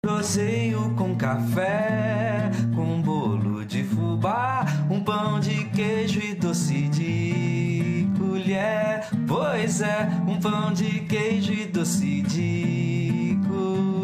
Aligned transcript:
Proseio 0.00 0.94
com 0.94 1.16
café, 1.16 2.52
com 2.72 3.02
bolo 3.02 3.64
de 3.64 3.82
fubá, 3.82 4.64
um 4.88 5.02
pão 5.02 5.40
de 5.40 5.64
queijo 5.70 6.20
e 6.20 6.34
doce 6.34 6.82
de 6.88 8.06
colher. 8.16 9.08
Pois 9.26 9.80
é, 9.80 10.08
um 10.24 10.38
pão 10.38 10.72
de 10.72 11.00
queijo 11.00 11.52
e 11.52 11.66
doce 11.66 12.22
de 12.22 13.36
colher. 13.48 13.98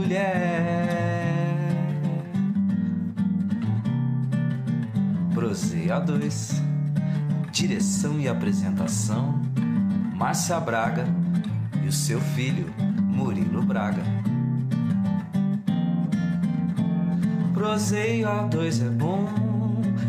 A 5.92 6.00
dois, 6.00 6.60
direção 7.52 8.18
e 8.18 8.26
apresentação, 8.26 9.40
Márcia 10.16 10.58
Braga 10.58 11.04
e 11.84 11.86
o 11.86 11.92
seu 11.92 12.20
filho, 12.20 12.66
Murilo 13.00 13.62
Braga. 13.62 14.02
Proseio 17.64 18.28
A2 18.28 18.84
é 18.84 18.90
bom, 18.90 19.26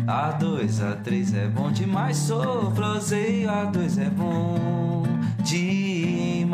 A2, 0.06 0.78
A3 0.78 1.34
é 1.34 1.48
bom 1.48 1.72
demais. 1.72 2.18
Sou 2.18 2.70
proseio 2.72 3.48
A2 3.48 3.98
é 3.98 4.10
bom 4.10 5.04
demais. 5.42 6.52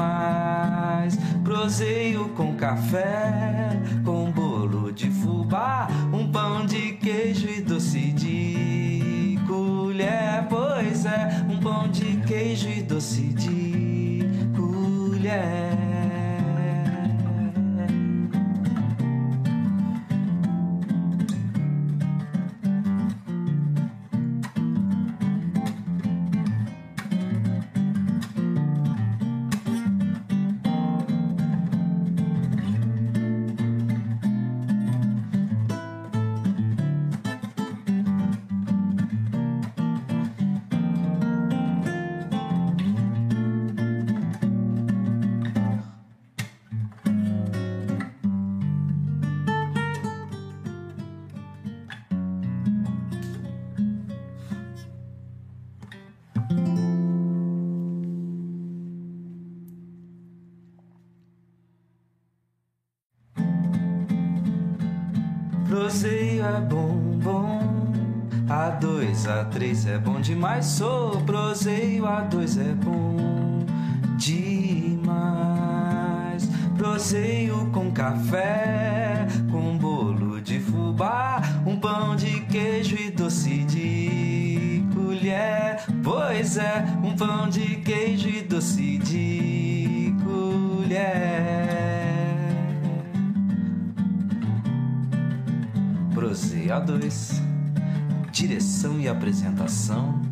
Proseio 1.43 2.29
com 2.37 2.55
café, 2.55 3.81
com 4.05 4.31
bolo 4.31 4.93
de 4.93 5.11
fubá, 5.11 5.89
um 6.12 6.31
pão 6.31 6.65
de 6.65 6.93
queijo 6.93 7.48
e 7.48 7.61
doce 7.61 8.12
de 8.12 9.41
colher. 9.48 10.47
Pois 10.48 11.05
é, 11.05 11.45
um 11.51 11.59
pão 11.59 11.89
de 11.89 12.19
queijo 12.19 12.69
e 12.69 12.81
doce 12.81 13.23
de 13.23 14.21
colher. 14.55 15.82
Demais. 70.43 70.67
Sou 70.67 71.21
proseio, 71.23 72.03
A2 72.05 72.61
é 72.61 72.75
bom 72.75 73.65
demais. 74.17 75.23
Proseio 76.77 77.71
com 77.71 77.93
café, 77.93 79.29
com 79.53 79.79
bolo 79.79 80.41
de 80.41 80.59
fubá, 80.59 81.41
um 81.65 81.77
pão 81.77 82.17
de 82.17 82.41
queijo 82.47 82.97
e 82.97 83.12
doce 83.12 83.59
de 83.65 84.84
colher. 84.93 85.77
Pois 86.03 86.56
é, 86.56 86.84
um 87.05 87.15
pão 87.15 87.49
de 87.49 87.77
queijo 87.77 88.28
e 88.28 88.43
doce 88.43 88.99
de 88.99 90.12
colher. 90.25 91.12
Proseio 96.12 96.71
A2, 96.71 97.41
direção 98.33 98.99
e 98.99 99.09
apresentação, 99.09 100.31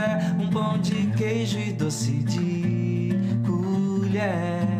Pois 0.00 0.08
é, 0.08 0.42
um 0.42 0.48
pão 0.48 0.78
de 0.78 1.08
queijo 1.14 1.58
e 1.58 1.72
doce 1.72 2.12
de 2.12 3.10
colher. 3.46 4.79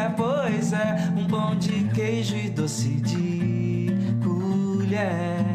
De 2.21 2.31
queijo 2.31 2.37
e 2.37 2.49
doce 2.49 2.89
de 3.01 3.89
colher. 4.23 5.50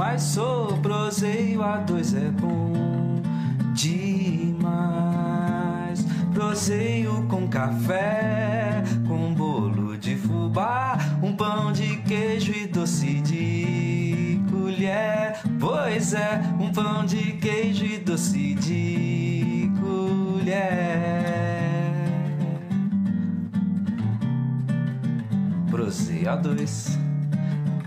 Demais. 0.00 0.22
Sou 0.22 0.78
proseio, 0.78 1.62
a 1.62 1.76
dois 1.78 2.14
é 2.14 2.30
bom 2.30 3.20
demais. 3.74 4.70
Proseio 6.32 7.26
com 7.28 7.46
café, 7.48 8.82
com 9.06 9.34
bolo 9.34 9.98
de 9.98 10.16
fubá, 10.16 10.96
um 11.22 11.36
pão 11.36 11.70
de 11.72 11.98
queijo 11.98 12.52
e 12.52 12.66
doce 12.66 13.20
de 13.20 14.40
colher. 14.50 15.38
Pois 15.58 16.14
é, 16.14 16.40
um 16.58 16.72
pão 16.72 17.04
de 17.04 17.32
queijo 17.34 17.84
e 17.84 17.98
doce 17.98 18.54
de 18.54 19.70
colher. 19.80 20.70
Proseio 25.70 26.30
a 26.30 26.36
dois. 26.36 26.99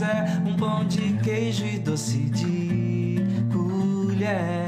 É, 0.00 0.48
um 0.48 0.54
pão 0.54 0.84
de 0.86 1.14
queijo 1.24 1.64
e 1.66 1.76
doce 1.76 2.18
de 2.18 3.16
colher. 3.52 4.67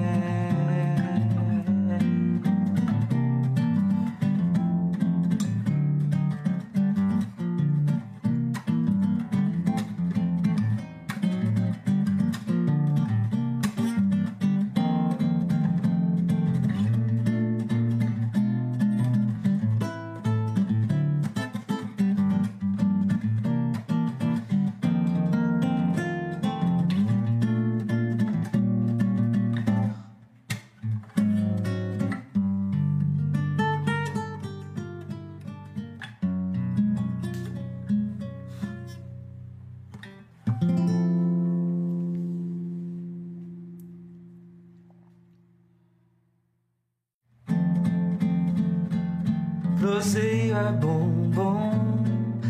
É 50.61 50.71
bom, 50.71 51.09
bom. 51.33 52.03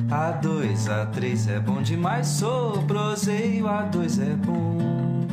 A2, 0.10 0.88
A3 0.90 1.50
é 1.50 1.60
bom 1.60 1.82
demais. 1.82 2.28
Sou 2.28 2.84
proseio, 2.84 3.66
A2 3.66 4.22
é 4.22 4.36
bom 4.36 5.26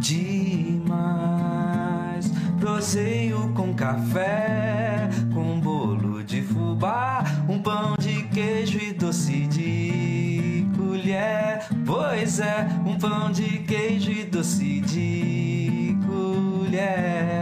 demais. 0.00 0.92
Proseio 2.58 3.52
com 3.54 3.74
café, 3.74 5.10
com 5.34 5.60
bolo 5.60 6.24
de 6.24 6.42
fubá, 6.42 7.24
um 7.48 7.60
pão 7.60 7.94
de 7.98 8.22
queijo 8.24 8.78
e 8.78 8.92
doce 8.92 9.46
de 9.46 10.66
colher. 10.76 11.66
Pois 11.84 12.40
é, 12.40 12.66
um 12.86 12.96
pão 12.96 13.30
de 13.30 13.58
queijo 13.60 14.10
e 14.10 14.24
doce 14.24 14.80
de 14.80 15.96
colher. 16.06 17.41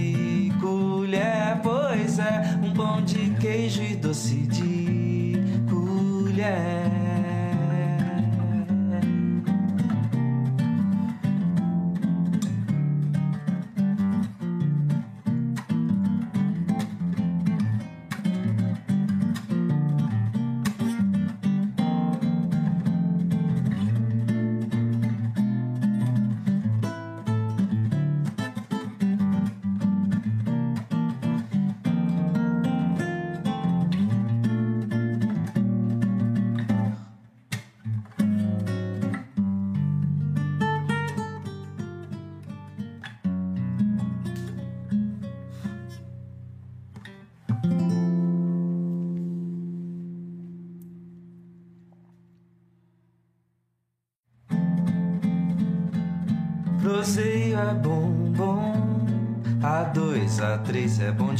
pão 2.81 2.99
de 3.03 3.29
queijo 3.39 3.83
e 3.83 3.95
doce 3.95 4.47
de 4.47 5.35
colher. 5.69 6.90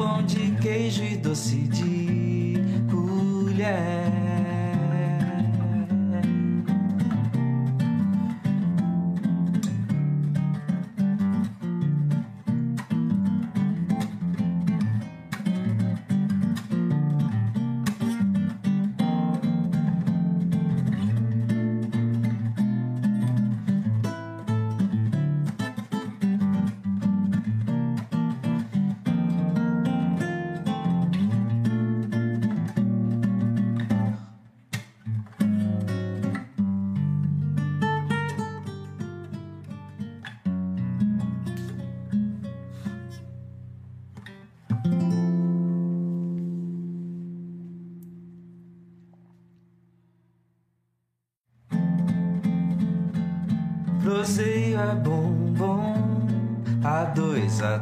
pão 0.00 0.22
de 0.22 0.52
queijo 0.62 1.04
e 1.04 1.14
doce 1.14 1.56
de 1.56 2.54
colher 2.90 4.19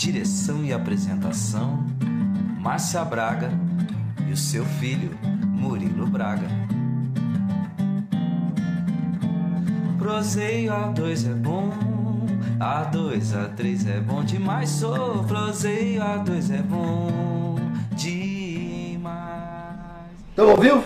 Direção 0.00 0.64
e 0.64 0.72
apresentação 0.72 1.84
Márcia 2.58 3.04
Braga 3.04 3.50
e 4.26 4.32
o 4.32 4.36
seu 4.36 4.64
filho 4.64 5.10
Murilo 5.46 6.06
Braga 6.06 6.48
Proseio 9.98 10.72
A2 10.72 11.30
é 11.30 11.34
bom 11.34 11.70
A2, 12.58 13.20
A3 13.34 13.90
é 13.90 14.00
bom 14.00 14.24
demais 14.24 14.70
Sou 14.70 15.22
proseio 15.24 16.00
A2 16.00 16.50
é 16.50 16.62
bom 16.62 17.56
demais 17.94 19.10
ao 20.34 20.56
vivo? 20.56 20.82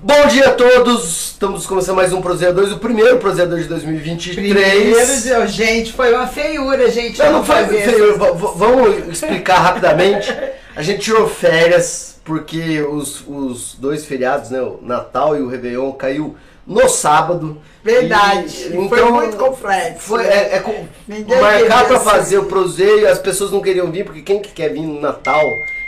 Bom 0.00 0.28
dia 0.28 0.50
a 0.50 0.54
todos! 0.54 1.21
Estamos 1.42 1.66
começando 1.66 1.96
mais 1.96 2.12
um 2.12 2.20
Prozeia 2.22 2.52
2, 2.52 2.70
o 2.70 2.78
primeiro 2.78 3.18
Prozeia 3.18 3.48
2 3.48 3.64
de 3.64 3.68
2023. 3.70 4.36
Primeiro, 4.36 5.48
gente, 5.48 5.92
foi 5.92 6.14
uma 6.14 6.28
feiura, 6.28 6.88
gente. 6.88 7.18
Não, 7.18 7.32
não 7.32 7.44
foi 7.44 7.64
v- 7.64 8.14
Vamos 8.54 9.08
explicar 9.08 9.58
rapidamente. 9.58 10.32
A 10.76 10.82
gente 10.82 11.00
tirou 11.00 11.28
férias 11.28 12.16
porque 12.24 12.80
os, 12.82 13.24
os 13.26 13.74
dois 13.74 14.04
feriados, 14.04 14.50
né, 14.50 14.62
o 14.62 14.78
Natal 14.82 15.36
e 15.36 15.40
o 15.40 15.48
Réveillon, 15.48 15.90
caiu 15.94 16.36
no 16.64 16.88
sábado. 16.88 17.60
Verdade. 17.82 18.68
E- 18.68 18.88
Foi 18.88 19.10
muito 19.10 19.36
complexo. 19.36 19.98
Foi, 19.98 20.22
né? 20.22 20.28
é, 20.36 20.56
é 20.58 21.40
marcar 21.40 21.88
ser. 21.88 21.98
fazer 21.98 22.38
o 22.38 22.44
Prozeio, 22.44 23.08
as 23.10 23.18
pessoas 23.18 23.50
não 23.50 23.60
queriam 23.60 23.90
vir, 23.90 24.04
porque 24.04 24.22
quem 24.22 24.40
que 24.40 24.50
quer 24.52 24.68
vir 24.72 24.82
no 24.82 25.00
Natal 25.00 25.42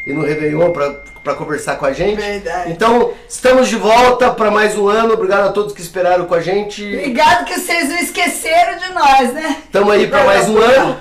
e 0.07 0.13
no 0.13 0.23
Réveillon 0.23 0.71
pra, 0.71 0.91
pra 1.23 1.35
conversar 1.35 1.77
com 1.77 1.87
a 1.87 1.93
gente? 1.93 2.17
Verdade. 2.21 2.73
Então, 2.73 3.13
estamos 3.29 3.69
de 3.69 3.77
volta 3.77 4.31
para 4.31 4.51
mais 4.51 4.77
um 4.77 4.89
ano. 4.89 5.15
Obrigado 5.15 5.49
a 5.49 5.53
todos 5.53 5.73
que 5.73 5.81
esperaram 5.81 6.27
com 6.27 6.35
a 6.35 6.41
gente. 6.41 6.85
Obrigado 6.85 7.45
que 7.47 7.59
vocês 7.59 7.89
não 7.89 7.97
esqueceram 7.97 8.79
de 8.79 8.93
nós, 8.93 9.33
né? 9.33 9.57
Estamos 9.65 9.91
aí 9.93 10.07
para 10.07 10.25
mais 10.25 10.49
um 10.49 10.59
ano. 10.59 10.97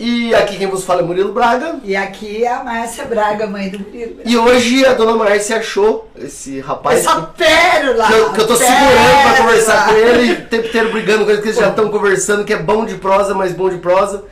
E 0.00 0.32
aqui 0.32 0.56
quem 0.56 0.68
vos 0.68 0.84
fala 0.84 1.00
é 1.02 1.04
Murilo 1.04 1.32
Braga. 1.32 1.80
E 1.82 1.96
aqui 1.96 2.44
é 2.44 2.52
a 2.52 2.62
Márcia 2.62 3.04
Braga, 3.04 3.48
mãe 3.48 3.68
do 3.68 3.80
Murilo. 3.80 4.20
E 4.24 4.36
hoje 4.36 4.86
a 4.86 4.94
dona 4.94 5.16
Márcia 5.16 5.56
achou 5.56 6.08
esse 6.16 6.60
rapaz 6.60 7.00
Essa 7.00 7.16
que, 7.16 7.44
pérola! 7.44 8.06
que 8.06 8.12
eu, 8.12 8.32
que 8.32 8.40
eu 8.40 8.46
tô 8.46 8.56
pérola. 8.56 8.78
segurando 8.78 9.22
pra 9.22 9.36
conversar 9.38 9.88
com 9.88 9.94
ele, 9.94 10.32
o 10.34 10.46
tempo 10.46 10.66
inteiro 10.68 10.92
brigando 10.92 11.24
com 11.24 11.30
ele, 11.32 11.42
que 11.42 11.48
eles 11.48 11.58
já 11.58 11.70
estão 11.70 11.88
conversando, 11.90 12.44
que 12.44 12.52
é 12.52 12.58
bom 12.58 12.84
de 12.84 12.94
prosa, 12.94 13.34
mas 13.34 13.52
bom 13.52 13.68
de 13.68 13.78
prosa, 13.78 14.24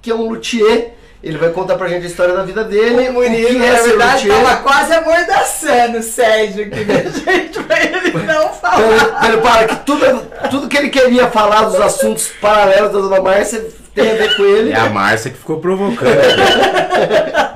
que 0.00 0.12
é 0.12 0.14
um 0.14 0.28
luthier. 0.28 0.92
Ele 1.24 1.38
vai 1.38 1.48
contar 1.48 1.76
pra 1.76 1.88
gente 1.88 2.04
a 2.04 2.06
história 2.06 2.34
da 2.34 2.42
vida 2.44 2.62
dele. 2.64 3.08
O 3.08 3.14
Murilo, 3.14 3.48
que 3.48 3.54
na 3.58 3.64
é 3.64 3.82
verdade, 3.82 4.28
tava 4.28 4.56
quase 4.56 4.92
amordaçando 4.92 5.98
o 5.98 6.02
Sérgio 6.02 6.66
aqui, 6.66 6.84
né, 6.84 7.04
gente? 7.24 7.62
Pra 7.62 7.82
ele 7.82 8.12
não 8.26 8.50
falar. 8.50 9.26
ele- 9.28 9.38
para 9.38 9.64
que 9.68 9.76
tudo, 9.86 10.04
tudo 10.50 10.68
que 10.68 10.76
ele 10.76 10.90
queria 10.90 11.26
falar 11.28 11.62
dos 11.64 11.80
assuntos 11.80 12.28
paralelos 12.42 12.92
da 12.92 12.98
dona 13.00 13.22
Márcia 13.22 13.64
tem 13.94 14.10
a 14.10 14.14
ver 14.16 14.36
com 14.36 14.42
ele. 14.44 14.72
É 14.72 14.76
a 14.76 14.90
Márcia 14.90 15.30
que 15.30 15.38
ficou 15.38 15.58
provocando. 15.60 16.10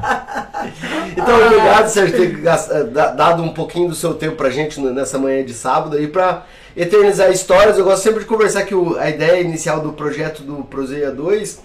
Então, 1.16 1.46
obrigado, 1.46 1.88
Sérgio, 1.88 2.16
por 2.16 2.20
ter 2.20 2.46
eh, 2.46 2.84
da- 2.84 3.10
dado 3.12 3.42
um 3.42 3.48
pouquinho 3.52 3.88
do 3.88 3.94
seu 3.94 4.14
tempo 4.14 4.36
pra 4.36 4.50
gente 4.50 4.80
nessa 4.80 5.18
manhã 5.18 5.44
de 5.44 5.52
sábado 5.52 5.96
aí 5.96 6.06
pra 6.06 6.44
eternizar 6.76 7.30
histórias. 7.30 7.76
Eu 7.78 7.84
gosto 7.84 8.02
sempre 8.02 8.20
de 8.20 8.26
conversar 8.26 8.62
que 8.62 8.74
a 8.98 9.10
ideia 9.10 9.40
inicial 9.40 9.80
do 9.80 9.92
projeto 9.92 10.42
do 10.42 10.64
Proseia 10.64 11.10
2 11.10 11.60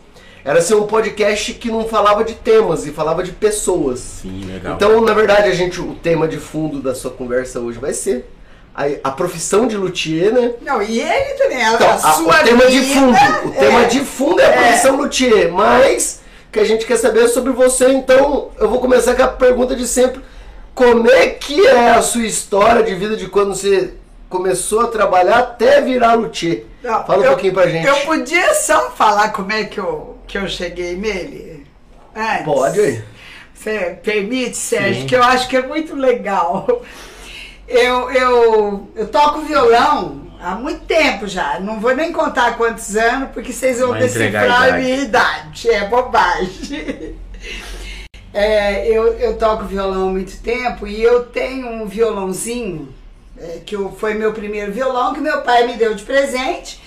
era 0.45 0.61
ser 0.61 0.75
um 0.75 0.83
podcast 0.87 1.53
que 1.53 1.69
não 1.71 1.87
falava 1.87 2.23
de 2.23 2.33
temas 2.35 2.85
e 2.85 2.91
falava 2.91 3.23
de 3.23 3.31
pessoas. 3.31 3.99
Sim, 3.99 4.43
legal. 4.45 4.75
Então, 4.75 5.01
na 5.01 5.13
verdade, 5.13 5.49
a 5.49 5.53
gente, 5.53 5.79
o 5.79 5.95
tema 5.95 6.27
de 6.27 6.37
fundo 6.37 6.81
da 6.81 6.93
sua 6.93 7.11
conversa 7.11 7.59
hoje 7.59 7.79
vai 7.79 7.93
ser 7.93 8.29
a, 8.75 8.83
a 9.03 9.11
profissão 9.11 9.67
de 9.67 9.77
luthier, 9.77 10.33
né? 10.33 10.53
Não, 10.61 10.81
e 10.81 10.99
ele 10.99 11.33
também, 11.35 11.63
a, 11.63 11.73
Então, 11.73 11.89
a 11.89 11.93
a- 11.93 11.97
sua 11.97 12.41
o 12.41 12.43
tema 12.43 12.65
de 12.67 12.79
vida, 12.79 12.99
fundo, 12.99 13.47
o 13.47 13.51
tema 13.51 13.81
é, 13.81 13.85
de 13.85 13.99
fundo 14.01 14.41
é 14.41 14.45
a 14.45 14.51
profissão 14.51 14.95
luthier, 14.97 15.51
mas 15.51 16.21
que 16.51 16.59
a 16.59 16.63
gente 16.65 16.85
quer 16.85 16.97
saber 16.97 17.27
sobre 17.29 17.51
você, 17.51 17.87
então 17.93 18.49
eu 18.59 18.69
vou 18.69 18.79
começar 18.79 19.15
com 19.15 19.23
a 19.23 19.27
pergunta 19.27 19.75
de 19.75 19.87
sempre. 19.87 20.21
Como 20.75 21.09
é 21.09 21.27
que 21.29 21.65
é 21.67 21.91
a 21.91 22.01
sua 22.01 22.25
história 22.25 22.83
de 22.83 22.93
vida 22.95 23.15
de 23.15 23.27
quando 23.27 23.55
você 23.55 23.93
começou 24.27 24.81
a 24.81 24.87
trabalhar 24.87 25.37
até 25.37 25.79
virar 25.81 26.15
luthier? 26.15 26.65
Não, 26.83 27.05
Fala 27.05 27.19
um 27.19 27.23
eu- 27.25 27.31
pouquinho 27.31 27.53
pra 27.53 27.67
gente. 27.67 27.87
Eu 27.87 27.95
podia 27.97 28.53
só 28.55 28.89
falar 28.91 29.29
como 29.33 29.51
é 29.51 29.63
que 29.65 29.79
eu, 29.79 30.12
que 30.27 30.37
eu 30.37 30.47
cheguei 30.47 30.95
nele? 30.95 31.65
Antes. 32.15 32.45
Pode. 32.45 33.03
Você 33.53 33.97
permite, 34.03 34.57
Sérgio, 34.57 35.01
Sim. 35.01 35.07
que 35.07 35.15
eu 35.15 35.23
acho 35.23 35.47
que 35.47 35.57
é 35.57 35.65
muito 35.65 35.95
legal. 35.95 36.83
Eu, 37.67 38.11
eu, 38.11 38.89
eu 38.95 39.07
toco 39.07 39.41
violão 39.41 40.27
há 40.41 40.55
muito 40.55 40.81
tempo 40.85 41.27
já. 41.27 41.59
Não 41.59 41.79
vou 41.79 41.95
nem 41.95 42.11
contar 42.11 42.57
quantos 42.57 42.95
anos, 42.97 43.29
porque 43.33 43.53
vocês 43.53 43.79
vão 43.79 43.89
Vai 43.89 43.99
a 43.99 44.01
decifrar 44.03 44.61
a 44.63 44.67
idade. 44.67 44.83
minha 44.83 44.97
idade. 44.97 45.69
É 45.69 45.87
bobagem. 45.87 47.15
É, 48.35 48.87
eu, 48.89 49.13
eu 49.19 49.37
toco 49.37 49.65
violão 49.65 50.07
há 50.09 50.11
muito 50.11 50.41
tempo 50.41 50.87
e 50.87 51.03
eu 51.03 51.25
tenho 51.25 51.67
um 51.69 51.85
violãozinho, 51.85 52.91
é, 53.37 53.59
que 53.63 53.75
eu- 53.75 53.91
foi 53.91 54.15
meu 54.15 54.33
primeiro 54.33 54.71
violão, 54.71 55.13
que 55.13 55.19
meu 55.19 55.41
pai 55.43 55.67
me 55.67 55.73
deu 55.73 55.93
de 55.93 56.03
presente. 56.03 56.81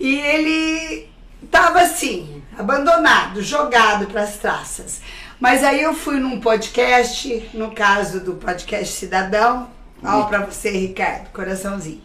E 0.00 0.18
ele 0.18 1.08
tava 1.48 1.80
assim, 1.80 2.39
abandonado, 2.56 3.42
jogado 3.42 4.06
para 4.06 4.22
as 4.22 4.36
traças. 4.36 5.00
Mas 5.38 5.64
aí 5.64 5.82
eu 5.82 5.94
fui 5.94 6.18
num 6.18 6.40
podcast, 6.40 7.50
no 7.54 7.70
caso 7.70 8.20
do 8.20 8.34
podcast 8.34 8.94
Cidadão, 8.94 9.70
ó 10.04 10.24
para 10.24 10.44
você, 10.44 10.70
Ricardo, 10.70 11.30
coraçãozinho. 11.30 12.02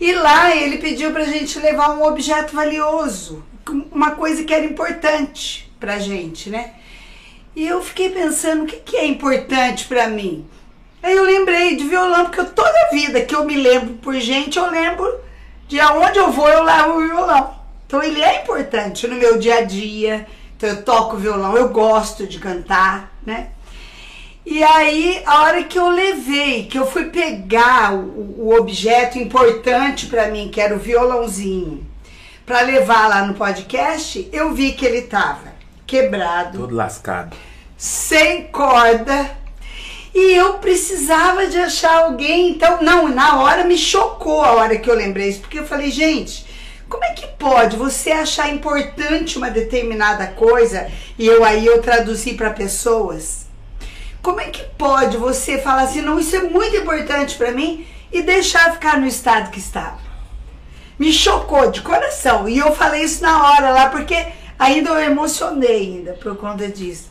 E 0.00 0.12
lá 0.12 0.54
ele 0.54 0.78
pediu 0.78 1.10
pra 1.10 1.24
gente 1.24 1.58
levar 1.58 1.90
um 1.90 2.04
objeto 2.04 2.54
valioso, 2.54 3.44
uma 3.90 4.10
coisa 4.10 4.44
que 4.44 4.52
era 4.52 4.64
importante 4.64 5.72
pra 5.80 5.98
gente, 5.98 6.50
né? 6.50 6.74
E 7.56 7.66
eu 7.66 7.82
fiquei 7.82 8.10
pensando, 8.10 8.64
o 8.64 8.66
que, 8.66 8.76
que 8.76 8.96
é 8.96 9.06
importante 9.06 9.86
pra 9.86 10.08
mim? 10.08 10.46
Aí 11.02 11.14
eu 11.14 11.22
lembrei 11.22 11.76
de 11.76 11.84
violão, 11.84 12.24
porque 12.24 12.40
eu, 12.40 12.50
toda 12.50 12.90
vida 12.90 13.20
que 13.20 13.34
eu 13.34 13.44
me 13.44 13.54
lembro 13.54 13.94
por 13.94 14.14
gente, 14.14 14.58
eu 14.58 14.70
lembro 14.70 15.20
de 15.68 15.78
aonde 15.78 16.18
eu 16.18 16.32
vou, 16.32 16.48
eu 16.48 16.64
levo 16.64 16.98
o 16.98 17.06
violão. 17.06 17.63
Então 17.86 18.02
ele 18.02 18.22
é 18.22 18.42
importante 18.42 19.06
no 19.06 19.16
meu 19.16 19.38
dia 19.38 19.58
a 19.58 19.62
dia. 19.62 20.26
Então 20.56 20.68
eu 20.68 20.82
toco 20.82 21.16
violão, 21.16 21.56
eu 21.56 21.68
gosto 21.68 22.26
de 22.26 22.38
cantar, 22.38 23.12
né? 23.24 23.48
E 24.46 24.62
aí, 24.62 25.22
a 25.24 25.42
hora 25.44 25.64
que 25.64 25.78
eu 25.78 25.88
levei, 25.88 26.66
que 26.66 26.78
eu 26.78 26.86
fui 26.86 27.06
pegar 27.06 27.94
o, 27.94 28.34
o 28.46 28.54
objeto 28.58 29.18
importante 29.18 30.06
pra 30.06 30.28
mim, 30.28 30.50
que 30.52 30.60
era 30.60 30.74
o 30.76 30.78
violãozinho, 30.78 31.86
pra 32.44 32.60
levar 32.60 33.08
lá 33.08 33.22
no 33.24 33.32
podcast, 33.32 34.28
eu 34.30 34.52
vi 34.52 34.72
que 34.72 34.84
ele 34.84 35.02
tava 35.02 35.54
quebrado, 35.86 36.58
Todo 36.58 36.74
lascado. 36.74 37.34
sem 37.76 38.42
corda. 38.48 39.30
E 40.14 40.34
eu 40.36 40.54
precisava 40.58 41.46
de 41.46 41.56
achar 41.58 42.04
alguém. 42.04 42.50
Então, 42.50 42.82
não, 42.82 43.08
na 43.08 43.40
hora 43.40 43.64
me 43.64 43.76
chocou 43.78 44.44
a 44.44 44.52
hora 44.52 44.76
que 44.78 44.88
eu 44.88 44.94
lembrei 44.94 45.30
isso. 45.30 45.40
Porque 45.40 45.58
eu 45.58 45.66
falei, 45.66 45.90
gente, 45.90 46.43
como 46.94 47.04
é 47.06 47.12
que 47.12 47.26
pode 47.26 47.76
você 47.76 48.12
achar 48.12 48.48
importante 48.48 49.36
uma 49.36 49.50
determinada 49.50 50.28
coisa 50.28 50.88
e 51.18 51.26
eu 51.26 51.42
aí 51.42 51.66
eu 51.66 51.82
traduzi 51.82 52.34
para 52.34 52.50
pessoas? 52.50 53.46
Como 54.22 54.40
é 54.40 54.44
que 54.44 54.62
pode 54.78 55.16
você 55.16 55.58
falar 55.58 55.82
assim, 55.82 56.02
não, 56.02 56.20
isso 56.20 56.36
é 56.36 56.42
muito 56.42 56.76
importante 56.76 57.36
para 57.36 57.50
mim 57.50 57.84
e 58.12 58.22
deixar 58.22 58.74
ficar 58.74 59.00
no 59.00 59.08
estado 59.08 59.50
que 59.50 59.58
estava? 59.58 59.98
Me 60.96 61.12
chocou 61.12 61.68
de 61.68 61.80
coração. 61.80 62.48
E 62.48 62.58
eu 62.58 62.72
falei 62.72 63.02
isso 63.02 63.20
na 63.24 63.42
hora 63.42 63.70
lá, 63.70 63.88
porque 63.88 64.28
ainda 64.56 64.90
eu 64.90 65.00
emocionei 65.00 65.96
ainda 65.96 66.12
por 66.12 66.36
conta 66.36 66.68
disso. 66.68 67.10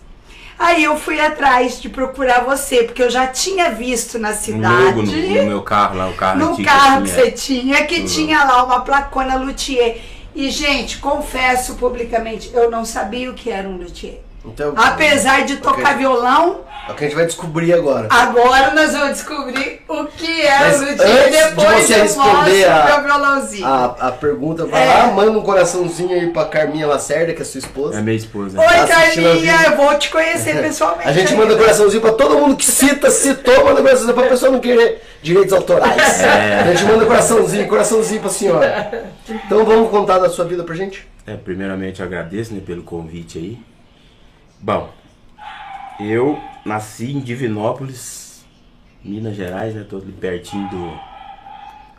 Aí 0.58 0.84
eu 0.84 0.96
fui 0.98 1.20
atrás 1.20 1.82
de 1.82 1.90
procurar 1.90 2.42
você, 2.44 2.84
porque 2.84 3.02
eu 3.04 3.10
já 3.10 3.28
tinha 3.28 3.72
visto 3.72 4.18
na 4.20 4.34
cidade. 4.34 4.84
logo 4.84 5.04
no, 5.04 5.12
no 5.12 5.44
meu 5.46 5.62
carro 5.62 5.98
lá, 5.98 6.08
o 6.10 6.14
carro 6.14 6.40
no 6.40 6.52
antigo 6.52 6.68
carro 6.68 7.02
que 7.04 7.10
você 7.10 7.32
tinha, 7.32 7.86
que 7.86 8.00
Uhum. 8.02 8.06
tinha 8.06 8.44
lá 8.44 8.64
uma 8.64 8.82
placona 8.82 9.36
luthier. 9.36 9.98
E, 10.36 10.50
gente, 10.50 10.98
confesso 10.98 11.76
publicamente, 11.76 12.50
eu 12.54 12.70
não 12.72 12.86
sabia 12.86 13.30
o 13.30 13.34
que 13.34 13.50
era 13.52 13.68
um 13.68 13.78
luthier. 13.78 14.20
Então, 14.46 14.74
Apesar 14.76 15.46
de 15.46 15.58
tocar 15.58 15.82
Ok. 15.92 15.96
violão, 16.00 16.62
é 16.88 16.92
o 16.92 16.96
que 16.96 17.06
a 17.06 17.08
gente 17.08 17.16
vai 17.16 17.26
descobrir 17.26 17.74
agora. 17.74 18.08
agora 18.10 18.72
nós 18.76 18.92
vamos 18.92 19.10
descobrir 19.12 19.82
o 19.88 20.04
que 20.06 20.42
é 20.42 20.60
Mas 20.60 20.82
o 20.82 20.86
luthier. 20.86 21.08
antes 21.08 21.24
de 21.32 21.44
Depois 21.56 21.86
você 21.86 21.94
eu 21.94 22.02
responder 22.04 22.66
a- 22.66 22.86
meu 22.86 23.04
violãozinho. 23.04 23.66
A, 23.66 23.86
a 24.02 24.12
pergunta, 24.12 24.66
vai 24.66 24.84
É. 24.84 24.94
lá, 24.94 25.08
manda 25.14 25.32
um 25.32 25.42
coraçãozinho 25.42 26.12
aí 26.14 26.28
pra 26.32 26.44
Carminha 26.46 26.86
Lacerda, 26.86 27.32
que 27.34 27.42
é 27.42 27.46
sua 27.46 27.60
esposa. 27.60 28.00
É 28.00 28.02
minha 28.02 28.18
esposa. 28.18 28.60
Oi, 28.60 28.66
tá 28.68 28.86
Carminha, 28.88 29.64
eu 29.66 29.78
vou 29.78 29.98
te 29.98 30.10
conhecer 30.10 30.62
pessoalmente. 30.62 31.08
A 31.08 31.14
gente 31.14 31.32
ainda. 31.34 31.46
manda 31.46 31.58
coraçãozinho 31.58 32.02
pra 32.02 32.12
todo 32.12 32.38
mundo 32.38 32.58
que 32.58 32.66
cita, 32.66 33.10
citou, 33.12 33.64
manda 33.64 33.82
coraçãozinho 33.82 34.14
pra 34.14 34.28
pessoa 34.28 34.52
não 34.52 34.60
querer 34.60 35.02
direitos 35.22 35.54
autorais. 35.54 36.22
É. 36.22 36.60
A 36.60 36.74
gente 36.74 36.84
manda 36.84 37.06
coraçãozinho, 37.06 37.66
coraçãozinho 37.70 38.20
pra 38.20 38.30
senhora. 38.30 39.06
Então 39.30 39.64
vamos 39.64 39.90
contar 39.90 40.20
da 40.20 40.30
sua 40.30 40.44
vida 40.44 40.64
pra 40.64 40.76
gente? 40.76 41.08
É, 41.26 41.38
primeiramente 41.38 42.02
eu 42.02 42.06
agradeço 42.06 42.54
né, 42.54 42.62
pelo 42.66 42.84
convite 42.84 43.38
aí. 43.38 43.58
Bom, 44.66 44.94
eu 46.00 46.40
nasci 46.64 47.12
em 47.12 47.20
Divinópolis, 47.20 48.46
Minas 49.04 49.36
Gerais, 49.36 49.76
né? 49.76 49.86
Tô 49.90 49.98
ali 49.98 50.14
pertinho 50.14 50.70
do, 50.70 50.94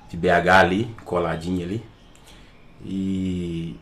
de 0.09 0.17
BH 0.17 0.49
ali, 0.49 0.97
coladinho 1.05 1.63
ali. 1.63 1.83
E 2.83 3.77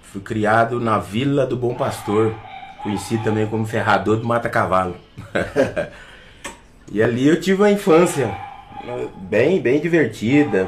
fui 0.00 0.22
criado 0.22 0.80
na 0.80 0.96
Vila 0.96 1.44
do 1.44 1.54
Bom 1.54 1.74
Pastor, 1.74 2.34
conhecido 2.82 3.24
também 3.24 3.46
como 3.46 3.66
Ferrador 3.66 4.16
do 4.16 4.26
Mata 4.26 4.48
Cavalo. 4.48 4.96
e 6.90 7.02
ali 7.02 7.28
eu 7.28 7.38
tive 7.38 7.60
uma 7.60 7.70
infância 7.70 8.28
né, 8.86 9.06
bem, 9.28 9.60
bem 9.60 9.78
divertida. 9.82 10.66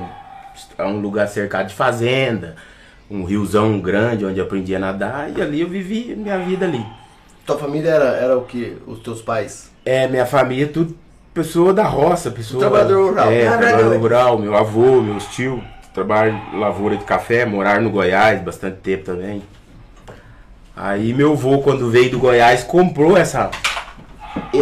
É 0.76 0.84
um 0.84 1.00
lugar 1.00 1.26
cercado 1.26 1.68
de 1.68 1.74
fazenda, 1.74 2.54
um 3.10 3.24
riozão 3.24 3.80
grande 3.80 4.26
onde 4.26 4.38
eu 4.38 4.44
aprendi 4.44 4.76
a 4.76 4.78
nadar 4.78 5.34
e 5.34 5.40
ali 5.40 5.62
eu 5.62 5.68
vivi 5.70 6.14
minha 6.14 6.38
vida 6.38 6.66
ali. 6.66 6.99
Tua 7.46 7.58
família 7.58 7.90
era, 7.90 8.04
era 8.16 8.38
o 8.38 8.42
que? 8.44 8.76
Os 8.86 9.00
teus 9.00 9.20
pais? 9.22 9.70
É, 9.84 10.06
minha 10.06 10.26
família, 10.26 10.68
tudo 10.68 10.96
pessoa 11.34 11.72
da 11.72 11.84
roça, 11.84 12.30
pessoa. 12.30 12.60
Trabalhador 12.60 13.08
rural. 13.10 13.30
É, 13.30 13.46
Trabalhador. 13.48 13.96
rural, 13.98 14.38
meu 14.38 14.56
avô, 14.56 15.00
meus 15.00 15.24
tios, 15.26 15.60
trabalho 15.94 16.38
lavoura 16.54 16.96
de 16.96 17.04
café, 17.04 17.44
morar 17.44 17.80
no 17.80 17.90
Goiás 17.90 18.40
bastante 18.42 18.76
tempo 18.78 19.04
também. 19.04 19.42
Aí 20.76 21.12
meu 21.12 21.32
avô, 21.32 21.60
quando 21.60 21.90
veio 21.90 22.10
do 22.10 22.18
Goiás, 22.18 22.62
comprou 22.62 23.16
essa. 23.16 23.50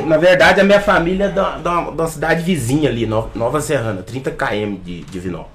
Na 0.07 0.17
verdade, 0.17 0.61
a 0.61 0.65
minha 0.65 0.81
família 0.81 1.25
é 1.27 1.29
da, 1.29 1.59
da, 1.59 1.81
da 1.83 2.03
uma 2.05 2.07
cidade 2.07 2.43
vizinha 2.43 2.89
ali, 2.89 3.07
No- 3.07 3.31
Nova 3.35 3.61
Serrana, 3.61 4.03
30 4.03 4.31
km 4.31 4.77
de, 4.83 5.03
de 5.03 5.21
Vinópolis. 5.21 5.53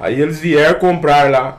Aí 0.00 0.20
eles 0.20 0.38
vieram 0.40 0.78
comprar 0.78 1.30
lá 1.30 1.58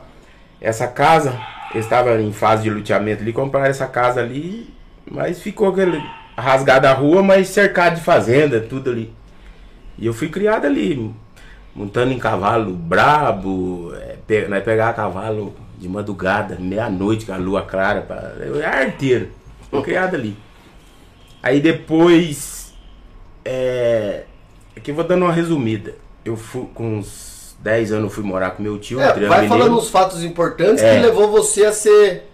essa 0.60 0.86
casa. 0.86 1.34
Eles 1.74 1.86
estavam 1.86 2.20
em 2.20 2.32
fase 2.32 2.64
de 2.64 2.70
luteamento 2.70 3.22
ali, 3.22 3.32
compraram 3.32 3.66
essa 3.66 3.86
casa 3.86 4.20
ali, 4.20 4.72
mas 5.10 5.40
ficou 5.40 5.68
aquele 5.68 6.02
rasgada 6.36 6.90
a 6.90 6.94
rua, 6.94 7.22
mas 7.22 7.48
cercado 7.48 7.96
de 7.96 8.02
fazenda, 8.02 8.60
tudo 8.60 8.90
ali. 8.90 9.12
E 9.98 10.06
eu 10.06 10.12
fui 10.12 10.28
criado 10.28 10.66
ali, 10.66 11.14
montando 11.74 12.12
em 12.12 12.18
cavalo 12.18 12.74
brabo, 12.74 13.94
é, 13.94 14.16
pe 14.26 14.46
nós 14.48 14.62
pegar 14.62 14.92
cavalo 14.92 15.54
de 15.78 15.88
madrugada, 15.88 16.56
meia-noite, 16.60 17.24
com 17.24 17.32
a 17.32 17.36
lua 17.36 17.62
clara. 17.62 18.02
Pra, 18.02 18.34
eu 18.40 18.60
era 18.60 18.84
arteiro, 18.84 19.28
fui 19.70 19.82
criado 19.82 20.14
ali. 20.14 20.36
Aí 21.42 21.60
depois, 21.60 22.74
é, 23.44 24.24
aqui 24.76 24.90
eu 24.90 24.94
vou 24.94 25.04
dando 25.04 25.24
uma 25.24 25.32
resumida. 25.32 25.94
Eu 26.24 26.36
fui 26.36 26.68
com 26.74 26.98
uns 26.98 27.31
10 27.62 27.92
anos, 27.92 28.04
eu 28.04 28.10
fui 28.10 28.24
morar 28.24 28.50
com 28.50 28.62
meu 28.62 28.78
tio, 28.78 29.00
É, 29.00 29.06
vai 29.12 29.42
Mineiro. 29.42 29.48
falando 29.48 29.78
os 29.78 29.88
fatos 29.88 30.22
importantes 30.24 30.82
É. 30.82 30.96
que 30.96 31.02
levou 31.06 31.30
você 31.30 31.64
a 31.64 31.72
ser 31.72 32.28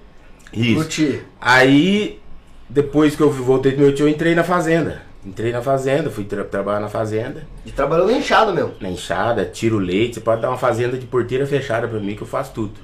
Isso. 0.52 1.20
Aí, 1.40 2.18
depois 2.68 3.14
que 3.14 3.22
eu 3.22 3.30
voltei 3.30 3.72
do 3.72 3.78
meu 3.82 3.94
tio, 3.94 4.06
eu 4.06 4.08
entrei 4.08 4.34
na 4.34 4.42
fazenda. 4.42 5.02
Entrei 5.24 5.52
na 5.52 5.60
fazenda, 5.60 6.08
fui 6.10 6.24
tra- 6.24 6.44
trabalhar 6.44 6.80
na 6.80 6.88
fazenda. 6.88 7.46
E 7.66 7.70
trabalhando 7.70 8.10
em 8.12 8.18
enxada 8.18 8.52
mesmo. 8.52 8.72
Na 8.80 8.88
enxada, 8.88 9.44
tiro 9.44 9.76
leite. 9.78 10.14
Você 10.14 10.20
pode 10.20 10.40
dar 10.40 10.48
uma 10.48 10.56
fazenda 10.56 10.96
de 10.96 11.04
porteira 11.06 11.46
fechada 11.46 11.86
pra 11.86 11.98
mim 12.00 12.14
que 12.16 12.22
eu 12.22 12.26
faço 12.26 12.52
tudo. 12.54 12.74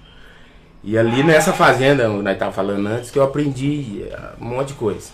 E 0.82 0.98
ali 0.98 1.22
nessa 1.22 1.52
fazenda, 1.54 2.06
nós 2.08 2.36
tava 2.36 2.52
falando 2.52 2.86
antes, 2.86 3.10
que 3.10 3.18
eu 3.18 3.22
aprendi 3.22 4.04
eh, 4.10 4.18
um 4.38 4.44
monte 4.44 4.68
de 4.68 4.74
coisa. 4.74 5.08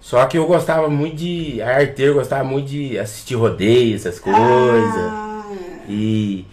Só 0.00 0.26
que 0.26 0.36
eu 0.36 0.46
gostava 0.46 0.88
muito 0.90 1.16
de. 1.16 1.62
A 1.62 1.76
arteiro 1.76 2.14
gostava 2.14 2.44
muito 2.44 2.66
de 2.68 2.98
assistir 2.98 3.34
rodeio, 3.36 3.94
essas 3.94 4.18
coisas. 4.18 4.40
Ah, 4.42 5.31
E, 5.88 6.44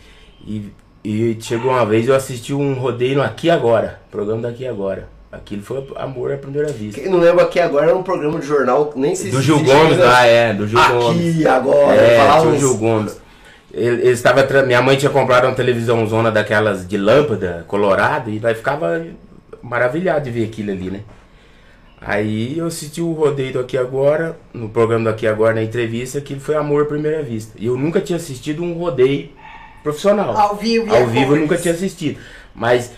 E, 0.48 0.72
e 1.04 1.38
chegou 1.42 1.72
uma 1.72 1.86
vez 1.86 2.08
eu 2.08 2.16
assisti 2.16 2.54
um 2.54 2.74
rodeio 2.74 3.22
Aqui 3.22 3.50
Agora, 3.50 4.00
programa 4.12 4.42
daqui 4.44 4.66
Agora. 4.68 5.08
Aquilo 5.32 5.62
foi 5.62 5.86
amor 5.96 6.32
à 6.34 6.38
primeira 6.38 6.70
vista. 6.72 7.00
Quem 7.00 7.12
não 7.12 7.20
lembra 7.20 7.44
aqui 7.44 7.60
agora 7.60 7.86
era 7.86 7.96
um 7.96 8.02
programa 8.02 8.40
de 8.40 8.48
jornal, 8.48 8.92
nem 8.96 9.14
sei 9.14 9.30
Do 9.30 9.38
se 9.38 9.44
Gil 9.44 9.60
Gomes 9.60 9.92
ainda. 9.92 10.06
lá, 10.06 10.26
é, 10.26 10.54
do 10.56 10.68
Gil 10.68 10.80
Gomes. 10.80 11.36
Aqui 11.36 11.48
agora, 11.48 11.96
É, 11.96 12.40
tinha 12.40 12.50
o 12.52 12.58
Gil 12.58 12.78
Gomes. 12.78 13.22
Ele, 13.72 14.02
ele 14.02 14.10
estava 14.10 14.64
minha 14.64 14.82
mãe 14.82 14.98
tinha 14.98 15.12
comprado 15.12 15.46
uma 15.46 15.54
televisão 15.54 16.04
zona 16.08 16.32
daquelas 16.32 16.88
de 16.88 16.98
lâmpada, 16.98 17.64
colorado, 17.68 18.32
e 18.32 18.40
nós 18.40 18.58
ficava 18.58 19.06
maravilhado 19.62 20.26
de 20.26 20.32
ver 20.32 20.46
aquilo 20.46 20.72
ali, 20.72 20.90
né? 20.90 21.02
Aí 22.02 22.58
eu 22.58 22.68
assisti 22.68 23.02
o 23.02 23.12
rodeio 23.12 23.54
do 23.54 23.60
Aqui 23.60 23.78
Agora, 23.78 24.38
no 24.54 24.70
programa 24.70 25.04
do 25.06 25.10
Aqui 25.10 25.28
Agora, 25.28 25.54
na 25.56 25.64
entrevista, 25.64 26.18
aquilo 26.20 26.40
foi 26.40 26.56
amor 26.56 26.84
à 26.84 26.86
primeira 26.86 27.22
vista. 27.22 27.54
E 27.58 27.66
eu 27.66 27.78
nunca 27.78 28.00
tinha 28.00 28.16
assistido 28.18 28.64
um 28.64 28.74
rodeio 28.74 29.30
profissional. 29.84 30.36
Ao 30.38 30.56
vivo 30.56 30.94
Ao 30.96 31.06
vivo 31.08 31.36
eu 31.36 31.42
nunca 31.42 31.58
tinha 31.58 31.74
assistido. 31.74 32.18
Mas 32.56 32.92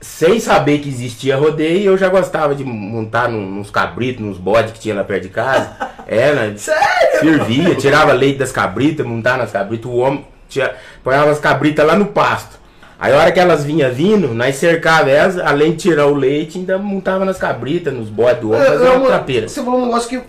sem 0.00 0.38
saber 0.40 0.80
que 0.80 0.88
existia 0.88 1.36
rodeio, 1.36 1.92
eu 1.92 1.96
já 1.98 2.08
gostava 2.08 2.54
de 2.54 2.62
montar 2.64 3.28
num- 3.28 3.48
nos 3.50 3.70
cabritos, 3.70 4.22
nos 4.24 4.36
bodes 4.36 4.72
que 4.72 4.80
tinha 4.80 4.94
lá 4.94 5.04
perto 5.04 5.22
de 5.24 5.28
casa. 5.30 5.92
É, 6.04 6.34
né? 6.34 6.54
Sério? 6.56 7.20
Fervia, 7.20 7.74
tirava 7.76 8.12
leite 8.12 8.36
das 8.40 8.50
cabritas, 8.50 9.06
montava 9.06 9.38
nas 9.38 9.52
cabritas. 9.52 9.86
O 9.86 9.94
homem 9.98 10.26
tinha, 10.48 10.72
ponhava 11.02 11.30
as 11.30 11.38
cabritas 11.38 11.86
lá 11.86 11.94
no 11.94 12.06
pasto. 12.06 12.58
Aí 13.02 13.12
a 13.12 13.16
hora 13.18 13.32
que 13.32 13.40
elas 13.40 13.64
vinham 13.64 13.92
vindo, 13.92 14.28
nós 14.28 14.54
cercava 14.54 15.10
elas, 15.10 15.36
além 15.36 15.72
de 15.72 15.78
tirar 15.78 16.06
o 16.06 16.14
leite, 16.14 16.56
ainda 16.58 16.78
montava 16.78 17.24
nas 17.24 17.36
cabritas, 17.36 17.92
nos 17.92 18.08
bodes 18.08 18.40
do 18.40 18.52
homem, 18.52 18.62
É, 18.62 18.66
fazia 18.66 18.92
uma 18.92 19.06
trapeira. 19.08 19.48
Você 19.48 19.60
falou 19.60 19.80
um 19.80 19.86
negócio 19.86 20.08
que 20.08 20.22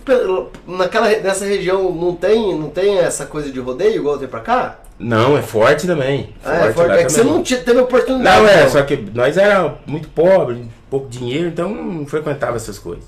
naquela, 0.68 1.08
nessa 1.10 1.46
região 1.46 1.92
não 1.94 2.16
tem, 2.16 2.58
não 2.58 2.72
tem 2.72 2.98
essa 2.98 3.28
coisa 3.28 3.52
de 3.52 3.60
rodeio 3.60 3.98
igual 3.98 4.18
tem 4.18 4.28
pra 4.28 4.40
cá? 4.40 4.80
Não, 4.98 5.38
é 5.38 5.44
forte 5.44 5.86
também. 5.86 6.30
Ah, 6.44 6.66
é, 6.66 6.74
forte. 6.74 6.92
é 6.94 7.04
que 7.04 7.12
você 7.12 7.20
também. 7.20 7.34
não 7.34 7.44
tinha, 7.44 7.60
teve 7.60 7.80
oportunidade. 7.80 8.42
Não, 8.42 8.48
é, 8.48 8.58
então. 8.62 8.70
só 8.72 8.82
que 8.82 8.98
nós 9.14 9.38
era 9.38 9.76
muito 9.86 10.08
pobre, 10.10 10.66
pouco 10.90 11.08
dinheiro, 11.08 11.50
então 11.50 11.70
não 11.70 12.08
frequentava 12.08 12.56
essas 12.56 12.80
coisas. 12.80 13.04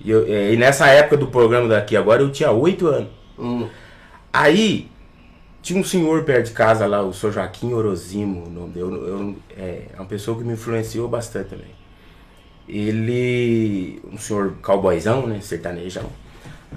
E, 0.00 0.12
eu- 0.12 0.26
é, 0.28 0.52
e 0.52 0.56
nessa 0.56 0.86
época 0.86 1.16
do 1.16 1.26
programa 1.26 1.66
daqui 1.66 1.96
agora 1.96 2.22
eu 2.22 2.30
tinha 2.30 2.52
oito 2.52 2.86
anos. 2.86 3.08
Hum. 3.36 3.66
Aí 4.32 4.88
tinha 5.68 5.80
um 5.80 5.84
senhor 5.84 6.24
perto 6.24 6.46
de 6.46 6.52
casa 6.52 6.86
lá, 6.86 7.02
o 7.02 7.12
Sr. 7.12 7.32
Joaquim 7.32 7.72
Orozimo, 7.72 8.48
nome 8.50 8.70
dele. 8.70 8.86
Eu, 8.86 9.06
eu- 9.08 9.36
é, 9.56 9.86
é 9.92 9.96
uma 9.96 10.06
pessoa 10.06 10.36
que 10.38 10.44
me 10.44 10.54
influenciou 10.54 11.08
bastante 11.08 11.50
também. 11.50 11.70
Ele. 12.68 14.00
Um 14.12 14.18
senhor 14.18 14.54
cowboyzão, 14.62 15.26
né? 15.26 15.40
Sertanejão. 15.40 16.06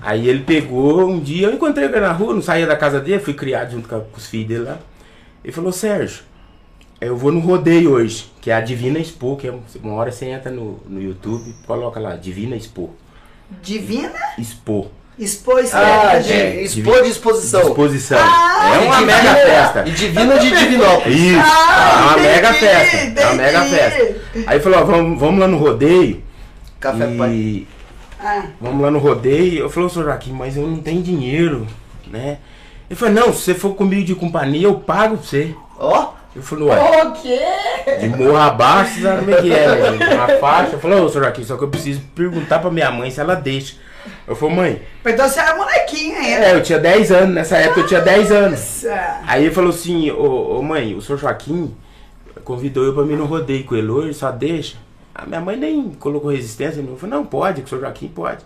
Aí 0.01 0.27
ele 0.27 0.43
pegou 0.43 1.10
um 1.10 1.19
dia, 1.19 1.47
eu 1.47 1.54
encontrei 1.54 1.86
ele 1.86 1.99
na 1.99 2.12
rua, 2.13 2.34
não 2.34 2.41
saía 2.41 2.65
da 2.65 2.77
casa 2.77 2.99
dele, 2.99 3.19
fui 3.19 3.34
criado 3.34 3.71
junto 3.71 3.89
com, 3.89 3.99
com 3.99 4.17
os 4.17 4.27
filhos 4.27 4.47
dele 4.47 4.63
lá. 4.63 4.80
Ele 5.43 5.51
falou, 5.54 5.71
Sérgio, 5.71 6.23
eu 7.01 7.15
vou 7.17 7.32
no 7.32 7.39
rodeio 7.41 7.91
hoje, 7.91 8.32
que 8.41 8.49
é 8.49 8.54
a 8.56 8.62
Divina 8.62 8.99
Expo, 8.99 9.36
que 9.38 9.47
é 9.47 9.54
uma 9.84 9.93
hora 9.95 10.12
você 10.12 10.25
entra 10.27 10.49
no, 10.51 10.80
no 10.88 11.01
YouTube, 11.01 11.54
coloca 11.67 11.99
lá, 11.99 12.15
Divina 12.15 12.56
Expo. 12.56 12.91
Divina? 13.62 14.17
Expo. 14.39 14.89
Expôs 15.22 15.72
Ah, 15.74 16.14
é, 16.16 16.20
de, 16.20 16.34
É, 16.34 16.62
expor 16.64 17.04
de 17.04 17.10
exposição. 17.10 17.62
Exposição. 17.62 18.18
Ah, 18.20 18.72
é 18.76 18.80
uma 18.80 18.96
Divina- 18.98 19.18
mega 19.22 19.36
festa. 19.36 19.84
E 19.88 19.92
divina 19.92 20.40
de 20.40 20.50
Divinópolis. 20.50 21.20
Isso, 21.20 21.40
Ah, 21.40 22.00
é 22.00 22.02
uma 22.02 22.12
entendi, 22.14 22.28
mega 22.28 22.54
festa. 22.54 22.98
É 23.22 23.26
uma 23.28 23.34
mega 23.36 23.58
entendi. 23.60 23.76
festa. 23.76 24.16
Aí 24.48 24.60
falou, 24.60 24.80
ó, 24.80 24.84
vamos, 24.84 25.20
vamos 25.20 25.40
lá 25.40 25.48
no 25.48 25.58
rodeio. 25.58 26.24
Café 26.80 27.06
pai. 27.16 27.30
e 27.30 27.68
Ah, 28.20 28.46
vamos 28.60 28.82
lá 28.82 28.90
no 28.90 28.98
rodeio. 28.98 29.60
Eu 29.60 29.70
falei, 29.70 29.86
ô 29.86 29.90
senhor 29.90 30.06
Joaquim, 30.06 30.32
mas 30.32 30.58
eu 30.58 30.66
não 30.66 30.78
tenho 30.78 31.04
dinheiro, 31.04 31.68
né? 32.08 32.40
Ele 32.90 33.00
falou, 33.00 33.14
não, 33.14 33.32
se 33.34 33.42
você 33.44 33.54
for 33.54 33.76
comigo 33.76 34.04
de 34.04 34.16
companhia, 34.16 34.64
eu 34.68 34.74
pago 34.74 35.18
pra 35.18 35.26
você. 35.28 35.54
Ó, 35.80 36.14
Eu 36.36 36.42
falei, 36.42 36.66
ué, 36.66 37.04
o 37.04 37.12
quê? 37.12 37.40
de 38.00 38.08
morro 38.10 38.38
abaixo, 38.38 39.02
sabe 39.02 39.20
como 39.20 39.32
é 39.36 39.42
que 39.42 39.54
é? 39.54 40.14
Uma 40.16 40.28
faixa. 40.40 40.72
Eu 40.74 40.80
falei, 40.80 41.00
ô 41.00 41.08
senhor 41.10 41.26
Joaquim, 41.26 41.44
só 41.44 41.58
que 41.58 41.64
eu 41.64 41.68
preciso 41.68 42.02
perguntar 42.16 42.58
pra 42.60 42.72
minha 42.72 42.90
mãe 42.90 43.12
se 43.12 43.20
ela 43.20 43.36
deixa. 43.36 43.76
Eu 44.32 44.36
falei, 44.36 44.56
mãe, 44.56 44.82
Então 45.06 45.28
você 45.28 45.39
era 45.41 45.56
molequinho 45.58 46.15
ainda. 46.15 46.46
é, 46.46 46.56
eu 46.56 46.63
tinha 46.63 46.80
10 46.80 47.12
anos, 47.12 47.36
nessa 47.36 47.58
época 47.58 47.82
eu 47.82 47.88
tinha 47.88 48.00
10 48.00 48.32
anos. 48.32 48.60
Nossa. 48.84 49.20
Aí 49.28 49.44
ele 49.44 49.54
falou 49.54 49.72
assim, 49.72 50.10
ô, 50.10 50.58
ô, 50.58 50.63
mãe, 50.63 50.96
o 50.96 51.02
senhor 51.02 51.17
Joaquim 51.17 51.76
convidou 52.46 52.86
eu 52.86 52.94
pra 52.94 53.04
mim 53.04 53.15
no 53.15 53.26
rodeio 53.26 53.65
com 53.65 53.76
ele 53.76 53.89
hoje, 53.89 54.13
só 54.13 54.32
deixa. 54.32 54.78
A 55.13 55.26
minha 55.26 55.41
mãe 55.41 55.58
nem 55.58 55.91
colocou 55.91 56.32
resistência. 56.32 56.80
Eu 56.80 56.96
falei, 56.96 57.13
não, 57.13 57.26
pode, 57.26 57.62
que 57.62 57.67
o 57.67 57.70
senhor 57.70 57.82
Joaquim 57.82 58.08
pode. 58.08 58.46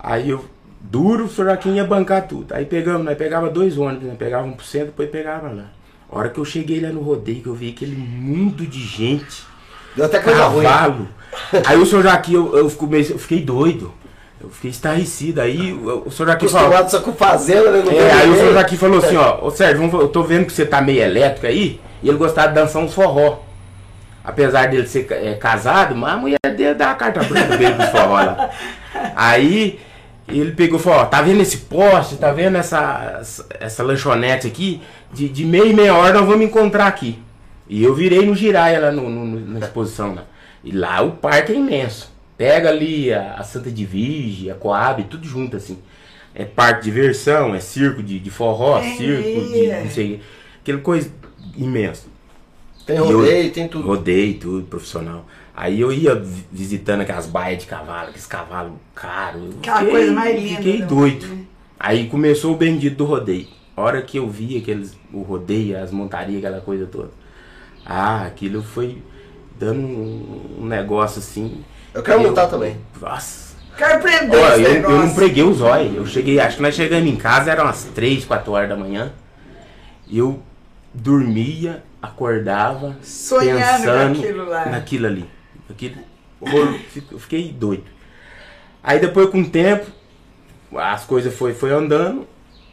Aí 0.00 0.30
eu, 0.30 0.44
duro, 0.80 1.26
o 1.26 1.28
senhor 1.28 1.46
Joaquim 1.46 1.74
ia 1.76 1.84
bancar 1.84 2.26
tudo. 2.26 2.52
Aí 2.52 2.64
pegamos, 2.64 3.04
nós 3.04 3.16
pegava 3.16 3.48
dois 3.48 3.78
ônibus, 3.78 4.08
né? 4.08 4.16
Pegava 4.18 4.46
um 4.48 4.52
por 4.52 4.64
cento, 4.64 4.86
depois 4.86 5.08
pegava 5.10 5.48
lá. 5.48 5.66
A 6.10 6.18
hora 6.18 6.28
que 6.28 6.38
eu 6.38 6.44
cheguei 6.44 6.80
lá 6.80 6.88
no 6.88 7.02
rodeio, 7.02 7.40
que 7.40 7.48
eu 7.48 7.54
vi 7.54 7.70
aquele 7.70 7.94
mundo 7.94 8.66
de 8.66 8.80
gente, 8.80 9.44
deu 9.94 10.06
até 10.06 10.18
coisa 10.18 10.44
ruim. 10.46 10.64
cavalo. 10.64 11.08
Aí 11.64 11.76
o 11.78 11.86
senhor 11.86 12.02
Joaquim, 12.02 12.34
eu, 12.34 12.56
eu, 12.56 12.68
fiquei, 12.68 13.00
eu 13.00 13.18
fiquei 13.18 13.40
doido. 13.42 13.92
Eu 14.40 14.48
fiquei 14.50 14.70
estarrecido. 14.70 15.40
Aí 15.40 15.72
o, 15.72 16.10
senhor 16.10 16.26
Joaquim 16.28 16.46
falou. 16.52 16.88
Só 16.88 17.00
com 17.00 17.12
fazenda, 17.12 17.70
né? 17.82 17.96
É, 17.96 18.12
aí 18.12 18.30
o 18.30 18.34
senhor 18.36 18.52
Joaquim 18.52 18.76
falou 18.76 18.98
assim, 18.98 19.16
ó, 19.16 19.44
ô 19.44 19.50
Sérgio, 19.50 19.90
eu 20.00 20.08
tô 20.08 20.22
vendo 20.22 20.46
que 20.46 20.52
você 20.52 20.64
tá 20.64 20.80
meio 20.80 21.02
elétrico 21.02 21.46
aí, 21.46 21.80
e 22.02 22.08
ele 22.08 22.16
gostava 22.18 22.48
de 22.48 22.54
dançar 22.54 22.82
uns 22.82 22.94
forró. 22.94 23.40
Apesar 24.22 24.68
dele 24.68 24.86
ser 24.86 25.06
é, 25.10 25.34
casado, 25.34 25.94
mas 25.96 26.12
a 26.12 26.16
mulher 26.18 26.38
dele 26.44 26.74
dá 26.74 26.90
a 26.90 26.94
carta 26.94 27.22
branca 27.24 27.56
dele 27.56 27.74
pros 27.74 27.88
forró 27.88 28.14
lá. 28.14 28.50
Aí 29.16 29.80
ele 30.28 30.52
pegou 30.52 30.78
e 30.78 30.82
falou, 30.82 31.00
ó, 31.00 31.04
tá 31.06 31.22
vendo 31.22 31.40
esse 31.40 31.56
poste, 31.58 32.16
tá 32.16 32.30
vendo 32.30 32.56
essa, 32.56 33.22
essa, 33.58 33.82
lanchonete 33.82 34.46
aqui? 34.46 34.82
De, 35.12 35.28
de 35.28 35.44
meia 35.46 35.64
e 35.64 35.72
meia 35.72 35.94
hora 35.94 36.12
nós 36.20 36.28
vamos 36.28 36.44
encontrar 36.44 36.86
aqui. 36.86 37.18
E 37.66 37.82
eu 37.82 37.94
virei 37.94 38.24
no 38.26 38.34
Giraia 38.34 38.78
lá 38.78 38.92
no- 38.92 39.08
no- 39.08 39.40
na 39.40 39.58
exposição 39.60 40.14
lá. 40.14 40.24
E 40.62 40.70
lá 40.72 41.00
o 41.00 41.12
parque 41.12 41.52
é 41.52 41.54
imenso. 41.56 42.12
Pega 42.38 42.68
ali 42.70 43.12
a, 43.12 43.34
a 43.34 43.42
Santa 43.42 43.70
de 43.70 43.84
Virgem, 43.84 44.50
a 44.50 44.54
Coab, 44.54 45.02
tudo 45.04 45.26
junto 45.26 45.56
assim. 45.56 45.78
É 46.34 46.44
parque 46.44 46.84
de 46.84 46.90
diversão, 46.92 47.54
é 47.54 47.60
circo 47.60 48.02
de, 48.02 48.18
de 48.20 48.30
forró, 48.30 48.78
Entendi. 48.78 48.96
circo 48.96 49.52
de 49.52 49.66
não 49.84 49.90
sei. 49.90 50.20
Aquela 50.62 50.78
coisa 50.78 51.10
imensa. 51.56 52.06
Tem 52.86 52.96
eu- 52.96 53.04
rodeio, 53.20 53.50
tem 53.52 53.68
tudo. 53.68 53.86
Rodeio, 53.86 54.38
tudo, 54.38 54.66
profissional. 54.66 55.26
Aí 55.54 55.80
eu 55.80 55.92
ia 55.92 56.14
vi- 56.14 56.46
visitando 56.52 57.00
aquelas 57.00 57.26
baias 57.26 57.58
de 57.62 57.66
cavalo, 57.66 58.08
aqueles 58.10 58.26
cavalos 58.26 58.74
caros. 58.94 59.56
Aquela 59.58 59.78
fiquei- 59.80 59.90
coisa 59.92 60.12
mais 60.12 60.40
linda 60.40 60.56
Fiquei 60.56 60.78
do 60.82 60.86
doido. 60.86 61.26
mundo, 61.26 61.36
né? 61.36 61.44
Aí 61.80 62.06
começou 62.08 62.54
o 62.54 62.56
bendito 62.56 62.96
do 62.98 63.04
rodeio. 63.04 63.46
A 63.76 63.82
hora 63.82 64.00
que 64.02 64.16
eu 64.18 64.28
vi 64.28 64.56
aqueles, 64.56 64.96
o 65.12 65.22
rodeio, 65.22 65.76
as 65.82 65.90
montarias, 65.90 66.38
aquela 66.38 66.60
coisa 66.60 66.86
toda. 66.86 67.10
Ah, 67.84 68.26
aquilo 68.26 68.62
foi 68.62 68.98
dando 69.58 69.80
um 69.80 70.66
negócio 70.66 71.18
assim. 71.18 71.64
Eu 71.98 72.02
quero 72.04 72.20
montar 72.22 72.46
também. 72.46 72.76
Nossa. 73.00 73.48
Quero 73.76 73.94
aprender 73.96 74.36
Ó, 74.36 74.48
esse 74.54 74.62
eu, 74.62 74.72
eu 74.82 74.90
não 74.90 75.14
preguei 75.14 75.42
os 75.44 75.60
olhos. 75.60 75.94
Eu 75.96 76.06
cheguei, 76.06 76.40
acho 76.40 76.56
que 76.56 76.62
nós 76.62 76.74
chegamos 76.74 77.08
em 77.08 77.16
casa, 77.16 77.50
eram 77.52 77.64
umas 77.64 77.84
3, 77.84 78.24
4 78.24 78.52
horas 78.52 78.68
da 78.68 78.76
manhã. 78.76 79.12
Eu 80.10 80.42
dormia, 80.92 81.82
acordava, 82.02 82.96
Sonhando 83.02 83.58
pensando 83.60 84.14
com 84.14 84.20
aquilo 84.22 84.48
lá. 84.48 84.66
naquilo 84.66 85.06
ali. 85.06 85.24
Aquilo, 85.70 85.96
horror, 86.40 86.74
fico- 86.90 87.14
eu 87.14 87.18
fiquei 87.18 87.52
doido. 87.52 87.84
Aí 88.82 88.98
depois 88.98 89.28
com 89.30 89.40
o 89.42 89.48
tempo, 89.48 89.86
as 90.76 91.04
coisas 91.04 91.32
foi, 91.34 91.52
foi 91.54 91.70
andando. 91.72 92.26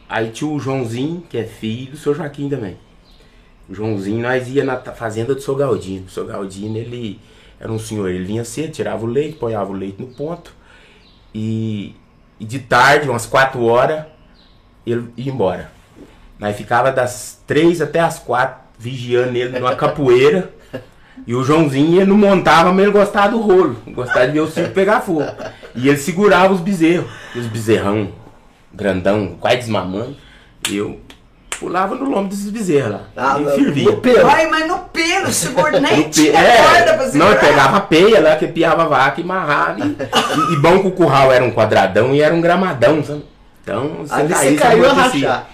Aí 0.08 0.30
tinha 0.30 0.50
o 0.50 0.58
Joãozinho, 0.58 1.22
que 1.28 1.36
é 1.36 1.44
filho 1.44 1.92
do 1.92 1.96
seu 1.96 2.14
Joaquim 2.14 2.48
também. 2.48 2.76
O 3.68 3.74
Joãozinho, 3.74 4.22
nós 4.22 4.48
ia 4.48 4.64
na 4.64 4.76
fazenda 4.76 5.34
do 5.34 5.40
seu 5.40 5.54
Galdino. 5.56 6.06
O 6.06 6.10
seu 6.10 6.24
Galdino, 6.24 6.76
ele 6.78 7.20
era 7.58 7.72
um 7.72 7.78
senhor, 7.78 8.10
ele 8.10 8.24
vinha 8.24 8.44
cedo, 8.44 8.72
tirava 8.72 9.04
o 9.04 9.08
leite, 9.08 9.38
ponhava 9.38 9.70
o 9.70 9.74
leite 9.74 10.00
no 10.00 10.08
ponto. 10.08 10.54
E, 11.34 11.94
e 12.38 12.44
de 12.44 12.58
tarde, 12.58 13.08
umas 13.08 13.26
4 13.26 13.62
horas, 13.64 14.04
ele 14.86 15.08
ia 15.16 15.32
embora. 15.32 15.70
Nós 16.38 16.56
ficava 16.56 16.92
das 16.92 17.42
3 17.46 17.80
até 17.80 18.00
as 18.00 18.18
4 18.18 18.66
vigiando 18.78 19.36
ele 19.36 19.58
numa 19.58 19.74
capoeira. 19.76 20.54
E 21.26 21.34
o 21.34 21.42
Joãozinho 21.42 21.96
ele 21.96 22.10
não 22.10 22.16
montava, 22.16 22.72
mas 22.72 22.84
ele 22.84 22.92
gostava 22.92 23.30
do 23.30 23.40
rolo. 23.40 23.76
Gostava 23.88 24.26
de 24.26 24.32
ver 24.32 24.40
o 24.40 24.50
circo 24.50 24.74
pegar 24.74 25.00
fogo. 25.00 25.24
E 25.74 25.88
ele 25.88 25.96
segurava 25.96 26.52
os 26.52 26.60
bezerros. 26.60 27.10
Os 27.34 27.46
bezerrão, 27.46 28.12
grandão, 28.72 29.36
quase 29.40 29.56
desmamando. 29.56 30.14
E 30.68 30.76
eu 30.76 31.00
pulava 31.58 31.94
no 31.94 32.08
lombo 32.08 32.28
desses 32.28 32.50
bezerros 32.50 32.92
lá. 32.92 33.02
Ah, 33.16 33.36
e 33.40 33.44
no- 33.44 33.50
fervia. 33.52 33.84
no 33.90 33.96
pelo. 33.98 34.26
Ai, 34.28 34.46
mas 34.48 34.66
no 34.68 34.78
pelo, 34.78 35.32
segura, 35.32 35.80
nem 35.80 36.08
tinha 36.10 36.38
é, 36.38 36.56
corda 36.62 36.94
pra 36.94 37.04
não, 37.04 37.10
segurar. 37.12 37.40
pegava 37.40 37.76
a 37.76 37.80
peia 37.80 38.20
lá, 38.20 38.36
que 38.36 38.46
piava 38.46 38.82
a 38.82 38.86
vaca 38.86 39.20
e 39.20 39.24
amarrava. 39.24 39.80
E, 39.80 39.82
e, 39.82 40.54
e 40.54 40.56
bom 40.58 40.78
que 40.80 40.86
o 40.88 40.92
curral 40.92 41.32
era 41.32 41.44
um 41.44 41.50
quadradão 41.50 42.14
e 42.14 42.20
era 42.20 42.34
um 42.34 42.40
gramadão, 42.40 43.02
sabe? 43.02 43.24
Então, 43.62 43.96
você 44.06 44.14
Ali 44.14 44.28
você 44.28 44.54
caía, 44.54 44.58
caiu 44.58 44.88
a 44.88 44.92
rachar. 44.92 45.48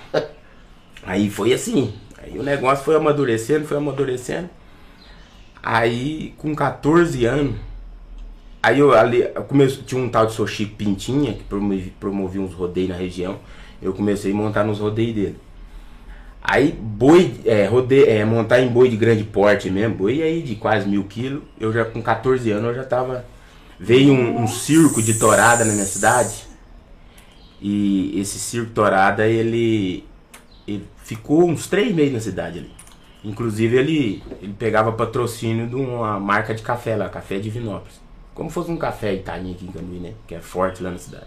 Aí 1.05 1.31
foi 1.31 1.53
assim. 1.53 1.95
Aí 2.23 2.39
o 2.39 2.43
negócio 2.43 2.85
foi 2.85 2.95
amadurecendo, 2.95 3.67
foi 3.67 3.77
amadurecendo. 3.77 4.49
Aí, 5.63 6.35
com 6.39 6.55
14 6.55 7.25
anos, 7.25 7.55
aí 8.63 8.79
eu 8.81 8.93
ali, 8.93 9.23
eu 9.35 9.43
comecei, 9.45 9.83
tinha 9.85 10.01
um 10.01 10.09
tal 10.09 10.27
de 10.27 10.33
Sochico 10.33 10.75
Pintinha, 10.77 11.33
que 11.33 11.45
promovia, 11.45 11.93
promovia 12.01 12.41
uns 12.41 12.53
rodeios 12.53 12.91
na 12.91 12.97
região. 12.97 13.39
Eu 13.81 13.93
comecei 13.93 14.33
a 14.33 14.35
montar 14.35 14.65
nos 14.65 14.79
rodeios 14.79 15.15
dele. 15.15 15.37
Aí 16.43 16.73
boi, 16.73 17.35
é, 17.45 17.67
rode, 17.67 18.05
é, 18.05 18.25
montar 18.25 18.61
em 18.61 18.69
boi 18.69 18.89
de 18.89 18.97
grande 18.97 19.23
porte 19.23 19.71
mesmo, 19.71 19.95
boi 19.95 20.23
aí 20.23 20.43
de 20.43 20.57
quase 20.57 20.89
mil 20.89 21.05
quilos, 21.05 21.43
eu 21.59 21.73
já 21.73 21.85
com 21.85 22.03
14 22.03 22.51
anos 22.51 22.71
eu 22.71 22.75
já 22.75 22.85
tava. 22.85 23.25
Veio 23.79 24.13
um, 24.13 24.43
um 24.43 24.47
circo 24.47 25.03
de 25.03 25.19
torada 25.19 25.65
na 25.65 25.73
minha 25.73 25.87
cidade. 25.87 26.45
E 27.61 28.19
esse 28.21 28.39
circo 28.39 28.71
torada, 28.73 29.27
ele, 29.27 30.05
ele 30.67 30.85
ficou 31.05 31.49
uns 31.49 31.67
três 31.69 31.95
meses 31.95 32.13
na 32.13 32.21
cidade 32.21 32.59
ali. 32.59 32.71
Inclusive 33.25 33.77
ele, 33.77 34.23
ele 34.41 34.53
pegava 34.53 34.93
patrocínio 34.93 35.69
de 35.69 35.77
uma 35.77 36.19
marca 36.19 36.55
de 36.55 36.63
café 36.63 36.97
lá, 36.97 37.09
Café 37.09 37.39
de 37.39 37.51
Vinópolis. 37.51 38.01
Como 38.35 38.51
fosse 38.51 38.71
um 38.71 38.77
café 38.77 39.15
Itaim 39.15 39.53
aqui 39.53 39.65
em 39.65 39.73
Cambuí, 39.73 39.99
né? 39.99 40.15
Que 40.27 40.35
é 40.35 40.41
forte 40.41 40.83
lá 40.83 40.91
na 40.91 40.99
cidade. 40.99 41.27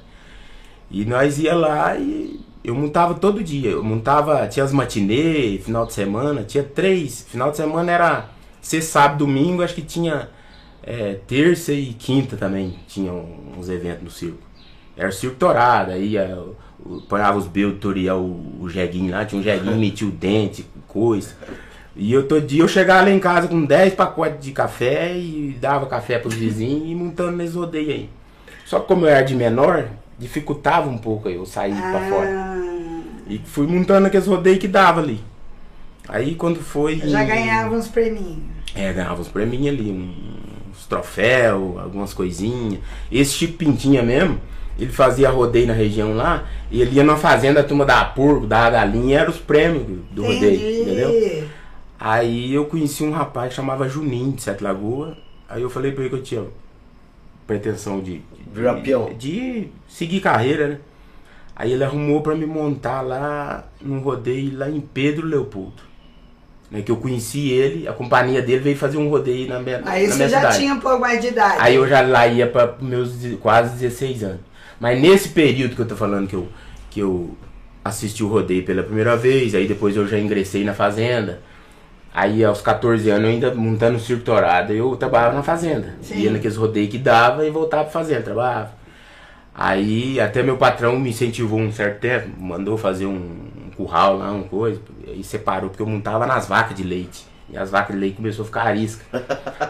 E 0.91 1.05
nós 1.05 1.39
ia 1.39 1.55
lá 1.55 1.95
e 1.97 2.39
eu 2.65 2.75
montava 2.75 3.13
todo 3.13 3.43
dia. 3.43 3.71
Eu 3.71 3.83
montava, 3.83 4.47
tinha 4.47 4.63
as 4.63 4.71
matinê, 4.71 5.59
final 5.63 5.85
de 5.85 5.93
semana, 5.93 6.43
tinha 6.43 6.63
três. 6.63 7.25
Final 7.29 7.51
de 7.51 7.57
semana 7.57 7.91
era 7.91 8.29
ser 8.61 8.81
sábado, 8.81 9.19
domingo, 9.25 9.63
acho 9.63 9.75
que 9.75 9.81
tinha 9.81 10.29
é, 10.83 11.19
terça 11.27 11.71
e 11.71 11.93
quinta 11.93 12.35
também. 12.37 12.75
Tinha 12.87 13.11
uns 13.11 13.69
eventos 13.69 14.03
no 14.03 14.09
circo. 14.09 14.39
Era 14.97 15.09
o 15.09 15.13
circo 15.13 15.35
torado, 15.35 15.91
aí 15.91 16.09
ia, 16.09 16.37
ponhava 17.09 17.37
os 17.37 17.45
tutorial 17.45 18.21
o, 18.21 18.63
o 18.63 18.69
jeguinho 18.69 19.11
lá, 19.11 19.25
tinha 19.25 19.39
um 19.39 19.43
jeguinho, 19.43 19.75
metia 19.77 20.07
o 20.07 20.11
dente, 20.11 20.65
coisa. 20.87 21.35
E 21.95 22.11
eu 22.11 22.27
todo 22.27 22.45
dia 22.45 22.61
eu 22.61 22.67
chegava 22.67 23.03
lá 23.03 23.09
em 23.09 23.19
casa 23.19 23.47
com 23.47 23.63
10 23.63 23.93
pacotes 23.93 24.43
de 24.43 24.51
café 24.51 25.17
e 25.17 25.57
dava 25.59 25.85
café 25.85 26.19
pros 26.19 26.33
vizinhos 26.33 26.89
e 26.89 26.95
montando 26.95 27.37
nesse 27.37 27.55
rodeio 27.55 27.89
aí. 27.89 28.09
Só 28.65 28.79
que 28.79 28.87
como 28.87 29.05
eu 29.05 29.09
era 29.09 29.21
de 29.21 29.35
menor, 29.35 29.87
dificultava 30.19 30.89
um 30.89 30.97
pouco 30.97 31.29
eu 31.29 31.45
sair 31.45 31.73
ah. 31.73 31.91
pra 31.91 32.09
fora. 32.09 32.54
E 33.27 33.39
fui 33.39 33.65
montando 33.67 34.07
aqueles 34.07 34.27
rodeios 34.27 34.59
que 34.59 34.67
dava 34.67 35.01
ali. 35.01 35.19
Aí 36.07 36.35
quando 36.35 36.59
foi. 36.59 36.97
Já 36.97 37.23
ganhava 37.23 37.75
uns 37.75 37.87
preminhos. 37.87 38.39
É, 38.75 38.91
ganhava 38.93 39.21
uns 39.21 39.27
preminhos 39.27 39.67
ali, 39.67 39.91
uns 40.69 40.85
troféus, 40.85 41.77
algumas 41.79 42.13
coisinhas. 42.13 42.79
Esse 43.11 43.33
Chico 43.33 43.57
Pintinha 43.57 44.03
mesmo, 44.03 44.39
ele 44.77 44.91
fazia 44.91 45.29
rodeio 45.29 45.67
na 45.67 45.73
região 45.73 46.13
lá, 46.13 46.45
e 46.69 46.81
ele 46.81 46.97
ia 46.97 47.03
na 47.03 47.15
fazenda, 47.15 47.61
a 47.61 47.63
turma 47.63 47.85
da 47.85 48.03
porco, 48.03 48.45
da 48.45 48.69
galinha, 48.69 49.19
eram 49.19 49.31
os 49.31 49.37
prêmios 49.37 49.83
do 50.11 50.25
Entendi. 50.25 50.35
rodeio, 50.35 50.81
entendeu? 50.81 51.47
Aí 51.97 52.53
eu 52.53 52.65
conheci 52.65 53.03
um 53.03 53.11
rapaz 53.11 53.49
que 53.49 53.55
chamava 53.55 53.87
Juninho, 53.87 54.33
de 54.33 54.41
Sete 54.41 54.63
Lagoas. 54.63 55.15
Aí 55.47 55.61
eu 55.61 55.69
falei 55.69 55.91
pra 55.91 56.01
ele 56.03 56.09
que 56.09 56.15
eu 56.17 56.23
tinha 56.23 56.43
pretensão 57.47 57.99
de. 57.99 58.21
Virar 58.53 58.75
peão. 58.75 59.13
De 59.17 59.69
seguir 59.87 60.19
carreira, 60.19 60.67
né? 60.67 60.79
Aí 61.55 61.71
ele 61.71 61.83
arrumou 61.83 62.21
para 62.21 62.35
me 62.35 62.45
montar 62.45 63.01
lá 63.01 63.63
num 63.81 63.99
rodeio 63.99 64.57
lá 64.57 64.69
em 64.69 64.81
Pedro 64.81 65.25
Leopoldo. 65.25 65.83
Né, 66.69 66.81
que 66.81 66.91
eu 66.91 66.97
conheci 66.97 67.49
ele, 67.51 67.87
a 67.87 67.93
companhia 67.93 68.41
dele 68.41 68.59
veio 68.59 68.75
fazer 68.75 68.97
um 68.97 69.07
rodeio 69.07 69.47
na 69.47 69.59
minha, 69.59 69.81
Aí 69.85 70.07
na 70.07 70.15
minha 70.15 70.27
já 70.27 70.39
cidade. 70.39 70.57
tinha 70.57 70.73
um 70.73 70.79
pouco 70.79 70.99
mais 70.99 71.21
de 71.21 71.27
idade. 71.27 71.57
Aí 71.59 71.75
eu 71.75 71.87
já 71.87 72.01
lá 72.01 72.25
ia 72.27 72.47
para 72.47 72.75
meus 72.81 73.13
quase 73.39 73.75
16 73.77 74.23
anos. 74.23 74.39
Mas 74.79 74.99
nesse 74.99 75.29
período 75.29 75.75
que 75.75 75.81
eu 75.81 75.87
tô 75.87 75.95
falando 75.95 76.27
que 76.27 76.35
eu, 76.35 76.47
que 76.89 76.99
eu 76.99 77.37
assisti 77.83 78.23
o 78.23 78.27
rodeio 78.27 78.65
pela 78.65 78.81
primeira 78.81 79.15
vez, 79.15 79.53
aí 79.53 79.67
depois 79.67 79.95
eu 79.95 80.07
já 80.07 80.17
ingressei 80.17 80.63
na 80.63 80.73
fazenda. 80.73 81.39
Aí 82.11 82.43
aos 82.43 82.61
14 82.61 83.09
anos 83.11 83.23
eu 83.25 83.29
ainda 83.29 83.53
montando 83.53 83.99
circo 83.99 84.23
torado, 84.23 84.73
eu 84.73 84.95
trabalhava 84.95 85.35
na 85.35 85.43
fazenda. 85.43 85.95
Sim. 86.01 86.17
Ia 86.17 86.31
naqueles 86.31 86.57
rodeios 86.57 86.89
que 86.89 86.97
dava 86.97 87.45
e 87.45 87.51
voltava 87.51 87.83
pra 87.83 87.91
fazenda, 87.91 88.23
trabalhava. 88.23 88.71
Aí 89.57 90.19
até 90.19 90.43
meu 90.43 90.57
patrão 90.57 90.99
me 90.99 91.11
incentivou 91.11 91.59
um 91.59 91.71
certo 91.71 92.01
tempo, 92.01 92.29
mandou 92.37 92.77
fazer 92.77 93.05
um, 93.05 93.13
um 93.13 93.71
curral 93.77 94.17
lá, 94.17 94.31
uma 94.31 94.43
coisa, 94.43 94.81
e 95.07 95.23
separou, 95.23 95.69
porque 95.69 95.81
eu 95.81 95.87
montava 95.87 96.25
nas 96.25 96.45
vacas 96.45 96.75
de 96.75 96.83
leite. 96.83 97.25
E 97.49 97.57
as 97.57 97.69
vacas 97.69 97.95
de 97.95 98.01
leite 98.01 98.17
começou 98.17 98.43
a 98.43 98.45
ficar 98.47 98.63
arisca. 98.63 99.05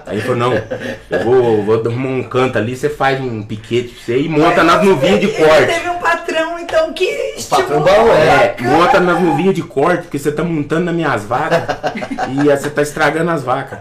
Aí 0.07 0.17
ele 0.17 0.21
falou, 0.21 0.37
não, 0.37 0.53
eu 0.53 1.23
vou, 1.23 1.63
vou 1.63 1.75
arrumar 1.85 2.09
um 2.09 2.23
canto 2.23 2.57
ali, 2.57 2.75
você 2.75 2.89
faz 2.89 3.21
um 3.21 3.43
piquete 3.43 3.89
pra 3.89 4.03
você 4.03 4.21
e 4.21 4.29
monta 4.29 4.63
nas 4.63 4.83
nuvinhas 4.83 5.19
de 5.19 5.27
corte. 5.37 5.67
teve 5.67 5.89
um 5.89 5.99
patrão, 5.99 6.59
então, 6.59 6.91
que 6.93 7.05
estimulou. 7.37 7.83
Patrão 7.83 8.11
é, 8.11 8.55
monta 8.61 8.99
nas 8.99 9.21
nuvinhas 9.21 9.53
de 9.53 9.61
corte, 9.61 10.03
porque 10.03 10.17
você 10.17 10.31
tá 10.31 10.43
montando 10.43 10.85
nas 10.85 10.95
minhas 10.95 11.25
vacas 11.25 11.61
e 12.31 12.43
você 12.45 12.71
tá 12.71 12.81
estragando 12.81 13.29
as 13.29 13.43
vacas. 13.43 13.79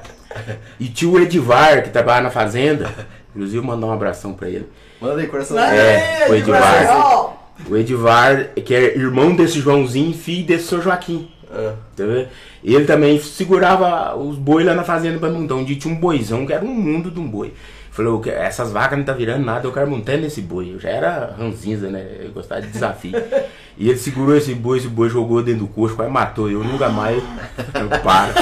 E 0.78 0.88
tinha 0.88 1.10
o 1.10 1.18
Edivar, 1.18 1.82
que 1.82 1.88
trabalha 1.88 2.24
na 2.24 2.30
fazenda, 2.30 2.90
inclusive 3.30 3.64
mandar 3.64 3.86
um 3.86 3.92
abração 3.92 4.34
pra 4.34 4.48
ele. 4.48 4.68
Manda 5.00 5.20
aí, 5.20 5.26
coração. 5.26 5.58
É, 5.58 6.26
o 6.28 6.34
Edivar. 6.34 7.36
O 7.68 7.76
Edivar, 7.76 8.48
que 8.64 8.74
é 8.74 8.96
irmão 8.96 9.34
desse 9.34 9.60
Joãozinho, 9.60 10.12
filho 10.14 10.46
desse 10.46 10.66
seu 10.66 10.82
Joaquim. 10.82 11.30
Ah. 11.50 11.74
Tá 11.96 12.04
Ele 12.62 12.84
também 12.84 13.20
segurava 13.20 14.16
os 14.16 14.36
bois 14.36 14.66
lá 14.66 14.74
na 14.74 14.82
fazenda 14.82 15.18
pra 15.18 15.30
montar. 15.30 15.54
Um 15.54 15.64
dia 15.64 15.76
tinha 15.76 15.94
um 15.94 15.96
boizão 15.96 16.44
que 16.46 16.52
era 16.52 16.64
um 16.64 16.74
mundo 16.74 17.10
de 17.10 17.20
um 17.20 17.28
boi. 17.28 17.52
Falou, 17.94 18.20
essas 18.26 18.72
vacas 18.72 18.98
não 18.98 19.04
tá 19.04 19.12
virando 19.12 19.44
nada, 19.44 19.68
eu 19.68 19.72
quero 19.72 19.88
montar 19.88 20.16
nesse 20.16 20.40
boi. 20.40 20.72
Eu 20.74 20.80
já 20.80 20.88
era 20.88 21.36
ranzinza, 21.38 21.88
né? 21.88 22.04
Eu 22.24 22.32
gostava 22.32 22.60
de 22.60 22.66
desafio. 22.66 23.12
e 23.78 23.88
ele 23.88 23.98
segurou 23.98 24.36
esse 24.36 24.52
boi, 24.52 24.78
esse 24.78 24.88
boi 24.88 25.08
jogou 25.08 25.40
dentro 25.44 25.60
do 25.60 25.68
coxo, 25.68 25.94
quase 25.94 26.10
matou. 26.10 26.50
Eu 26.50 26.64
nunca 26.64 26.88
mais 26.88 27.22
eu 27.56 28.00
paro. 28.00 28.32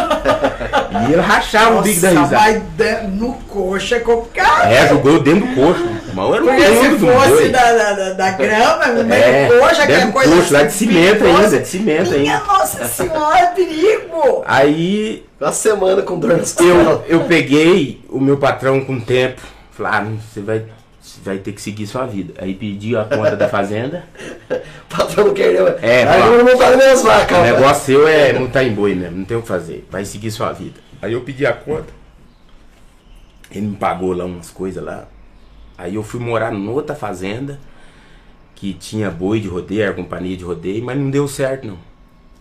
E 1.06 1.12
ele 1.12 1.20
rachava 1.20 1.80
o 1.80 1.82
bico 1.82 2.00
da 2.00 2.08
risada. 2.08 2.38
Mas 2.38 3.12
no 3.12 3.34
coxo 3.46 3.94
é 3.94 4.00
complicado. 4.00 4.72
É, 4.72 4.88
jogou 4.88 5.20
dentro 5.20 5.46
do 5.46 5.54
coxo. 5.54 5.84
Mal 6.14 6.34
era 6.34 6.44
um 6.44 6.46
Porque 6.46 6.66
se 6.66 6.98
fosse 6.98 7.48
da, 7.48 7.72
da, 7.72 8.12
da, 8.12 8.30
grama, 8.32 8.86
no 8.88 9.04
meio 9.04 9.22
é, 9.22 9.48
do 9.48 9.58
coxo, 9.58 9.82
aquela 9.82 10.12
coisa. 10.12 10.36
Coxo, 10.36 10.52
lá 10.52 10.62
de 10.64 10.72
cimento 10.72 11.24
ainda, 11.24 11.58
de 11.58 11.68
cimento 11.68 12.10
Minha 12.10 12.34
ainda. 12.34 12.46
nossa 12.46 12.84
senhora, 12.86 13.46
perigo! 13.48 14.44
Aí 14.46 15.24
uma 15.40 15.52
semana 15.52 16.02
com 16.02 16.18
dor 16.18 16.36
nas 16.36 16.56
eu, 16.58 17.04
eu 17.08 17.20
peguei 17.24 18.00
o 18.08 18.20
meu 18.20 18.36
patrão 18.36 18.84
com 18.84 18.94
o 18.94 19.00
tempo. 19.00 19.42
Falei, 19.72 19.92
ah, 19.92 20.06
você 20.32 20.40
vai, 20.40 20.64
você 21.00 21.20
vai 21.24 21.38
ter 21.38 21.52
que 21.52 21.60
seguir 21.60 21.86
sua 21.86 22.06
vida. 22.06 22.34
Aí 22.38 22.54
pedi 22.54 22.96
a 22.96 23.04
conta 23.04 23.34
da 23.34 23.48
fazenda. 23.48 24.04
o 24.50 24.54
patrão 24.94 25.26
não 25.26 25.34
queria. 25.34 25.60
É, 25.82 26.04
aí 26.04 26.20
eu 26.20 26.44
não 26.44 26.76
minhas 26.76 27.02
vacas. 27.02 27.38
O 27.38 27.42
negócio 27.42 27.84
seu 27.86 28.06
é 28.06 28.32
montar 28.34 28.62
em 28.62 28.72
boi 28.72 28.94
mesmo, 28.94 29.18
não 29.18 29.24
tem 29.24 29.36
o 29.36 29.42
que 29.42 29.48
fazer. 29.48 29.86
Vai 29.90 30.04
seguir 30.04 30.30
sua 30.30 30.52
vida. 30.52 30.78
Aí 31.00 31.12
eu 31.12 31.22
pedi 31.22 31.44
a 31.44 31.52
conta. 31.52 31.92
Ele 33.50 33.66
me 33.66 33.76
pagou 33.76 34.14
lá 34.14 34.24
umas 34.24 34.50
coisas 34.50 34.82
lá. 34.82 35.06
Aí 35.76 35.94
eu 35.94 36.02
fui 36.02 36.20
morar 36.20 36.50
noutra 36.50 36.94
fazenda 36.94 37.58
que 38.54 38.72
tinha 38.72 39.10
boi 39.10 39.40
de 39.40 39.48
rodeio, 39.48 39.82
era 39.82 39.92
companhia 39.92 40.36
de 40.36 40.44
rodeio, 40.44 40.84
mas 40.84 40.96
não 40.96 41.10
deu 41.10 41.26
certo 41.26 41.66
não. 41.66 41.78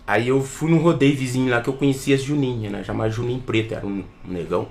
Aí 0.06 0.28
eu 0.28 0.40
fui 0.42 0.70
num 0.70 0.78
rodeio 0.78 1.16
vizinho 1.16 1.50
lá 1.50 1.60
que 1.60 1.68
eu 1.68 1.74
conhecia 1.74 2.14
esse 2.14 2.24
Juninho, 2.24 2.70
né? 2.70 2.82
Chamado 2.84 3.10
Juninho 3.12 3.40
Preto, 3.40 3.74
era 3.74 3.86
um, 3.86 4.04
um 4.28 4.32
negão. 4.32 4.68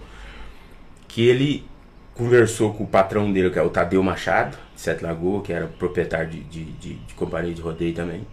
Que 1.08 1.28
ele 1.28 1.66
conversou 2.14 2.74
com 2.74 2.84
o 2.84 2.88
patrão 2.88 3.32
dele, 3.32 3.50
que 3.50 3.58
é 3.58 3.64
o 3.64 3.70
Tadeu 3.70 4.04
Machado, 4.04 4.58
de 4.76 4.82
Sete 4.82 5.04
Lagoas, 5.04 5.44
que 5.44 5.52
era 5.52 5.68
proprietário 5.68 6.30
de, 6.30 6.40
de, 6.42 6.64
de, 6.64 6.94
de 6.94 7.14
companhia 7.16 7.54
de 7.54 7.62
rodeio 7.62 7.94
também. 7.94 8.26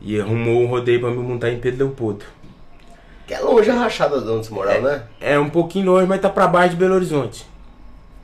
E 0.00 0.20
arrumou 0.20 0.62
um 0.62 0.66
rodeio 0.66 1.00
pra 1.00 1.10
me 1.10 1.16
montar 1.16 1.50
em 1.50 1.58
Pedro 1.58 1.86
Leopoldo. 1.86 2.24
Que 3.26 3.34
é 3.34 3.40
longe 3.40 3.68
a 3.70 3.74
rachada 3.74 4.20
de 4.20 4.28
onde 4.28 4.46
você 4.46 4.54
morava, 4.54 4.78
é, 4.78 4.80
né? 4.80 5.02
É 5.20 5.38
um 5.38 5.50
pouquinho 5.50 5.86
longe, 5.86 6.06
mas 6.06 6.20
tá 6.20 6.28
pra 6.30 6.46
baixo 6.46 6.70
de 6.70 6.76
Belo 6.76 6.94
Horizonte. 6.94 7.44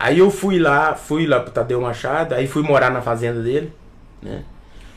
Aí 0.03 0.19
eu 0.19 0.33
fui 0.33 0.59
lá, 0.59 0.97
fui 0.97 1.29
lá 1.29 1.39
pro 1.39 1.53
Tadeu 1.53 1.81
Machado, 1.81 2.35
aí 2.35 2.49
fui 2.49 2.61
morar 2.65 2.91
na 2.91 3.01
fazenda 3.01 3.41
dele, 3.41 3.73
né? 4.21 4.43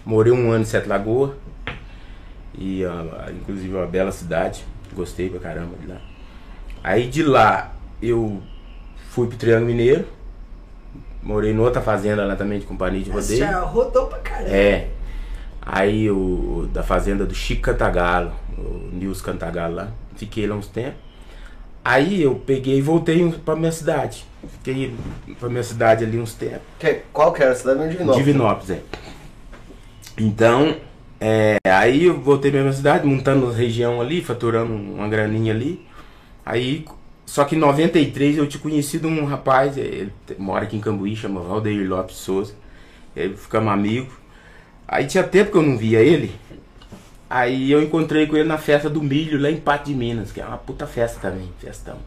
Morei 0.03 0.33
um 0.33 0.49
ano 0.49 0.63
em 0.63 0.65
Sete 0.65 0.89
Lagoas. 0.89 1.35
E 2.57 2.83
uh, 2.83 3.31
inclusive 3.39 3.71
é 3.71 3.77
uma 3.77 3.85
bela 3.85 4.11
cidade. 4.11 4.65
Gostei 4.95 5.29
pra 5.29 5.39
caramba 5.39 5.75
de 5.79 5.85
lá. 5.85 5.97
Aí 6.83 7.07
de 7.07 7.21
lá 7.21 7.71
eu 8.01 8.41
fui 9.11 9.27
pro 9.27 9.37
Triângulo 9.37 9.67
Mineiro. 9.67 10.07
Morei 11.21 11.51
em 11.51 11.59
outra 11.59 11.83
fazenda 11.83 12.25
lá 12.25 12.35
também 12.35 12.57
de 12.57 12.65
companhia 12.65 13.03
de 13.03 13.11
rodeio. 13.11 13.37
Já 13.37 13.59
rodou 13.59 14.07
pra 14.07 14.17
caramba. 14.17 14.49
É. 14.49 14.89
Aí 15.61 16.09
o 16.09 16.67
da 16.73 16.81
fazenda 16.81 17.27
do 17.27 17.35
Chico 17.35 17.61
Cantagalo, 17.61 18.33
o 18.57 18.89
Nils 18.91 19.21
Cantagalo 19.21 19.75
lá. 19.75 19.87
Fiquei 20.15 20.47
lá 20.47 20.55
uns 20.55 20.67
tempos. 20.67 21.04
Aí 21.85 22.23
eu 22.23 22.33
peguei 22.33 22.79
e 22.79 22.81
voltei 22.81 23.31
pra 23.45 23.55
minha 23.55 23.71
cidade. 23.71 24.25
Fiquei 24.53 24.95
pra 25.39 25.47
minha 25.47 25.61
cidade 25.61 26.03
ali 26.03 26.19
uns 26.19 26.33
tempos. 26.33 26.63
Que, 26.79 27.01
qual 27.13 27.31
que 27.31 27.43
era 27.43 27.51
a 27.51 27.55
cidade? 27.55 27.89
Divinópolis. 27.89 28.25
Divinópolis, 28.25 28.69
é. 28.71 28.81
Então, 30.17 30.77
é, 31.19 31.57
aí 31.63 32.05
eu 32.05 32.19
voltei 32.19 32.49
pra 32.49 32.61
minha 32.61 32.73
cidade, 32.73 33.05
montando 33.05 33.51
região 33.51 34.01
ali, 34.01 34.23
faturando 34.23 34.73
uma 34.73 35.07
graninha 35.07 35.53
ali. 35.53 35.85
Aí, 36.43 36.85
só 37.23 37.43
que 37.43 37.55
em 37.55 37.59
93 37.59 38.39
eu 38.39 38.47
tinha 38.47 38.61
conhecido 38.61 39.07
um 39.07 39.23
rapaz, 39.25 39.77
ele 39.77 40.11
mora 40.39 40.63
aqui 40.63 40.77
em 40.77 40.81
Cambuí, 40.81 41.15
chama 41.15 41.39
Valdeir 41.41 41.87
Lopes 41.87 42.15
Souza. 42.15 42.55
Ele 43.15 43.37
ficamos 43.37 43.71
amigos. 43.71 44.13
Aí 44.87 45.05
tinha 45.05 45.23
tempo 45.23 45.51
que 45.51 45.57
eu 45.57 45.61
não 45.61 45.77
via 45.77 45.99
ele. 45.99 46.31
Aí 47.29 47.71
eu 47.71 47.81
encontrei 47.81 48.27
com 48.27 48.35
ele 48.35 48.47
na 48.47 48.57
festa 48.57 48.89
do 48.89 49.01
milho 49.01 49.41
lá 49.41 49.49
em 49.49 49.57
Pato 49.57 49.85
de 49.85 49.95
Minas, 49.95 50.31
que 50.31 50.39
é 50.39 50.45
uma 50.45 50.57
puta 50.57 50.85
festa 50.85 51.19
também, 51.19 51.49
festão. 51.59 51.97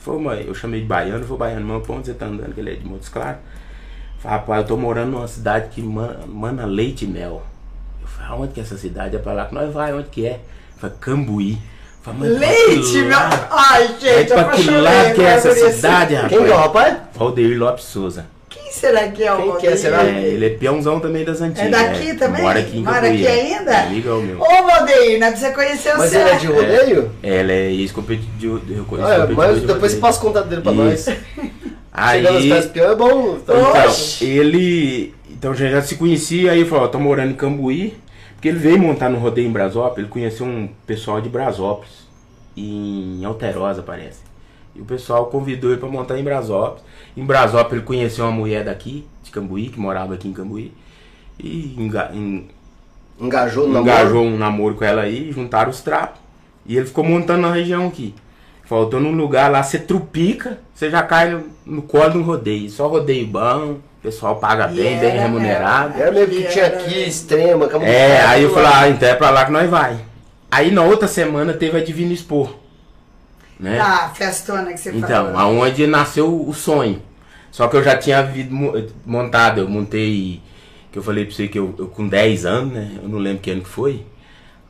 Foi 0.00 0.16
uma, 0.16 0.34
eu 0.34 0.54
chamei 0.54 0.80
de 0.80 0.86
baiano, 0.86 1.24
foi 1.24 1.36
baiano, 1.36 1.66
meu 1.66 1.80
ponto 1.80 2.06
você 2.06 2.14
tá 2.14 2.26
andando, 2.26 2.52
que 2.52 2.60
ele 2.60 2.72
é 2.72 2.74
de 2.74 2.84
Montes 2.84 3.08
Claros. 3.08 3.38
Falei, 4.18 4.38
rapaz, 4.38 4.62
eu 4.62 4.66
tô 4.68 4.76
morando 4.76 5.12
numa 5.12 5.28
cidade 5.28 5.68
que 5.68 5.82
mana, 5.82 6.20
mana 6.26 6.66
leite 6.66 7.04
e 7.04 7.08
mel. 7.08 7.42
Eu 8.00 8.08
falei, 8.08 8.32
aonde 8.32 8.52
que 8.54 8.60
é 8.60 8.62
essa 8.62 8.76
cidade? 8.76 9.16
É 9.16 9.18
pra 9.18 9.32
lá 9.32 9.46
que 9.46 9.54
nós 9.54 9.72
vai, 9.72 9.92
onde 9.92 10.08
que 10.08 10.26
é? 10.26 10.40
Falei, 10.76 10.96
Cambuí. 11.00 11.58
Falei, 12.02 12.20
mas 12.20 12.38
Leite, 12.38 13.04
pra 13.08 13.28
meu. 13.28 13.46
Ai, 13.50 13.88
gente, 14.00 14.30
eu 14.30 14.36
pra 14.36 14.50
que 14.50 14.70
lado 14.70 15.14
que 15.14 15.22
é 15.22 15.34
agora 15.34 15.50
essa 15.50 15.72
cidade, 15.72 16.14
rapaz? 16.14 16.32
Quem 16.32 16.44
que 16.44 16.52
é 16.52 16.54
o 16.54 16.58
rapaz? 16.58 16.98
Valdeir 17.14 17.58
Lopes 17.58 17.84
Souza. 17.84 18.26
Quem 18.66 18.72
será 18.72 19.08
que 19.08 19.22
é 19.22 19.32
o 19.32 19.36
Quem 19.52 19.56
que 19.60 19.66
é, 19.68 19.76
será? 19.76 20.02
É, 20.04 20.24
ele 20.24 20.44
é 20.46 20.50
peãozão 20.50 20.98
também 20.98 21.24
das 21.24 21.40
antigas. 21.40 21.66
É 21.66 21.70
daqui 21.70 22.06
né? 22.06 22.14
também? 22.14 22.42
Mora 22.42 22.58
aqui 22.58 22.78
em 22.78 22.82
Mora 22.82 23.06
aqui 23.08 23.24
é. 23.26 23.30
ainda? 23.30 23.72
É 23.72 23.88
legal 23.90 24.20
meu. 24.20 24.40
Ô, 24.40 24.44
Valdeir, 24.66 25.20
não 25.20 25.28
precisa 25.28 25.52
conhecer 25.52 25.94
o 25.94 25.98
Mas 25.98 26.12
ele 26.12 26.28
é 26.28 26.34
de 26.34 26.46
rodeio? 26.48 27.12
Ela 27.22 27.52
é 27.52 27.70
ex-competidor. 27.72 28.58
de- 28.60 28.74
Ah, 28.74 29.14
é, 29.14 29.18
mas 29.32 29.60
de 29.60 29.66
depois 29.66 29.92
você 29.92 29.98
rodeio. 29.98 30.00
passa 30.00 30.18
o 30.18 30.22
contato 30.22 30.48
dele 30.48 30.62
pra 30.62 30.72
Isso. 30.72 31.10
nós. 31.10 31.18
Aí, 31.92 32.22
Chegando 32.24 32.34
nas 32.40 32.44
peças 32.56 32.70
peão 32.72 32.90
é 32.90 32.94
bom. 32.96 33.38
tá? 33.38 33.54
então, 33.56 33.84
Oxe. 33.86 34.24
ele. 34.24 35.14
Então 35.30 35.54
já, 35.54 35.68
já 35.68 35.80
se 35.82 35.94
conhecia, 35.94 36.50
aí 36.52 36.64
falou, 36.64 36.84
ó, 36.84 36.88
tô 36.88 36.98
morando 36.98 37.30
em 37.30 37.34
Cambuí. 37.34 37.96
Porque 38.34 38.48
ele 38.48 38.58
veio 38.58 38.78
montar 38.78 39.08
no 39.08 39.18
rodeio 39.18 39.46
em 39.48 39.52
Brasópolis, 39.52 39.98
ele 40.00 40.08
conheceu 40.08 40.44
um 40.44 40.68
pessoal 40.86 41.20
de 41.22 41.28
Brasópolis, 41.28 42.06
em 42.56 43.24
Alterosa, 43.24 43.80
parece. 43.82 44.18
E 44.76 44.80
o 44.80 44.84
pessoal 44.84 45.26
convidou 45.26 45.70
ele 45.70 45.80
pra 45.80 45.88
montar 45.88 46.18
em 46.18 46.24
Brasópolis. 46.24 46.82
Em 47.16 47.24
Brasópolis 47.24 47.72
ele 47.78 47.82
conheceu 47.82 48.24
uma 48.24 48.30
mulher 48.32 48.64
daqui, 48.64 49.06
de 49.22 49.30
Cambuí, 49.30 49.68
que 49.68 49.80
morava 49.80 50.14
aqui 50.14 50.28
em 50.28 50.32
Cambuí. 50.32 50.72
E 51.38 51.74
enga- 51.78 52.10
en- 52.14 52.48
Engajou 53.18 53.66
engajou 53.68 54.14
namoro. 54.14 54.20
um 54.20 54.36
namoro 54.38 54.74
com 54.74 54.84
ela 54.84 55.02
aí, 55.02 55.32
juntaram 55.32 55.70
os 55.70 55.80
trapos. 55.80 56.20
E 56.66 56.76
ele 56.76 56.86
ficou 56.86 57.02
montando 57.04 57.42
na 57.42 57.52
região 57.52 57.86
aqui. 57.86 58.14
Faltou 58.64 59.00
num 59.00 59.12
lugar 59.12 59.50
lá, 59.50 59.62
você 59.62 59.78
trupica, 59.78 60.58
você 60.74 60.90
já 60.90 61.02
cai 61.02 61.30
no, 61.30 61.44
no 61.64 61.82
colo 61.82 62.10
de 62.10 62.18
um 62.18 62.22
rodeio. 62.22 62.68
Só 62.68 62.88
rodeio 62.88 63.26
bom, 63.26 63.72
o 63.72 63.80
pessoal 64.02 64.36
paga 64.36 64.66
bem, 64.66 64.98
bem 64.98 65.10
era 65.10 65.20
remunerado. 65.22 65.98
Era 66.00 66.10
mesmo 66.10 66.34
que 66.34 66.42
tinha 66.48 66.66
aqui, 66.66 66.98
extrema, 67.04 67.66
É, 67.82 68.20
aí 68.22 68.42
eu 68.42 68.52
falei, 68.52 68.70
ah, 68.74 68.88
então 68.88 69.08
é 69.08 69.14
pra 69.14 69.30
lá 69.30 69.44
que 69.46 69.52
nós 69.52 69.70
vai. 69.70 69.96
Aí 70.50 70.70
na 70.72 70.82
outra 70.82 71.06
semana 71.08 71.52
teve 71.54 71.78
a 71.78 71.84
Divina 71.84 72.12
Expor. 72.12 72.54
Né? 73.58 73.76
Tá, 73.78 74.04
a 74.06 74.08
festona 74.10 74.72
que 74.72 74.78
você 74.78 74.90
Então, 74.90 75.32
falou. 75.32 75.38
aonde 75.38 75.86
nasceu 75.86 76.48
o 76.48 76.52
sonho. 76.52 77.00
Só 77.50 77.68
que 77.68 77.76
eu 77.76 77.82
já 77.82 77.96
tinha 77.96 78.30
montado, 79.06 79.60
eu 79.60 79.68
montei, 79.68 80.42
que 80.92 80.98
eu 80.98 81.02
falei 81.02 81.24
pra 81.24 81.34
você 81.34 81.48
que 81.48 81.58
eu, 81.58 81.74
eu 81.78 81.88
com 81.88 82.06
10 82.06 82.44
anos, 82.44 82.72
né? 82.74 82.98
Eu 83.02 83.08
não 83.08 83.18
lembro 83.18 83.40
que 83.40 83.50
ano 83.50 83.62
que 83.62 83.68
foi. 83.68 84.04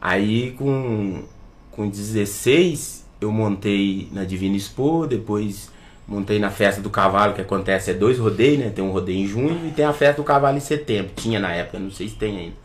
Aí 0.01 0.53
com, 0.53 1.25
com 1.73 1.89
16 1.89 3.05
eu 3.21 3.33
montei 3.33 4.09
na 4.13 4.23
Divina 4.25 4.57
Expo, 4.57 5.07
depois 5.07 5.71
montei 6.07 6.39
na 6.39 6.51
festa 6.51 6.81
do 6.81 6.89
cavalo, 6.91 7.35
que 7.35 7.41
acontece, 7.41 7.91
é 7.91 7.95
dois 7.95 8.19
rodeios, 8.19 8.61
né? 8.61 8.71
Tem 8.71 8.85
um 8.85 8.93
rodeio 8.93 9.19
em 9.19 9.27
junho 9.27 9.67
e 9.67 9.73
tem 9.73 9.85
a 9.85 9.93
festa 9.93 10.23
do 10.23 10.25
cavalo 10.25 10.57
em 10.57 10.61
setembro. 10.61 11.11
Tinha 11.17 11.41
na 11.41 11.51
época, 11.53 11.81
não 11.81 11.91
sei 11.91 12.09
se 12.09 12.15
tem 12.15 12.39
ainda. 12.39 12.57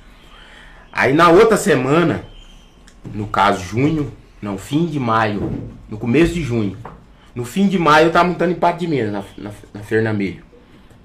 Aí 0.92 1.14
na 1.14 1.30
outra 1.30 1.58
semana, 1.58 2.24
no 3.12 3.26
caso 3.26 3.64
junho, 3.64 4.12
não, 4.40 4.58
fim 4.58 4.86
de 4.86 5.00
maio, 5.00 5.52
no 5.92 5.98
começo 6.00 6.34
de 6.34 6.42
junho. 6.42 6.76
No 7.36 7.46
fim 7.46 7.68
de 7.68 7.78
maio 7.78 8.08
eu 8.08 8.12
tava 8.12 8.28
montando 8.30 8.52
em 8.52 8.56
Pato 8.56 8.80
de 8.80 8.88
Minas, 8.88 9.12
na, 9.12 9.24
na, 9.38 9.52
na 9.74 9.82
Fernamilho. 9.82 10.42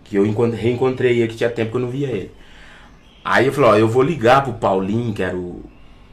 Que 0.04 0.16
eu 0.16 0.24
encont- 0.24 0.54
reencontrei 0.54 1.18
ele, 1.18 1.28
que 1.28 1.36
tinha 1.36 1.50
tempo 1.50 1.72
que 1.72 1.76
eu 1.76 1.80
não 1.80 1.90
via 1.90 2.08
ele. 2.08 2.30
Aí 3.24 3.46
eu 3.46 3.52
falei, 3.52 3.70
ó, 3.70 3.76
eu 3.76 3.88
vou 3.88 4.02
ligar 4.02 4.42
pro 4.44 4.52
Paulinho, 4.54 5.12
que 5.12 5.22
era 5.22 5.36
o, 5.36 5.62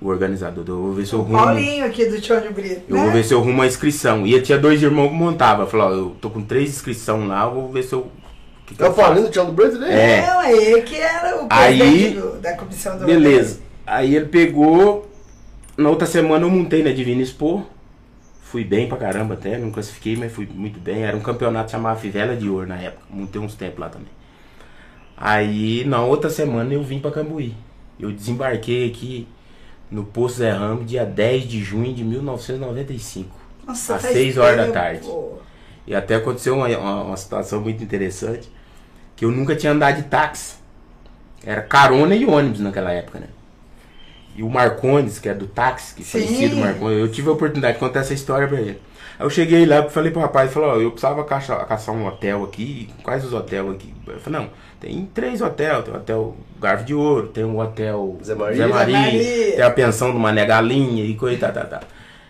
o 0.01 0.07
organizador, 0.07 0.65
eu 0.67 0.81
vou 0.81 0.93
ver 0.93 1.05
se 1.05 1.13
eu 1.13 1.21
arrumo. 1.21 1.37
Paulinho 1.37 1.85
aqui 1.85 2.05
do 2.07 2.19
Tchone 2.19 2.49
Brito, 2.49 2.81
Eu 2.89 2.95
né? 2.95 3.03
vou 3.03 3.11
ver 3.11 3.23
se 3.23 3.33
eu 3.33 3.37
arrumo 3.39 3.53
uma 3.53 3.67
inscrição. 3.67 4.25
E 4.25 4.33
ele 4.33 4.41
tinha 4.43 4.57
dois 4.57 4.81
irmãos 4.81 5.09
que 5.09 5.13
montavam. 5.15 5.65
Eu 5.65 5.69
falei, 5.69 5.85
ó, 5.85 5.91
eu 5.91 6.15
tô 6.19 6.29
com 6.31 6.41
três 6.41 6.69
inscrições 6.71 7.27
lá, 7.27 7.43
eu 7.45 7.51
vou 7.53 7.71
ver 7.71 7.83
se 7.83 7.93
eu. 7.93 8.07
que 8.65 8.73
que 8.75 8.83
É 8.83 8.89
o. 8.89 8.93
Paulinho 8.93 9.25
do 9.27 9.31
Tião 9.31 9.45
do 9.45 9.51
Brito 9.51 9.77
dele? 9.77 9.93
É. 9.93 10.25
Não, 10.25 10.41
é 10.41 10.51
ele 10.53 10.81
que 10.81 10.95
era 10.95 11.43
o 11.43 11.47
Aí- 11.51 12.09
do- 12.15 12.39
da 12.41 12.53
comissão 12.53 12.97
do 12.97 13.05
Beleza. 13.05 13.59
Aí 13.85 14.15
ele 14.15 14.25
pegou. 14.25 15.07
Na 15.77 15.89
outra 15.89 16.07
semana 16.07 16.45
eu 16.45 16.49
montei 16.49 16.83
na 16.83 16.91
Divina 16.91 17.21
Expo. 17.21 17.63
Fui 18.53 18.63
bem 18.63 18.87
pra 18.87 18.99
caramba 18.99 19.33
até, 19.33 19.57
não 19.57 19.71
classifiquei, 19.71 20.15
mas 20.15 20.31
fui 20.31 20.45
muito 20.45 20.79
bem. 20.79 21.01
Era 21.01 21.17
um 21.17 21.21
campeonato 21.21 21.71
chamado 21.71 21.99
Fivela 21.99 22.35
de 22.35 22.47
Ouro 22.47 22.67
na 22.67 22.77
época. 22.77 23.03
Montei 23.09 23.41
uns 23.41 23.55
tempos 23.55 23.79
lá 23.79 23.89
também. 23.89 24.11
Aí 25.17 25.83
na 25.85 26.03
outra 26.03 26.29
semana 26.29 26.71
eu 26.71 26.83
vim 26.83 26.99
pra 26.99 27.09
Cambuí. 27.09 27.55
Eu 27.99 28.11
desembarquei 28.11 28.87
aqui 28.87 29.27
no 29.89 30.03
Poço 30.03 30.35
Zé 30.35 30.51
Ramos 30.51 30.85
dia 30.85 31.03
10 31.03 31.47
de 31.47 31.63
junho 31.63 31.95
de 31.95 32.03
1995. 32.03 33.35
Nossa, 33.65 33.95
às 33.95 34.03
faz 34.03 34.13
6 34.13 34.37
horas 34.37 34.67
da 34.67 34.71
tarde. 34.71 35.09
E 35.87 35.95
até 35.95 36.13
aconteceu 36.13 36.55
uma, 36.55 36.67
uma, 36.67 37.03
uma 37.05 37.17
situação 37.17 37.59
muito 37.59 37.83
interessante, 37.83 38.51
que 39.15 39.25
eu 39.25 39.31
nunca 39.31 39.55
tinha 39.55 39.71
andado 39.71 39.95
de 39.95 40.03
táxi. 40.03 40.57
Era 41.43 41.63
carona 41.63 42.15
e 42.15 42.23
ônibus 42.23 42.59
naquela 42.59 42.91
época, 42.91 43.17
né? 43.17 43.29
E 44.35 44.43
o 44.43 44.49
Marcondes, 44.49 45.19
que 45.19 45.29
é 45.29 45.33
do 45.33 45.47
táxi, 45.47 45.95
que 45.95 46.03
Sim. 46.03 46.21
falecido 46.25 46.57
Marcondes, 46.57 46.99
eu 46.99 47.11
tive 47.11 47.29
a 47.29 47.33
oportunidade 47.33 47.73
de 47.73 47.79
contar 47.79 47.99
essa 47.99 48.13
história 48.13 48.47
pra 48.47 48.59
ele. 48.59 48.79
Aí 49.19 49.25
eu 49.25 49.29
cheguei 49.29 49.65
lá 49.65 49.79
e 49.79 49.89
falei 49.89 50.11
pro 50.11 50.21
rapaz, 50.21 50.51
falou, 50.51 50.69
ó, 50.69 50.75
eu 50.77 50.91
precisava 50.91 51.23
caçar, 51.23 51.65
caçar 51.67 51.93
um 51.93 52.07
hotel 52.07 52.43
aqui, 52.43 52.89
quais 53.03 53.23
os 53.23 53.31
hotéis 53.31 53.69
aqui? 53.69 53.93
Eu 54.07 54.19
falei, 54.19 54.39
não, 54.39 54.49
tem 54.79 55.07
três 55.13 55.41
hotéis, 55.41 55.83
tem 55.83 55.93
o 55.93 55.97
hotel 55.97 56.37
Garfo 56.59 56.83
de 56.83 56.95
Ouro, 56.95 57.27
tem 57.27 57.43
o 57.43 57.59
hotel 57.59 58.17
Zé 58.23 58.33
Maria. 58.33 58.57
Zé 58.57 58.67
Maria. 58.67 59.01
tem 59.55 59.61
a 59.61 59.69
pensão 59.69 60.11
do 60.11 60.19
Mané 60.19 60.45
Galinha 60.45 61.05
e 61.05 61.13
coisa, 61.13 61.39
tá, 61.39 61.51
tá, 61.51 61.65
tá. 61.65 61.81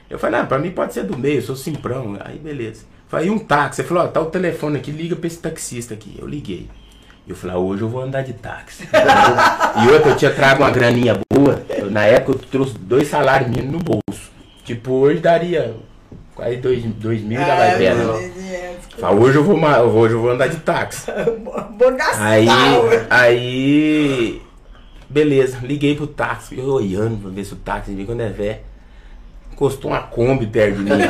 Eu 0.10 0.20
falei, 0.20 0.40
não, 0.40 0.46
pra 0.46 0.60
mim 0.60 0.72
pode 0.72 0.94
ser 0.94 1.04
do 1.04 1.18
meio, 1.18 1.38
eu 1.38 1.42
sou 1.42 1.56
simprão. 1.56 2.18
Aí 2.20 2.38
beleza. 2.38 2.86
Falei, 3.08 3.28
e 3.28 3.30
um 3.32 3.40
táxi? 3.40 3.82
Ele 3.82 3.88
falou, 3.88 4.04
ó, 4.04 4.08
tá 4.08 4.20
o 4.20 4.26
telefone 4.26 4.78
aqui, 4.78 4.92
liga 4.92 5.16
pra 5.16 5.28
esse 5.28 5.40
taxista 5.40 5.94
aqui. 5.94 6.16
Eu 6.20 6.28
liguei. 6.28 6.70
E 7.26 7.30
eu 7.30 7.36
falei, 7.36 7.56
ah, 7.56 7.60
hoje 7.60 7.82
eu 7.82 7.90
vou 7.90 8.02
andar 8.02 8.22
de 8.22 8.34
táxi. 8.34 8.88
e 8.92 9.92
outra, 9.92 10.12
eu 10.12 10.18
tinha 10.18 10.32
trago 10.32 10.64
uma 10.64 10.72
graninha 10.72 11.20
boa. 11.32 11.62
Eu, 11.70 11.90
na 11.90 12.04
época 12.04 12.34
eu 12.34 12.50
trouxe 12.50 12.78
dois 12.78 13.08
salários 13.08 13.50
mínimos 13.50 13.72
no 13.72 13.80
bolso. 13.80 14.32
Tipo, 14.66 14.92
hoje 14.94 15.20
daria 15.20 15.76
quase 16.36 16.58
dois, 16.58 16.84
dois 16.84 17.22
mil 17.22 17.40
e 17.40 17.44
Ah, 17.44 17.56
né? 17.56 17.78
Deus. 17.78 18.34
Falei, 18.98 19.20
hoje 19.24 19.38
eu 19.38 19.44
vou, 19.44 19.58
hoje 19.58 20.14
eu 20.14 20.22
vou 20.22 20.32
andar 20.32 20.48
de 20.48 20.58
táxi. 20.58 21.12
Vou 21.78 21.92
gastar. 21.96 22.26
Aí, 22.26 22.48
aí, 23.10 24.42
beleza, 25.10 25.58
liguei 25.64 25.96
pro 25.96 26.06
táxi, 26.06 26.58
eu 26.58 26.66
olhando 26.66 27.20
pra 27.22 27.32
ver 27.32 27.44
se 27.44 27.54
o 27.54 27.58
táxi 27.58 28.04
quando 28.06 28.22
é 28.22 28.30
velho. 28.30 28.60
Encostou 29.64 29.92
uma 29.92 30.02
Kombi 30.02 30.46
perto 30.46 30.76
de 30.76 30.84
mim. 30.84 31.02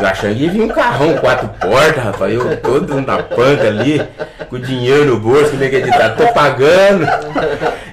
Eu 0.00 0.06
achando 0.06 0.36
que 0.36 0.44
ia 0.44 0.50
vir 0.50 0.62
um 0.62 0.68
carrão, 0.68 1.16
quatro 1.16 1.48
portas, 1.60 2.04
rapaz. 2.04 2.32
Eu 2.32 2.56
todo 2.58 3.00
na 3.00 3.20
panca 3.20 3.66
ali, 3.66 4.00
com 4.48 4.60
dinheiro 4.60 5.06
no 5.06 5.18
bolso, 5.18 5.50
como 5.50 5.64
é 5.64 5.68
que 5.68 5.76
é 5.76 5.80
de 5.80 5.90
tá? 5.90 6.10
Tô 6.10 6.32
pagando. 6.32 7.04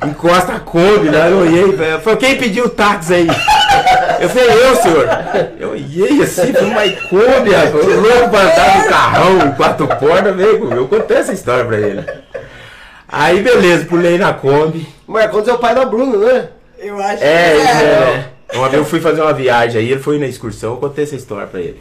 Encosta 0.05 0.53
a 0.53 0.59
Kombi, 0.59 1.09
né? 1.09 1.31
Eu 1.31 1.39
olhei, 1.39 1.77
falei, 1.99 2.19
quem 2.19 2.37
pediu 2.37 2.65
o 2.65 2.69
táxi 2.69 3.15
aí? 3.15 3.27
Eu 4.19 4.29
falei, 4.29 4.49
eu, 4.51 4.75
senhor. 4.75 5.09
Eu 5.59 5.71
olhei 5.71 6.21
assim, 6.21 6.53
foi 6.53 6.65
uma 6.65 6.81
Kombi, 7.09 7.51
rapaz. 7.51 7.73
Eu 7.73 8.01
louco 8.01 8.29
pra 8.29 8.41
andar 8.41 8.77
no 8.77 8.87
carrão, 8.87 9.51
quatro 9.53 9.87
portas, 9.87 10.35
veio 10.35 10.59
comigo. 10.59 10.75
Eu 10.75 10.87
contei 10.87 11.17
essa 11.17 11.33
história 11.33 11.65
pra 11.65 11.77
ele. 11.77 12.05
Aí, 13.07 13.41
beleza, 13.41 13.85
pulei 13.85 14.19
na 14.19 14.31
Kombi. 14.31 14.87
O 15.07 15.17
é 15.17 15.27
o 15.27 15.57
pai 15.57 15.73
da 15.73 15.85
Bruna, 15.85 16.17
né? 16.17 16.49
Eu 16.77 16.99
acho 17.01 17.23
É, 17.23 17.55
que 17.55 17.83
é. 17.83 18.34
Uma 18.55 18.69
vez 18.69 18.81
eu 18.81 18.85
fui 18.85 18.99
fazer 18.99 19.21
uma 19.21 19.33
viagem 19.33 19.81
aí, 19.81 19.91
ele 19.91 19.99
foi 20.01 20.17
na 20.19 20.27
excursão, 20.27 20.71
eu 20.71 20.77
contei 20.77 21.03
essa 21.03 21.15
história 21.15 21.47
pra 21.47 21.59
ele. 21.59 21.79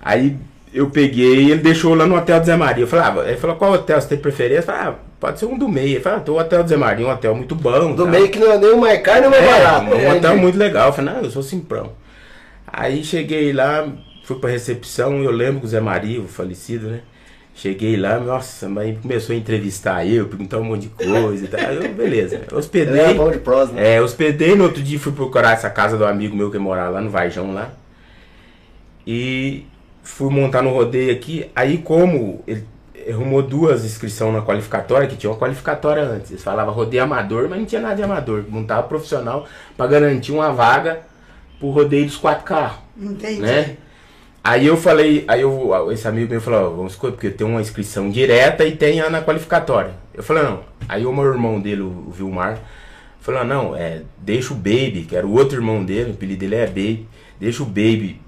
Aí 0.00 0.36
eu 0.72 0.90
peguei 0.90 1.44
e 1.44 1.50
ele 1.50 1.60
deixou 1.62 1.94
lá 1.94 2.06
no 2.06 2.16
hotel 2.16 2.40
do 2.40 2.46
Zé 2.46 2.56
Maria. 2.56 2.84
Eu 2.84 2.88
falei, 2.88 3.04
ah, 3.24 3.28
ele 3.28 3.36
falou, 3.38 3.56
qual 3.56 3.72
hotel 3.72 4.00
você 4.00 4.08
tem 4.08 4.18
preferência? 4.18 4.58
Eu 4.58 4.62
falei, 4.64 4.80
ah, 4.82 4.94
pode 5.18 5.38
ser 5.38 5.46
um 5.46 5.56
do 5.58 5.68
meio. 5.68 5.88
Ele 5.94 6.00
falou, 6.00 6.18
ah, 6.18 6.22
tô 6.22 6.32
no 6.32 6.38
hotel 6.38 6.62
do 6.62 6.68
Zé 6.68 6.76
Maria, 6.76 7.06
um 7.06 7.10
hotel 7.10 7.34
muito 7.34 7.54
bom. 7.54 7.92
Do 7.94 8.02
tal. 8.02 8.06
meio 8.06 8.28
que 8.28 8.38
não 8.38 8.52
é 8.52 8.58
nem 8.58 8.72
o 8.72 8.78
mais 8.78 9.00
caro 9.02 9.20
nem 9.20 9.28
o 9.28 9.30
mais 9.30 9.44
É, 9.44 9.48
barato. 9.48 9.86
um 9.86 9.98
É, 10.00 10.14
hotel 10.14 10.36
muito 10.36 10.58
legal. 10.58 10.88
Eu 10.88 10.92
falei, 10.92 11.14
não, 11.14 11.22
eu 11.22 11.30
sou 11.30 11.42
simprão. 11.42 11.92
Aí 12.66 13.02
cheguei 13.02 13.52
lá, 13.52 13.88
fui 14.24 14.36
pra 14.38 14.50
recepção, 14.50 15.22
eu 15.22 15.30
lembro 15.30 15.60
que 15.60 15.66
o 15.66 15.68
Zé 15.68 15.80
Maria, 15.80 16.20
o 16.20 16.28
falecido, 16.28 16.88
né? 16.88 17.00
Cheguei 17.60 17.96
lá, 17.96 18.20
nossa, 18.20 18.68
mas 18.68 18.96
começou 19.00 19.34
a 19.34 19.36
entrevistar 19.36 20.06
eu, 20.06 20.28
perguntar 20.28 20.58
um 20.58 20.62
monte 20.64 20.82
de 20.82 20.88
coisa 20.90 21.44
e 21.44 21.48
tal. 21.48 21.60
Eu, 21.60 21.92
beleza, 21.92 22.36
Ele 22.36 22.54
hospedei. 22.56 23.14
bom 23.14 23.32
de 23.32 23.38
prosa, 23.38 23.72
né? 23.72 23.96
É, 23.96 24.00
hospedei, 24.00 24.54
no 24.54 24.62
outro 24.62 24.80
dia 24.80 24.96
fui 24.96 25.10
procurar 25.10 25.54
essa 25.54 25.68
casa 25.68 25.96
do 25.96 26.04
amigo 26.06 26.36
meu 26.36 26.52
que 26.52 26.58
morava 26.58 26.90
lá 26.90 27.00
no 27.00 27.10
Varjão 27.10 27.52
lá. 27.52 27.72
E 29.04 29.66
fui 30.04 30.30
montar 30.30 30.62
no 30.62 30.70
rodeio 30.72 31.12
aqui. 31.12 31.50
Aí 31.56 31.78
como 31.78 32.44
ele 32.46 32.64
arrumou 33.10 33.42
duas 33.42 33.84
inscrições 33.84 34.32
na 34.32 34.42
qualificatória, 34.42 35.08
que 35.08 35.16
tinha 35.16 35.28
uma 35.28 35.36
qualificatória 35.38 36.04
antes. 36.04 36.30
Eles 36.30 36.44
falavam 36.44 36.72
rodeio 36.72 37.02
amador, 37.02 37.48
mas 37.48 37.58
não 37.58 37.66
tinha 37.66 37.80
nada 37.80 37.96
de 37.96 38.04
amador. 38.04 38.44
Montava 38.48 38.84
profissional 38.86 39.48
pra 39.76 39.88
garantir 39.88 40.30
uma 40.30 40.52
vaga 40.52 41.00
pro 41.58 41.70
rodeio 41.70 42.06
dos 42.06 42.16
quatro 42.16 42.44
carros, 42.44 42.78
Entendi. 42.96 43.40
né? 43.40 43.76
Aí 44.48 44.66
eu 44.66 44.78
falei, 44.78 45.26
aí 45.28 45.42
eu, 45.42 45.92
esse 45.92 46.08
amigo 46.08 46.30
meu 46.30 46.40
falou, 46.40 46.72
ó, 46.72 46.76
vamos 46.76 46.92
escolher, 46.92 47.12
porque 47.12 47.28
tem 47.28 47.46
uma 47.46 47.60
inscrição 47.60 48.08
direta 48.08 48.64
e 48.64 48.74
tem 48.74 48.98
a 48.98 49.10
na 49.10 49.20
qualificatória. 49.20 49.92
Eu 50.14 50.22
falei, 50.22 50.42
não. 50.42 50.60
Aí 50.88 51.04
o 51.04 51.12
meu 51.12 51.26
irmão 51.26 51.60
dele, 51.60 51.82
o 51.82 52.10
Vilmar, 52.10 52.58
falou, 53.20 53.44
não, 53.44 53.76
é, 53.76 54.00
deixa 54.16 54.54
o 54.54 54.56
Baby, 54.56 55.04
que 55.06 55.14
era 55.14 55.26
o 55.26 55.34
outro 55.34 55.58
irmão 55.58 55.84
dele, 55.84 56.12
o 56.12 56.14
apelido 56.14 56.40
dele 56.40 56.54
é 56.54 56.66
Baby, 56.66 57.06
deixa 57.38 57.62
o 57.62 57.66
Baby 57.66 58.18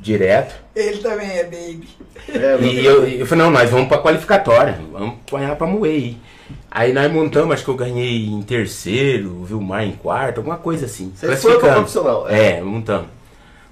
direto. 0.00 0.54
Ele 0.76 0.98
também 0.98 1.28
é 1.28 1.42
baby. 1.42 1.88
É, 2.28 2.64
E 2.64 2.86
eu, 2.86 3.04
eu 3.08 3.26
falei, 3.26 3.44
não, 3.44 3.50
nós 3.50 3.68
vamos 3.68 3.88
pra 3.88 3.98
qualificatória, 3.98 4.78
vamos 4.92 5.16
apanhar 5.26 5.56
pra 5.56 5.66
moer 5.66 5.92
aí. 5.92 6.16
Aí 6.70 6.92
nós 6.92 7.10
montamos, 7.10 7.52
acho 7.52 7.64
que 7.64 7.70
eu 7.70 7.74
ganhei 7.74 8.26
em 8.26 8.42
terceiro, 8.42 9.30
o 9.40 9.44
Vilmar 9.44 9.82
em 9.82 9.92
quarto, 9.92 10.38
alguma 10.38 10.56
coisa 10.56 10.86
assim. 10.86 11.12
Você 11.16 11.34
foi 11.36 11.58
pra 11.58 11.74
profissional, 11.74 12.28
É, 12.28 12.62
montamos. 12.62 13.17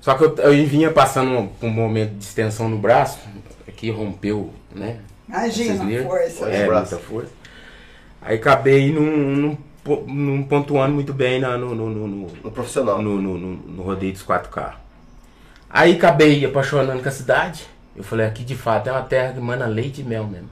Só 0.00 0.14
que 0.14 0.24
eu, 0.24 0.36
eu 0.36 0.66
vinha 0.66 0.90
passando 0.90 1.30
um, 1.30 1.48
um 1.62 1.70
momento 1.70 2.12
de 2.12 2.24
extensão 2.24 2.68
no 2.68 2.78
braço, 2.78 3.18
aqui 3.66 3.90
rompeu, 3.90 4.52
né? 4.74 4.98
Imagina 5.28 5.84
Vocês 5.84 6.04
força. 6.06 6.48
É, 6.48 6.70
muita 6.70 6.96
força. 6.98 7.30
Aí 8.22 8.36
acabei 8.36 8.92
num, 8.92 9.02
num, 9.36 9.58
po- 9.82 10.04
num 10.06 10.42
pontuando 10.44 10.94
muito 10.94 11.12
bem 11.12 11.40
na- 11.40 11.56
no, 11.58 11.74
no, 11.74 11.88
no, 11.90 12.06
no, 12.06 12.26
No 12.44 12.50
profissional. 12.52 13.02
no, 13.02 13.20
no, 13.20 13.36
no- 13.36 13.56
no 13.56 13.82
rodeio 13.82 14.12
dos 14.12 14.22
quatro 14.22 14.50
carros. 14.50 14.78
Aí 15.68 15.94
acabei 15.96 16.44
apaixonando 16.44 17.02
com 17.02 17.08
a 17.08 17.12
cidade. 17.12 17.64
Eu 17.96 18.04
falei, 18.04 18.26
aqui 18.26 18.44
de 18.44 18.54
fato 18.54 18.88
é 18.88 18.92
uma 18.92 19.02
terra 19.02 19.32
que 19.32 19.40
manda 19.40 19.66
leite 19.66 20.00
e 20.00 20.04
mel 20.04 20.24
mesmo. 20.26 20.48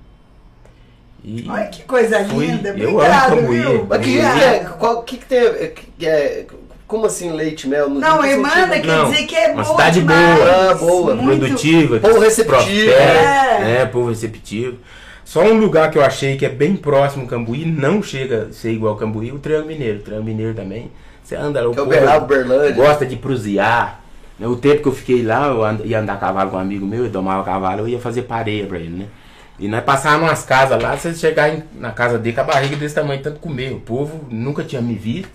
E 1.22 1.46
Olha 1.48 1.66
que 1.68 1.82
coisa 1.84 2.22
Fui- 2.24 2.46
linda. 2.46 2.70
eu 2.70 2.88
amo 2.90 2.98
Obrigado, 2.98 3.36
Cambuí. 3.36 3.60
viu? 3.60 3.86
Mas 3.88 3.98
que 4.04 4.12
que 4.12 4.20
é? 4.20 4.64
Qual, 4.78 5.02
que 5.04 5.16
que 5.18 5.24
tem. 5.26 5.38
é, 5.38 5.68
que 5.98 6.06
é- 6.06 6.46
como 6.86 7.06
assim 7.06 7.32
leite, 7.32 7.66
mel? 7.68 7.88
Não, 7.88 8.20
que 8.20 8.28
Emanda 8.28 8.74
sentido? 8.74 8.82
quer 8.82 8.86
Não, 8.86 9.10
dizer 9.10 9.26
que 9.26 9.34
é 9.36 9.46
uma 9.52 9.62
boa 9.62 9.76
cidade 9.76 10.00
demais. 10.00 10.36
boa. 10.38 10.50
Ah, 10.70 10.74
boa. 10.74 11.14
Muito. 11.14 11.38
produtiva, 11.40 12.00
Povo 12.00 12.18
receptivo. 12.20 12.56
prospera, 12.56 12.92
É. 13.02 13.76
é, 13.82 13.86
povo 13.86 14.08
receptivo. 14.10 14.76
Só 15.24 15.42
um 15.42 15.54
lugar 15.58 15.90
que 15.90 15.96
eu 15.98 16.04
achei 16.04 16.36
que 16.36 16.44
é 16.44 16.50
bem 16.50 16.76
próximo 16.76 17.22
ao 17.22 17.28
Cambuí, 17.28 17.64
não 17.64 18.02
chega 18.02 18.48
a 18.50 18.52
ser 18.52 18.72
igual 18.72 18.92
ao 18.92 18.98
Cambuí, 18.98 19.32
o 19.32 19.38
Triângulo 19.38 19.68
Mineiro. 19.72 19.98
O 19.98 20.02
Triângulo 20.02 20.26
Mineiro 20.26 20.54
também. 20.54 20.90
Você 21.22 21.34
anda 21.34 21.60
lá, 21.62 21.68
o 21.68 21.72
Que 21.72 21.78
é 21.78 21.82
o 21.82 21.86
povo 21.86 22.74
gosta 22.74 23.06
de 23.06 23.16
prusear. 23.16 24.00
Né, 24.38 24.46
O 24.46 24.56
tempo 24.56 24.82
que 24.82 24.88
eu 24.88 24.92
fiquei 24.92 25.22
lá, 25.22 25.46
eu 25.48 25.86
ia 25.86 26.00
andar 26.00 26.14
a 26.14 26.16
cavalo 26.18 26.50
com 26.50 26.56
um 26.56 26.60
amigo 26.60 26.84
meu, 26.84 27.04
eu 27.04 27.10
domava 27.10 27.42
cavalo, 27.44 27.80
eu 27.80 27.88
ia 27.88 27.98
fazer 27.98 28.22
pareia 28.22 28.66
pra 28.66 28.78
ele, 28.78 28.90
né? 28.90 29.06
E 29.58 29.68
nós 29.68 29.82
passávamos 29.84 30.28
umas 30.28 30.42
casas 30.44 30.82
lá, 30.82 30.96
você 30.96 31.14
chegar 31.14 31.56
na 31.76 31.92
casa 31.92 32.18
dele 32.18 32.34
com 32.34 32.40
a 32.42 32.44
barriga 32.44 32.76
desse 32.76 32.94
tamanho, 32.96 33.22
tanto 33.22 33.38
comer. 33.38 33.72
O 33.72 33.80
povo 33.80 34.26
nunca 34.28 34.62
tinha 34.64 34.82
me 34.82 34.94
visto. 34.94 35.30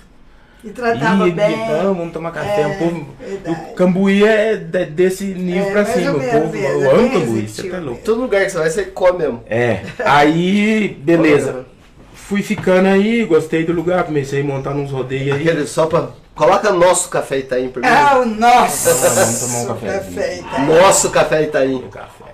E 0.64 0.70
tratava 0.72 1.28
e, 1.28 1.32
bem. 1.32 1.53
Então, 1.53 1.93
vamos 1.95 2.12
tomar 2.12 2.32
café. 2.32 2.62
É, 2.62 2.68
o 2.68 2.78
povo. 2.78 3.07
verdade. 3.20 3.72
O 3.72 3.76
Cambuí 3.76 4.24
é 4.26 4.55
de- 4.57 4.86
desse 4.88 5.24
nível 5.26 5.64
É, 5.70 5.72
pra 5.72 5.86
cima. 5.86 6.12
O 6.12 6.20
povo. 6.20 6.47
mesmo, 6.51 6.55
Eu 6.84 6.91
é 6.91 6.93
amo 6.95 7.12
Cambuí, 7.12 7.47
você 7.47 7.70
tá 7.70 7.78
louco. 7.80 8.01
Todo 8.03 8.22
lugar 8.22 8.43
que 8.45 8.51
você 8.51 8.57
vai, 8.57 8.70
você 8.70 8.84
come 8.86 9.20
mesmo. 9.20 9.43
É. 9.49 9.82
Aí, 10.03 10.97
beleza. 11.01 11.66
Fui 12.14 12.41
ficando 12.43 12.88
aí, 12.89 13.24
gostei 13.26 13.64
do 13.64 13.72
lugar, 13.74 14.03
comecei 14.03 14.41
a 14.41 14.43
montar 14.43 14.72
uns 14.72 14.91
rodeios 14.91 15.36
aí. 15.38 15.41
Aquele 15.49 15.66
só 15.66 15.86
pra. 15.88 16.10
Coloca 16.36 16.72
nosso 16.72 17.10
café 17.10 17.39
Itaim 17.39 17.70
primeiro. 17.70 17.95
Ah, 17.97 18.20
o 18.20 18.26
nosso. 18.26 18.89
Ah, 18.89 18.93
vamos 18.93 19.39
tomar 19.39 19.60
um 19.62 19.68
cafezinho. 19.68 20.14
Perfeito. 20.14 20.62
Nosso 20.62 21.10
café 21.10 21.43
Itaim. 21.43 21.76
O 21.76 21.89
café. 21.89 22.26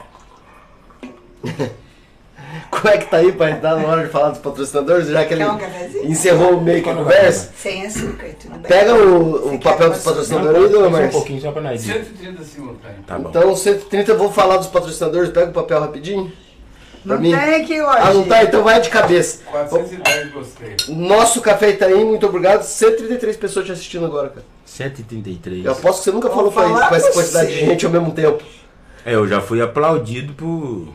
Como 2.72 2.88
é 2.88 2.98
que 2.98 3.06
tá 3.06 3.18
aí 3.18 3.32
pra 3.32 3.52
entrar 3.52 3.76
na 3.76 3.88
hora 3.88 4.06
de 4.06 4.10
falar 4.12 4.30
dos 4.30 4.40
patrocinadores, 4.40 5.08
já 5.08 5.26
que 5.26 5.34
ele 5.34 5.46
um 5.46 5.58
cafezinho? 5.58 6.12
encerrou 6.12 6.62
meio 6.62 6.84
que 6.84 6.90
a 6.90 6.96
conversa? 6.96 7.52
Sem 7.58 7.86
açúcar, 7.86 8.28
tudo 8.40 8.58
bem. 8.60 8.62
Pega 8.62 8.96
o, 8.96 9.56
o 9.56 9.60
papel 9.60 9.90
dos 9.90 10.04
patrocinadores 10.04 10.64
aí, 10.64 10.70
dona 10.70 10.98
Só 10.98 11.04
um 11.04 11.10
pouquinho 11.10 11.42
só 11.42 11.52
pra 11.52 11.62
nós 11.62 11.86
ir. 11.86 11.94
130 11.94 12.44
simultâneo. 12.44 12.98
Tá 13.06 13.20
bom. 13.20 13.30
Então, 13.30 13.56
130 13.56 14.12
eu 14.12 14.18
vou 14.18 14.32
falar 14.32 14.58
dos 14.58 14.68
patrocinadores, 14.68 15.30
pega 15.30 15.50
o 15.50 15.54
papel 15.54 15.80
rapidinho. 15.80 16.32
Pra 17.06 17.16
Não 17.16 17.22
mim. 17.22 17.32
tem 17.32 17.62
aqui 17.62 17.82
hoje. 17.82 18.00
Ah, 18.02 18.14
não 18.14 18.24
tá? 18.24 18.44
Então 18.44 18.64
vai 18.64 18.82
de 18.82 18.90
cabeça. 18.90 19.44
410 19.52 20.32
gostei. 20.32 20.76
Nosso 20.90 21.40
Café 21.40 21.70
Itaim, 21.70 22.04
muito 22.04 22.26
obrigado. 22.26 22.64
133 22.64 23.38
pessoas 23.38 23.66
te 23.66 23.72
assistindo 23.72 24.06
agora, 24.06 24.30
cara. 24.30 24.46
133. 24.66 25.66
Eu 25.66 25.72
aposto 25.72 26.00
que 26.00 26.06
você 26.06 26.12
nunca 26.12 26.28
Vou 26.28 26.38
falou 26.38 26.52
pra, 26.52 26.64
falar 26.64 26.90
com 26.90 26.96
essa 26.96 27.12
quantidade 27.12 27.54
de 27.54 27.60
gente 27.60 27.86
ao 27.86 27.92
mesmo 27.92 28.12
tempo. 28.12 28.44
É, 29.06 29.14
eu 29.14 29.28
já 29.28 29.40
fui 29.40 29.62
aplaudido 29.62 30.34
por 30.34 30.88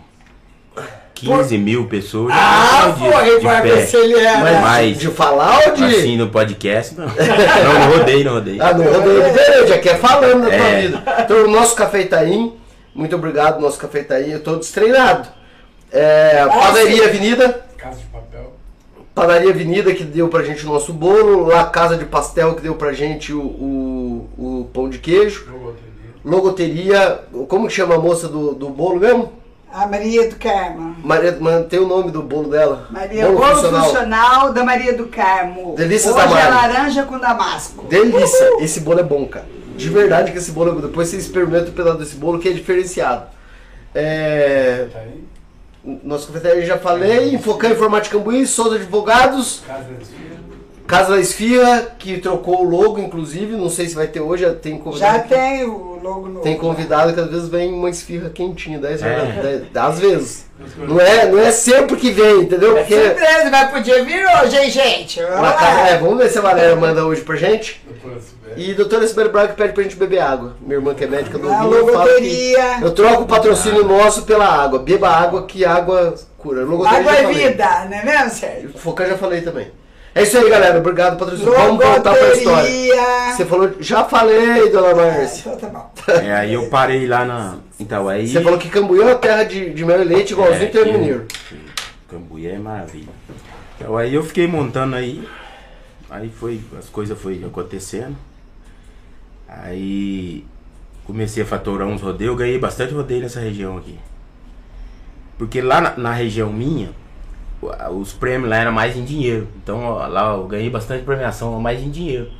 15 1.26 1.58
mil 1.58 1.86
pessoas. 1.86 2.32
Ah, 2.36 2.94
foi, 2.98 3.38
de 3.38 3.44
vai 3.44 3.62
pé. 3.62 3.68
ver 3.68 3.86
se 3.86 3.96
ele 3.96 4.14
é. 4.18 4.36
Mas, 4.38 4.60
Mas- 4.60 4.98
de 4.98 5.08
falar 5.08 5.60
ou 5.68 5.74
de. 5.74 5.84
Assim 5.84 6.16
no 6.16 6.28
podcast, 6.28 6.94
não. 6.98 7.06
Não, 7.10 7.74
não 7.90 7.98
rodei, 7.98 8.24
não 8.24 8.32
rodei. 8.34 8.60
Ah, 8.60 8.72
não, 8.74 8.84
rodeio 8.92 9.22
diferente, 9.24 9.68
já 9.68 9.78
quer 9.78 9.98
falando 9.98 10.42
da 10.42 10.46
tua 10.48 10.56
É. 10.56 10.80
vida. 10.82 11.02
Então, 11.20 11.44
o 11.44 11.50
nosso 11.50 11.74
Café 11.76 12.00
Itaim, 12.02 12.54
muito 12.94 13.14
obrigado, 13.16 13.60
nosso 13.60 13.78
Café 13.78 14.00
Itaim, 14.00 14.30
eu 14.30 14.40
tô 14.42 14.56
destreinado. 14.56 15.28
É, 15.92 16.44
Padaria 16.46 17.04
Avenida, 17.06 17.64
Casa 17.76 17.98
de 17.98 18.04
papel. 18.06 18.52
Padaria 19.14 19.50
Avenida 19.50 19.92
que 19.92 20.04
deu 20.04 20.28
pra 20.28 20.42
gente 20.44 20.64
o 20.64 20.68
nosso 20.68 20.92
bolo, 20.92 21.46
La 21.46 21.64
Casa 21.64 21.96
de 21.96 22.04
Pastel 22.04 22.54
que 22.54 22.62
deu 22.62 22.74
pra 22.76 22.92
gente 22.92 23.32
o, 23.32 23.40
o, 23.40 24.28
o 24.38 24.68
pão 24.72 24.88
de 24.88 24.98
queijo, 24.98 25.46
Logoteria. 25.50 25.90
Logoteria, 26.24 27.20
como 27.48 27.66
que 27.66 27.72
chama 27.74 27.94
a 27.94 27.98
moça 27.98 28.28
do, 28.28 28.54
do 28.54 28.68
bolo 28.68 29.00
mesmo? 29.00 29.32
A 29.72 29.86
Maria 29.86 30.28
do 30.28 30.36
Carmo. 30.36 30.96
Maria, 31.02 31.36
man- 31.40 31.62
tem 31.62 31.78
o 31.78 31.86
nome 31.86 32.10
do 32.10 32.22
bolo 32.22 32.48
dela. 32.50 32.88
Maria, 32.90 33.26
bolo 33.30 33.38
funcional. 33.56 34.52
da 34.52 34.64
Maria 34.64 34.96
do 34.96 35.06
Carmo. 35.06 35.74
Delícias 35.76 36.12
Hoje 36.14 36.24
da 36.26 36.30
Mari. 36.30 36.46
é 36.46 36.50
laranja 36.50 37.02
com 37.04 37.18
damasco. 37.18 37.84
Delícia, 37.86 38.50
esse 38.64 38.80
bolo 38.80 38.98
é 38.98 39.04
bom, 39.04 39.24
cara. 39.26 39.46
De 39.76 39.88
verdade 39.88 40.32
que 40.32 40.38
esse 40.38 40.50
bolo 40.50 40.70
é 40.70 40.74
bom. 40.74 40.80
Depois 40.80 41.08
você 41.08 41.16
experimenta 41.16 41.70
o 41.70 41.72
pedaço 41.72 41.98
desse 41.98 42.16
bolo 42.16 42.38
que 42.40 42.48
é 42.48 42.52
diferenciado. 42.52 43.26
É, 43.94 44.88
Tá 44.92 44.98
aí. 45.00 45.24
nosso 46.04 46.26
cafeteria 46.26 46.66
já 46.66 46.76
falei, 46.78 47.32
Infocan 47.34 47.70
Informática 47.70 48.16
Cambuí, 48.18 48.46
Souza 48.46 48.74
Advogados, 48.76 49.62
Casa 49.66 49.84
Filhas. 49.84 50.29
Casa 50.90 51.12
da 51.12 51.20
Esfirra, 51.20 51.86
que 51.96 52.18
trocou 52.18 52.62
o 52.62 52.68
logo, 52.68 52.98
inclusive, 52.98 53.54
não 53.54 53.70
sei 53.70 53.88
se 53.88 53.94
vai 53.94 54.08
ter 54.08 54.18
hoje, 54.18 54.42
já 54.42 54.52
tem 54.52 54.76
convidado. 54.76 55.12
Já 55.18 55.20
tem 55.20 55.62
o 55.64 56.00
logo 56.02 56.26
novo. 56.26 56.40
Tem 56.40 56.58
convidado 56.58 57.12
que 57.14 57.20
às 57.20 57.30
vezes 57.30 57.48
vem 57.48 57.72
uma 57.72 57.88
esfirra 57.88 58.28
quentinha, 58.28 58.76
10 58.76 59.00
É. 59.02 59.62
às 59.72 60.00
vezes. 60.00 60.46
Não 60.76 61.00
é, 61.00 61.26
não 61.26 61.38
é 61.38 61.52
sempre 61.52 61.96
que 61.96 62.10
vem, 62.10 62.40
entendeu? 62.40 62.76
É 62.76 62.80
Porque 62.80 63.02
surpresa, 63.02 63.50
mas 63.50 63.70
podia 63.70 64.04
vir 64.04 64.26
hoje, 64.26 64.56
hein, 64.56 64.68
gente? 64.68 65.22
Vamos 65.22 65.52
casa, 65.52 65.80
é, 65.88 65.98
vamos 65.98 66.18
ver 66.18 66.28
se 66.28 66.38
a 66.38 66.42
Valéria 66.42 66.74
manda 66.74 67.06
hoje 67.06 67.22
pra 67.22 67.36
gente. 67.36 67.80
E 68.56 68.74
doutora 68.74 69.06
Sibeli 69.06 69.28
Braga 69.28 69.52
pede 69.52 69.72
pra 69.72 69.84
gente 69.84 69.94
beber 69.94 70.18
água. 70.18 70.56
Minha 70.60 70.78
irmã 70.78 70.92
que 70.92 71.04
é 71.04 71.06
médica 71.06 71.38
do 71.38 71.48
Rio, 71.48 71.72
eu 71.72 71.92
falo 71.92 72.10
eu 72.82 72.90
troco 72.90 73.22
o 73.22 73.26
patrocínio 73.26 73.84
nosso 73.84 74.22
pela 74.22 74.44
água. 74.44 74.80
Beba 74.80 75.08
água, 75.08 75.46
que 75.46 75.64
água 75.64 76.16
cura. 76.36 76.64
Logoteria 76.64 76.98
Água 76.98 77.12
é 77.14 77.26
vida, 77.32 77.86
não 77.88 77.96
é 77.96 78.04
mesmo, 78.04 78.30
Sérgio? 78.30 78.70
Focar 78.76 79.08
já 79.08 79.16
falei 79.16 79.40
também. 79.42 79.68
É 80.14 80.22
isso 80.22 80.36
aí, 80.38 80.50
galera. 80.50 80.78
Obrigado, 80.78 81.16
patrocínio. 81.18 81.52
Vamos 81.52 81.84
voltar 81.84 82.14
pra 82.14 82.32
história. 82.34 82.70
Você 83.36 83.44
falou, 83.44 83.72
já 83.80 84.04
falei, 84.04 84.68
dona 84.70 84.94
Márcia. 84.94 85.52
Então 85.52 85.56
tá 85.58 85.66
bom. 85.68 85.90
É, 86.12 86.32
aí 86.34 86.52
eu 86.54 86.68
parei 86.68 87.06
lá 87.06 87.24
na. 87.24 87.58
Então, 87.78 88.08
aí. 88.08 88.26
Você 88.26 88.40
falou 88.40 88.58
que 88.58 88.68
Cambuí 88.68 89.00
é 89.00 89.04
uma 89.04 89.14
terra 89.14 89.44
de, 89.44 89.70
de 89.72 89.84
mel 89.84 90.00
e 90.02 90.04
leite 90.04 90.32
igualzinho 90.32 90.64
É, 90.64 90.66
Termo 90.66 90.92
que- 90.92 90.98
Mineiro. 90.98 91.26
Cambuí 92.08 92.46
é 92.48 92.58
maravilha. 92.58 93.08
Então 93.76 93.96
aí 93.96 94.12
eu 94.14 94.22
fiquei 94.24 94.46
montando 94.48 94.96
aí. 94.96 95.26
Aí 96.10 96.28
foi. 96.28 96.60
As 96.76 96.86
coisas 96.88 97.16
foi 97.18 97.42
acontecendo. 97.44 98.16
Aí 99.48 100.44
comecei 101.04 101.42
a 101.42 101.46
faturar 101.46 101.86
uns 101.88 102.02
rodeios, 102.02 102.32
eu 102.32 102.36
ganhei 102.36 102.58
bastante 102.58 102.94
rodeio 102.94 103.22
nessa 103.22 103.40
região 103.40 103.76
aqui. 103.76 103.98
Porque 105.38 105.60
lá 105.60 105.80
na, 105.80 105.96
na 105.96 106.12
região 106.12 106.52
minha, 106.52 106.90
os 107.92 108.12
prêmios 108.12 108.48
lá 108.48 108.56
eram 108.56 108.72
mais 108.72 108.96
em 108.96 109.04
dinheiro. 109.04 109.48
Então 109.62 109.84
ó, 109.84 110.06
lá 110.06 110.34
eu 110.34 110.46
ganhei 110.46 110.70
bastante 110.70 111.04
premiação 111.04 111.60
mais 111.60 111.82
em 111.82 111.90
dinheiro. 111.90 112.30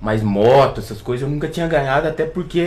Mas 0.00 0.22
moto, 0.22 0.80
essas 0.80 1.02
coisas 1.02 1.26
eu 1.26 1.32
nunca 1.32 1.46
tinha 1.46 1.66
ganhado, 1.66 2.08
até 2.08 2.24
porque 2.24 2.64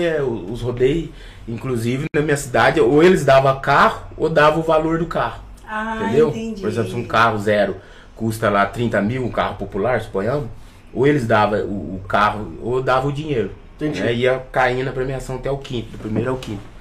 os 0.48 0.62
rodeios, 0.62 1.10
inclusive 1.48 2.06
na 2.16 2.22
minha 2.22 2.38
cidade, 2.38 2.80
ou 2.80 3.02
eles 3.02 3.26
davam 3.26 3.60
carro 3.60 4.04
ou 4.16 4.30
davam 4.30 4.60
o 4.60 4.64
valor 4.64 5.00
do 5.00 5.08
carro. 5.08 5.42
Ah, 5.68 5.98
Entendeu? 6.04 6.30
entendi. 6.30 6.62
Por 6.62 6.70
exemplo, 6.70 6.92
se 6.92 6.96
um 6.96 7.06
carro 7.06 7.40
zero 7.40 7.78
custa 8.16 8.50
lá 8.50 8.66
30 8.68 9.02
mil, 9.02 9.26
um 9.26 9.32
carro 9.32 9.56
popular, 9.56 10.00
suponhamos, 10.02 10.48
ou 10.94 11.08
eles 11.08 11.26
davam 11.26 11.60
o, 11.62 11.96
o 11.96 12.02
carro 12.08 12.54
ou 12.62 12.84
davam 12.84 13.10
o 13.10 13.14
dinheiro. 13.14 13.52
Entendi. 13.76 14.02
Né? 14.02 14.14
Ia 14.14 14.44
caindo 14.52 14.90
a 14.90 14.94
premiação 14.94 15.38
até 15.38 15.50
o 15.50 15.58
quinto, 15.58 15.94
do 15.94 15.98
primeiro 15.98 16.30
ao 16.30 16.38
quinto. 16.38 16.73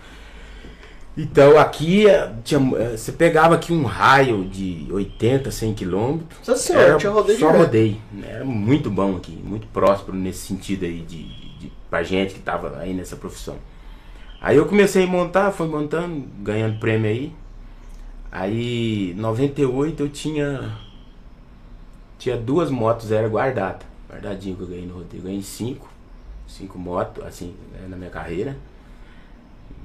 Então 1.16 1.58
aqui 1.58 2.06
eh, 2.08 2.32
tinha, 2.42 2.60
eh, 2.78 2.96
você 2.96 3.12
pegava 3.12 3.54
aqui 3.54 3.72
um 3.72 3.84
raio 3.84 4.44
de 4.48 4.86
80, 4.90 5.50
100 5.50 5.74
quilômetros. 5.74 6.48
Nossa 6.48 6.62
senhora, 6.62 6.86
era 6.86 6.96
tinha 6.98 7.12
rodeio 7.12 7.38
Só 7.38 7.46
direto. 7.48 7.64
rodeio. 7.66 7.96
né? 8.12 8.28
Era 8.30 8.44
muito 8.44 8.90
bom 8.90 9.16
aqui, 9.16 9.32
muito 9.32 9.66
próspero 9.66 10.16
nesse 10.16 10.46
sentido 10.46 10.84
aí 10.86 11.00
de, 11.02 11.24
de, 11.58 11.72
pra 11.90 12.02
gente 12.02 12.32
que 12.34 12.40
tava 12.40 12.78
aí 12.78 12.94
nessa 12.94 13.14
profissão. 13.16 13.56
Aí 14.40 14.56
eu 14.56 14.64
comecei 14.66 15.04
a 15.04 15.06
montar, 15.06 15.52
fui 15.52 15.68
montando, 15.68 16.26
ganhando 16.40 16.80
prêmio 16.80 17.10
aí. 17.10 17.32
Aí, 18.30 19.10
em 19.12 19.14
98 19.14 20.02
eu 20.02 20.08
tinha. 20.08 20.78
Tinha 22.18 22.36
duas 22.36 22.70
motos 22.70 23.08
zero 23.08 23.28
guardadas. 23.28 23.86
Guardadinho 24.08 24.56
que 24.56 24.62
eu 24.62 24.66
ganhei 24.68 24.86
no 24.86 24.94
rodeio. 24.94 25.20
Eu 25.20 25.24
ganhei 25.26 25.42
cinco. 25.42 25.88
Cinco 26.46 26.78
motos, 26.78 27.24
assim, 27.24 27.54
né, 27.72 27.86
na 27.88 27.96
minha 27.96 28.10
carreira. 28.10 28.56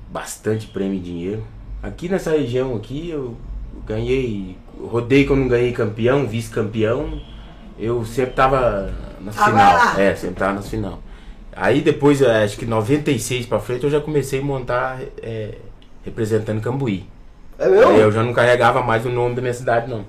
Bastante 0.09 0.67
prêmio 0.67 0.97
em 0.97 1.01
dinheiro. 1.01 1.43
Aqui 1.81 2.09
nessa 2.09 2.31
região 2.31 2.75
aqui 2.75 3.09
eu 3.09 3.37
ganhei. 3.85 4.57
Eu 4.79 5.35
não 5.35 5.47
ganhei 5.47 5.71
campeão, 5.71 6.27
vice-campeão. 6.27 7.21
Eu 7.79 8.03
sempre 8.05 8.33
tava 8.33 8.93
na 9.19 9.31
final. 9.31 9.99
É, 9.99 10.15
sempre 10.15 10.35
tava 10.35 10.53
na 10.53 10.61
final. 10.61 10.99
Aí 11.55 11.81
depois, 11.81 12.21
eh, 12.21 12.43
acho 12.43 12.57
que 12.57 12.65
96 12.65 13.47
pra 13.47 13.59
frente, 13.59 13.83
eu 13.83 13.89
já 13.89 13.99
comecei 13.99 14.39
a 14.39 14.43
montar 14.43 14.99
eh, 15.21 15.57
representando 16.05 16.61
Cambuí. 16.61 17.07
É 17.57 17.67
mesmo? 17.67 17.91
Aí 17.91 17.99
eu 17.99 18.11
já 18.11 18.23
não 18.23 18.31
carregava 18.31 18.83
mais 18.83 19.05
o 19.05 19.09
nome 19.09 19.33
da 19.33 19.41
minha 19.41 19.53
cidade, 19.53 19.89
não. 19.89 20.05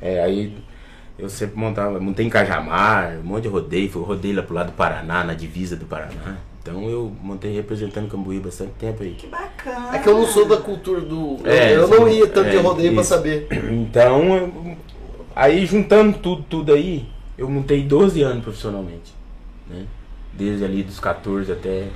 É, 0.00 0.22
aí 0.22 0.56
eu 1.18 1.28
sempre 1.28 1.58
montava, 1.58 2.00
montei 2.00 2.26
em 2.26 2.30
Cajamar, 2.30 3.18
um 3.18 3.22
monte 3.22 3.42
de 3.42 3.48
rodeio, 3.48 3.90
fui 3.90 4.02
rodeio 4.02 4.36
lá 4.36 4.42
pro 4.42 4.54
lado 4.54 4.66
do 4.66 4.72
Paraná, 4.72 5.22
na 5.22 5.34
divisa 5.34 5.76
do 5.76 5.84
Paraná. 5.84 6.38
Então 6.64 6.88
eu 6.88 7.12
montei 7.20 7.52
representando 7.54 8.08
Cambuí 8.08 8.40
bastante 8.40 8.72
tempo 8.78 9.02
aí. 9.02 9.10
Que 9.12 9.26
bacana. 9.26 9.94
É 9.94 9.98
que 9.98 10.08
eu 10.08 10.14
não 10.16 10.26
sou 10.26 10.48
da 10.48 10.56
cultura 10.56 11.02
do. 11.02 11.36
É, 11.44 11.74
eu 11.76 11.86
não 11.86 12.08
sim, 12.08 12.14
ia 12.20 12.26
tanto 12.26 12.48
de 12.48 12.56
é, 12.56 12.60
rodeio 12.60 12.92
pra 12.94 13.02
isso. 13.02 13.10
saber. 13.10 13.46
Então, 13.70 14.34
eu- 14.34 14.76
aí 15.36 15.66
juntando 15.66 16.16
tudo, 16.18 16.42
tudo 16.48 16.72
aí, 16.72 17.06
eu 17.36 17.50
montei 17.50 17.82
12 17.82 18.22
anos 18.22 18.42
profissionalmente. 18.42 19.12
Né? 19.68 19.84
Desde 20.32 20.64
ali 20.64 20.82
dos 20.82 20.98
14 20.98 21.52
até. 21.52 21.88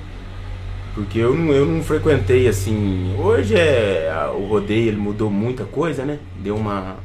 Porque 0.93 1.17
eu 1.17 1.33
não, 1.33 1.51
eu 1.51 1.65
não 1.65 1.81
frequentei 1.81 2.47
assim. 2.47 3.15
Hoje 3.17 3.55
é. 3.55 4.11
a- 4.13 4.31
O 4.31 4.45
rodeio 4.45 4.89
ele 4.89 4.97
mudou 4.97 5.31
muita 5.31 5.63
coisa, 5.65 6.05
né? 6.05 6.19
Deu 6.39 6.55
uma. 6.55 6.97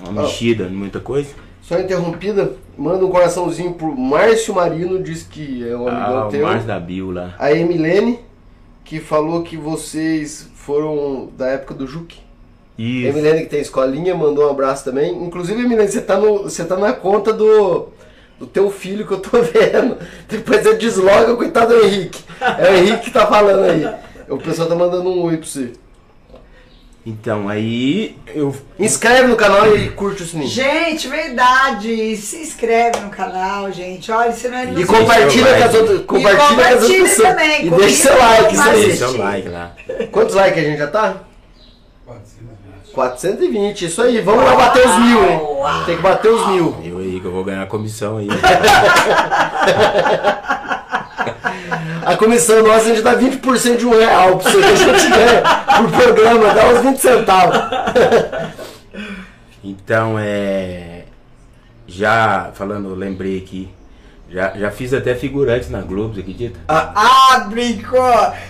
Uma 0.00 0.08
Oh. 0.08 0.22
mexida 0.22 0.64
em 0.64 0.72
muita 0.74 0.98
coisa. 0.98 1.28
Só 1.64 1.80
interrompida, 1.80 2.52
manda 2.76 3.06
um 3.06 3.10
coraçãozinho 3.10 3.72
pro 3.72 3.96
Márcio 3.96 4.54
Marino, 4.54 5.02
diz 5.02 5.22
que 5.22 5.66
é 5.66 5.74
um 5.74 5.88
amigão 5.88 6.18
Ah, 6.18 6.26
o 6.26 6.28
teu. 6.28 6.42
Márcio 6.42 6.66
da 6.68 6.82
lá. 7.22 7.34
A 7.38 7.54
Emilene, 7.54 8.18
que 8.84 9.00
falou 9.00 9.42
que 9.42 9.56
vocês 9.56 10.50
foram 10.54 11.30
da 11.38 11.46
época 11.48 11.72
do 11.72 11.86
Juque. 11.86 12.18
Isso. 12.76 13.08
Emilene 13.08 13.40
que 13.44 13.46
tem 13.46 13.60
escolinha, 13.60 14.14
mandou 14.14 14.46
um 14.46 14.50
abraço 14.50 14.84
também. 14.84 15.10
Inclusive, 15.24 15.62
Emilene, 15.62 15.88
você 15.88 16.02
tá, 16.02 16.18
no, 16.18 16.42
você 16.42 16.66
tá 16.66 16.76
na 16.76 16.92
conta 16.92 17.32
do, 17.32 17.88
do 18.38 18.46
teu 18.46 18.70
filho 18.70 19.06
que 19.06 19.14
eu 19.14 19.20
tô 19.20 19.40
vendo. 19.40 19.96
Depois 20.28 20.62
você 20.62 20.74
desloga, 20.76 21.34
coitado 21.34 21.74
do 21.74 21.82
Henrique. 21.86 22.22
É 22.58 22.72
o 22.72 22.74
Henrique 22.74 23.04
que 23.04 23.10
tá 23.10 23.26
falando 23.26 23.64
aí. 23.64 23.88
O 24.28 24.36
pessoal 24.36 24.68
tá 24.68 24.74
mandando 24.74 25.08
um 25.08 25.22
oi 25.22 25.38
pra 25.38 25.46
você. 25.46 25.72
Então, 27.06 27.50
aí 27.50 28.16
eu. 28.34 28.54
Inscreve 28.78 29.28
no 29.28 29.36
canal 29.36 29.76
e 29.76 29.90
curte 29.90 30.22
o 30.22 30.26
sininho. 30.26 30.48
Gente, 30.48 31.06
verdade. 31.06 32.16
Se 32.16 32.38
inscreve 32.38 32.98
no 33.00 33.10
canal, 33.10 33.70
gente. 33.70 34.10
Olha, 34.10 34.32
você 34.32 34.48
não 34.48 34.56
é 34.56 34.72
E 34.72 34.86
compartilha 34.86 35.46
seu 35.46 35.58
com 35.58 35.64
as 35.64 35.74
outras, 35.74 36.00
compartilha 36.06 36.38
com 36.38 36.60
as 36.62 36.72
outras 36.72 36.80
compartilha 36.80 37.02
pessoas. 37.02 37.28
também, 37.28 37.66
e 37.66 37.70
deixa 37.70 38.08
seu 38.08 38.18
like, 38.18 38.54
isso 38.54 38.62
aí. 38.68 38.86
Deixa 38.86 39.08
o 39.08 39.18
like 39.18 39.48
lá. 39.48 39.72
Quantos 40.10 40.34
likes 40.34 40.58
a 40.58 40.66
gente 40.66 40.78
já 40.78 40.86
tá? 40.86 41.16
420. 42.06 42.94
420, 42.94 43.84
isso 43.84 44.00
aí. 44.00 44.20
Vamos 44.22 44.44
lá 44.44 44.56
bater 44.56 44.86
os 44.86 44.98
mil, 45.00 45.24
hein? 45.24 45.40
Tem 45.84 45.96
que 45.96 46.02
bater 46.02 46.30
os 46.30 46.46
mil. 46.48 46.74
Eu 46.82 46.98
aí 46.98 47.20
que 47.20 47.26
eu 47.26 47.32
vou 47.32 47.44
ganhar 47.44 47.62
a 47.62 47.66
comissão 47.66 48.16
aí. 48.16 48.28
A 52.14 52.16
comissão 52.16 52.62
nossa, 52.62 52.84
a 52.84 52.94
gente 52.94 53.02
dá 53.02 53.16
20% 53.18 53.76
de 53.76 53.86
um 53.86 53.90
real 53.90 54.38
pra 54.38 54.48
você 54.48 54.58
que 54.58 54.64
a 54.64 54.76
gente 54.76 55.10
ganha 55.10 55.42
por 55.42 55.90
programa, 55.90 56.54
dá 56.54 56.68
uns 56.68 56.80
20 56.80 56.96
centavos. 56.98 57.56
Então, 59.66 60.16
é. 60.18 61.04
Já 61.86 62.50
falando, 62.52 62.94
lembrei 62.94 63.38
aqui. 63.38 63.70
Já, 64.28 64.52
já 64.54 64.70
fiz 64.70 64.92
até 64.92 65.14
figurantes 65.14 65.70
na 65.70 65.80
Globo, 65.80 66.14
você 66.14 66.20
acredita? 66.20 66.60
Ah, 66.68 67.46
brincou. 67.48 68.04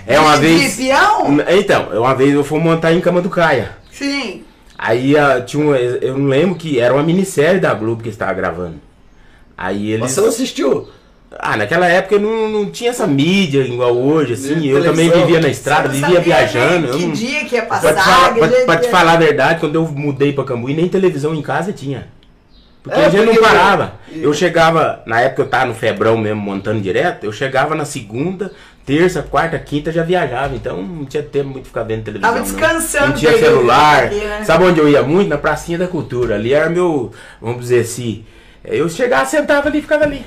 É 0.09 0.19
uma 0.19 0.37
vez. 0.37 0.75
peão? 0.75 1.37
Então, 1.49 2.01
uma 2.01 2.17
vez 2.17 2.35
eu 2.35 2.43
fui 2.43 2.59
montar 2.59 2.93
em 2.93 3.01
Cama 3.01 3.23
do 3.23 3.31
Caia. 3.31 3.77
Sim. 3.93 4.43
Aí 4.77 5.17
ah, 5.17 5.41
tinha 5.41 5.65
um, 5.65 5.73
eu 5.73 6.19
não 6.19 6.27
lembro 6.27 6.57
que 6.57 6.81
era 6.81 6.93
uma 6.93 7.03
minissérie 7.03 7.61
da 7.61 7.73
Globo 7.73 8.03
que 8.03 8.09
estava 8.09 8.35
gravando. 8.35 8.81
Aí 9.57 9.93
eles. 9.93 10.11
Você 10.11 10.21
não 10.21 10.29
assistiu? 10.29 10.89
Ah, 11.39 11.57
naquela 11.57 11.87
época 11.87 12.15
eu 12.15 12.21
não, 12.21 12.49
não 12.49 12.71
tinha 12.71 12.91
essa 12.91 13.07
mídia 13.07 13.61
igual 13.63 13.97
hoje, 13.97 14.35
assim. 14.35 14.67
Eu 14.67 14.83
também 14.85 15.11
vivia 15.11 15.41
na 15.41 15.49
estrada, 15.49 15.89
não 15.89 15.95
vivia 15.95 16.07
sabia 16.17 16.21
viajando. 16.21 16.87
eu 16.89 16.97
Que 16.99 17.07
não- 17.07 17.13
dia 17.13 17.45
que 17.45 17.55
ia 17.57 17.63
Pra 17.63 17.79
te, 17.79 17.83
passar. 17.83 18.03
falar, 18.05 18.35
que 18.35 18.39
pra- 18.41 18.65
pra 18.65 18.77
te 18.77 18.89
falar 18.89 19.13
a 19.13 19.17
verdade, 19.17 19.61
quando 19.61 19.75
eu 19.75 19.87
mudei 19.89 20.33
pra 20.33 20.45
Cambuí, 20.45 20.75
nem 20.75 20.89
televisão 20.89 21.35
em 21.35 21.43
casa 21.43 21.73
tinha. 21.73 22.07
Porque 22.83 23.01
É, 23.01 23.07
a 23.07 23.09
gente 23.09 23.25
porque- 23.25 23.41
não 23.41 23.47
parava. 23.49 23.95
Eu 24.15 24.33
chegava, 24.35 25.03
na 25.07 25.21
época 25.23 25.43
eu 25.43 25.47
tava 25.49 25.65
no 25.67 25.75
Febrão 25.75 26.17
mesmo, 26.19 26.41
montando 26.41 26.81
direto, 26.83 27.25
eu 27.25 27.33
chegava 27.33 27.75
na 27.75 27.87
segunda, 27.87 28.53
terça, 28.85 29.23
quarta, 29.23 29.59
quinta, 29.59 29.91
já 29.91 30.03
viajava. 30.03 30.55
Então 30.55 30.83
não 30.83 31.05
tinha 31.07 31.23
tempo 31.23 31.47
muito 31.49 31.63
de 31.63 31.69
ficar 31.69 31.83
vendo 31.83 32.05
televisão. 32.05 32.31
Tava 32.31 32.45
não. 32.45 32.53
descansando 32.53 33.07
Não 33.09 33.15
tinha 33.15 33.31
daí, 33.33 33.41
celular. 33.41 34.05
aqui, 34.05 34.17
né? 34.17 34.45
Sabe 34.45 34.65
onde 34.65 34.79
eu 34.81 34.89
ia 34.89 35.03
muito? 35.03 35.29
Na 35.31 35.39
Pracinha 35.39 35.79
da 35.79 35.89
Cultura. 35.89 36.35
Ali 36.35 36.53
era 36.53 36.69
meu, 36.69 37.11
vamos 37.41 37.63
dizer 37.63 37.81
assim, 37.81 38.23
eu 38.63 38.87
chegava, 38.91 39.25
sentava 39.25 39.69
ali 39.69 39.79
e 39.79 39.83
ficava 39.83 40.05
ali. 40.05 40.23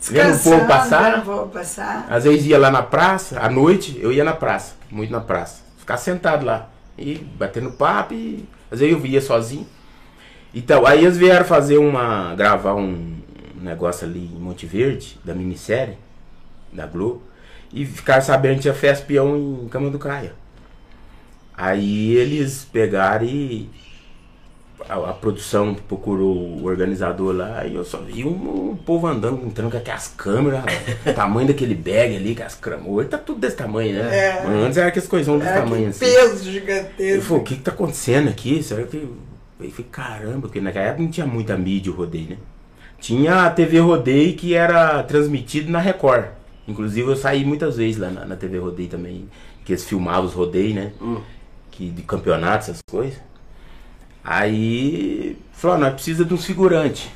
Vendo 0.00 0.34
o 0.34 0.40
povo 0.40 0.66
passar. 0.66 1.24
passar. 1.52 2.06
Às 2.08 2.24
vezes 2.24 2.46
ia 2.46 2.58
lá 2.58 2.70
na 2.70 2.82
praça, 2.82 3.40
à 3.40 3.50
noite 3.50 3.98
eu 4.00 4.12
ia 4.12 4.24
na 4.24 4.32
praça, 4.32 4.74
muito 4.90 5.10
na 5.10 5.20
praça. 5.20 5.62
Ficar 5.78 5.96
sentado 5.96 6.44
lá 6.46 6.68
e 6.96 7.14
batendo 7.14 7.70
papo 7.72 8.14
e 8.14 8.48
às 8.70 8.80
vezes 8.80 8.94
eu 8.94 9.00
via 9.00 9.20
sozinho. 9.20 9.66
Então, 10.54 10.86
aí 10.86 11.04
eles 11.04 11.16
vieram 11.16 11.44
fazer 11.44 11.78
uma. 11.78 12.34
gravar 12.34 12.74
um 12.74 13.16
negócio 13.54 14.06
ali 14.06 14.30
em 14.34 14.38
Monte 14.38 14.66
Verde, 14.66 15.18
da 15.24 15.34
minissérie, 15.34 15.96
da 16.72 16.86
Globo, 16.86 17.22
e 17.72 17.84
ficaram 17.86 18.22
sabendo 18.22 18.56
que 18.56 18.62
tinha 18.62 18.74
festa 18.74 19.04
peão 19.06 19.36
em 19.64 19.68
Cama 19.68 19.90
do 19.90 19.98
Caia. 19.98 20.32
Aí 21.56 22.16
eles 22.16 22.66
pegaram 22.72 23.26
e 23.26 23.68
a, 24.88 25.10
a 25.10 25.12
produção 25.12 25.74
procurou 25.74 26.36
o 26.36 26.64
organizador 26.64 27.34
lá 27.34 27.64
e 27.66 27.74
eu 27.74 27.84
só 27.84 27.98
vi 27.98 28.24
um, 28.24 28.70
um 28.70 28.76
povo 28.76 29.06
andando, 29.06 29.44
entrando 29.46 29.70
com 29.70 29.76
aquelas 29.76 30.08
câmeras, 30.08 30.62
o 31.06 31.12
tamanho 31.12 31.48
daquele 31.48 31.74
bag 31.74 32.16
ali, 32.16 32.34
com 32.34 32.42
as 32.42 32.54
câmeras. 32.54 32.86
Hoje 32.86 33.08
tá 33.08 33.18
tudo 33.18 33.40
desse 33.40 33.56
tamanho, 33.56 33.94
né? 33.94 34.16
É. 34.16 34.42
Mas 34.46 34.64
Antes 34.64 34.78
era 34.78 34.88
aqueles 34.88 35.08
coisão 35.08 35.38
desse 35.38 35.50
Era 35.50 35.62
tamanho 35.62 35.88
assim. 35.88 36.00
peso 36.00 36.48
Eu 36.48 36.52
gigantesco. 36.52 37.22
falei, 37.22 37.42
o 37.42 37.44
que 37.44 37.56
que 37.56 37.62
tá 37.62 37.70
acontecendo 37.70 38.28
aqui? 38.28 38.62
Será 38.62 38.82
que. 38.84 38.96
Eu 38.96 39.70
falei, 39.70 39.86
caramba, 39.90 40.40
porque 40.42 40.60
naquela 40.60 40.86
época 40.86 41.02
não 41.02 41.10
tinha 41.10 41.26
muita 41.26 41.56
mídia 41.56 41.92
o 41.92 41.94
rodeio, 41.94 42.30
né? 42.30 42.36
Tinha 42.98 43.44
a 43.46 43.50
TV 43.50 43.78
Rodeio 43.78 44.34
que 44.36 44.54
era 44.54 45.02
transmitido 45.02 45.70
na 45.70 45.78
Record. 45.80 46.26
Inclusive 46.68 47.08
eu 47.10 47.16
saí 47.16 47.44
muitas 47.44 47.76
vezes 47.78 47.96
lá 47.98 48.10
na, 48.10 48.24
na 48.26 48.36
TV 48.36 48.58
Rodeio 48.58 48.88
também, 48.90 49.28
que 49.64 49.72
eles 49.72 49.84
filmavam 49.84 50.24
os 50.26 50.34
rodeios, 50.34 50.74
né? 50.74 50.92
Que, 51.70 51.88
de 51.88 52.02
campeonatos, 52.02 52.68
essas 52.68 52.80
coisas. 52.90 53.18
Aí 54.24 55.36
falou, 55.52 55.78
nós 55.78 55.94
precisamos 55.94 56.28
de 56.28 56.34
uns 56.34 56.44
figurantes. 56.44 57.08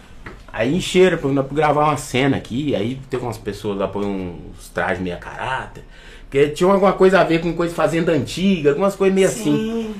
Aí 0.53 0.75
encheram 0.77 1.19
pra 1.19 1.31
nós 1.31 1.47
gravar 1.51 1.87
uma 1.87 1.97
cena 1.97 2.37
aqui, 2.37 2.75
aí 2.77 3.01
teve 3.11 3.25
umas 3.25 3.39
pessoas 3.39 3.77
lá 3.77 3.89
põe 3.89 4.07
uns 4.07 4.69
trajes 4.69 5.03
meio 5.03 5.17
a 5.17 5.19
caráter. 5.19 5.85
Porque 6.23 6.49
tinha 6.49 6.71
alguma 6.71 6.93
coisa 6.93 7.21
a 7.21 7.25
ver 7.25 7.41
com 7.41 7.53
coisa 7.55 7.73
de 7.73 7.77
fazenda 7.77 8.13
antiga, 8.13 8.71
algumas 8.71 8.95
coisas 8.95 9.15
meio 9.15 9.27
assim. 9.27 9.53
Sim. 9.53 9.95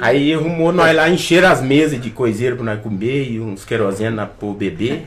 Aí 0.00 0.34
arrumou 0.34 0.72
nós 0.72 0.94
lá, 0.94 1.08
encheram 1.08 1.48
as 1.48 1.60
mesas 1.60 2.00
de 2.00 2.10
coiseiro 2.10 2.56
pra 2.56 2.64
nós 2.64 2.80
comer 2.80 3.30
e 3.30 3.40
uns 3.40 3.64
querosene 3.64 4.16
pro 4.38 4.52
bebê. 4.52 5.02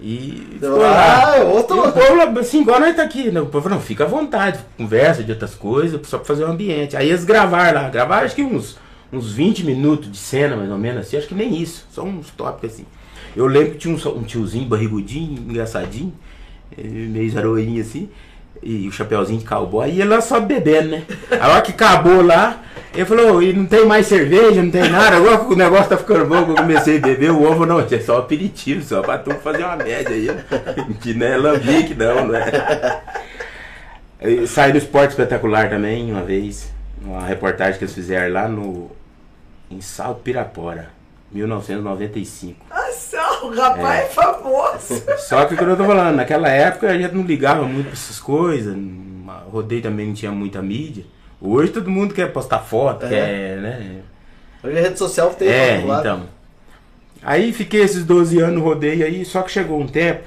E 0.00 0.46
ficou 0.54 0.78
lá. 0.78 1.32
Ah, 1.32 1.38
eu 1.38 1.50
vou 1.50 1.60
E 1.60 1.88
o 1.88 1.92
povo 1.92 2.38
assim, 2.40 2.62
igual 2.62 2.80
nós 2.80 2.96
tá 2.96 3.02
aqui, 3.02 3.30
né? 3.30 3.40
O 3.40 3.46
povo 3.46 3.68
não, 3.68 3.80
fica 3.80 4.04
à 4.04 4.06
vontade, 4.06 4.58
conversa 4.76 5.22
de 5.22 5.30
outras 5.30 5.54
coisas, 5.54 6.00
só 6.08 6.16
pra 6.16 6.26
fazer 6.26 6.44
o 6.44 6.50
ambiente. 6.50 6.96
Aí 6.96 7.10
eles 7.10 7.24
gravaram 7.24 7.82
lá, 7.82 7.88
gravaram 7.90 8.24
acho 8.24 8.34
que 8.34 8.42
uns, 8.42 8.78
uns 9.12 9.32
20 9.32 9.64
minutos 9.64 10.10
de 10.10 10.18
cena, 10.18 10.56
mais 10.56 10.70
ou 10.70 10.78
menos 10.78 11.02
assim, 11.02 11.16
acho 11.16 11.28
que 11.28 11.34
nem 11.34 11.60
isso, 11.60 11.86
só 11.90 12.02
uns 12.02 12.30
tópicos 12.30 12.74
assim. 12.74 12.86
Eu 13.36 13.46
lembro 13.46 13.72
que 13.72 13.78
tinha 13.78 13.94
um, 13.94 14.18
um 14.18 14.22
tiozinho 14.22 14.68
barrigudinho, 14.68 15.38
engraçadinho, 15.38 16.12
eh, 16.76 16.82
meio 16.82 17.30
zaroinho 17.30 17.80
assim, 17.80 18.08
e 18.62 18.86
o 18.88 18.92
chapeuzinho 18.92 19.38
de 19.38 19.44
cowboy, 19.44 19.88
e 19.88 20.00
ele 20.00 20.10
lá 20.10 20.20
só 20.20 20.38
bebendo, 20.40 20.90
né? 20.90 21.04
A 21.40 21.48
hora 21.48 21.62
que 21.62 21.72
acabou 21.72 22.22
lá, 22.22 22.62
ele 22.94 23.04
falou, 23.04 23.42
e 23.42 23.52
não 23.52 23.66
tem 23.66 23.86
mais 23.86 24.06
cerveja, 24.06 24.62
não 24.62 24.70
tem 24.70 24.88
nada, 24.88 25.16
agora 25.16 25.38
que 25.38 25.52
o 25.52 25.56
negócio 25.56 25.88
tá 25.88 25.96
ficando 25.96 26.26
bom, 26.26 26.36
eu 26.36 26.54
comecei 26.54 26.98
a 26.98 27.00
beber, 27.00 27.30
o 27.30 27.42
ovo 27.42 27.64
não, 27.64 27.80
é 27.80 28.00
só 28.00 28.18
aperitivo, 28.18 28.82
só 28.82 29.00
pra 29.00 29.18
tu 29.18 29.30
fazer 29.36 29.64
uma 29.64 29.76
média 29.76 30.10
aí, 30.10 30.28
que 31.00 31.14
não 31.14 31.26
é 31.26 31.36
lambique 31.36 31.94
não, 31.94 32.26
não 32.26 32.34
é? 32.34 33.00
Saí 34.46 34.72
do 34.72 34.78
Esporte 34.78 35.10
Espetacular 35.10 35.70
também, 35.70 36.10
uma 36.10 36.22
vez, 36.22 36.70
uma 37.02 37.24
reportagem 37.24 37.78
que 37.78 37.84
eles 37.84 37.94
fizeram 37.94 38.34
lá 38.34 38.46
no, 38.46 38.90
em 39.70 39.80
Salto 39.80 40.22
Pirapora, 40.22 40.90
1995. 41.32 42.66
Nossa, 42.68 43.44
o 43.44 43.54
rapaz 43.54 44.00
é, 44.00 44.06
famoso. 44.06 45.02
Só 45.28 45.44
que 45.44 45.54
o 45.54 45.56
que 45.56 45.62
eu 45.62 45.76
tô 45.76 45.84
falando, 45.84 46.16
naquela 46.16 46.48
época 46.48 46.90
a 46.90 46.98
gente 46.98 47.14
não 47.14 47.22
ligava 47.22 47.64
muito 47.64 47.86
pra 47.86 47.92
essas 47.92 48.18
coisas, 48.18 48.76
rodeio 49.50 49.82
também 49.82 50.06
não 50.08 50.14
tinha 50.14 50.32
muita 50.32 50.60
mídia. 50.60 51.04
Hoje 51.40 51.72
todo 51.72 51.90
mundo 51.90 52.14
quer 52.14 52.32
postar 52.32 52.58
foto, 52.60 53.06
É. 53.06 53.08
quer, 53.08 53.56
né? 53.58 54.02
Hoje 54.62 54.78
a 54.78 54.82
rede 54.82 54.98
social 54.98 55.30
tem 55.30 55.48
É, 55.48 55.80
então. 55.80 56.26
Aí 57.22 57.52
fiquei 57.52 57.82
esses 57.82 58.04
12 58.04 58.38
anos 58.40 58.56
no 58.56 58.64
rodeio 58.64 59.04
aí, 59.04 59.24
só 59.24 59.42
que 59.42 59.50
chegou 59.50 59.78
um 59.78 59.86
tempo, 59.86 60.24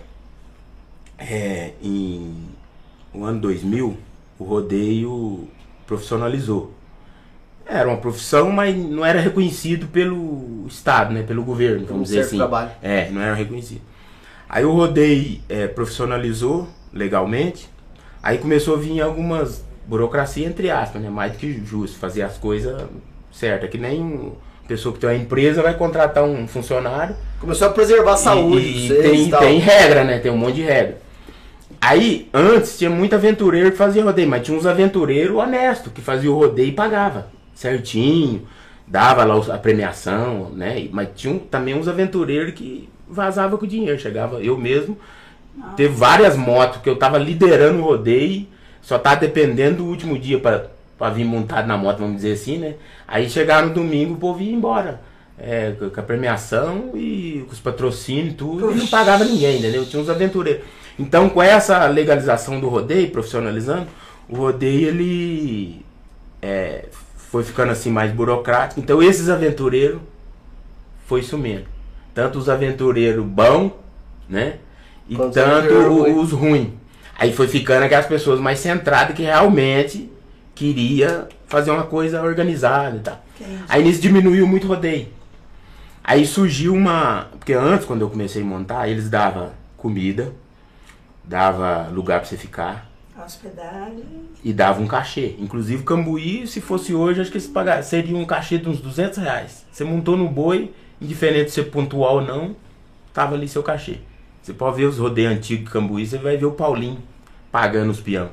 é, 1.18 1.72
em 1.82 2.48
o 3.14 3.24
ano 3.24 3.40
2000, 3.40 3.98
o 4.40 4.44
rodeio 4.44 5.48
profissionalizou. 5.86 6.72
Era 7.66 7.88
uma 7.88 7.98
profissão, 7.98 8.52
mas 8.52 8.76
não 8.76 9.06
era 9.06 9.20
reconhecido 9.20 9.88
pelo 9.88 10.66
Estado, 10.68 11.14
né? 11.14 11.24
Pelo 11.24 11.44
governo, 11.44 11.84
Um 11.84 11.88
vamos 11.88 12.04
dizer 12.04 12.18
certo 12.18 12.28
assim. 12.28 12.38
trabalho. 12.38 12.72
É, 12.82 13.10
não 13.10 13.22
era 13.22 13.34
reconhecido. 13.34 13.82
Aí 14.50 14.66
o 14.66 14.72
rodeio 14.72 15.40
é, 15.50 15.68
profissionalizou 15.68 16.68
legalmente, 16.94 17.70
aí 18.22 18.38
começou 18.38 18.76
a 18.76 18.78
vir 18.78 19.02
algumas 19.02 19.64
burocracia 19.88 20.46
entre 20.46 20.70
aspas, 20.70 21.02
né? 21.02 21.10
Mais 21.10 21.32
do 21.32 21.38
que 21.38 21.64
justo, 21.66 21.98
fazer 21.98 22.22
as 22.22 22.38
coisas 22.38 22.82
certas, 23.32 23.70
que 23.70 23.78
nem 23.78 24.02
um, 24.02 24.34
pessoa 24.68 24.94
que 24.94 25.00
tem 25.00 25.10
uma 25.10 25.16
empresa 25.16 25.62
vai 25.62 25.74
contratar 25.76 26.24
um 26.24 26.48
funcionário. 26.48 27.16
Começou 27.40 27.68
a 27.68 27.72
preservar 27.72 28.14
a 28.14 28.18
saúde 28.18 28.66
e, 28.66 28.92
e 28.92 29.02
tem, 29.02 29.30
tem 29.30 29.60
regra, 29.60 30.04
né? 30.04 30.20
Tem 30.20 30.32
um 30.32 30.38
monte 30.38 30.56
de 30.56 30.62
regra. 30.64 31.02
Aí, 31.82 32.30
antes, 32.34 32.78
tinha 32.78 32.90
muito 32.90 33.16
aventureiro 33.16 33.72
que 33.72 33.78
fazia 33.78 34.04
rodeio, 34.04 34.30
mas 34.30 34.44
tinha 34.44 34.58
uns 34.58 34.66
aventureiros 34.66 35.36
honestos, 35.36 35.92
que 35.92 36.02
fazia 36.02 36.32
o 36.32 36.38
rodeio 36.38 36.70
e 36.70 36.72
pagava 36.72 37.28
certinho, 37.64 38.46
dava 38.86 39.24
lá 39.24 39.36
a 39.54 39.58
premiação, 39.58 40.50
né? 40.52 40.88
Mas 40.92 41.10
tinha 41.16 41.34
um- 41.34 41.40
também 41.40 41.74
uns 41.74 41.88
aventureiros 41.88 42.54
que 42.54 42.90
vazava 43.08 43.58
com 43.58 43.66
o 43.66 43.68
dinheiro. 43.68 43.98
Chegava, 44.00 44.42
eu 44.42 44.58
mesmo, 44.58 44.98
teve 45.76 45.94
várias 45.96 46.36
motos 46.36 46.82
que 46.82 46.90
eu 46.90 46.96
tava 46.98 47.18
liderando 47.18 47.80
o 47.80 47.84
rodeio, 47.84 48.46
só 48.82 49.00
tava 49.00 49.16
dependendo 49.22 49.78
do 49.78 49.86
último 49.86 50.20
dia 50.20 50.40
pra, 50.40 50.68
pra 50.98 51.10
vir 51.10 51.24
montado 51.26 51.68
na 51.68 51.78
moto, 51.78 52.00
vamos 52.00 52.18
dizer 52.18 52.34
assim, 52.34 52.58
né? 52.58 52.76
Aí 53.08 53.30
chegava 53.30 53.68
no 53.68 53.74
domingo, 53.74 54.14
o 54.16 54.18
povo 54.18 54.42
ia 54.44 54.54
embora. 54.54 55.02
É, 55.36 55.74
com 55.94 56.00
a 56.00 56.04
premiação 56.04 56.92
e 56.94 57.44
com 57.48 57.54
os 57.54 57.60
patrocínios 57.60 58.36
tudo, 58.36 58.72
e 58.72 58.76
não 58.76 58.86
pagava 58.86 59.26
ninguém, 59.26 59.58
entendeu? 59.58 59.84
Tinha 59.84 60.02
uns 60.02 60.08
aventureiros. 60.08 60.62
Então, 60.98 61.28
com 61.28 61.42
essa 61.42 61.88
legalização 61.88 62.60
do 62.60 62.70
rodeio, 62.70 63.10
profissionalizando, 63.10 63.88
o 64.30 64.36
rodeio 64.36 64.90
ele 64.90 65.84
é, 66.40 66.86
foi 67.34 67.44
ficando 67.44 67.72
assim 67.72 67.90
mais 67.90 68.12
burocrático. 68.12 68.80
Então, 68.80 69.02
esses 69.02 69.28
aventureiros 69.28 70.00
foi 71.08 71.24
sumindo. 71.24 71.66
Tanto 72.14 72.38
os 72.38 72.48
aventureiros 72.48 73.26
bons, 73.26 73.72
né? 74.30 74.58
E 75.10 75.16
Quanto 75.16 75.34
tanto 75.34 75.74
ruins. 75.90 76.16
os 76.16 76.32
ruins. 76.32 76.70
Aí 77.18 77.34
foi 77.34 77.48
ficando 77.48 77.86
aquelas 77.86 78.06
pessoas 78.06 78.40
mais 78.40 78.60
centradas 78.60 79.16
que 79.16 79.24
realmente 79.24 80.12
queria 80.54 81.28
fazer 81.48 81.72
uma 81.72 81.86
coisa 81.86 82.22
organizada 82.22 82.98
e 82.98 83.00
tal. 83.00 83.26
Aí 83.68 83.84
nisso 83.84 84.00
diminuiu 84.00 84.46
muito 84.46 84.66
o 84.66 84.68
rodeio. 84.68 85.08
Aí 86.04 86.28
surgiu 86.28 86.76
uma. 86.76 87.30
Porque 87.40 87.54
antes, 87.54 87.88
quando 87.88 88.02
eu 88.02 88.12
comecei 88.12 88.44
a 88.44 88.46
montar, 88.46 88.88
eles 88.88 89.10
davam 89.10 89.50
comida, 89.76 90.32
dava 91.24 91.88
lugar 91.92 92.20
pra 92.20 92.30
você 92.30 92.38
ficar 92.38 92.93
Hospedagem. 93.18 94.04
e 94.44 94.52
dava 94.54 94.82
um 94.82 94.88
cachê. 94.88 95.36
Inclusive 95.40 95.84
Cambuí, 95.84 96.48
se 96.48 96.60
fosse 96.62 96.94
hoje, 96.94 97.22
acho 97.22 97.32
que 97.32 97.38
eles 97.38 97.48
pagaram, 97.48 97.84
seria 97.84 98.16
um 98.18 98.26
cachê 98.26 98.58
de 98.58 98.68
uns 98.68 98.80
200 98.80 99.18
reais. 99.20 99.66
Você 99.72 99.84
montou 99.84 100.18
no 100.18 100.28
boi, 100.30 100.72
indiferente 101.02 101.46
de 101.46 101.52
ser 101.52 101.64
pontual 101.66 102.16
ou 102.16 102.22
não, 102.22 102.56
tava 103.14 103.36
ali 103.36 103.48
seu 103.48 103.62
cachê. 103.64 103.98
Você 104.42 104.54
pode 104.54 104.78
ver 104.78 104.86
os 104.86 104.98
rodeios 104.98 105.32
antigos 105.32 105.66
de 105.66 105.72
Cambuí, 105.72 106.06
você 106.06 106.18
vai 106.18 106.38
ver 106.38 106.46
o 106.46 106.52
Paulinho 106.52 106.98
pagando 107.52 107.92
os 107.92 108.00
peão. 108.02 108.30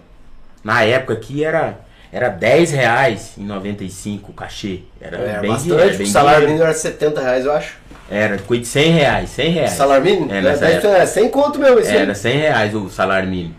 Na 0.65 0.83
época 0.83 1.13
aqui 1.15 1.45
era, 1.45 1.81
era 2.11 2.29
10 2.29 2.73
reais 2.73 3.35
em 3.39 3.45
95 3.45 4.31
o 4.31 4.35
cachê. 4.35 4.81
Era 5.01 5.17
É, 5.19 5.41
bem 5.41 5.51
bastante, 5.51 5.69
dinheiro, 5.73 5.95
o 5.95 5.99
bem 5.99 6.07
salário 6.07 6.41
dinheiro. 6.41 6.53
mínimo 6.53 6.65
era 6.65 6.75
70 6.75 7.21
reais, 7.21 7.45
eu 7.45 7.53
acho. 7.53 7.77
Era 8.11 8.39
coisa 8.39 8.63
de 8.63 8.69
100 8.69 8.91
reais, 8.93 9.31
100 9.31 9.51
reais. 9.53 9.71
Salário 9.73 10.05
mínimo? 10.05 10.33
É, 10.33 10.39
É, 10.39 10.43
nessa 10.43 10.67
10, 10.67 10.85
é 10.85 11.07
100 11.07 11.29
conto 11.31 11.59
mesmo, 11.61 11.79
esse 11.79 11.95
Era 11.95 12.15
100 12.15 12.37
reais 12.39 12.75
o 12.75 12.89
salário 12.89 13.29
mínimo. 13.29 13.55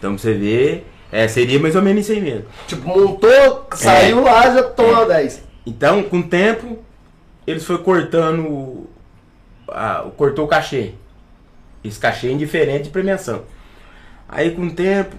Então 0.00 0.14
pra 0.14 0.20
você 0.22 0.32
ver, 0.34 0.90
é, 1.12 1.28
seria 1.28 1.60
mais 1.60 1.76
ou 1.76 1.82
menos 1.82 2.02
isso 2.08 2.12
aí 2.12 2.20
mesmo. 2.20 2.46
Tipo, 2.66 2.88
montou, 2.88 3.68
saiu 3.74 4.22
lá, 4.24 4.50
já 4.50 4.62
tomou 4.64 5.06
10. 5.06 5.44
Então, 5.66 6.02
com 6.02 6.18
o 6.20 6.22
tempo, 6.22 6.78
eles 7.46 7.64
foi 7.64 7.78
cortando. 7.78 8.40
o- 8.48 8.90
a- 9.68 10.02
o- 10.06 10.10
cortou 10.12 10.46
o 10.46 10.48
cachê. 10.48 10.94
Esse 11.84 12.00
cachê 12.00 12.28
é 12.28 12.32
indiferente 12.32 12.84
de 12.84 12.90
premiação. 12.90 13.42
Aí, 14.28 14.50
com 14.52 14.62
o 14.62 14.70
tempo, 14.72 15.14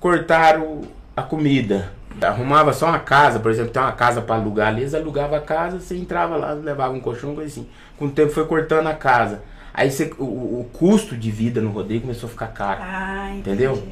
cortaram 0.00 0.82
a 1.16 1.22
comida. 1.22 1.92
Arrumava 2.22 2.72
só 2.72 2.86
uma 2.86 2.98
casa, 2.98 3.38
por 3.40 3.50
exemplo, 3.50 3.72
tem 3.72 3.82
uma 3.82 3.92
casa 3.92 4.20
para 4.22 4.36
alugar 4.36 4.68
ali, 4.68 4.82
eles 4.82 4.94
alugavam 4.94 5.36
a 5.36 5.40
casa, 5.40 5.80
você 5.80 5.96
entrava 5.96 6.36
lá, 6.36 6.52
levava 6.52 6.94
um 6.94 7.00
colchão, 7.00 7.34
coisa 7.34 7.50
assim. 7.50 7.68
Com 7.98 8.06
o 8.06 8.10
tempo 8.10 8.32
foi 8.32 8.46
cortando 8.46 8.86
a 8.86 8.94
casa. 8.94 9.42
Aí 9.72 9.90
você- 9.90 10.12
o, 10.18 10.24
o- 10.24 10.70
custo 10.72 11.16
de 11.16 11.30
vida 11.30 11.60
no 11.60 11.70
rodeio 11.70 12.00
começou 12.02 12.28
a 12.28 12.30
ficar 12.30 12.46
caro. 12.48 12.80
Ah, 12.82 13.26
entendi. 13.30 13.40
Entendeu? 13.64 13.82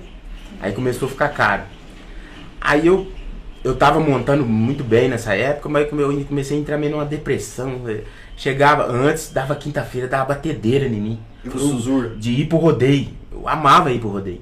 Aí 0.63 0.73
começou 0.73 1.09
a 1.09 1.11
ficar 1.11 1.29
caro. 1.31 1.63
Aí 2.61 2.87
eu 2.87 3.11
eu 3.65 3.77
tava 3.77 4.01
montando 4.01 4.45
muito 4.45 4.83
bem 4.83 5.09
nessa 5.09 5.35
época, 5.35 5.69
mas 5.69 5.85
eu 5.93 6.25
comecei 6.27 6.57
a 6.57 6.61
entrar 6.61 6.77
meio 6.79 6.93
numa 6.93 7.05
depressão. 7.05 7.83
velho. 7.85 8.05
Chegava 8.37 8.91
antes, 8.91 9.31
dava 9.33 9.55
quinta-feira, 9.55 10.09
dava 10.09 10.35
batedeira 10.35 10.87
em 10.87 11.01
mim. 11.01 11.21
De 12.17 12.33
ir 12.33 12.47
pro 12.47 12.59
rodeio. 12.59 13.09
Eu 13.31 13.49
amava 13.49 13.93
ir 13.93 14.01
pro 14.01 14.09
rodeio. 14.09 14.41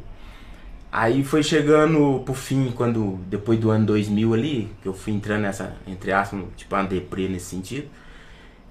Aí 0.91 1.23
foi 1.23 1.43
chegando 1.43 2.23
pro 2.25 2.35
fim, 2.35 2.73
quando 2.75 3.21
depois 3.29 3.59
do 3.61 3.71
ano 3.71 3.87
2000 3.87 4.35
ali, 4.35 4.73
que 4.83 4.89
eu 4.89 4.95
fui 4.95 5.13
entrando 5.13 5.43
nessa, 5.43 5.75
entre 5.87 6.13
aspas, 6.13 6.41
tipo 6.57 6.75
uma 6.75 6.83
deprê 6.85 7.29
nesse 7.29 7.47
sentido, 7.47 7.89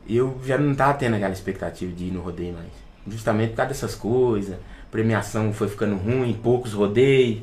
eu 0.07 0.37
já 0.45 0.57
não 0.57 0.75
tava 0.75 0.95
tendo 0.95 1.15
aquela 1.15 1.31
expectativa 1.31 1.91
de 1.93 2.05
ir 2.05 2.11
no 2.11 2.21
rodeio 2.21 2.53
mais. 2.53 2.71
Justamente 3.07 3.51
por 3.51 3.57
causa 3.57 3.69
dessas 3.69 3.95
coisas, 3.95 4.57
premiação 4.91 5.53
foi 5.53 5.67
ficando 5.67 5.95
ruim, 5.95 6.37
poucos 6.41 6.73
rodeios. 6.73 7.41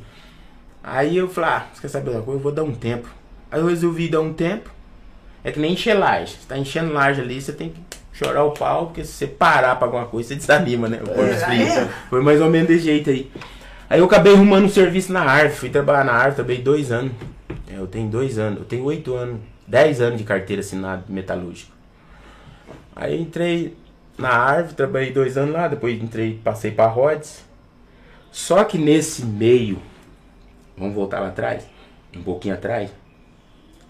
Aí 0.83 1.17
eu 1.17 1.29
falei, 1.29 1.51
ah, 1.51 1.67
você 1.73 1.81
quer 1.83 1.89
saber 1.89 2.11
uma 2.11 2.23
coisa? 2.23 2.39
Eu 2.39 2.43
vou 2.43 2.53
dar 2.53 2.63
um 2.63 2.75
tempo. 2.75 3.09
Aí 3.51 3.61
eu 3.61 3.67
resolvi 3.67 4.09
dar 4.09 4.21
um 4.21 4.33
tempo. 4.33 4.71
É 5.43 5.53
que 5.53 5.61
nem 5.61 5.73
encher 5.73 5.95
laje. 5.95 6.33
Você 6.33 6.47
tá 6.49 6.59
enchendo 6.59 6.93
laje 6.93 7.21
ali, 7.21 7.41
você 7.41 7.53
tem 7.53 7.71
que 7.71 7.81
chorar 8.13 8.45
o 8.45 8.53
pau, 8.53 8.87
porque 8.87 9.05
se 9.05 9.13
você 9.13 9.27
parar 9.27 9.77
pra 9.77 9.87
alguma 9.87 10.07
coisa, 10.07 10.29
você 10.29 10.37
desanima, 10.37 10.89
né? 10.89 11.01
Esfria. 11.31 11.89
Foi 12.09 12.23
mais 12.23 12.41
ou 12.41 12.51
menos 12.51 12.69
desse 12.69 12.85
jeito 12.85 13.11
aí. 13.11 13.31
Aí 13.89 14.01
eu 14.01 14.07
acabei 14.07 14.35
arrumando 14.35 14.65
um 14.65 14.69
serviço 14.69 15.13
na 15.13 15.23
árvore, 15.23 15.55
fui 15.55 15.69
trabalhar 15.71 16.05
na 16.05 16.13
árvore, 16.13 16.35
trabalhei 16.37 16.63
dois 16.63 16.91
anos. 16.91 17.13
É, 17.71 17.77
Eu 17.79 17.87
tenho 17.87 18.09
dois 18.09 18.39
anos, 18.39 18.59
eu 18.61 18.65
tenho 18.65 18.83
oito 18.85 19.15
anos, 19.15 19.39
dez 19.67 20.01
anos 20.01 20.19
de 20.19 20.25
carteira 20.25 20.61
assinada 20.61 21.05
metalúrgico. 21.09 21.71
Aí 22.95 23.21
entrei 23.21 23.77
na 24.19 24.31
árvore, 24.31 24.75
trabalhei 24.75 25.13
dois 25.13 25.37
anos 25.37 25.53
lá, 25.55 25.69
depois 25.69 26.01
entrei, 26.03 26.41
passei 26.43 26.71
pra 26.71 26.87
Rhodes. 26.87 27.45
Só 28.33 28.65
que 28.65 28.77
nesse 28.79 29.25
meio, 29.25 29.79
vamos 30.77 30.95
voltar 30.95 31.21
lá 31.21 31.29
atrás, 31.29 31.67
um 32.15 32.23
pouquinho 32.23 32.55
atrás, 32.55 32.91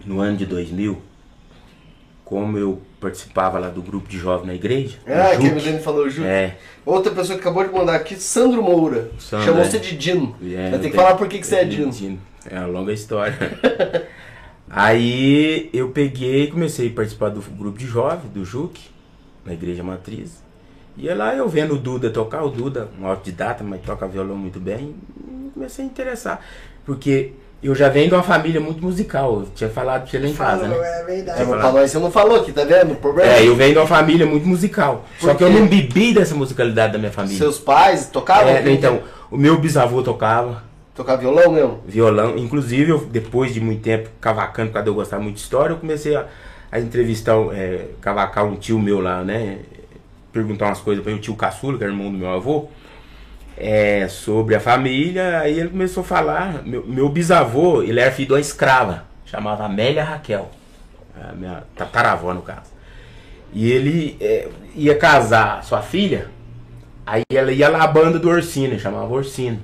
no 0.05 0.19
ano 0.19 0.37
de 0.37 0.45
2000, 0.45 1.01
como 2.23 2.57
eu 2.57 2.81
participava 2.99 3.57
lá 3.59 3.69
do 3.69 3.81
grupo 3.81 4.07
de 4.09 4.17
jovens 4.17 4.47
na 4.47 4.53
igreja, 4.55 4.97
Ah, 5.07 5.35
o 5.35 5.39
que 5.39 5.49
Milene 5.49 5.79
falou, 5.79 6.09
Ju. 6.09 6.23
é, 6.25 6.57
Outra 6.85 7.11
pessoa 7.13 7.37
que 7.37 7.41
acabou 7.41 7.63
de 7.65 7.73
mandar 7.73 7.95
aqui, 7.95 8.15
Sandro 8.15 8.61
Moura. 8.63 9.11
Sandro, 9.19 9.45
Chamou 9.45 9.61
é. 9.61 9.65
você 9.69 9.79
de 9.79 9.95
Dino. 9.97 10.35
É, 10.43 10.69
Vai 10.69 10.71
ter 10.71 10.79
tem- 10.79 10.91
que 10.91 10.95
falar 10.97 11.15
por 11.15 11.27
que, 11.27 11.39
que 11.39 11.47
você 11.47 11.57
é 11.57 11.63
Dino. 11.65 12.19
É 12.49 12.57
uma 12.59 12.67
longa 12.67 12.91
história. 12.93 13.35
Aí 14.69 15.69
eu 15.73 15.89
peguei 15.91 16.43
e 16.43 16.51
comecei 16.51 16.89
a 16.89 16.93
participar 16.93 17.29
do 17.29 17.39
grupo 17.41 17.77
de 17.77 17.85
jovens, 17.85 18.29
do 18.31 18.43
JUC, 18.43 18.81
na 19.47 19.53
igreja 19.53 19.81
matriz. 19.83 20.43
E 20.97 21.07
lá 21.13 21.33
eu 21.35 21.47
vendo 21.47 21.75
o 21.75 21.77
Duda 21.77 22.09
tocar, 22.09 22.43
o 22.43 22.49
Duda, 22.49 22.89
um 22.99 23.07
autodidata, 23.07 23.63
mas 23.63 23.81
toca 23.81 24.07
violão 24.07 24.35
muito 24.35 24.59
bem, 24.59 24.95
comecei 25.53 25.85
a 25.85 25.87
interessar. 25.87 26.41
Porque 26.85 27.31
eu 27.63 27.73
já 27.75 27.87
venho 27.89 28.09
de 28.09 28.13
uma 28.15 28.23
família 28.23 28.59
muito 28.59 28.81
musical, 28.83 29.41
eu 29.41 29.47
tinha 29.55 29.69
falado 29.69 30.01
pra 30.01 30.11
você 30.11 30.19
lá 30.19 30.27
em 30.27 30.33
casa, 30.33 30.61
Falou, 30.63 30.79
né? 30.81 30.87
é 30.87 31.01
É, 31.01 31.03
verdade. 31.05 31.45
mas 31.45 31.59
pra 31.61 31.71
nós 31.71 31.91
você 31.91 31.99
não 31.99 32.11
falou 32.11 32.41
aqui, 32.41 32.51
tá 32.51 32.63
vendo? 32.65 32.93
O 32.93 32.95
problema 32.97 33.31
É, 33.31 33.47
eu 33.47 33.55
venho 33.55 33.73
de 33.73 33.79
uma 33.79 33.87
família 33.87 34.25
muito 34.25 34.47
musical. 34.47 35.05
Por 35.19 35.27
Só 35.27 35.35
que 35.35 35.43
eu 35.43 35.49
não 35.51 35.67
bebi 35.67 36.13
dessa 36.13 36.33
musicalidade 36.35 36.93
da 36.93 36.99
minha 36.99 37.11
família. 37.11 37.37
Seus 37.37 37.59
pais 37.59 38.07
tocavam? 38.07 38.49
É, 38.49 38.69
então, 38.71 39.01
o 39.31 39.37
meu 39.37 39.57
bisavô 39.59 40.01
tocava, 40.03 40.63
Tocar 40.95 41.15
violão 41.15 41.51
mesmo? 41.51 41.79
violão. 41.85 42.35
Inclusive, 42.39 42.89
eu, 42.89 43.05
depois 43.05 43.53
de 43.53 43.61
muito 43.61 43.83
tempo 43.83 44.09
cavacando, 44.19 44.71
porque 44.71 44.89
eu 44.89 44.95
gostava 44.95 45.21
muito 45.21 45.35
de 45.35 45.41
história, 45.41 45.73
eu 45.73 45.77
comecei 45.77 46.15
a, 46.15 46.25
a 46.71 46.79
entrevistar, 46.79 47.35
é, 47.53 47.87
cavacar 48.01 48.45
um 48.45 48.55
tio 48.55 48.79
meu 48.79 48.99
lá, 48.99 49.23
né? 49.23 49.59
Perguntar 50.31 50.67
umas 50.67 50.79
coisas 50.79 51.03
para 51.03 51.13
o 51.13 51.19
tio 51.19 51.35
Caçula, 51.35 51.77
que 51.77 51.83
é 51.83 51.87
irmão 51.87 52.11
do 52.11 52.17
meu 52.17 52.29
avô, 52.29 52.67
é, 53.57 54.07
sobre 54.07 54.55
a 54.55 54.59
família. 54.59 55.39
Aí 55.39 55.59
ele 55.59 55.69
começou 55.69 56.01
a 56.01 56.05
falar. 56.05 56.63
Meu, 56.63 56.85
meu 56.85 57.09
bisavô, 57.09 57.81
ele 57.81 57.99
era 57.99 58.11
filho 58.11 58.27
de 58.27 58.33
uma 58.33 58.39
escrava, 58.39 59.05
chamava 59.25 59.65
Amélia 59.65 60.03
Raquel, 60.03 60.49
a 61.19 61.33
minha 61.33 61.63
tataravó 61.75 62.33
no 62.33 62.41
caso. 62.41 62.71
E 63.53 63.71
ele 63.71 64.17
é, 64.19 64.49
ia 64.75 64.95
casar 64.97 65.63
sua 65.63 65.81
filha, 65.81 66.29
aí 67.05 67.23
ela 67.31 67.51
ia 67.51 67.69
lá 67.69 67.83
à 67.83 67.87
banda 67.87 68.19
do 68.19 68.29
Orsino, 68.29 68.77
chamava 68.77 69.11
Orsino. 69.13 69.59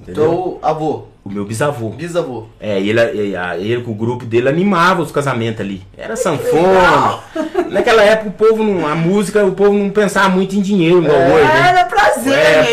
Entendeu? 0.00 0.58
Então, 0.58 0.58
avô, 0.62 1.06
O 1.26 1.32
meu 1.32 1.44
bisavô. 1.44 1.90
bisavô. 1.90 2.46
É, 2.60 2.80
e 2.80 2.90
ele, 2.90 3.30
e 3.30 3.36
a- 3.36 3.58
ele 3.58 3.82
com 3.82 3.90
o 3.90 3.94
grupo 3.94 4.24
dele 4.24 4.48
animava 4.48 5.02
os 5.02 5.10
casamentos 5.10 5.60
ali. 5.60 5.82
Era 5.98 6.14
sanfona. 6.14 7.18
Naquela 7.70 8.02
época 8.02 8.28
o 8.28 8.32
povo 8.32 8.62
não. 8.62 8.86
A 8.86 8.94
música, 8.94 9.44
o 9.44 9.52
povo 9.52 9.72
não 9.72 9.90
pensava 9.90 10.28
muito 10.28 10.54
em 10.54 10.60
dinheiro 10.62 11.02
igual 11.02 11.18
hoje, 11.20 11.44
né? 11.44 11.68
Era 11.70 11.84
prazer. 11.84 12.38
É, 12.38 12.56
mesmo, 12.58 12.72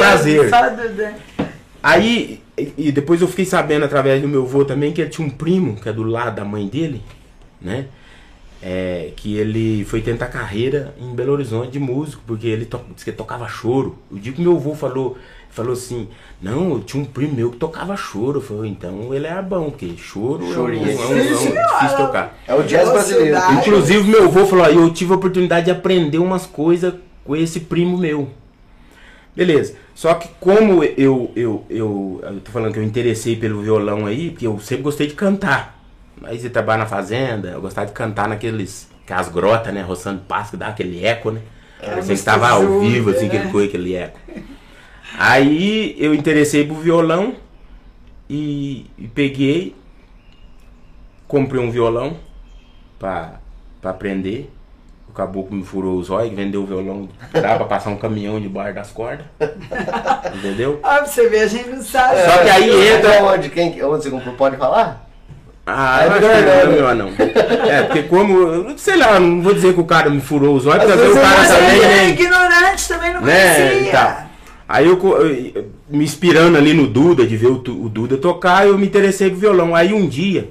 prazer. 0.50 1.16
Aí, 1.82 2.42
e, 2.58 2.74
e 2.78 2.92
depois 2.92 3.22
eu 3.22 3.28
fiquei 3.28 3.46
sabendo 3.46 3.86
através 3.86 4.22
do 4.22 4.28
meu 4.28 4.44
avô 4.44 4.64
também 4.64 4.92
que 4.94 5.02
ele 5.02 5.10
tinha 5.10 5.28
um 5.28 5.32
primo, 5.32 5.76
que 5.76 5.90
é 5.90 5.94
do 5.94 6.04
lado 6.04 6.36
da 6.36 6.46
mãe 6.46 6.68
dele, 6.68 7.02
né? 7.62 7.86
é, 8.66 9.12
que 9.18 9.36
ele 9.36 9.84
foi 9.84 10.00
tentar 10.02 10.28
carreira 10.28 10.96
em 10.98 11.14
Belo 11.14 11.34
Horizonte 11.34 11.72
de 11.72 11.80
músico, 11.80 12.22
porque 12.26 12.48
ele 12.48 12.64
to, 12.66 12.80
disse 12.94 13.04
que 13.04 13.12
tocava 13.12 13.46
choro. 13.50 13.98
O 14.10 14.18
dia 14.18 14.32
que 14.32 14.42
meu 14.42 14.56
avô 14.56 14.74
falou, 14.74 15.18
falou 15.54 15.74
assim, 15.74 16.08
não, 16.42 16.72
eu 16.74 16.80
tinha 16.82 17.02
um 17.02 17.06
primo 17.06 17.34
meu 17.36 17.52
que 17.52 17.58
tocava 17.58 17.96
choro. 17.96 18.38
Eu 18.40 18.42
falei, 18.42 18.72
então 18.72 19.14
ele 19.14 19.28
era 19.28 19.42
bom, 19.42 19.70
porque 19.70 19.94
choro 19.98 20.44
é 20.44 20.48
um, 20.50 20.54
Chorinho. 20.54 20.90
é 20.92 20.96
um- 20.96 21.02
é 21.02 21.06
um- 21.06 21.18
é 21.18 21.22
um- 21.22 21.26
difícil 21.28 21.98
tocar. 21.98 22.38
É 22.48 22.54
o 22.56 22.64
jazz 22.64 22.90
brasileiro. 22.90 23.38
Inclusive, 23.60 24.04
meu 24.10 24.26
avô 24.26 24.46
falou, 24.46 24.66
eu 24.68 24.90
tive 24.92 25.14
a 25.14 25.16
oportunidade 25.16 25.66
de 25.66 25.72
aprender 25.72 26.18
umas 26.18 26.46
coisas 26.46 26.94
com 27.24 27.36
esse 27.36 27.62
primo 27.62 27.98
meu. 27.98 28.30
Beleza. 29.36 29.76
Só 29.96 30.14
que 30.16 30.28
como 30.40 30.84
eu, 30.84 31.32
eu, 31.36 31.66
eu, 31.70 32.22
eu 32.30 32.42
tô 32.44 32.52
falando 32.52 32.74
que 32.74 32.80
eu 32.80 32.84
interessei 32.84 33.36
pelo 33.36 33.62
violão 33.62 34.06
aí, 34.06 34.30
porque 34.32 34.46
eu 34.46 34.60
sempre 34.60 34.84
gostei 34.84 35.08
de 35.08 35.14
cantar. 35.14 35.80
Mas 36.22 36.42
você 36.42 36.50
trabalha 36.50 36.80
na 36.80 36.86
fazenda, 36.86 37.50
eu 37.50 37.62
gostava 37.62 37.88
de 37.88 37.94
cantar 37.94 38.28
naqueles, 38.28 38.88
aquelas 39.04 39.30
grotas, 39.30 39.74
né? 39.74 39.82
Roçando 39.82 40.22
pasto, 40.28 40.52
que 40.52 40.58
dá 40.58 40.68
aquele 40.68 41.04
eco, 41.06 41.32
né? 41.32 41.42
Você 41.98 42.14
estava 42.14 42.48
ao 42.50 42.80
vivo, 42.80 43.10
assim, 43.10 43.22
junta, 43.22 43.26
aquele 43.34 43.44
né? 43.46 43.52
coisa, 43.52 43.68
aquele 43.68 43.94
eco. 43.96 44.20
Aí 45.18 45.96
eu 46.00 46.14
interessei 46.14 46.66
pro 46.66 46.76
violão 46.76 47.36
e, 48.30 48.86
e 48.98 49.08
peguei, 49.08 49.76
comprei 51.28 51.62
um 51.62 51.70
violão 51.72 52.18
pra, 53.00 53.34
pra 53.82 53.92
aprender. 53.92 54.52
O 55.08 55.14
caboclo 55.14 55.56
me 55.56 55.64
furou 55.64 55.98
os 56.00 56.10
olhos, 56.10 56.34
vendeu 56.34 56.64
o 56.64 56.66
violão, 56.66 57.08
dá 57.32 57.56
pra 57.56 57.66
passar 57.66 57.92
um 57.92 57.98
caminhão 57.98 58.42
debaixo 58.42 58.74
das 58.74 58.90
cordas. 58.92 59.26
Entendeu? 60.36 60.80
Ó, 60.82 60.88
pra 60.98 61.06
você 61.06 61.30
ver, 61.30 61.42
a 61.42 61.48
gente 61.48 61.70
não 61.70 61.84
sabe. 61.84 62.20
Só 62.24 62.38
que 62.44 62.50
aí 62.50 62.88
entra- 62.96 63.16
Então, 63.18 63.28
Onde, 63.28 63.50
quem, 63.50 63.70
onde 63.84 64.04
você 64.04 64.10
comprou? 64.10 64.34
Pode 64.34 64.58
falar? 64.58 65.08
Ah, 65.68 66.02
É 66.04 66.08
eu 66.08 66.12
acho 66.14 66.22
melhor 66.22 66.36
que 66.36 66.42
não, 66.42 66.46
não, 66.46 66.52
é 66.52 66.66
né? 66.66 66.72
melhor 66.72 66.96
não. 66.96 67.70
É, 67.70 67.84
porque 67.84 68.04
como, 68.04 68.78
sei 68.78 68.98
lá, 68.98 69.20
não 69.20 69.42
vou 69.42 69.54
dizer 69.54 69.74
que 69.76 69.80
o 69.80 69.86
cara 69.86 70.10
me 70.10 70.20
furou 70.20 70.56
os 70.56 70.66
olhos, 70.66 70.84
porque 70.84 71.08
o 71.08 71.14
cara 71.22 71.48
também 71.48 71.76
ele 71.78 71.86
é 71.86 72.10
ignorante, 72.10 72.88
também 72.88 73.14
não 73.14 73.22
né? 73.22 73.62
conhecia. 73.68 73.92
tal. 73.92 74.33
Aí 74.68 74.88
eu, 74.88 74.98
eu- 75.00 75.66
me 75.90 76.04
inspirando 76.04 76.58
ali 76.58 76.74
no 76.74 76.88
Duda, 76.88 77.26
de 77.28 77.38
ver 77.38 77.48
o, 77.48 77.56
o 77.58 77.90
Duda 77.90 78.18
tocar, 78.18 78.66
eu 78.68 78.78
me 78.78 78.88
interessei 78.88 79.30
pro 79.30 79.40
violão. 79.40 79.76
Aí 79.76 79.94
um 79.94 80.08
dia, 80.08 80.50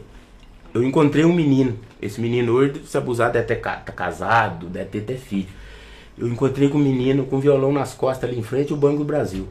eu 0.74 0.82
encontrei 0.82 1.24
um 1.24 1.32
menino. 1.32 1.78
Esse 2.00 2.20
menino 2.20 2.52
hoje, 2.54 2.82
se 2.86 2.96
abusar, 2.98 3.32
deve 3.32 3.46
ter 3.46 3.56
tá 3.56 3.76
casado, 3.78 4.66
deve 4.66 4.86
ter 4.90 4.98
até 5.00 5.14
filho. 5.14 5.48
Eu 6.18 6.28
encontrei 6.28 6.68
com 6.68 6.78
um 6.78 6.82
menino 6.82 7.24
com 7.26 7.40
violão 7.40 7.72
nas 7.72 7.94
costas 7.94 8.28
ali 8.28 8.38
em 8.38 8.42
frente 8.42 8.72
ao 8.72 8.78
Banco 8.78 8.98
do 8.98 9.04
Brasil. 9.04 9.48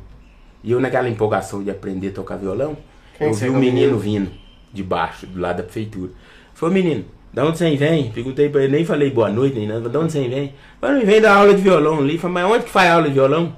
E 0.63 0.71
eu 0.71 0.79
naquela 0.79 1.09
empolgação 1.09 1.63
de 1.63 1.71
aprender 1.71 2.09
a 2.09 2.11
tocar 2.13 2.37
violão, 2.37 2.77
Quem 3.13 3.31
eu 3.31 3.35
vi 3.35 3.49
o 3.49 3.55
o 3.55 3.57
menino 3.57 3.97
menino? 3.97 3.99
vindo 3.99 4.31
de 4.73 4.83
baixo, 4.83 5.25
do 5.27 5.39
lado 5.39 5.57
da 5.57 5.63
prefeitura. 5.63 6.11
Falei, 6.53 6.83
menino, 6.83 7.05
da 7.33 7.45
onde 7.45 7.57
você 7.57 7.75
vem? 7.75 8.11
Perguntei 8.11 8.49
pra 8.49 8.63
ele, 8.63 8.73
nem 8.73 8.85
falei 8.85 9.09
boa 9.09 9.29
noite, 9.29 9.57
nem 9.57 9.67
nada, 9.67 9.89
da 9.89 9.99
onde 9.99 10.11
você 10.11 10.27
vem? 10.27 10.53
Falei, 10.79 11.03
vem 11.05 11.21
dar 11.21 11.35
aula 11.37 11.53
de 11.53 11.61
violão 11.61 11.99
ali. 11.99 12.17
Falei, 12.17 12.33
mas 12.35 12.51
onde 12.51 12.63
que 12.65 12.69
faz 12.69 12.91
aula 12.91 13.07
de 13.07 13.13
violão? 13.13 13.55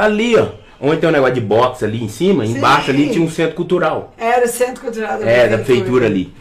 Falei, 0.00 0.34
ali, 0.34 0.36
ó. 0.36 0.48
Onde 0.80 1.00
tem 1.00 1.08
um 1.08 1.12
negócio 1.12 1.34
de 1.34 1.40
boxe 1.40 1.84
ali 1.84 2.02
em 2.02 2.08
cima, 2.08 2.46
Sim. 2.46 2.56
embaixo 2.56 2.90
ali 2.90 3.10
tinha 3.10 3.24
um 3.24 3.28
centro 3.28 3.56
cultural. 3.56 4.14
Era 4.16 4.44
o 4.44 4.48
Centro 4.48 4.80
Cultural 4.80 5.18
da 5.18 5.28
É, 5.28 5.48
da 5.48 5.56
prefeitura 5.58 6.06
ali. 6.06 6.32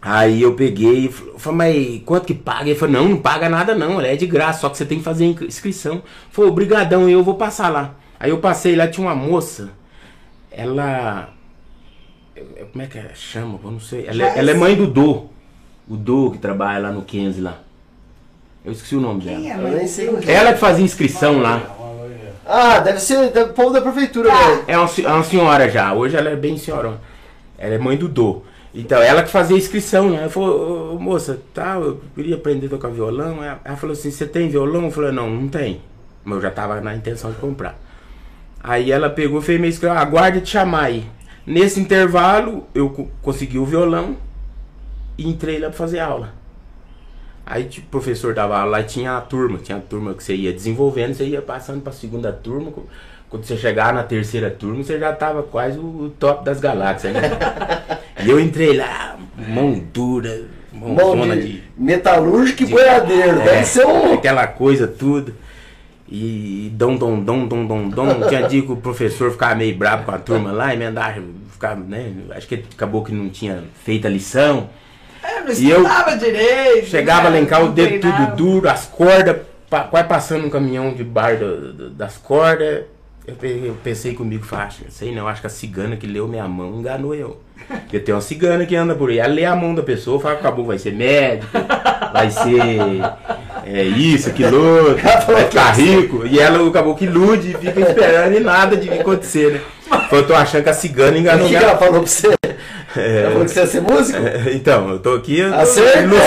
Aí 0.00 0.42
eu 0.42 0.54
peguei 0.54 1.06
e 1.06 1.08
fal- 1.08 1.38
falei, 1.38 1.94
mas 1.96 2.02
quanto 2.04 2.26
que 2.26 2.34
paga? 2.34 2.70
Ele 2.70 2.78
falou, 2.78 2.94
não, 2.94 3.08
não 3.08 3.16
paga 3.16 3.48
nada 3.48 3.74
não, 3.74 4.00
é 4.00 4.14
de 4.16 4.26
graça, 4.26 4.60
só 4.60 4.68
que 4.68 4.76
você 4.76 4.84
tem 4.84 4.98
que 4.98 5.04
fazer 5.04 5.24
inscri- 5.26 5.46
inscrição. 5.46 6.02
Falei, 6.30 6.50
obrigadão, 6.50 7.08
eu 7.08 7.22
vou 7.24 7.34
passar 7.34 7.68
lá. 7.68 7.94
Aí 8.18 8.30
eu 8.30 8.38
passei 8.38 8.76
lá, 8.76 8.86
tinha 8.86 9.04
uma 9.06 9.14
moça, 9.14 9.70
ela... 10.50 11.30
eu- 12.36 12.66
Como 12.72 12.82
é 12.82 12.86
que 12.86 12.98
ela 12.98 13.14
chama? 13.14 13.58
Eu 13.64 13.70
não 13.72 13.80
sei. 13.80 14.06
Ela, 14.06 14.22
é- 14.24 14.38
ela 14.38 14.50
é 14.50 14.54
mãe 14.54 14.76
do 14.76 14.86
Dô. 14.86 15.26
O 15.88 15.96
Dô 15.96 16.30
que 16.30 16.38
trabalha 16.38 16.78
lá 16.78 16.90
no 16.92 17.02
Kenzie 17.02 17.42
lá. 17.42 17.58
Eu 18.64 18.70
esqueci 18.72 18.94
o 18.94 19.00
nome 19.00 19.22
Quem 19.22 19.50
é, 19.50 19.56
dela. 19.56 19.68
Eu 19.68 19.76
nem 19.78 19.86
sei 19.88 20.08
o 20.08 20.16
que 20.18 20.30
é. 20.30 20.34
Ela 20.34 20.52
que 20.52 20.60
fazia 20.60 20.84
inscrição 20.84 21.40
lá. 21.40 21.60
Ah, 22.46 22.80
deve 22.80 22.98
ser 23.00 23.30
do 23.30 23.48
povo 23.54 23.70
da 23.72 23.80
prefeitura, 23.80 24.28
Tá. 24.28 24.36
velho. 24.36 24.64
É 24.66 24.78
uma, 24.78 24.88
é 25.04 25.08
uma 25.08 25.24
senhora 25.24 25.68
já, 25.70 25.92
hoje 25.94 26.16
ela 26.16 26.30
é 26.30 26.36
bem 26.36 26.56
senhora. 26.58 27.00
Ela 27.58 27.74
é 27.74 27.78
mãe 27.78 27.96
do 27.96 28.08
Dô. 28.08 28.42
Então, 28.74 29.00
ela 29.02 29.22
que 29.22 29.30
fazia 29.30 29.54
a 29.54 29.58
inscrição, 29.58 30.10
né? 30.10 30.16
Ela 30.22 30.30
falou, 30.30 30.94
"Ô, 30.94 30.98
moça, 30.98 31.38
tá, 31.52 31.74
eu 31.76 32.00
queria 32.14 32.36
aprender 32.36 32.66
a 32.66 32.70
tocar 32.70 32.88
violão. 32.88 33.38
Ela 33.44 33.76
falou 33.76 33.92
assim, 33.92 34.10
você 34.10 34.26
tem 34.26 34.48
violão? 34.48 34.84
Eu 34.86 34.90
falei, 34.90 35.12
não, 35.12 35.28
não 35.28 35.46
tem. 35.48 35.82
Mas 36.24 36.36
eu 36.36 36.42
já 36.42 36.50
tava 36.50 36.80
na 36.80 36.94
intenção 36.94 37.30
de 37.30 37.36
comprar. 37.36 37.78
Aí 38.62 38.90
ela 38.90 39.10
pegou 39.10 39.40
e 39.40 39.42
fez 39.42 39.60
meio 39.60 39.70
escrito, 39.70 39.92
aguarde 39.92 40.40
te 40.40 40.50
chamar 40.50 40.84
aí. 40.84 41.04
Nesse 41.46 41.80
intervalo, 41.80 42.66
eu 42.74 42.88
co- 42.90 43.08
consegui 43.20 43.58
o 43.58 43.64
violão 43.66 44.16
e 45.18 45.28
entrei 45.28 45.58
lá 45.58 45.68
pra 45.68 45.76
fazer 45.76 45.98
aula. 45.98 46.32
Aí 47.44 47.64
tipo, 47.64 47.86
o 47.86 47.90
professor 47.90 48.34
dava 48.34 48.56
aula 48.58 48.70
lá 48.72 48.80
e 48.80 48.84
tinha 48.84 49.16
a 49.16 49.20
turma, 49.20 49.58
tinha 49.58 49.78
a 49.78 49.80
turma 49.80 50.14
que 50.14 50.22
você 50.22 50.34
ia 50.34 50.52
desenvolvendo, 50.52 51.14
você 51.14 51.24
ia 51.24 51.42
passando 51.42 51.80
pra 51.82 51.92
segunda 51.92 52.32
turma. 52.32 52.72
Quando 53.28 53.44
você 53.44 53.56
chegar 53.56 53.92
na 53.94 54.02
terceira 54.02 54.50
turma, 54.50 54.82
você 54.84 54.98
já 54.98 55.12
tava 55.12 55.42
quase 55.42 55.78
o 55.78 56.12
top 56.18 56.44
das 56.44 56.60
galáxias, 56.60 57.14
né? 57.14 57.20
e 58.24 58.28
eu 58.30 58.38
entrei 58.38 58.76
lá, 58.76 59.16
mão 59.48 59.82
dura, 59.92 60.42
Mão 60.72 61.16
de 61.28 61.42
de. 61.42 61.62
metalúrgico 61.76 62.62
e 62.62 62.66
de- 62.66 62.72
boiadeiro. 62.72 63.40
é, 63.40 63.44
Deve 63.44 63.64
ser 63.66 63.86
um. 63.86 64.14
Aquela 64.14 64.46
coisa 64.46 64.86
tudo. 64.88 65.34
E 66.08 66.70
dom, 66.74 66.96
dom, 66.96 67.20
dom, 67.20 67.46
dom, 67.46 67.66
dom, 67.66 67.88
dom. 67.88 68.28
Tinha 68.28 68.46
dia 68.48 68.60
que 68.62 68.72
o 68.72 68.76
professor 68.76 69.30
ficava 69.30 69.54
meio 69.54 69.74
bravo 69.76 70.04
com 70.04 70.10
a 70.10 70.18
turma 70.18 70.52
lá, 70.52 70.74
emendava, 70.74 71.22
ficava, 71.50 71.80
né? 71.80 72.12
Acho 72.30 72.46
que 72.48 72.64
acabou 72.74 73.02
que 73.02 73.12
não 73.12 73.28
tinha 73.30 73.64
feito 73.84 74.06
a 74.06 74.10
lição. 74.10 74.68
É, 75.42 75.52
não 75.52 75.60
E 75.60 75.70
eu 75.70 75.86
direito. 76.18 76.86
Chegava 76.86 77.30
né? 77.30 77.40
em 77.40 77.46
casa, 77.46 77.62
o 77.62 77.66
Não 77.66 77.72
dedo 77.74 78.00
treinava. 78.00 78.26
tudo 78.26 78.36
duro, 78.36 78.68
as 78.68 78.86
cordas, 78.86 79.36
quase 79.90 80.08
passando 80.08 80.46
um 80.46 80.50
caminhão 80.50 80.92
de 80.92 81.02
bar 81.04 81.36
do- 81.36 81.72
do- 81.72 81.90
das 81.90 82.16
cordas. 82.16 82.82
Eu, 83.24 83.36
eu 83.48 83.76
pensei 83.84 84.14
comigo, 84.14 84.44
falei, 84.44 84.66
"Acho- 84.66 84.82
sei 84.90 85.14
não, 85.14 85.28
acho 85.28 85.40
que 85.40 85.46
a 85.46 85.50
cigana 85.50 85.96
que 85.96 86.06
leu 86.08 86.26
minha 86.26 86.46
mão 86.48 86.80
enganou 86.80 87.14
eu. 87.14 87.40
Porque 87.68 88.00
tem 88.00 88.12
uma 88.12 88.20
cigana 88.20 88.66
que 88.66 88.74
anda 88.74 88.96
por 88.96 89.10
aí, 89.10 89.18
ela 89.20 89.32
lê 89.32 89.44
a 89.44 89.54
mão 89.54 89.72
da 89.72 89.82
pessoa, 89.82 90.18
fala, 90.18 90.34
acabou, 90.34 90.64
vai 90.66 90.76
ser 90.78 90.92
médico, 90.92 91.52
vai 92.12 92.28
ser 92.30 93.00
é, 93.64 93.84
isso, 93.84 94.28
aquilo 94.28 94.96
vai 95.26 95.44
ficar 95.44 95.70
rico. 95.70 96.26
E 96.26 96.40
ela 96.40 96.68
acabou 96.68 96.96
que 96.96 97.04
ilude 97.04 97.52
e 97.52 97.54
fica 97.54 97.80
esperando 97.80 98.34
e 98.36 98.40
nada 98.40 98.76
de 98.76 98.90
acontecer, 98.90 99.52
né? 99.52 99.60
Eu 100.10 100.26
tô 100.26 100.34
achando 100.34 100.64
que 100.64 100.70
a 100.70 100.74
cigana 100.74 101.16
O 101.16 101.20
enganou 101.20 101.46
que 101.48 101.56
que 101.56 101.62
ela 101.64 101.78
falou 101.78 102.00
pra 102.00 102.08
você? 102.10 102.32
É. 102.96 103.20
Ela 103.22 103.30
falou 103.32 103.44
que 103.46 103.50
você 103.52 103.60
ia 103.60 103.66
ser 103.66 103.80
músico? 103.82 104.18
é, 104.18 104.52
Então, 104.54 104.90
eu 104.90 104.98
tô 104.98 105.14
aqui. 105.14 105.38
eu 105.38 105.54
Acertou. 105.54 106.18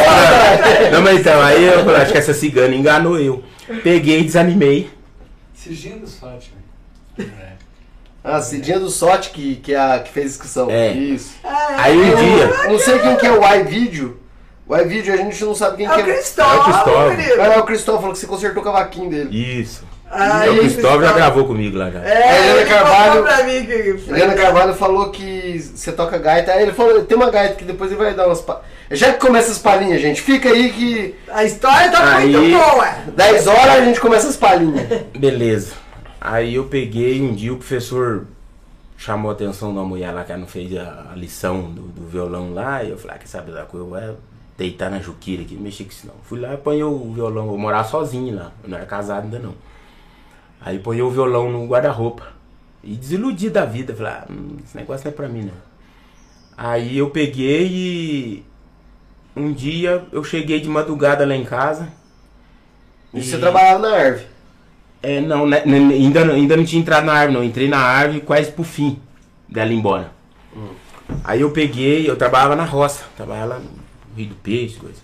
Não, 0.92 1.02
mas 1.02 1.20
então, 1.20 1.42
aí 1.42 1.64
eu 1.64 1.84
falei, 1.86 2.02
acho 2.02 2.12
que 2.12 2.18
essa 2.18 2.34
cigana 2.34 2.74
enganou 2.76 3.20
eu. 3.20 3.44
Peguei 3.84 4.20
e 4.20 4.24
desanimei. 4.24 4.90
Sigilo 5.54 6.00
do 6.00 6.08
Fátima. 6.08 6.58
É. 7.20 7.24
Ah, 8.24 8.42
Cidinha 8.42 8.80
do 8.80 8.90
Sote 8.90 9.30
que, 9.30 9.58
que, 9.58 9.74
é 9.74 9.80
a, 9.80 10.00
que 10.00 10.12
fez 10.12 10.26
a 10.26 10.30
inscrição. 10.30 10.70
É. 10.72 10.92
Isso. 10.92 11.36
Aí 11.78 11.96
um 11.98 12.16
dia. 12.16 12.70
Não 12.70 12.80
sei 12.80 12.98
quem 13.00 13.16
que 13.18 13.26
é 13.28 13.32
o 13.32 13.56
iVideo. 13.62 14.20
O 14.68 14.76
iVideo 14.76 15.14
a 15.14 15.18
gente 15.18 15.44
não 15.46 15.54
sabe 15.54 15.78
quem 15.78 15.86
É 15.86 15.92
o 15.92 15.94
que 15.94 16.02
é. 16.10 16.14
Cristóvão, 16.16 16.56
É 16.56 16.60
o 16.60 16.64
Cristóvão. 16.64 17.54
é 17.54 17.58
o 17.60 17.64
Cristóvão 17.64 18.02
falou 18.02 18.14
que 18.14 18.20
você 18.20 18.26
consertou 18.28 18.62
o 18.64 18.66
cavaquinho 18.66 19.10
dele. 19.12 19.62
Isso. 19.62 19.84
Aí, 20.18 20.48
É 20.48 20.52
o 20.52 20.60
Cristóvão 20.60 21.02
já 21.02 21.12
gravou 21.14 21.46
comigo 21.46 21.78
lá 21.78 21.92
já. 21.92 22.00
É, 22.00 22.30
A 22.30 22.38
Helena 22.38 22.62
ele 22.62 22.70
Carvalho- 22.70 23.12
falou 23.12 23.24
pra 23.24 23.44
mim 23.44 23.66
que... 23.66 23.74
Helena 24.10 24.34
Carvalho 24.34 24.74
falou 24.74 25.10
que 25.12 25.60
você 25.60 25.92
toca 25.92 26.18
gaita. 26.18 26.54
Aí 26.54 26.64
ele 26.64 26.72
falou, 26.72 27.04
tem 27.04 27.18
uma 27.18 27.30
gaita 27.30 27.56
que 27.56 27.66
depois 27.66 27.92
ele 27.92 28.02
vai 28.02 28.14
dar 28.14 28.28
umas 28.28 28.40
pa... 28.42 28.62
Já 28.92 29.12
que 29.14 29.20
começa 29.20 29.52
as 29.52 29.58
palhinhas, 29.58 30.00
gente, 30.02 30.22
fica 30.22 30.50
aí 30.50 30.72
que 30.72 31.16
A 31.30 31.44
história 31.44 31.92
tá 31.92 32.16
Aí- 32.18 32.32
muito 32.36 32.58
boa. 32.58 32.88
10 33.16 33.48
horas 33.48 33.70
a 33.76 33.84
gente 33.86 34.00
começa 34.00 34.30
as 34.30 34.38
palhinhas. 34.38 34.88
Beleza. 35.18 35.74
Aí 36.22 36.56
eu 36.56 36.64
peguei 36.66 37.22
um 37.22 37.34
dia 37.34 37.52
o 37.54 37.58
professor 37.58 38.26
chamou 38.98 39.30
a 39.30 39.34
atenção 39.34 39.72
de 39.74 39.78
uma 39.78 39.86
mulher 39.86 40.12
lá 40.14 40.24
que 40.24 40.32
ela 40.32 40.40
não 40.40 40.48
fez 40.48 40.76
a, 40.78 41.08
a 41.12 41.16
lição 41.16 41.64
do, 41.64 41.82
do 41.82 42.08
violão 42.08 42.54
lá. 42.54 42.84
E 42.84 42.92
eu 42.92 42.98
falei, 42.98 43.18
ah, 43.18 43.20
quer 43.20 43.28
saber 43.28 43.52
da 43.52 43.64
coisa? 43.64 43.86
Eu 43.86 43.90
vou 43.90 44.18
deitar 44.58 44.90
na 44.90 45.00
juquira 45.00 45.42
aqui, 45.42 45.56
mexer 45.56 45.84
com 45.84 45.90
isso 45.92 46.08
não. 46.08 46.14
Fui 46.24 46.40
lá 46.40 46.52
e 46.52 46.54
apanhei 46.54 46.84
o 46.84 47.12
violão. 47.14 47.48
Eu 47.52 47.58
morava 47.58 47.88
sozinho 47.88 48.34
lá. 48.36 48.52
Eu 48.64 48.70
não 48.70 48.78
era 48.78 48.86
casado 48.86 49.26
ainda 49.26 49.38
não. 49.40 49.54
Aí 50.62 50.80
ponhei 50.80 51.02
o 51.02 51.10
violão 51.10 51.52
no 51.52 51.66
guarda-roupa. 51.68 52.28
E 52.84 52.96
desiludi 52.96 53.50
da 53.50 53.66
vida. 53.66 53.96
Falei, 53.96 54.12
ah, 54.14 54.26
hum, 54.30 54.58
esse 54.64 54.76
negócio 54.78 55.06
não 55.06 55.12
é 55.12 55.16
pra 55.16 55.28
mim 55.28 55.44
não. 55.44 55.54
Aí 56.58 56.98
eu 56.98 57.10
peguei 57.10 57.68
e. 57.68 58.46
Um 59.36 59.52
dia 59.52 60.06
eu 60.12 60.24
cheguei 60.24 60.62
de 60.62 60.70
madrugada 60.70 61.26
lá 61.26 61.36
em 61.36 61.44
casa. 61.44 61.90
E 63.14 63.22
você 63.22 63.38
trabalhava 63.38 63.80
na 63.80 63.96
Arve. 63.96 64.26
É, 65.04 65.22
não, 65.22 65.46
né, 65.46 65.62
né, 65.66 65.78
ainda, 65.78 66.26
não- 66.26 66.34
ainda 66.34 66.58
não 66.58 66.66
tinha 66.66 66.82
entrado 66.82 67.06
na 67.06 67.14
árvore, 67.14 67.34
não. 67.34 67.44
Entrei 67.44 67.68
na 67.68 67.78
árvore 67.78 68.22
quase 68.22 68.52
pro 68.52 68.64
fim 68.64 68.98
dela 69.48 69.72
ir 69.72 69.76
embora. 69.76 70.12
Aí 71.24 71.42
eu 71.42 71.52
peguei, 71.52 72.10
eu 72.10 72.16
trabalhava 72.16 72.56
na 72.56 72.66
roça, 72.66 73.04
trabalhava 73.16 73.46
lá 73.56 73.60
no 73.60 73.70
Rio 74.16 74.30
do 74.30 74.36
Peixe, 74.36 74.78
coisa. 74.78 74.98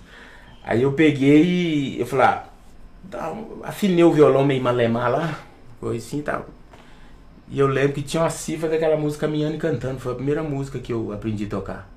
Aí 0.63 0.81
eu 0.81 0.93
peguei 0.93 1.43
e 1.43 1.99
eu 1.99 2.05
falei, 2.07 2.25
ah, 2.25 2.43
afinei 3.63 4.03
o 4.03 4.11
violão 4.11 4.45
meio 4.45 4.61
malemar 4.61 5.11
lá, 5.11 5.39
coisa 5.79 6.05
assim 6.05 6.19
e 6.19 6.23
tal. 6.23 6.45
E 7.49 7.59
eu 7.59 7.67
lembro 7.67 7.93
que 7.93 8.01
tinha 8.01 8.23
uma 8.23 8.29
cifra 8.29 8.69
daquela 8.69 8.95
música 8.95 9.27
caminhando 9.27 9.55
e 9.55 9.57
cantando. 9.57 9.99
Foi 9.99 10.13
a 10.13 10.15
primeira 10.15 10.41
música 10.41 10.79
que 10.79 10.93
eu 10.93 11.11
aprendi 11.11 11.45
a 11.45 11.49
tocar. 11.49 11.89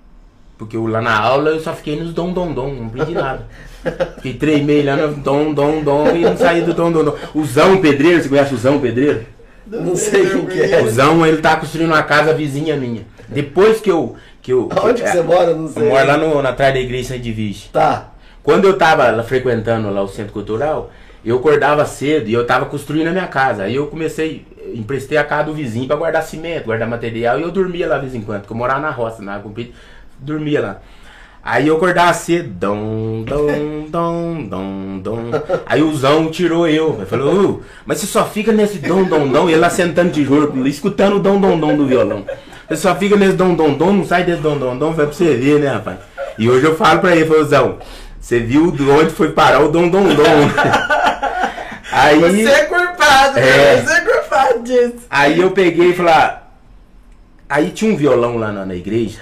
Porque 0.58 0.76
eu, 0.76 0.86
lá 0.86 1.00
na 1.00 1.16
aula 1.16 1.50
eu 1.50 1.60
só 1.60 1.72
fiquei 1.72 1.98
nos 1.98 2.12
dom 2.12 2.32
dom 2.32 2.52
dom, 2.52 2.74
não 2.74 2.86
aprendi 2.86 3.12
nada. 3.12 3.46
Fiquei 4.20 4.62
meses 4.62 4.86
lá 4.86 4.96
no 4.96 5.14
dom 5.14 5.52
dom 5.52 5.82
dom 5.82 6.08
e 6.14 6.22
não 6.22 6.36
saí 6.36 6.62
do 6.62 6.72
dom 6.72 6.90
dom 6.90 7.04
dom. 7.04 7.16
O 7.34 7.44
Zão 7.44 7.80
Pedreiro, 7.80 8.22
você 8.22 8.28
conhece 8.28 8.54
o 8.54 8.58
Zão 8.58 8.80
Pedreiro? 8.80 9.26
Não 9.66 9.96
sei 9.96 10.28
quem 10.28 10.46
que 10.46 10.60
é. 10.60 10.82
O 10.82 10.90
Zão, 10.90 11.26
ele 11.26 11.38
tá 11.38 11.56
construindo 11.56 11.90
uma 11.90 12.02
casa 12.02 12.34
vizinha 12.34 12.76
minha. 12.76 13.04
Depois 13.28 13.80
que 13.80 13.90
eu. 13.90 14.16
Que 14.42 14.52
eu 14.52 14.68
Onde 14.82 15.02
que 15.02 15.08
é, 15.08 15.12
você 15.12 15.22
mora? 15.22 15.54
Não 15.54 15.68
sei. 15.68 15.82
Eu 15.82 15.88
moro 15.90 16.06
lá 16.06 16.16
no, 16.16 16.42
na 16.42 16.52
trás 16.52 16.74
da 16.74 16.80
igreja 16.80 17.08
Santa 17.08 17.20
Divige. 17.20 17.68
Tá. 17.72 18.10
Quando 18.42 18.66
eu 18.66 18.76
tava 18.76 19.22
frequentando 19.22 19.90
lá 19.90 20.02
o 20.02 20.08
centro 20.08 20.32
cultural, 20.32 20.90
eu 21.24 21.36
acordava 21.36 21.84
cedo 21.86 22.28
e 22.28 22.32
eu 22.34 22.46
tava 22.46 22.66
construindo 22.66 23.08
a 23.08 23.12
minha 23.12 23.26
casa. 23.26 23.64
Aí 23.64 23.74
eu 23.74 23.86
comecei, 23.86 24.44
emprestei 24.74 25.16
a 25.16 25.24
casa 25.24 25.44
do 25.44 25.54
vizinho 25.54 25.86
pra 25.86 25.96
guardar 25.96 26.22
cimento, 26.22 26.66
guardar 26.66 26.88
material, 26.88 27.38
e 27.38 27.42
eu 27.42 27.50
dormia 27.50 27.88
lá 27.88 27.96
de 27.96 28.02
vez 28.02 28.14
em 28.14 28.20
quando, 28.20 28.40
porque 28.42 28.52
eu 28.52 28.56
morava 28.58 28.80
na 28.80 28.90
roça, 28.90 29.22
na 29.22 29.38
Cumpita, 29.38 29.72
dormia 30.18 30.60
lá. 30.60 30.80
Aí 31.46 31.68
eu 31.68 31.76
acordava 31.76 32.14
cedo, 32.14 32.48
dom, 32.48 33.22
dom, 33.22 33.86
dom, 33.90 34.44
dom, 34.44 34.98
dom. 34.98 35.30
Aí 35.66 35.82
o 35.82 35.94
Zão 35.94 36.30
tirou 36.30 36.66
eu. 36.66 36.94
Ele 36.96 37.04
falou, 37.04 37.50
"Ô, 37.50 37.60
mas 37.84 37.98
você 37.98 38.06
só 38.06 38.24
fica 38.24 38.50
nesse 38.50 38.78
dom, 38.78 39.04
dom, 39.04 39.28
dom. 39.28 39.50
E 39.50 39.52
ele 39.52 39.60
lá 39.60 39.68
sentando 39.68 40.10
tijolo, 40.10 40.66
escutando 40.66 41.16
o 41.16 41.20
dom, 41.20 41.38
dom, 41.38 41.60
dom 41.60 41.76
do 41.76 41.86
violão. 41.86 42.24
Você 42.66 42.76
só 42.76 42.94
fica 42.94 43.14
nesse 43.14 43.34
dom, 43.34 43.54
dom, 43.54 43.74
dom, 43.74 43.92
não 43.92 44.06
sai 44.06 44.24
desse 44.24 44.40
dom, 44.40 44.56
dom, 44.56 44.74
dom, 44.78 44.92
vai 44.92 45.04
pra 45.04 45.14
você 45.14 45.36
ver, 45.36 45.60
né, 45.60 45.68
rapaz? 45.68 45.98
E 46.38 46.48
hoje 46.48 46.64
eu 46.64 46.74
falo 46.76 47.00
pra 47.00 47.14
ele, 47.14 47.26
falou, 47.26 47.44
Zão, 47.44 47.78
você 48.24 48.40
viu 48.40 48.70
de 48.70 48.82
onde 48.88 49.10
foi 49.10 49.32
parar 49.32 49.60
o 49.60 49.68
dom, 49.70 49.86
dom, 49.90 50.02
dom. 50.14 50.24
Aí... 51.92 52.18
Você 52.18 52.48
é 52.48 52.64
culpado, 52.64 53.38
É. 53.38 53.82
Você 53.82 53.92
é 53.92 54.00
culpado 54.00 54.62
disso. 54.62 54.94
Aí 55.10 55.38
eu 55.40 55.50
peguei 55.50 55.90
e 55.90 55.94
falei, 55.94 56.14
ah, 56.14 56.42
aí 57.48 57.70
tinha 57.70 57.92
um 57.92 57.96
violão 57.96 58.38
lá 58.38 58.50
na, 58.50 58.64
na 58.64 58.74
igreja. 58.74 59.20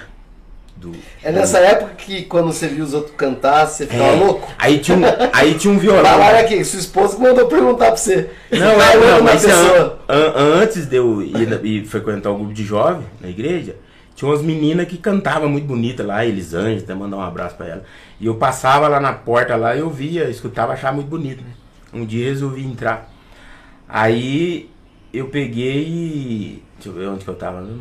Do, 0.77 0.93
É 1.21 1.31
nessa 1.33 1.59
época 1.59 1.91
que 1.97 2.23
quando 2.23 2.47
você 2.53 2.67
viu 2.67 2.83
os 2.85 2.93
outros 2.93 3.13
cantar, 3.17 3.67
você 3.67 3.85
ficava 3.85 4.09
É, 4.11 4.15
louco? 4.15 4.49
Aí 4.57 4.79
tinha 4.79 4.97
um, 4.97 5.01
aí 5.33 5.53
tinha 5.55 5.73
um 5.73 5.77
violão. 5.77 6.03
Falaram 6.03 6.39
aqui, 6.39 6.63
sua 6.63 6.79
esposa 6.79 7.17
mandou 7.19 7.45
perguntar 7.47 7.87
pra 7.87 7.97
você. 7.97 8.29
Não, 8.51 8.81
é, 8.81 8.95
não, 8.97 9.21
mas 9.21 9.45
an- 9.45 9.93
an- 10.09 10.33
antes 10.61 10.85
de 10.85 10.95
eu 10.95 11.21
ir, 11.21 11.65
ir 11.65 11.85
frequentar 11.85 12.31
o 12.31 12.37
grupo 12.37 12.53
de 12.53 12.63
jovem 12.63 13.05
na 13.21 13.27
igreja, 13.29 13.75
tinha 14.15 14.29
umas 14.29 14.41
meninas 14.41 14.87
que 14.87 14.97
cantavam 14.97 15.49
muito 15.49 15.65
bonita 15.65 16.03
lá, 16.05 16.25
Elisângela, 16.25 16.79
até 16.79 16.93
mandar 16.93 17.17
um 17.17 17.21
abraço 17.21 17.55
pra 17.55 17.67
ela. 17.67 17.83
E 18.19 18.25
eu 18.25 18.35
passava 18.35 18.87
lá 18.87 18.99
na 18.99 19.13
porta 19.13 19.55
lá, 19.55 19.75
eu 19.75 19.89
via, 19.89 20.29
escutava, 20.29 20.73
achava 20.73 20.95
muito 20.95 21.09
bonito? 21.09 21.43
Um 21.93 22.05
dia 22.05 22.25
eu 22.25 22.29
resolvi 22.29 22.65
entrar. 22.65 23.09
Aí 23.87 24.69
eu 25.13 25.27
peguei 25.27 25.83
e. 25.83 26.63
Deixa 26.75 26.89
eu 26.89 26.93
ver 26.93 27.07
onde 27.07 27.23
que 27.23 27.29
eu 27.29 27.35
tava. 27.35 27.61
né? 27.61 27.77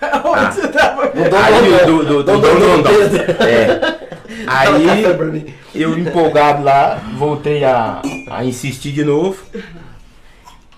Onde 0.24 0.54
você 0.54 0.68
tava? 0.68 1.02
Aí, 1.04 1.86
do, 1.86 1.98
do, 1.98 2.04
do, 2.04 2.22
Dom 2.22 2.40
Dom 2.40 2.40
Dom 2.40 2.58
Dom 2.58 2.82
Dom. 2.82 2.90
Pedro. 2.90 3.44
É. 3.44 4.00
Aí 4.46 5.44
eu 5.74 5.98
empolgado 5.98 6.62
lá, 6.62 6.96
voltei 7.18 7.64
a, 7.64 8.00
a 8.30 8.44
insistir 8.44 8.92
de 8.92 9.04
novo. 9.04 9.42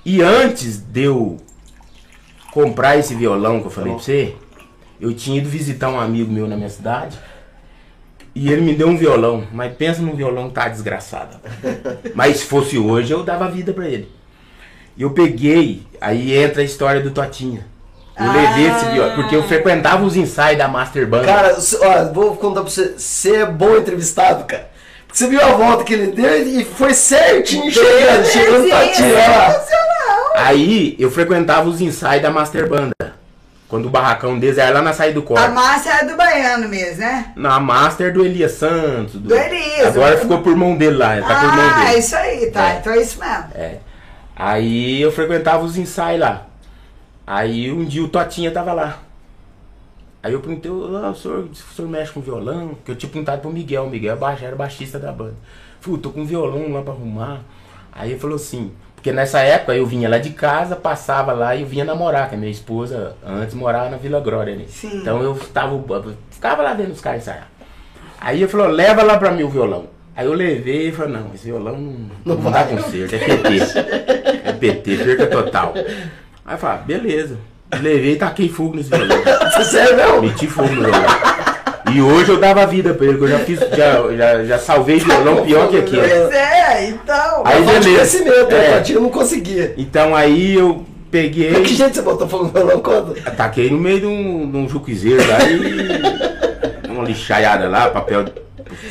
E 0.05 0.21
antes 0.21 0.79
de 0.79 1.05
eu 1.05 1.37
comprar 2.51 2.99
esse 2.99 3.15
violão 3.15 3.61
que 3.61 3.67
eu 3.67 3.71
falei 3.71 3.93
pra 3.93 4.03
você, 4.03 4.35
eu 5.03 5.13
tinha 5.13 5.39
ido 5.39 5.49
visitar 5.49 5.89
um 5.89 5.99
amigo 5.99 6.33
meu 6.33 6.47
na 6.47 6.57
minha 6.57 6.69
cidade. 6.69 7.19
E 8.37 8.51
ele 8.53 8.63
me 8.63 8.73
deu 8.73 8.87
um 8.87 8.97
violão, 8.97 9.45
mas 9.53 9.75
pensa 9.75 10.01
num 10.01 10.15
violão 10.15 10.49
que 10.49 10.55
tá 10.55 10.69
desgraçado. 10.69 11.37
Mas 12.15 12.39
se 12.39 12.47
fosse 12.47 12.79
hoje, 12.79 13.13
eu 13.13 13.23
dava 13.23 13.51
vida 13.51 13.75
pra 13.75 13.87
ele. 13.87 14.11
E 14.97 15.03
eu 15.03 15.11
peguei, 15.11 15.83
aí 16.01 16.35
entra 16.35 16.63
a 16.63 16.65
história 16.65 17.03
do 17.03 17.11
Totinha. 17.11 17.67
Eu 18.19 18.33
levei 18.33 18.69
esse 18.71 18.87
violão, 18.87 19.15
porque 19.17 19.37
eu 19.37 19.43
frequentava 19.43 20.03
os 20.03 20.17
ensaios 20.17 20.57
da 20.57 20.67
Master 20.67 21.07
Band. 21.07 21.25
Cara, 21.25 21.59
ó, 21.83 22.13
vou 22.13 22.37
contar 22.37 22.63
pra 22.63 22.71
você. 22.71 22.95
Você 22.97 23.37
é 23.37 23.47
bom 23.47 23.77
entrevistado, 23.77 24.45
cara. 24.45 24.71
Porque 25.07 25.19
você 25.19 25.29
viu 25.29 25.43
a 25.43 25.53
volta 25.53 25.85
que 25.85 25.93
ele 25.93 26.13
deu 26.13 26.47
e 26.47 26.65
foi 26.65 26.95
certinho 26.95 27.71
chegando, 27.71 28.25
chegando 28.25 28.69
lá. 28.69 28.81
Sensacional. 28.87 30.33
Aí 30.37 30.97
eu 30.99 31.11
frequentava 31.11 31.69
os 31.69 31.83
ensaios 31.83 32.23
da 32.23 32.31
Master 32.31 32.67
Banda. 32.67 33.22
Quando 33.73 33.87
o 33.87 33.89
barracão 33.89 34.39
deles 34.39 34.59
era 34.59 34.71
lá 34.71 34.83
na 34.83 34.93
saída 34.93 35.15
do 35.15 35.21
A 35.21 35.29
corte. 35.29 35.51
Márcia 35.51 35.93
é 35.93 36.05
do 36.05 36.15
baiano 36.15 36.69
mesmo, 36.69 36.99
né? 36.99 37.33
Na 37.35 37.59
Master 37.59 38.13
do 38.13 38.23
Elias 38.23 38.53
Santos. 38.53 39.15
Do 39.15 39.35
Elias. 39.35 39.87
Agora 39.87 40.19
ficou 40.19 40.43
por 40.43 40.55
mão 40.55 40.77
dele 40.77 40.99
lá, 40.99 41.19
tá 41.23 41.41
por 41.41 41.57
mão 41.57 41.71
ah, 41.71 41.85
dele. 41.87 41.99
isso 41.99 42.15
aí, 42.15 42.51
tá. 42.51 42.69
É. 42.69 42.79
Então 42.79 42.93
é 42.93 43.01
isso 43.01 43.19
mesmo. 43.19 43.45
É. 43.55 43.79
Aí 44.37 45.01
eu 45.01 45.11
frequentava 45.11 45.65
os 45.65 45.79
ensaios 45.79 46.21
lá. 46.21 46.49
Aí 47.27 47.73
um 47.73 47.83
dia 47.83 48.05
o 48.05 48.09
Totinha 48.09 48.51
tava 48.51 48.75
lá. 48.75 48.99
Aí 50.23 50.35
eu 50.35 50.41
perguntei, 50.41 50.71
ah, 50.71 51.09
o, 51.09 51.15
senhor, 51.15 51.49
o 51.51 51.75
senhor 51.75 51.89
mexe 51.89 52.13
com 52.13 52.21
violão? 52.21 52.77
Que 52.85 52.91
eu 52.91 52.95
tinha 52.97 53.11
perguntado 53.11 53.41
pro 53.41 53.51
Miguel, 53.51 53.85
o 53.85 53.89
Miguel 53.89 54.19
é 54.23 54.45
era 54.45 54.55
baixista 54.55 54.99
da 54.99 55.11
banda. 55.11 55.37
Falei, 55.81 55.99
tô 55.99 56.11
com 56.11 56.21
um 56.21 56.27
violão 56.27 56.71
lá 56.75 56.83
pra 56.83 56.93
arrumar. 56.93 57.41
Aí 57.91 58.11
ele 58.11 58.21
falou 58.21 58.37
assim, 58.37 58.71
porque 59.03 59.11
nessa 59.11 59.41
época 59.41 59.75
eu 59.75 59.85
vinha 59.85 60.09
lá 60.09 60.19
de 60.19 60.31
casa, 60.31 60.77
passava 60.77 61.33
lá 61.33 61.57
e 61.57 61.63
eu 61.63 61.67
vinha 61.67 61.85
namorar, 61.85 62.29
que 62.29 62.37
a 62.37 62.39
minha 62.39 62.53
esposa 62.53 63.17
antes 63.27 63.53
morava 63.53 63.91
na 63.91 63.97
Vila 63.97 64.21
Glória, 64.21 64.55
né? 64.55 64.63
Sim. 64.69 64.99
Então 64.99 65.21
eu 65.21 65.35
tava, 65.53 65.77
ficava 66.31 66.63
lá 66.63 66.73
vendo 66.73 66.93
os 66.93 67.01
caras 67.01 67.23
ensaiar. 67.23 67.49
Aí 68.21 68.39
ele 68.39 68.47
falou, 68.47 68.69
leva 68.69 69.03
lá 69.03 69.19
pra 69.19 69.33
mim 69.33 69.43
o 69.43 69.49
violão. 69.49 69.87
Aí 70.15 70.25
eu 70.25 70.33
levei 70.33 70.91
e 70.91 70.93
falei, 70.93 71.15
não, 71.15 71.35
esse 71.35 71.47
violão 71.47 71.77
não, 72.25 72.37
não, 72.37 72.53
dá 72.53 72.63
conserto, 72.63 73.13
é 73.17 73.19
PT. 73.19 73.79
É 74.45 74.53
PT, 74.53 74.97
perca 74.99 75.27
total. 75.27 75.73
Aí 75.75 76.55
eu 76.55 76.59
falei, 76.59 76.77
ah, 76.77 76.83
beleza. 76.87 77.39
Levei 77.81 78.13
e 78.13 78.17
taquei 78.17 78.49
fogo 78.49 78.77
nesse 78.77 78.91
violão. 78.91 79.19
Sério? 79.65 80.23
Meti 80.23 80.47
fogo 80.47 80.69
no 80.69 80.83
violão. 80.83 81.42
E 81.95 82.01
hoje 82.01 82.31
eu 82.31 82.39
dava 82.39 82.67
vida 82.67 82.95
pra 82.95 83.07
ele, 83.07 83.19
que 83.19 83.25
eu 83.25 83.29
já 83.29 83.39
fiz, 83.41 83.59
já, 83.61 84.03
já, 84.17 84.45
já 84.45 84.59
salvei 84.59 84.99
violão 84.99 85.45
pior 85.45 85.69
que 85.69 85.79
aquele. 85.79 86.01
Pois 86.01 86.33
é, 86.35 86.89
então. 86.89 87.43
Aí, 87.45 87.63
Falta 87.65 87.81
de 87.81 87.89
beleza. 87.89 88.19
conhecimento, 88.19 88.55
É. 88.55 88.71
Patinho 88.73 89.01
não 89.01 89.11
conseguia. 89.11 89.75
Então 89.77 90.15
aí 90.17 90.55
eu 90.55 90.85
peguei, 91.11 91.53
Que 91.63 91.75
jeito 91.75 91.95
você 91.95 92.03
botou 92.03 92.27
fogo 92.29 92.45
no 92.45 92.51
violão? 92.51 92.81
Conta. 92.81 93.21
ataquei 93.29 93.71
no 93.71 93.79
meio 93.79 94.01
de 94.01 94.07
um, 94.07 94.51
de 94.51 94.57
um 94.57 94.69
juquizeiro 94.69 95.23
lá 95.29 95.39
e 95.45 96.89
uma 96.91 97.05
lixaiada 97.05 97.69
lá, 97.69 97.91
papel, 97.91 98.25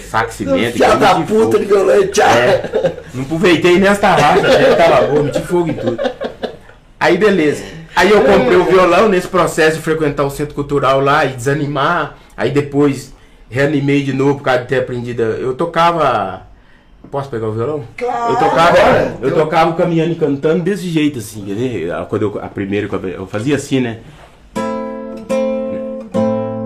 saco 0.09 0.31
cimento. 0.31 0.73
Filha 0.73 0.95
da 0.95 1.15
puta 1.15 1.57
de 1.57 1.65
violão, 1.65 2.05
tchau. 2.07 2.27
É, 2.27 2.91
não 3.13 3.23
aproveitei 3.23 3.79
nesta 3.79 4.09
raça, 4.15 4.41
já 4.51 4.75
tava 4.75 5.07
bom, 5.07 5.23
meti 5.23 5.41
fogo 5.41 5.69
em 5.69 5.73
tudo. 5.73 5.99
Aí 6.99 7.17
beleza. 7.17 7.63
Aí 7.95 8.09
eu 8.11 8.21
comprei 8.21 8.55
o 8.57 8.63
violão 8.65 9.09
nesse 9.09 9.27
processo 9.27 9.77
de 9.77 9.81
frequentar 9.83 10.23
o 10.23 10.29
centro 10.29 10.53
cultural 10.55 11.01
lá 11.01 11.25
e 11.25 11.29
desanimar. 11.29 12.15
Aí 12.41 12.49
depois 12.49 13.13
reanimei 13.51 14.01
de 14.01 14.13
novo 14.13 14.35
por 14.39 14.43
causa 14.43 14.61
de 14.61 14.67
ter 14.67 14.79
aprendido. 14.79 15.21
Eu 15.21 15.53
tocava. 15.53 16.41
Posso 17.11 17.29
pegar 17.29 17.47
o 17.49 17.51
violão? 17.51 17.83
Claro. 17.95 18.33
Eu 18.33 18.39
tocava, 18.39 18.77
eu 19.21 19.35
tocava 19.35 19.73
caminhando 19.73 20.13
e 20.13 20.15
cantando 20.15 20.63
desse 20.63 20.87
jeito 20.89 21.19
assim? 21.19 21.45
Quando 22.09 22.21
eu, 22.23 22.39
a 22.41 22.47
primeira 22.47 22.87
eu- 23.09 23.27
fazia 23.27 23.55
assim, 23.57 23.79
né? 23.79 23.97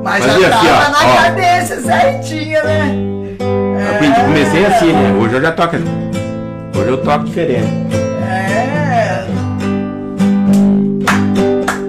Mas 0.01 0.23
Fazia 0.23 0.47
já 0.49 0.55
assim, 0.55 0.67
tava 0.67 0.87
ó, 0.87 0.91
na 0.91 1.13
ó. 1.13 1.15
cabeça 1.23 1.81
certinha, 1.81 2.63
né? 2.63 2.95
Eu 3.39 3.95
aprendi- 3.95 4.21
comecei 4.21 4.65
assim, 4.65 4.93
né? 4.93 5.13
Hoje 5.19 5.33
eu 5.33 5.41
já 5.41 5.51
toco. 5.51 5.75
Hoje 5.75 6.87
eu 6.89 6.97
toco 7.03 7.25
diferente. 7.25 7.67
É. 8.29 9.25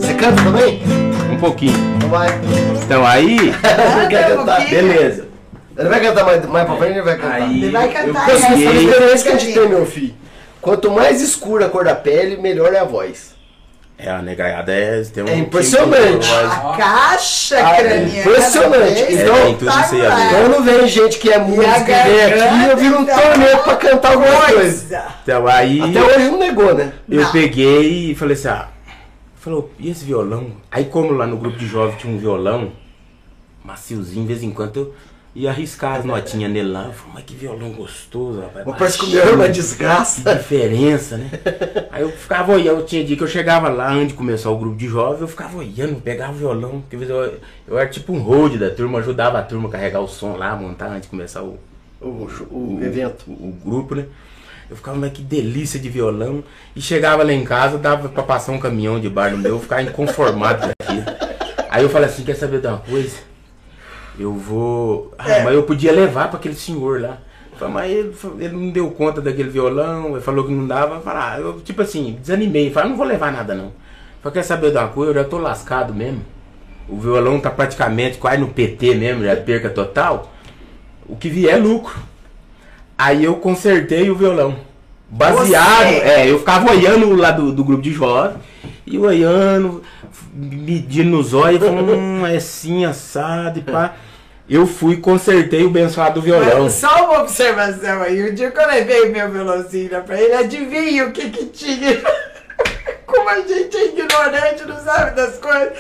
Você 0.01 0.15
canta 0.15 0.43
também? 0.43 0.83
Um 1.33 1.37
pouquinho. 1.39 1.96
Então 2.07 2.11
vai. 2.11 2.29
Então 2.85 3.07
aí, 3.07 3.37
Ele 3.51 4.09
quer 4.09 4.33
um 4.33 4.37
cantar. 4.39 4.57
pouquinho. 4.57 4.83
beleza. 4.89 5.27
Ele 5.79 5.89
vai 5.89 6.01
cantar 6.01 6.25
mais, 6.25 6.47
mais 6.47 6.67
pra 6.67 6.77
frente, 6.77 6.93
ele 6.93 7.03
vai 7.03 7.17
cantar. 7.17 7.35
Aí 7.35 7.63
Ele 7.65 7.71
vai 7.71 7.89
cantar, 7.89 8.07
eu 8.07 8.13
né? 8.15 8.35
Essa 8.35 8.47
é 8.53 8.57
experiência 8.57 9.31
que 9.31 9.37
a 9.37 9.39
gente 9.39 9.55
tem, 9.55 9.69
meu 9.69 9.85
filho. 9.87 10.15
Quanto 10.63 10.91
mais 10.91 11.21
escura 11.21 11.67
a 11.67 11.69
cor 11.69 11.85
da 11.85 11.95
pele, 11.95 12.37
melhor 12.39 12.73
é 12.73 12.79
a 12.79 12.85
voz. 12.85 13.35
É, 13.99 14.11
a 14.11 14.21
negaiada 14.21 14.73
é. 14.73 15.03
Tem 15.05 15.23
um 15.25 15.29
É 15.29 15.37
impressionante. 15.37 16.29
A 16.33 16.75
caixa 16.77 17.57
Ah, 17.57 17.77
é 17.77 17.83
craniana. 17.83 18.19
impressionante. 18.21 19.07
Então- 19.13 19.55
tá 19.55 19.89
É, 19.97 20.09
lá. 20.09 20.29
Quando 20.31 20.65
vem 20.65 20.87
gente 20.89 21.19
que 21.19 21.31
é 21.31 21.39
música 21.39 21.91
e 21.91 22.11
vem 22.11 22.23
aqui, 22.43 22.71
eu 22.71 22.77
viro 22.77 22.99
um 23.01 23.05
torneio 23.07 23.59
pra 23.59 23.77
cantar 23.77 24.13
alguma 24.13 24.37
coisa. 24.43 24.55
Coisa. 24.55 25.05
Então 25.23 25.47
aí 25.47 25.81
Até 25.81 26.03
hoje 26.03 26.31
não 26.31 26.39
negou, 26.39 26.75
né? 26.75 26.93
eu 27.09 27.23
Não. 27.23 27.33
peguei 27.33 28.11
e 28.11 28.15
falei 28.15 28.35
assim, 28.35 28.49
ah, 28.49 28.69
falou, 29.47 29.71
e 29.79 29.89
esse 29.91 30.05
violão? 30.05 30.53
Aí 30.71 30.85
como 30.87 31.13
lá 31.13 31.27
no 31.27 31.37
grupo 31.37 31.57
de 31.57 31.67
jovens 31.67 31.99
tinha 32.01 32.13
um 32.13 32.19
violão, 32.19 32.73
maciozinho, 33.65 34.23
de 34.23 34.29
vez 34.29 34.43
em 34.43 34.51
quando 34.51 34.77
eu 34.77 34.95
ia 35.35 35.51
arriscar 35.51 35.97
as 35.99 36.05
notinhas 36.05 36.51
nele 36.51 36.71
lá. 36.71 36.87
Eu 36.87 36.93
falei, 36.93 37.15
mas 37.15 37.25
que 37.25 37.35
violão 37.35 37.71
gostoso, 37.73 38.41
rapaz. 38.41 38.65
Mas 38.67 38.79
parece 38.79 38.99
que 38.99 39.05
o 39.05 39.09
meu 39.11 39.23
é 39.23 39.33
uma 39.33 39.45
Que 39.47 39.53
desgraça. 39.53 40.35
diferença, 40.37 41.17
né? 41.19 41.31
Aí 41.91 42.03
eu 42.03 42.11
ficava 42.11 42.53
olhando, 42.53 42.85
tinha 42.85 43.05
dia 43.05 43.17
que 43.17 43.23
eu 43.23 43.29
chegava 43.29 43.69
lá 43.69 43.93
antes 43.93 44.09
de 44.09 44.15
começar 44.15 44.51
o 44.51 44.59
grupo 44.59 44.77
de 44.77 44.87
jovens, 44.89 45.21
eu 45.21 45.29
ficava 45.29 45.59
olhando, 45.59 46.01
pegava 46.01 46.33
o 46.33 46.37
violão, 46.37 46.81
porque 46.81 46.97
às 46.97 47.01
vezes 47.01 47.15
eu, 47.15 47.39
eu 47.69 47.79
era 47.79 47.89
tipo 47.89 48.13
um 48.13 48.21
hold 48.21 48.57
da 48.57 48.71
turma, 48.71 48.99
ajudava 49.01 49.39
a 49.39 49.43
turma 49.43 49.69
a 49.69 49.73
carregar 49.73 50.01
o 50.01 50.09
som 50.09 50.37
lá, 50.37 50.57
montar 50.57 50.87
antes 50.89 51.03
de 51.03 51.09
começar 51.09 51.43
o, 51.43 51.59
O, 52.01 52.29
o 52.51 52.79
evento. 52.83 53.25
o, 53.29 53.33
o 53.49 53.53
grupo, 53.65 53.95
né? 53.95 54.07
Eu 54.69 54.77
ficava, 54.77 54.97
mas 54.97 55.13
que 55.13 55.23
delícia 55.23 55.79
de 55.79 55.89
violão. 55.89 56.43
E 56.75 56.81
chegava 56.81 57.23
lá 57.23 57.33
em 57.33 57.45
casa, 57.45 57.79
dava 57.79 58.09
pra 58.09 58.23
passar 58.23 58.53
um 58.53 58.59
caminhão 58.59 58.99
de 58.99 59.09
bar 59.09 59.31
no 59.31 59.39
meu, 59.39 59.53
eu 59.53 59.61
ficava 59.61 59.83
inconformado 59.83 60.67
com 60.67 60.73
aquilo. 60.83 61.05
Aí 61.71 61.83
eu 61.83 61.89
falei 61.89 62.09
assim, 62.09 62.25
quer 62.25 62.35
saber 62.35 62.61
de 62.61 62.67
uma 62.67 62.79
coisa? 62.79 63.17
eu 64.19 64.33
vou. 64.33 65.13
Ah, 65.19 65.31
É. 65.31 65.45
mas 65.45 65.55
eu 65.55 65.63
podia 65.65 65.93
levar 65.93 66.29
pra 66.29 66.39
aquele 66.39 66.55
senhor 66.55 67.01
lá. 67.01 67.19
Falei, 67.59 67.75
mas 67.75 67.91
ele, 67.93 68.15
ele 68.45 68.57
não 68.57 68.71
deu 68.71 68.91
conta 68.91 69.21
daquele 69.21 69.49
violão, 69.51 70.13
ele 70.13 70.21
falou 70.21 70.47
que 70.47 70.53
não 70.53 70.67
dava. 70.67 71.01
Falei, 71.01 71.23
ah, 71.23 71.39
eu, 71.41 71.61
tipo 71.61 71.83
assim, 71.83 72.19
desanimei. 72.21 72.71
Falei, 72.71 72.91
não 72.91 72.97
vou 72.97 73.07
levar 73.07 73.31
nada 73.33 73.55
não. 73.55 73.73
Falei, 74.23 74.35
quer 74.35 74.43
saber 74.43 74.71
de 74.73 74.79
uma 74.79 74.89
coisa? 74.89 75.11
Eu 75.11 75.15
já 75.23 75.25
tô 75.25 75.39
lascado 75.39 75.95
mesmo. 75.95 76.23
O 76.89 76.99
violão 76.99 77.39
tá 77.41 77.51
praticamente 77.51 78.17
quase 78.19 78.39
no 78.39 78.49
PT 78.49 78.95
mesmo, 78.95 79.25
já 79.25 79.37
perca 79.37 79.69
total. 79.71 80.33
O 81.07 81.15
que 81.17 81.29
vier 81.29 81.55
é 81.55 81.57
lucro. 81.59 81.95
Aí 82.99 83.25
eu 83.25 83.37
consertei 83.37 84.11
o 84.11 84.15
violão. 84.15 84.57
Baseado, 85.09 85.87
Você? 85.87 85.95
é, 86.01 86.31
eu 86.31 86.39
ficava 86.39 86.71
olhando 86.71 87.15
lá 87.15 87.31
do, 87.31 87.53
do 87.53 87.65
grupo 87.65 87.83
de 87.83 87.93
jovens 87.93 88.41
e 88.87 88.99
olhando, 88.99 89.83
medindo 90.35 91.11
nos 91.11 91.33
olhos, 91.33 91.61
falando, 91.61 91.93
hum, 91.93 92.27
é 92.27 92.37
assim, 92.37 92.85
assado 92.85 93.59
e 93.59 93.63
pá. 93.63 93.95
Eu 94.49 94.67
fui 94.67 94.97
consertei 94.99 95.65
o 95.65 95.69
abençoado 95.69 96.21
do 96.21 96.25
violão. 96.25 96.65
Mas 96.65 96.75
Só 96.75 97.05
uma 97.05 97.21
observação 97.21 98.03
aí. 98.03 98.23
O 98.29 98.35
dia 98.35 98.51
que 98.51 98.61
eu 98.61 98.67
levei 98.67 99.09
meu 99.11 99.29
violãozinho 99.31 100.03
pra 100.05 100.21
ele, 100.21 100.35
adivinha 100.35 101.07
o 101.07 101.13
que 101.13 101.31
que 101.31 101.47
tinha? 101.47 102.01
Como 103.05 103.29
a 103.29 103.41
gente 103.41 103.77
é 103.77 103.87
ignorante, 103.87 104.65
não 104.65 104.79
sabe 104.85 105.17
das 105.17 105.37
coisas. 105.39 105.73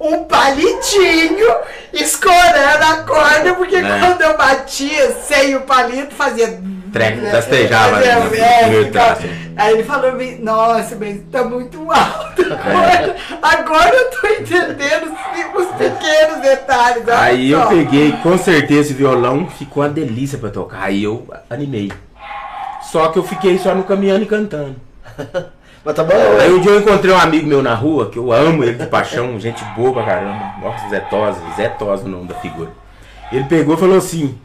Um 0.00 0.24
palitinho 0.24 1.46
escorando 1.92 2.84
a 2.84 2.96
corda, 3.06 3.54
porque 3.54 3.76
É. 3.76 3.98
quando 3.98 4.20
eu 4.22 4.36
batia 4.36 5.12
sem 5.12 5.54
o 5.56 5.62
palito, 5.62 6.14
fazia. 6.14 6.60
Treco, 6.92 7.22
né, 7.22 7.30
no 8.24 8.30
primeiro 8.30 8.84
ficava- 8.86 9.16
traço. 9.16 9.22
Aí 9.56 9.72
ele 9.74 9.82
falou 9.84 10.12
nossa, 10.40 10.96
mas 10.96 11.20
tá 11.30 11.42
muito 11.44 11.90
alto 11.90 12.42
a 12.52 12.92
É. 12.92 13.16
Agora 13.42 13.94
eu 13.96 14.10
tô 14.10 14.26
entendendo 14.28 15.12
os, 15.12 15.62
os 15.64 15.74
pequenos 15.76 16.40
detalhes. 16.40 17.08
Aí 17.08 17.50
eu 17.50 17.60
só. 17.62 17.66
peguei, 17.68 18.12
consertei 18.22 18.78
esse 18.78 18.92
violão, 18.92 19.48
ficou 19.48 19.82
uma 19.82 19.88
delícia 19.88 20.38
pra 20.38 20.50
tocar. 20.50 20.82
Aí 20.84 21.02
eu 21.02 21.26
animei. 21.50 21.90
Só 22.92 23.08
que 23.08 23.18
eu 23.18 23.24
fiquei 23.24 23.58
só 23.58 23.74
no 23.74 23.82
caminhando 23.84 24.22
e 24.22 24.26
cantando. 24.26 24.76
Mas 25.84 25.94
tá 25.94 26.02
bom. 26.02 26.14
Aí 26.40 26.50
um 26.52 26.60
dia 26.60 26.70
eu 26.72 26.80
encontrei 26.80 27.12
um 27.12 27.18
amigo 27.18 27.46
meu 27.46 27.62
na 27.62 27.74
rua, 27.74 28.08
que 28.08 28.18
eu 28.18 28.32
amo 28.32 28.64
ele 28.64 28.74
de 28.74 28.86
paixão, 28.86 29.38
gente 29.38 29.62
boa 29.76 29.92
pra 29.92 30.02
caramba. 30.04 30.54
Nossa, 30.62 30.88
Zé 30.88 31.00
Tosa, 31.00 31.40
Zé 31.56 31.68
Tosa 31.68 32.04
o 32.06 32.08
nome 32.08 32.26
da 32.26 32.34
figura. 32.36 32.70
Ele 33.30 33.44
pegou 33.44 33.74
e 33.74 33.78
falou 33.78 33.98
assim: 33.98 34.38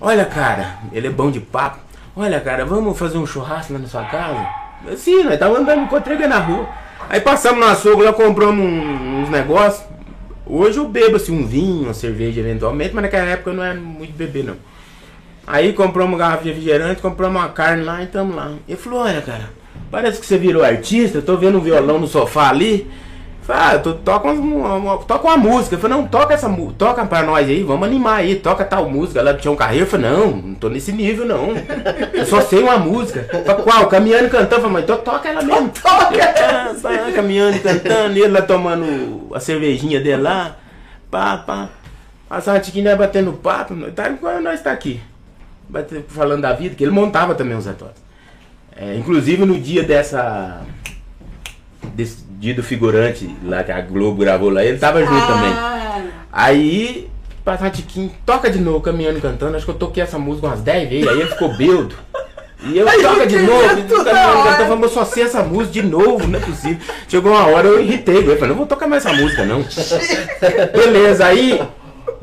Olha, 0.00 0.24
cara, 0.24 0.78
ele 0.92 1.06
é 1.06 1.10
bom 1.10 1.30
de 1.30 1.38
papo. 1.40 1.78
Olha, 2.16 2.40
cara, 2.40 2.64
vamos 2.64 2.98
fazer 2.98 3.16
um 3.18 3.26
churrasco 3.26 3.72
lá 3.72 3.78
na 3.78 3.86
sua 3.86 4.04
casa? 4.04 4.46
Sim, 4.96 5.22
nós 5.22 5.38
tava 5.38 5.56
andando, 5.58 5.82
encontrei 5.84 6.16
ele 6.16 6.26
na 6.26 6.38
rua. 6.38 6.66
Aí 7.08 7.20
passamos 7.20 7.60
no 7.64 7.70
açougue 7.70 8.02
lá, 8.02 8.12
compramos 8.12 8.64
um- 8.64 9.22
uns 9.22 9.28
negócios. 9.30 9.84
Hoje 10.44 10.78
eu 10.78 10.88
bebo 10.88 11.16
assim, 11.16 11.32
um 11.32 11.46
vinho, 11.46 11.84
uma 11.84 11.94
cerveja 11.94 12.40
eventualmente, 12.40 12.92
mas 12.94 13.02
naquela 13.04 13.26
época 13.28 13.50
eu 13.50 13.54
não 13.54 13.62
era 13.62 13.74
muito 13.78 14.12
beber 14.14 14.44
não. 14.44 14.56
Aí 15.46 15.72
compramos 15.72 16.12
uma 16.12 16.18
garrafa 16.18 16.42
de 16.42 16.48
refrigerante, 16.50 17.00
compramos 17.00 17.40
uma 17.40 17.48
carne 17.48 17.84
lá 17.84 18.02
e 18.02 18.06
tamo 18.06 18.34
lá. 18.34 18.52
Ele 18.68 18.76
falou, 18.76 19.00
olha 19.00 19.22
cara, 19.22 19.50
parece 19.92 20.18
que 20.18 20.26
você 20.26 20.36
virou 20.38 20.64
artista, 20.64 21.18
eu 21.18 21.22
tô 21.22 21.36
vendo 21.36 21.58
um 21.58 21.60
violão 21.60 22.00
no 22.00 22.08
sofá 22.08 22.48
ali. 22.48 22.90
Falei, 23.42 23.62
ah, 23.62 23.78
tô, 23.80 23.94
toca, 23.94 24.28
uma, 24.30 24.74
uma- 24.76 24.98
toca 24.98 25.26
uma 25.26 25.36
música. 25.36 25.74
Eu 25.74 25.80
falei, 25.80 25.96
não, 25.96 26.06
toca 26.06 26.32
essa 26.32 26.48
toca 26.78 27.04
pra 27.04 27.24
nós 27.24 27.48
aí, 27.48 27.62
vamos 27.64 27.88
animar 27.88 28.18
aí, 28.20 28.36
toca 28.36 28.64
tal 28.64 28.88
música. 28.88 29.18
Ela 29.18 29.34
tinha 29.34 29.50
um 29.50 29.56
carreiro, 29.56 29.84
eu 29.84 29.90
falei, 29.90 30.08
não, 30.10 30.30
não 30.30 30.54
tô 30.54 30.68
nesse 30.68 30.92
nível 30.92 31.26
não. 31.26 31.48
Eu 32.14 32.24
só 32.24 32.40
sei 32.40 32.62
uma 32.62 32.78
música. 32.78 33.26
Falei, 33.44 33.62
qual? 33.64 33.88
Caminhando 33.88 34.26
e 34.26 34.30
cantando. 34.30 34.54
Eu 34.54 34.60
falei, 34.60 34.72
mas 34.74 34.84
então 34.84 34.98
toca 34.98 35.28
ela 35.28 35.42
mesmo. 35.42 35.68
Toca 35.74 36.18
pá, 36.18 36.74
pá, 36.80 37.12
caminhando 37.12 37.56
e 37.56 37.60
cantando, 37.60 38.16
ele 38.16 38.28
lá 38.28 38.42
tomando 38.42 39.28
a 39.34 39.40
cervejinha 39.40 40.00
dele 40.00 40.22
lá. 40.22 40.56
Pá, 41.10 41.36
pá. 41.38 41.68
Uma 42.30 42.60
tiquinha 42.60 42.96
batendo 42.96 43.32
papo. 43.32 43.74
Tá, 43.90 44.08
igual 44.08 44.40
nós 44.40 44.62
tá 44.62 44.70
aqui. 44.72 45.00
Falando 46.08 46.42
da 46.42 46.52
vida, 46.52 46.74
que 46.76 46.84
ele 46.84 46.92
montava 46.92 47.34
também 47.34 47.56
os 47.56 47.66
atores. 47.66 48.01
É, 48.82 48.96
inclusive 48.96 49.44
no 49.44 49.58
dia 49.60 49.84
dessa. 49.84 50.62
Desse 51.94 52.24
dia 52.40 52.52
do 52.54 52.62
figurante 52.62 53.32
lá 53.44 53.62
que 53.62 53.70
a 53.70 53.80
Globo 53.80 54.18
gravou 54.18 54.50
lá, 54.50 54.64
ele 54.64 54.78
tava 54.78 54.98
junto 55.04 55.26
também. 55.26 55.52
Ah, 55.52 56.02
Aí, 56.32 57.08
passava 57.44 57.70
tiquinho, 57.70 58.10
toca 58.26 58.50
de 58.50 58.58
novo, 58.58 58.80
caminhando 58.80 59.18
e 59.18 59.20
cantando. 59.20 59.56
Acho 59.56 59.64
que 59.64 59.70
eu 59.70 59.76
toquei 59.76 60.02
essa 60.02 60.18
música 60.18 60.48
umas 60.48 60.60
10 60.60 60.88
vezes. 60.88 61.08
Aí 61.08 61.20
ele 61.20 61.30
ficou 61.30 61.56
beldo. 61.56 61.94
E 62.64 62.78
eu 62.78 62.88
Aí 62.88 63.00
toca 63.02 63.26
de 63.26 63.38
novo, 63.38 63.62
e 63.62 63.92
hora. 63.92 64.56
cantando. 64.56 64.84
Eu 64.84 64.88
só 64.88 65.04
sei 65.04 65.24
essa 65.24 65.42
música 65.42 65.72
de 65.72 65.82
novo, 65.82 66.26
não 66.26 66.38
é 66.38 66.42
possível. 66.42 66.78
Chegou 67.06 67.30
uma 67.32 67.46
hora 67.46 67.68
eu 67.68 67.80
irritei. 67.80 68.18
Eu 68.18 68.34
falei, 68.34 68.48
não 68.48 68.56
vou 68.56 68.66
tocar 68.66 68.88
mais 68.88 69.04
essa 69.04 69.14
música, 69.14 69.44
não. 69.44 69.62
Beleza, 70.72 71.26
aí 71.26 71.60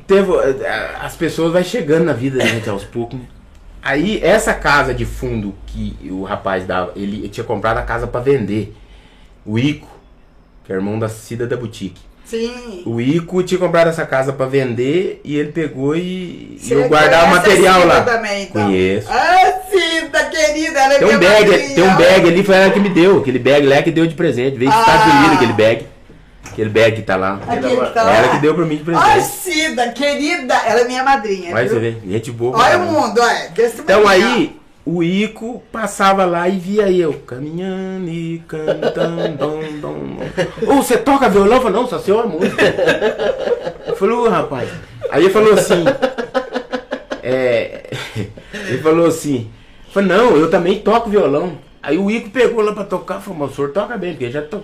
teve, 0.07 0.31
eh, 0.33 0.89
as 1.01 1.15
pessoas 1.15 1.53
vai 1.53 1.63
chegando 1.63 2.05
na 2.05 2.13
vida 2.13 2.37
da 2.39 2.45
gente 2.45 2.69
aos 2.69 2.83
poucos. 2.83 3.17
né? 3.19 3.25
Aí 3.81 4.19
essa 4.23 4.53
casa 4.53 4.93
de 4.93 5.05
fundo 5.05 5.55
que 5.67 5.95
o 6.11 6.23
rapaz 6.23 6.65
dava, 6.65 6.91
ele 6.95 7.27
tinha 7.29 7.43
comprado 7.43 7.77
a 7.77 7.81
casa 7.81 8.05
pra 8.07 8.19
vender. 8.19 8.75
O 9.45 9.57
Ico, 9.57 9.87
que 10.65 10.71
é 10.73 10.75
irmão 10.75 10.99
da 10.99 11.07
Cida 11.09 11.47
da 11.47 11.55
Boutique. 11.57 12.01
sim. 12.25 12.83
O 12.85 12.99
Ico 13.01 13.41
tinha 13.41 13.57
comprado 13.59 13.87
essa 13.87 14.05
casa 14.05 14.31
pra 14.33 14.45
vender 14.45 15.21
e 15.23 15.35
ele 15.37 15.51
pegou 15.51 15.95
e, 15.95 16.59
e 16.61 16.71
eu 16.71 16.87
guardava 16.89 17.25
o 17.27 17.29
material 17.31 17.85
lá. 17.87 18.01
Também, 18.03 18.43
então. 18.43 18.65
Conheço. 18.65 19.07
Ah, 19.09 19.53
Cida, 19.71 20.23
querida, 20.25 20.79
ela 20.79 20.93
é 20.95 20.99
Tem 20.99 21.07
um 21.07 21.19
bag, 21.19 21.49
madrinha. 21.49 21.75
tem 21.75 21.83
um 21.83 21.95
bag 21.95 22.27
ali, 22.27 22.43
foi 22.43 22.55
ela 22.55 22.71
que 22.71 22.79
me 22.79 22.89
deu. 22.89 23.19
Aquele 23.19 23.39
bag 23.39 23.65
lá 23.65 23.81
que 23.81 23.91
deu 23.91 24.05
de 24.05 24.13
presente. 24.13 24.57
Veio 24.57 24.69
dos 24.69 24.79
Ah. 24.79 24.81
Estados 24.83 25.13
Unidos 25.15 25.35
aquele 25.37 25.53
bag. 25.53 25.87
Aquele 26.45 26.69
bag 26.69 26.95
que 26.95 27.01
tá 27.01 27.15
lá. 27.15 27.39
Aquele 27.47 27.77
que 27.77 27.93
tá 27.93 28.03
lá. 28.03 28.15
Ela 28.15 28.27
que 28.29 28.39
deu 28.39 28.55
pra 28.55 28.65
mim 28.65 28.77
de 28.77 28.91
Ai, 28.93 29.13
presente. 29.13 29.35
Cida, 29.35 29.89
querida, 29.91 30.53
ela 30.65 30.81
é 30.81 30.85
minha 30.85 31.03
madrinha. 31.03 31.51
Vai 31.51 31.65
viu? 31.65 31.73
você 31.73 31.79
ver, 31.79 32.01
gente 32.05 32.31
boa. 32.31 32.57
Olha 32.57 32.77
o 32.77 32.81
mundo, 32.81 33.21
olha. 33.21 33.49
desse 33.49 33.81
Então 33.81 34.07
aí, 34.07 34.59
o 34.85 35.03
Ico 35.03 35.61
passava 35.71 36.25
lá 36.25 36.49
e 36.49 36.57
via 36.57 36.91
eu 36.91 37.13
caminhando 37.13 38.09
e 38.09 38.43
cantando. 38.47 39.37
dom, 39.37 39.61
dom, 39.79 39.79
dom. 39.79 40.73
Ô, 40.73 40.81
você 40.81 40.97
toca 40.97 41.29
violão? 41.29 41.57
Eu 41.57 41.61
falei, 41.61 41.79
não, 41.79 41.87
só 41.87 41.99
sei 41.99 42.13
uma 42.13 42.25
música. 42.25 42.63
Eu 43.85 43.95
falei, 43.95 44.15
ô 44.15 44.29
rapaz. 44.29 44.69
Aí 45.11 45.23
ele 45.23 45.33
falou 45.33 45.53
assim. 45.53 45.83
É, 47.21 47.91
ele 48.53 48.79
falou 48.79 49.05
assim. 49.05 49.49
Eu 49.87 49.93
falei, 49.93 50.09
não, 50.09 50.35
eu 50.35 50.49
também 50.49 50.79
toco 50.79 51.09
violão. 51.09 51.57
Aí 51.81 51.97
o 51.97 52.09
Ico 52.09 52.29
pegou 52.31 52.63
lá 52.63 52.73
pra 52.73 52.83
tocar, 52.83 53.19
falou, 53.19 53.39
mas 53.39 53.51
o 53.51 53.55
senhor 53.55 53.71
toca 53.71 53.97
bem, 53.97 54.11
porque 54.11 54.29
já 54.29 54.41
to... 54.41 54.63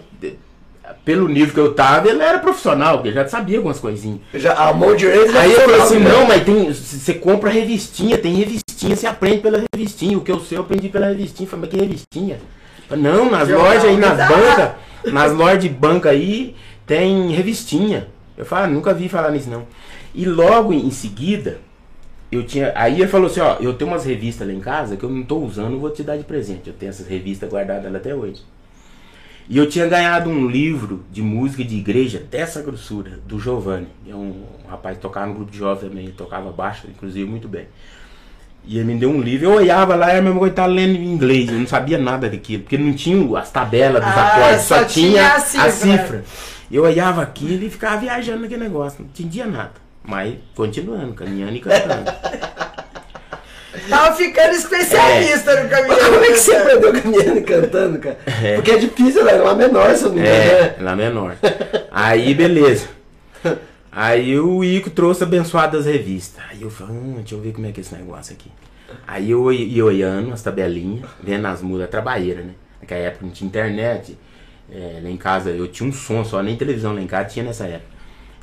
Pelo 1.04 1.28
nível 1.28 1.54
que 1.54 1.60
eu 1.60 1.74
tava, 1.74 2.10
ele 2.10 2.22
era 2.22 2.40
profissional, 2.40 2.96
porque 2.96 3.10
ele 3.10 3.16
já 3.16 3.28
sabia 3.28 3.58
algumas 3.58 3.80
coisinhas. 3.80 4.20
Já, 4.34 4.54
a 4.54 4.74
mão 4.74 4.96
direita 4.96 5.40
Aí 5.40 5.54
eu 5.54 5.62
falei 5.62 5.82
assim, 5.82 6.00
né? 6.00 6.10
não, 6.10 6.26
mas 6.26 6.44
tem. 6.44 6.74
Você 6.74 7.14
compra 7.14 7.50
revistinha, 7.50 8.18
tem 8.18 8.34
revistinha, 8.36 8.96
você 8.96 9.08
aprende 9.08 9.42
pela 9.42 9.64
revistinha. 9.74 10.18
O 10.18 10.22
que 10.22 10.32
eu 10.32 10.40
sei, 10.40 10.58
eu 10.58 10.62
aprendi 10.62 10.90
pela 10.90 11.08
revistinha. 11.08 11.46
Eu 11.46 11.50
Falei, 11.52 11.62
mas 11.62 11.70
que 11.70 11.86
revistinha? 11.86 12.36
Eu 12.36 12.90
falei, 12.90 13.04
não, 13.04 13.30
nas 13.30 13.48
Jornal 13.48 13.68
lojas 13.68 13.86
aí, 13.86 13.98
nas 13.98 14.28
bancas, 14.28 14.72
nas 15.12 15.34
lojas 15.34 15.60
de 15.60 15.70
banca 15.70 16.10
aí, 16.10 16.56
tem 16.86 17.32
revistinha. 17.32 18.08
Eu 18.38 18.46
falei, 18.46 18.66
ah, 18.66 18.68
nunca 18.68 18.94
vi 18.94 19.08
falar 19.08 19.32
nisso 19.32 19.50
não. 19.50 19.66
E 20.14 20.26
logo 20.26 20.74
em 20.74 20.92
seguida, 20.92 21.60
eu 22.32 22.44
tinha. 22.44 22.72
Aí 22.76 23.02
ele 23.02 23.08
falou 23.08 23.28
assim, 23.28 23.40
ó, 23.40 23.58
eu 23.60 23.74
tenho 23.74 23.92
umas 23.92 24.06
revistas 24.06 24.48
lá 24.48 24.54
em 24.54 24.60
casa 24.60 24.98
que 24.98 25.04
eu 25.04 25.10
não 25.10 25.24
tô 25.24 25.38
usando, 25.40 25.80
vou 25.80 25.90
te 25.90 26.04
dar 26.04 26.18
de 26.18 26.24
presente. 26.24 26.68
Eu 26.68 26.74
tenho 26.74 26.90
essas 26.90 27.08
revistas 27.08 27.50
guardadas 27.50 27.92
lá 27.92 27.98
até 27.98 28.14
hoje. 28.14 28.42
E 29.48 29.58
eu 29.58 29.70
tinha 29.70 29.88
ganhado 29.88 30.30
um 30.30 30.48
livro 30.48 31.04
de 31.12 31.22
música 31.22 31.64
de 31.64 31.76
igreja 31.76 32.20
dessa 32.20 32.62
grossura, 32.64 33.20
do 33.28 33.40
Giovanni. 33.40 33.88
É 34.08 34.16
um, 34.16 34.44
um 34.66 34.68
rapaz 34.68 34.96
que 34.96 35.02
tocava 35.04 35.28
no 35.28 35.36
grupo 35.36 35.52
de 35.52 35.58
jovens 35.58 35.90
também, 35.90 36.10
tocava 36.10 36.52
baixo, 36.52 36.88
inclusive, 36.90 37.30
muito 37.30 37.48
bem. 37.48 37.68
E 38.68 38.80
ele 38.80 38.94
me 38.94 39.00
deu 39.00 39.12
um 39.12 39.22
livro, 39.22 39.46
eu 39.46 39.54
olhava 39.54 39.94
lá, 39.96 40.10
era 40.10 40.18
a 40.18 40.22
mesma 40.24 40.40
coisa 40.40 40.52
que 40.52 40.56
tava 40.56 40.74
lendo 40.74 40.96
em 40.96 41.06
inglês, 41.06 41.50
eu 41.50 41.60
não 41.60 41.68
sabia 41.68 42.00
nada 42.00 42.28
daquilo, 42.28 42.64
porque 42.64 42.76
não 42.80 42.94
tinha 42.94 43.38
as 43.38 43.52
tabelas 43.52 44.04
dos 44.04 44.12
Ah, 44.12 44.28
acordes, 44.28 44.62
só, 44.66 44.80
só 44.80 44.86
tinha, 44.86 45.40
tinha 45.40 45.64
a 45.64 45.70
cifra. 45.70 46.24
Eu 46.72 46.82
olhava 46.82 47.22
aquilo 47.22 47.64
e 47.64 47.70
ficava 47.70 47.98
viajando 47.98 48.42
naquele 48.42 48.64
negócio, 48.64 49.04
não 49.04 49.08
entendia 49.08 49.46
nada. 49.46 49.74
Mas 50.04 50.36
continuando, 50.56 51.14
caminhando 51.14 51.56
e 51.56 51.60
cantando. 51.60 52.12
Tava 53.90 54.16
ficando 54.16 54.54
especialista 54.54 55.64
no 55.64 55.70
caminho. 55.70 55.88
Mas 55.90 56.04
como 56.04 56.24
é 56.24 56.28
que 56.28 56.38
você 56.38 56.56
aprendeu 56.56 56.94
caminhando 56.94 57.38
e 57.38 57.42
cantando, 57.42 58.00
cara? 58.00 58.18
Porque 58.56 58.72
é 58.72 58.78
difícil, 58.78 59.24
né? 59.24 59.34
Lá 59.34 59.56
menor, 59.56 59.96
se 59.96 60.04
eu 60.04 60.10
não 60.10 60.16
me 60.16 60.22
engano. 60.22 60.36
É, 60.36 60.62
né? 60.62 60.76
lá 60.80 60.96
menor. 60.96 61.38
Aí, 61.92 62.34
beleza. 62.34 62.88
Aí 63.92 64.38
o 64.38 64.62
Ico 64.62 64.90
trouxe 64.90 65.24
abençoadas 65.24 65.86
revistas. 65.86 66.44
Aí 66.50 66.62
eu 66.62 66.70
falei, 66.70 66.96
hum, 66.96 67.14
deixa 67.16 67.36
eu 67.36 67.40
ver 67.40 67.54
como 67.54 67.66
é 67.66 67.72
que 67.72 67.80
é 67.80 67.82
esse 67.82 67.96
negócio 67.96 68.34
aqui. 68.34 68.52
Aí 69.08 69.32
eu 69.32 69.52
ia 69.54 69.86
olhando 69.86 70.34
as 70.34 70.42
tabelinhas, 70.42 71.10
vendo 71.24 71.46
as 71.46 71.62
mudas 71.62 71.90
trabalheiras, 71.90 72.46
né? 72.46 72.54
Naquela 72.82 73.02
época 73.02 73.26
não 73.26 73.32
tinha 73.32 73.48
internet. 73.48 74.18
É, 74.70 75.00
lá 75.02 75.10
em 75.10 75.16
casa 75.16 75.52
eu 75.52 75.68
tinha 75.68 75.88
um 75.88 75.94
som 75.94 76.26
só, 76.26 76.42
nem 76.42 76.58
televisão 76.58 76.94
lá 76.94 77.02
em 77.02 77.08
casa 77.08 77.30
tinha 77.30 77.46
nessa 77.46 77.66
época. 77.66 77.96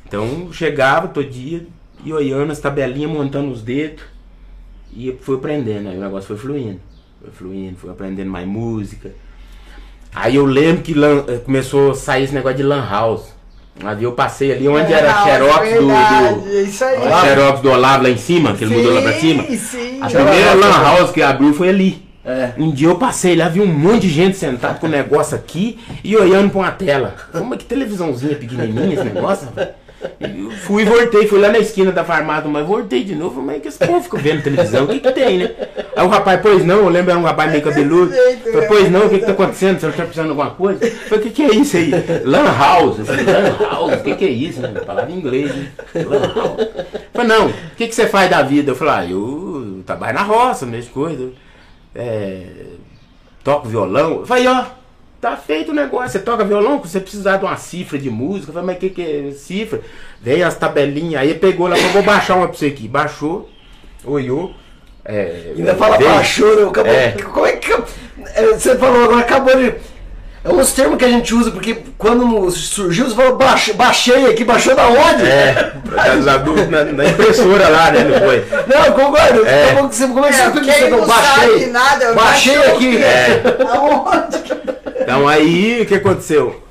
Então 0.07 0.45
eu 0.45 0.53
chegava 0.53 1.07
todo 1.07 1.29
dia, 1.29 1.65
ia 2.03 2.15
olhando 2.15 2.51
as 2.51 2.59
tabelinhas, 2.59 3.11
montando 3.11 3.51
os 3.51 3.61
dedos. 3.61 4.03
E 4.95 5.17
fui 5.21 5.35
aprendendo, 5.37 5.89
aí 5.89 5.97
o 5.97 6.01
negócio 6.01 6.27
foi 6.27 6.37
fluindo. 6.37 6.79
Foi 7.21 7.31
fluindo, 7.31 7.75
fui 7.77 7.89
aprendendo 7.89 8.29
mais 8.29 8.47
música. 8.47 9.11
Aí 10.13 10.35
eu 10.35 10.45
lembro 10.45 10.83
que 10.83 10.93
lan- 10.93 11.23
eh, 11.27 11.37
começou 11.43 11.91
a 11.91 11.95
sair 11.95 12.23
esse 12.25 12.33
negócio 12.33 12.57
de 12.57 12.63
lan 12.63 12.87
house. 12.87 13.33
Ali 13.83 14.03
eu 14.03 14.11
passei 14.11 14.51
ali 14.51 14.67
onde 14.67 14.93
É, 14.93 14.97
era 14.97 15.13
não, 15.13 15.23
Xerox 15.25 15.55
do, 15.55 15.87
verdade, 15.87 16.39
do, 16.41 16.59
Isso 16.61 16.83
aí. 16.85 17.07
a 17.11 17.21
Xerox 17.21 17.61
do 17.61 17.71
Olavo 17.71 18.03
lá 18.03 18.09
em 18.11 18.17
cima, 18.17 18.53
que 18.53 18.63
ele 18.63 18.75
mudou 18.77 18.93
lá 18.93 19.01
pra 19.01 19.13
cima. 19.13 19.43
Sim. 19.57 19.99
A 19.99 20.05
primeira 20.07 20.53
lan 20.53 20.71
house 20.71 21.09
que 21.11 21.21
abriu 21.23 21.53
foi 21.55 21.69
ali. 21.69 22.03
É. 22.23 22.51
Um 22.57 22.71
dia 22.71 22.87
eu 22.87 22.95
passei 22.95 23.35
lá, 23.35 23.49
vi 23.49 23.59
um 23.59 23.65
monte 23.65 24.01
de 24.03 24.09
gente 24.09 24.37
sentado 24.37 24.79
com 24.79 24.85
o 24.85 24.89
negócio 24.89 25.35
aqui 25.35 25.79
e 26.03 26.15
olhando 26.15 26.51
pra 26.51 26.59
uma 26.59 26.71
tela. 26.71 27.15
Falei, 27.31 27.47
Mas 27.47 27.57
que 27.57 27.65
televisãozinha 27.65 28.35
pequenininha 28.35 28.93
esse 28.93 29.03
negócio, 29.03 29.49
eu 29.57 29.67
fui 30.63 30.83
e 30.83 30.85
voltei, 30.85 31.27
fui 31.27 31.39
lá 31.39 31.49
na 31.49 31.59
esquina 31.59 31.91
da 31.91 32.03
farmácia, 32.03 32.49
mas 32.49 32.65
voltei 32.65 33.03
de 33.03 33.15
novo, 33.15 33.41
mas 33.41 33.61
que 33.61 33.67
esse 33.67 33.79
povo 33.79 34.01
fica 34.01 34.17
vendo 34.17 34.43
televisão, 34.43 34.85
o 34.85 34.87
que 34.87 34.99
que 34.99 35.11
tem, 35.11 35.39
né? 35.39 35.51
Aí 35.95 36.05
o 36.05 36.09
rapaz, 36.09 36.39
pois 36.41 36.65
não, 36.65 36.77
eu 36.77 36.89
lembro, 36.89 37.11
era 37.11 37.19
um 37.19 37.23
rapaz 37.23 37.51
meio 37.51 37.63
cabeludo. 37.63 38.11
Falei, 38.11 38.67
pois 38.67 38.91
não, 38.91 39.05
o 39.05 39.09
que 39.09 39.19
que 39.19 39.25
tá 39.25 39.31
acontecendo? 39.31 39.79
Você 39.79 39.87
tá 39.87 40.03
precisando 40.03 40.25
de 40.25 40.31
alguma 40.31 40.51
coisa? 40.51 40.85
Eu 40.85 40.91
falei, 40.91 41.19
o 41.19 41.27
que 41.27 41.29
que 41.31 41.43
é 41.43 41.55
isso 41.55 41.77
aí? 41.77 41.91
Lan 42.23 42.57
house. 42.57 42.99
Eu 42.99 43.05
falei, 43.05 43.25
lan 43.25 43.57
house, 43.59 43.93
o 43.93 44.03
que 44.03 44.15
que 44.15 44.25
é 44.25 44.29
isso? 44.29 44.61
Né? 44.61 44.79
Palavra 44.81 45.11
em 45.11 45.17
inglês, 45.17 45.55
né? 45.55 45.67
Lan 45.95 46.33
house. 46.33 46.59
Eu 46.59 46.85
falei, 47.13 47.27
não, 47.27 47.47
o 47.47 47.53
que 47.77 47.87
que 47.87 47.95
você 47.95 48.07
faz 48.07 48.29
da 48.29 48.41
vida? 48.41 48.71
Eu 48.71 48.75
falei, 48.75 48.93
ah, 48.93 49.11
eu 49.11 49.83
trabalho 49.85 50.13
na 50.13 50.23
roça, 50.23 50.65
mesmo 50.65 50.91
coisa. 50.91 51.31
É, 51.95 52.43
toco 53.43 53.67
violão. 53.67 54.19
Eu 54.19 54.25
falei, 54.25 54.47
ó, 54.47 54.65
tá 55.23 55.37
feito 55.37 55.71
o 55.71 55.73
negócio. 55.73 56.09
Você 56.09 56.19
toca 56.19 56.43
violão, 56.43 56.79
você 56.79 56.99
precisar 56.99 57.37
de 57.37 57.45
uma 57.45 57.55
cifra 57.55 57.97
de 57.97 58.09
música. 58.09 58.49
Eu 58.49 58.53
falei, 58.53 58.67
mas 58.67 58.75
o 58.77 58.79
que, 58.79 58.89
que 58.89 59.01
é 59.01 59.31
cifra? 59.31 59.79
Veio 60.21 60.45
as 60.45 60.55
tabelinhas, 60.57 61.21
aí 61.21 61.33
pegou 61.33 61.67
lá, 61.67 61.75
falou, 61.77 61.91
vou 61.93 62.03
baixar 62.03 62.35
uma 62.35 62.47
pra 62.47 62.57
você 62.57 62.67
aqui. 62.67 62.87
Baixou, 62.87 63.49
olhou. 64.03 64.53
É, 65.05 65.53
Ainda 65.57 65.75
fala 65.75 65.97
veio. 65.97 66.09
baixou, 66.09 66.55
né? 66.55 66.67
Acabou, 66.69 66.91
É. 66.93 67.11
Como 67.11 67.45
é 67.45 67.51
que. 67.53 67.71
é, 68.35 68.45
Você 68.53 68.77
falou 68.77 69.03
agora, 69.05 69.21
acabou 69.21 69.55
de. 69.55 69.73
É 70.45 70.49
uns 70.49 70.73
termos 70.73 70.97
que 70.97 71.05
a 71.05 71.09
gente 71.09 71.33
usa, 71.33 71.51
porque 71.51 71.77
quando 71.97 72.51
surgiu, 72.51 73.05
você 73.07 73.15
falou, 73.15 73.37
"Baixe- 73.37 73.71
baixei 73.73 74.25
aqui, 74.25 74.43
baixou 74.43 74.75
da 74.75 74.87
onde? 74.87 75.23
É, 75.25 75.71
na, 76.69 76.83
na 76.83 77.05
impressora 77.05 77.69
lá, 77.69 77.91
né? 77.91 78.03
Não 78.03 78.19
foi? 78.19 78.45
Não, 78.67 78.85
eu 78.85 78.91
concordo. 78.93 79.45
É. 79.45 79.73
Tá 79.73 79.81
você- 79.83 80.07
Como 80.07 80.25
é 80.25 80.29
que 80.29 80.35
É, 80.35 80.49
você 80.49 80.59
quem 80.59 80.73
você 80.73 80.89
não 80.89 81.05
baixei? 81.07 81.49
sabe 81.59 81.65
nada, 81.67 82.03
eu 82.05 82.15
baixei 82.15 82.57
baixou 82.57 82.75
aqui. 82.75 82.97
É. 82.97 83.41
Aonde? 83.73 84.53
Então 85.01 85.27
aí 85.27 85.81
o 85.81 85.85
que 85.85 85.95
aconteceu? 85.95 86.61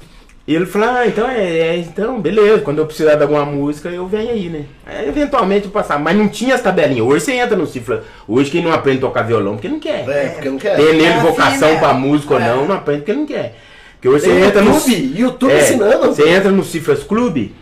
E 0.44 0.54
ele 0.56 0.66
falou, 0.66 0.88
ah, 0.88 1.06
então 1.06 1.28
é, 1.30 1.40
é, 1.44 1.76
então, 1.76 2.20
beleza, 2.20 2.62
quando 2.62 2.78
eu 2.78 2.86
precisar 2.86 3.14
de 3.14 3.22
alguma 3.22 3.44
música, 3.44 3.88
eu 3.88 4.08
venho 4.08 4.30
aí, 4.30 4.48
né? 4.48 4.64
Aí, 4.84 5.08
eventualmente 5.08 5.66
eu 5.66 5.70
passava, 5.70 6.00
mas 6.02 6.16
não 6.16 6.28
tinha 6.28 6.56
as 6.56 6.60
tabelinhas. 6.60 7.06
Hoje 7.06 7.24
você 7.24 7.32
entra 7.34 7.56
no 7.56 7.64
cifra. 7.64 8.02
Hoje 8.26 8.50
quem 8.50 8.60
não 8.62 8.72
aprende 8.72 8.98
a 8.98 9.02
tocar 9.02 9.22
violão, 9.22 9.52
porque 9.54 9.68
não 9.68 9.78
quer. 9.78 10.08
É, 10.08 10.28
porque 10.30 10.48
não 10.50 10.58
quer. 10.58 10.74
Ter 10.76 10.94
nele 10.94 11.04
É 11.04 11.12
assim 11.14 11.26
vocação 11.26 11.68
mesmo. 11.68 11.78
pra 11.78 11.92
música 11.94 12.34
ou 12.34 12.40
É. 12.40 12.48
não, 12.48 12.66
não 12.66 12.74
aprende 12.74 13.00
porque 13.02 13.12
não 13.12 13.24
quer. 13.24 13.54
Porque 13.94 14.08
hoje 14.08 14.24
Tem 14.24 14.34
você 14.40 14.46
entra 14.46 14.62
no. 14.62 14.74
YouTube, 14.74 15.20
YouTube 15.20 15.52
É, 15.52 15.62
ensinando. 15.62 16.06
Você 16.08 16.28
entra 16.28 16.50
no 16.50 16.64
Cifras 16.64 17.04
Clube, 17.04 17.54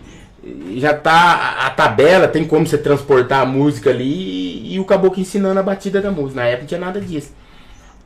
já 0.77 0.95
tá 0.95 1.13
a, 1.13 1.67
a 1.67 1.71
tabela, 1.71 2.27
tem 2.29 2.45
como 2.47 2.67
você 2.67 2.79
transportar 2.79 3.43
a 3.43 3.45
música 3.47 3.91
ali 3.91 4.05
e, 4.11 4.75
e 4.77 4.81
o 4.81 4.87
caboclo 4.87 5.21
ensinando 5.21 5.61
a 5.61 5.63
batida 5.63 6.01
da 6.01 6.11
música. 6.11 6.41
Na 6.41 6.47
época 6.47 6.63
não 6.63 6.69
tinha 6.69 6.81
nada 6.81 6.99
disso. 6.99 7.31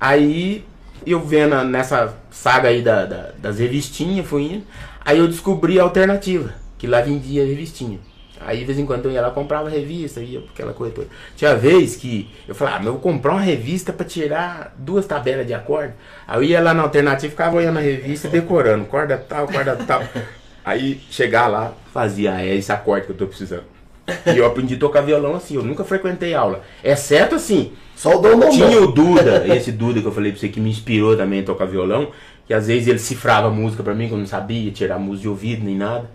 Aí 0.00 0.64
eu 1.06 1.20
vendo 1.20 1.62
nessa 1.64 2.14
saga 2.30 2.68
aí 2.68 2.82
da, 2.82 3.04
da- 3.04 3.30
das 3.38 3.58
revistinhas, 3.58 4.26
fui 4.26 4.42
indo, 4.44 4.64
aí 5.04 5.18
eu 5.18 5.28
descobri 5.28 5.78
a 5.78 5.82
alternativa, 5.82 6.52
que 6.78 6.86
lá 6.86 7.00
vendia 7.00 7.44
revistinha. 7.44 7.98
Aí 8.40 8.58
de 8.58 8.64
vez 8.64 8.78
em 8.78 8.84
quando 8.84 9.06
eu 9.06 9.12
ia 9.12 9.22
lá 9.22 9.30
comprava 9.30 9.70
revista, 9.70 10.20
ia 10.20 10.40
pra 10.40 10.50
aquela 10.52 10.72
coisa 10.74 10.94
toda. 10.94 11.06
Tinha 11.36 11.56
vez 11.56 11.96
que 11.96 12.28
eu 12.46 12.54
falava, 12.54 12.76
ah, 12.76 12.78
mas 12.80 12.86
eu 12.88 12.92
vou 12.94 13.00
comprar 13.00 13.32
uma 13.32 13.40
revista 13.40 13.92
pra 13.92 14.04
tirar 14.04 14.74
duas 14.76 15.06
tabelas 15.06 15.46
de 15.46 15.54
acorde. 15.54 15.94
Aí 16.26 16.36
eu 16.38 16.42
ia 16.42 16.60
lá 16.60 16.74
na 16.74 16.82
alternativa, 16.82 17.30
ficava 17.30 17.56
olhando 17.56 17.78
a 17.78 17.82
revista 17.82 18.28
e 18.28 18.30
decorando, 18.30 18.84
corda 18.86 19.16
tal, 19.16 19.46
corda 19.48 19.76
tal. 19.76 20.02
Aí 20.64 21.00
chegar 21.10 21.46
lá, 21.46 21.72
fazia, 21.92 22.34
ah, 22.34 22.42
é 22.44 22.54
esse 22.54 22.72
acorde 22.72 23.06
que 23.06 23.12
eu 23.12 23.16
tô 23.16 23.26
precisando. 23.26 23.64
E 24.26 24.38
eu 24.38 24.46
aprendi 24.46 24.74
a 24.74 24.78
tocar 24.78 25.00
violão 25.00 25.34
assim, 25.34 25.56
eu 25.56 25.62
nunca 25.62 25.84
frequentei 25.84 26.34
aula. 26.34 26.62
Exceto 26.82 27.34
assim, 27.34 27.72
Só 27.96 28.16
o 28.16 28.20
Dom 28.20 28.48
tinha 28.50 28.80
o 28.80 28.92
Duda, 28.92 29.46
esse 29.54 29.72
Duda 29.72 30.00
que 30.00 30.06
eu 30.06 30.12
falei 30.12 30.32
pra 30.32 30.40
você 30.40 30.48
que 30.48 30.60
me 30.60 30.70
inspirou 30.70 31.16
também 31.16 31.40
a 31.40 31.44
tocar 31.44 31.64
violão, 31.64 32.10
que 32.46 32.52
às 32.52 32.66
vezes 32.66 32.88
ele 32.88 32.98
cifrava 32.98 33.50
música 33.50 33.82
pra 33.82 33.94
mim, 33.94 34.08
que 34.08 34.14
eu 34.14 34.18
não 34.18 34.26
sabia 34.26 34.70
tirar 34.70 34.98
música 34.98 35.22
de 35.22 35.28
ouvido 35.28 35.64
nem 35.64 35.76
nada. 35.76 36.10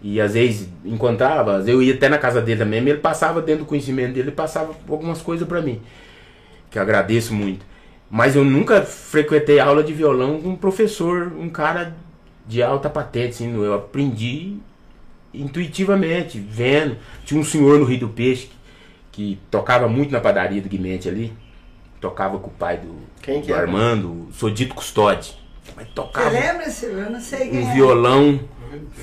E 0.00 0.20
às 0.20 0.34
vezes 0.34 0.68
encontrava, 0.84 1.56
às 1.56 1.64
vezes 1.64 1.74
eu 1.74 1.82
ia 1.82 1.94
até 1.94 2.08
na 2.08 2.18
casa 2.18 2.40
dele 2.40 2.60
também, 2.60 2.80
ele 2.80 2.98
passava 2.98 3.42
dentro 3.42 3.64
do 3.64 3.68
conhecimento 3.68 4.14
dele, 4.14 4.28
ele 4.28 4.36
passava 4.36 4.72
algumas 4.88 5.20
coisas 5.20 5.46
pra 5.46 5.60
mim, 5.60 5.80
que 6.70 6.78
eu 6.78 6.82
agradeço 6.82 7.34
muito. 7.34 7.66
Mas 8.10 8.36
eu 8.36 8.44
nunca 8.44 8.82
frequentei 8.82 9.58
aula 9.58 9.82
de 9.82 9.92
violão 9.92 10.40
com 10.40 10.50
um 10.50 10.56
professor, 10.56 11.32
um 11.38 11.48
cara 11.48 11.94
de 12.46 12.62
alta 12.62 12.88
patente, 12.88 13.30
assim, 13.30 13.54
eu 13.54 13.74
aprendi 13.74 14.56
intuitivamente, 15.32 16.38
vendo. 16.38 16.96
Tinha 17.24 17.40
um 17.40 17.44
senhor 17.44 17.78
no 17.78 17.84
Rio 17.84 18.00
do 18.00 18.08
Peixe 18.08 18.50
que, 19.12 19.34
que 19.34 19.38
tocava 19.50 19.88
muito 19.88 20.10
na 20.12 20.20
padaria 20.20 20.60
do 20.60 20.68
Guimente 20.68 21.08
ali. 21.08 21.32
Tocava 22.00 22.38
com 22.38 22.48
o 22.48 22.52
pai 22.52 22.76
do, 22.78 22.94
Quem 23.22 23.40
que 23.40 23.48
do? 23.48 23.54
Armando, 23.54 24.28
sou 24.32 24.48
dito 24.50 24.74
Custódio. 24.74 25.32
Mas 25.76 25.86
Você 25.86 25.92
tocava 25.94 26.30
lembra, 26.30 26.70
Silvio? 26.70 26.98
Eu 27.00 27.10
não 27.10 27.20
sei 27.20 27.48
quem 27.50 27.64
um 27.64 27.70
é. 27.70 27.74
violão 27.74 28.40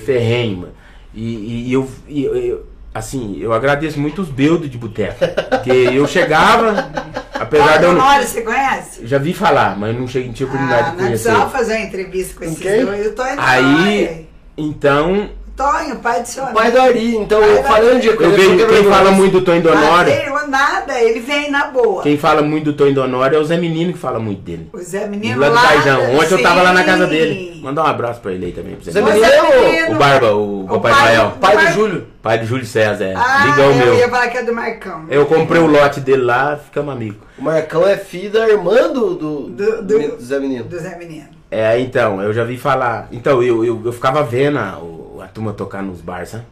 ferrenho, 0.04 0.58
mano. 0.58 0.72
E, 1.14 1.66
e 1.68 1.72
eu, 1.72 1.88
e 2.08 2.24
eu- 2.24 2.36
eu- 2.36 2.66
assim, 2.94 3.38
eu 3.40 3.52
agradeço 3.52 4.00
muito 4.00 4.22
os 4.22 4.28
beudos 4.28 4.70
de 4.70 4.76
boteco. 4.78 5.18
Porque 5.50 5.70
eu 5.70 6.06
chegava, 6.06 6.90
apesar 7.34 7.76
de 7.78 7.84
eu 7.84 7.92
não, 7.92 8.22
você 8.22 8.40
conhece? 8.42 9.06
já 9.06 9.18
vi 9.18 9.32
falar, 9.34 9.78
mas 9.78 9.94
não 9.96 10.06
cheguei, 10.08 10.28
não 10.28 10.34
tinha 10.34 10.46
oportunidade 10.46 10.88
Ah, 10.88 10.90
de 10.90 10.96
conhecer. 10.96 11.22
precisamos 11.28 11.52
fazer 11.52 11.74
uma 11.76 11.84
entrevista 11.86 12.38
com 12.38 12.44
esses 12.44 12.58
quem? 12.58 12.84
dois. 12.84 13.06
O 13.06 13.12
Tonho 13.14 13.34
Aí, 13.38 14.26
então, 14.56 15.30
Tonho, 15.56 15.96
pai 15.96 16.20
do 16.22 16.28
seu 16.28 16.44
O 16.44 16.52
pai 16.52 16.70
do 16.70 16.78
Ari, 16.80 17.16
então, 17.16 17.40
Pai 17.40 17.56
do 17.56 17.62
falando 17.64 18.00
de 18.00 18.08
eu 18.08 18.16
coisa 18.16 18.36
vejo, 18.36 18.56
que 18.58 18.66
quem 18.66 18.84
fala 18.84 19.10
muito 19.10 19.32
do 19.32 19.40
Tonho 19.40 19.62
Donório, 19.62 20.12
Não 20.26 20.46
nada, 20.48 21.00
ele 21.00 21.20
vem 21.20 21.50
na 21.50 21.68
boa. 21.68 22.02
quem 22.02 22.16
fala 22.18 22.42
muito 22.42 22.66
do 22.66 22.72
Tonho 22.74 22.94
Donório 22.94 23.36
é 23.36 23.40
o 23.40 23.44
Zé 23.44 23.56
Menino 23.56 23.92
que 23.92 23.98
fala 23.98 24.18
muito 24.18 24.42
dele. 24.42 24.68
O 24.72 24.78
Zé 24.78 25.06
Menino 25.06 25.40
Lá 25.40 25.48
do 25.48 25.54
Paizão. 25.54 26.14
Ontem 26.14 26.34
eu 26.34 26.42
tava 26.42 26.62
lá 26.62 26.72
na 26.72 26.84
casa 26.84 27.06
dele. 27.06 27.58
Mandar 27.62 27.82
um 27.84 27.86
abraço 27.86 28.20
pra 28.20 28.32
ele 28.32 28.46
aí 28.46 28.52
também. 28.52 28.76
Zé 28.82 29.00
O. 29.00 29.04
Menino 29.04 29.24
é 29.24 29.42
o- 29.42 29.64
Menino. 29.64 29.90
O 29.92 29.98
Barba, 29.98 30.32
o 30.34 30.66
Papai 30.68 30.92
pai- 30.92 31.16
Noel. 31.16 31.32
Pai 31.40 31.56
do 31.56 31.62
Mar- 31.62 31.72
Júlio. 31.72 32.06
Pai 32.22 32.38
do 32.38 32.46
Júlio 32.46 32.66
César, 32.66 33.04
é. 33.04 33.14
Ah, 33.16 33.46
Ligão 33.46 33.70
eu 33.70 33.74
meu. 33.76 33.94
ia 33.96 34.08
falar 34.10 34.28
que 34.28 34.38
é 34.38 34.42
do 34.42 34.54
Marcão. 34.54 35.04
Eu 35.08 35.26
comprei 35.26 35.60
o 35.60 35.66
lote 35.66 36.00
dele 36.00 36.22
lá, 36.22 36.56
ficamos 36.62 36.92
amigos. 36.94 37.18
O 37.38 37.42
Marcão 37.42 37.86
é 37.86 37.96
filho 37.96 38.30
da 38.30 38.48
irmã 38.48 38.92
do, 38.92 39.14
do, 39.14 39.40
Do- 39.48 39.82
do, 39.82 39.98
do- 39.98 40.20
Zé 40.22 40.38
Menino. 40.38 40.64
Do 40.64 40.78
Zé 40.78 40.96
Menino. 40.98 41.28
É, 41.50 41.78
então, 41.80 42.20
eu 42.22 42.32
já 42.32 42.44
vi 42.44 42.56
falar. 42.58 43.08
Então, 43.10 43.42
eu, 43.42 43.64
eu, 43.64 43.80
eu 43.84 43.92
ficava 43.92 44.22
vendo 44.22 44.58
a, 44.58 44.78
o- 44.78 45.05
a 45.26 45.28
turma 45.28 45.52
tocar 45.52 45.82
nos 45.82 46.00
bars, 46.00 46.28
sabe? 46.30 46.44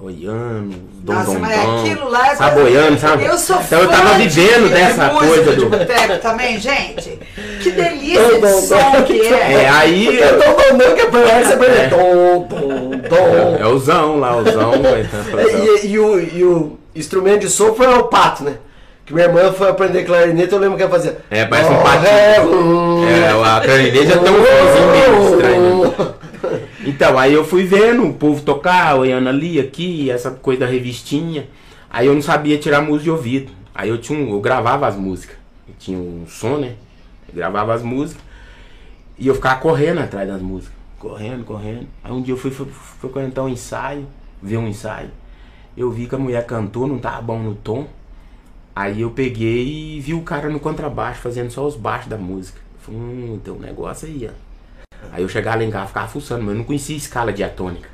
Oiano, 0.00 0.70
Dom 1.00 1.12
Nossa, 1.12 1.32
Dom 1.32 1.38
mas 1.40 1.60
Dom. 1.60 1.80
aquilo 1.80 2.08
lá 2.08 2.30
é 2.30 2.36
Saboiano, 2.36 2.98
sabe? 3.00 3.24
Eu 3.24 3.36
sou 3.36 3.56
Então 3.60 3.80
eu 3.80 3.88
tava 3.88 4.14
vivendo 4.14 4.68
de 4.68 4.74
dessa 4.74 5.06
música 5.12 5.26
coisa 5.34 5.50
de 5.50 5.56
do. 5.56 5.70
boteco 5.70 6.18
também, 6.22 6.60
gente. 6.60 7.18
Que 7.60 7.70
delícia 7.72 8.22
Dom, 8.22 8.40
de 8.40 8.52
som 8.66 9.02
que 9.04 9.20
É, 9.22 9.62
é. 9.64 9.68
aí. 9.70 10.20
É 10.20 10.30
Dom 10.32 10.38
Dom 10.38 10.78
Dom 10.78 10.94
que 10.94 11.00
é 11.00 11.10
você 11.10 11.52
É. 11.52 11.54
aprende. 11.54 11.88
Dom, 11.90 12.46
Dom, 12.48 12.90
Dom. 13.08 13.56
É 13.58 13.66
o 13.66 13.78
Zão 13.78 14.20
lá, 14.20 14.36
o 14.36 14.44
Zão. 14.44 14.72
É, 15.36 15.84
E, 15.84 15.86
e 15.88 15.98
o, 15.98 16.20
e 16.20 16.44
o 16.44 16.78
instrumento 16.94 17.40
de 17.40 17.48
som 17.50 17.74
foi 17.74 17.88
o 17.88 18.04
pato, 18.04 18.44
né? 18.44 18.54
Que 19.04 19.12
minha 19.12 19.26
irmã 19.26 19.52
foi 19.52 19.70
aprender 19.70 20.04
clarinete, 20.04 20.52
eu 20.52 20.58
lembro 20.60 20.76
que 20.76 20.82
ela 20.82 20.92
fazia. 20.92 21.16
É, 21.30 21.44
parece 21.46 21.70
um 21.72 21.76
patinho. 21.82 23.04
É, 23.08 23.30
a 23.30 23.60
clarinete 23.64 24.06
já 24.06 24.18
tem 24.18 24.32
um 24.32 24.42
meio 24.42 25.32
estranho. 25.32 26.14
Então, 26.88 27.18
aí 27.18 27.34
eu 27.34 27.44
fui 27.44 27.64
vendo 27.64 28.02
o 28.06 28.14
povo 28.14 28.40
tocar, 28.42 28.96
olhando 28.96 29.28
ali, 29.28 29.60
aqui, 29.60 30.10
essa 30.10 30.30
coisa 30.30 30.60
da 30.60 30.66
revistinha. 30.66 31.46
Aí 31.90 32.06
eu 32.06 32.14
não 32.14 32.22
sabia 32.22 32.56
tirar 32.56 32.80
música 32.80 33.04
de 33.04 33.10
ouvido. 33.10 33.52
Aí 33.74 33.90
eu 33.90 33.98
tinha 33.98 34.18
um, 34.18 34.30
eu 34.32 34.40
gravava 34.40 34.86
as 34.86 34.96
músicas. 34.96 35.36
Eu 35.68 35.74
tinha 35.78 35.98
um 35.98 36.24
som, 36.26 36.56
né? 36.56 36.76
Eu 37.28 37.34
gravava 37.34 37.74
as 37.74 37.82
músicas. 37.82 38.22
E 39.18 39.26
eu 39.26 39.34
ficava 39.34 39.60
correndo 39.60 39.98
atrás 40.00 40.26
das 40.26 40.40
músicas. 40.40 40.74
Correndo, 40.98 41.44
correndo. 41.44 41.86
Aí 42.02 42.10
um 42.10 42.22
dia 42.22 42.32
eu 42.32 42.38
fui 42.38 42.50
fui- 42.50 42.66
um 43.42 43.48
ensaio, 43.50 44.06
ver 44.42 44.56
um 44.56 44.66
ensaio. 44.66 45.10
Eu 45.76 45.90
vi 45.90 46.06
que 46.06 46.14
a 46.14 46.18
mulher 46.18 46.46
cantou, 46.46 46.86
não 46.86 46.98
tava 46.98 47.20
bom 47.20 47.38
no 47.38 47.54
tom. 47.54 47.86
Aí 48.74 49.02
eu 49.02 49.10
peguei 49.10 49.96
e 49.96 50.00
vi 50.00 50.14
o 50.14 50.22
cara 50.22 50.48
no 50.48 50.58
contrabaixo 50.58 51.20
fazendo 51.20 51.50
só 51.50 51.66
os 51.66 51.76
baixos 51.76 52.08
da 52.08 52.16
música. 52.16 52.58
Falei, 52.80 52.98
hum, 52.98 53.40
tem 53.44 53.52
um 53.52 53.58
negócio 53.58 54.08
aí, 54.08 54.26
ó. 54.32 54.47
Aí 55.12 55.22
eu 55.22 55.28
chegava 55.28 55.56
lá 55.58 55.64
em 55.64 55.70
casa, 55.70 55.86
ficava 55.88 56.08
fuçando, 56.08 56.42
mas 56.42 56.52
eu 56.52 56.58
não 56.58 56.64
conhecia 56.64 56.94
a 56.94 56.98
escala 56.98 57.32
diatônica. 57.32 57.88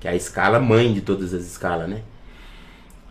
Que 0.00 0.08
é 0.08 0.12
a 0.12 0.14
escala 0.14 0.58
mãe 0.58 0.92
de 0.92 1.00
todas 1.00 1.34
as 1.34 1.44
escalas, 1.44 1.88
né? 1.88 2.02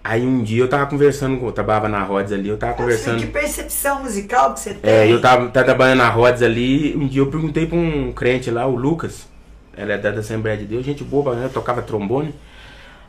Aí 0.04 0.26
um 0.26 0.42
dia 0.42 0.64
eu 0.64 0.70
tava 0.70 0.86
conversando, 0.86 1.38
com, 1.38 1.48
eu 1.48 1.52
trabalhava 1.52 1.90
na 1.90 2.02
Rhodes 2.02 2.32
ali, 2.32 2.48
eu 2.48 2.58
tava 2.58 2.72
Assim, 2.74 2.82
conversando. 2.82 3.20
que 3.20 3.28
percepção 3.28 4.04
musical 4.04 4.54
que 4.54 4.62
você 4.62 4.74
tem. 4.74 4.90
É, 4.90 5.12
eu 5.12 5.20
tava, 5.20 5.50
tava 5.50 5.66
trabalhando 5.66 5.98
na 5.98 6.10
Rhodes 6.10 6.42
ali, 6.42 6.96
um 6.96 7.08
dia 7.08 7.22
eu 7.22 7.28
perguntei 7.30 7.66
pra 7.66 7.78
um 7.78 8.14
crente 8.14 8.50
lá, 8.50 8.66
o 8.66 8.76
Lucas, 8.76 9.28
ela 9.76 9.92
é 9.94 9.98
da 9.98 10.12
Assembleia 10.12 10.58
de 10.58 10.66
Deus, 10.66 10.86
gente 10.86 11.04
boa, 11.04 11.36
né? 11.36 11.50
tocava 11.54 11.82
trombone. 11.82 12.34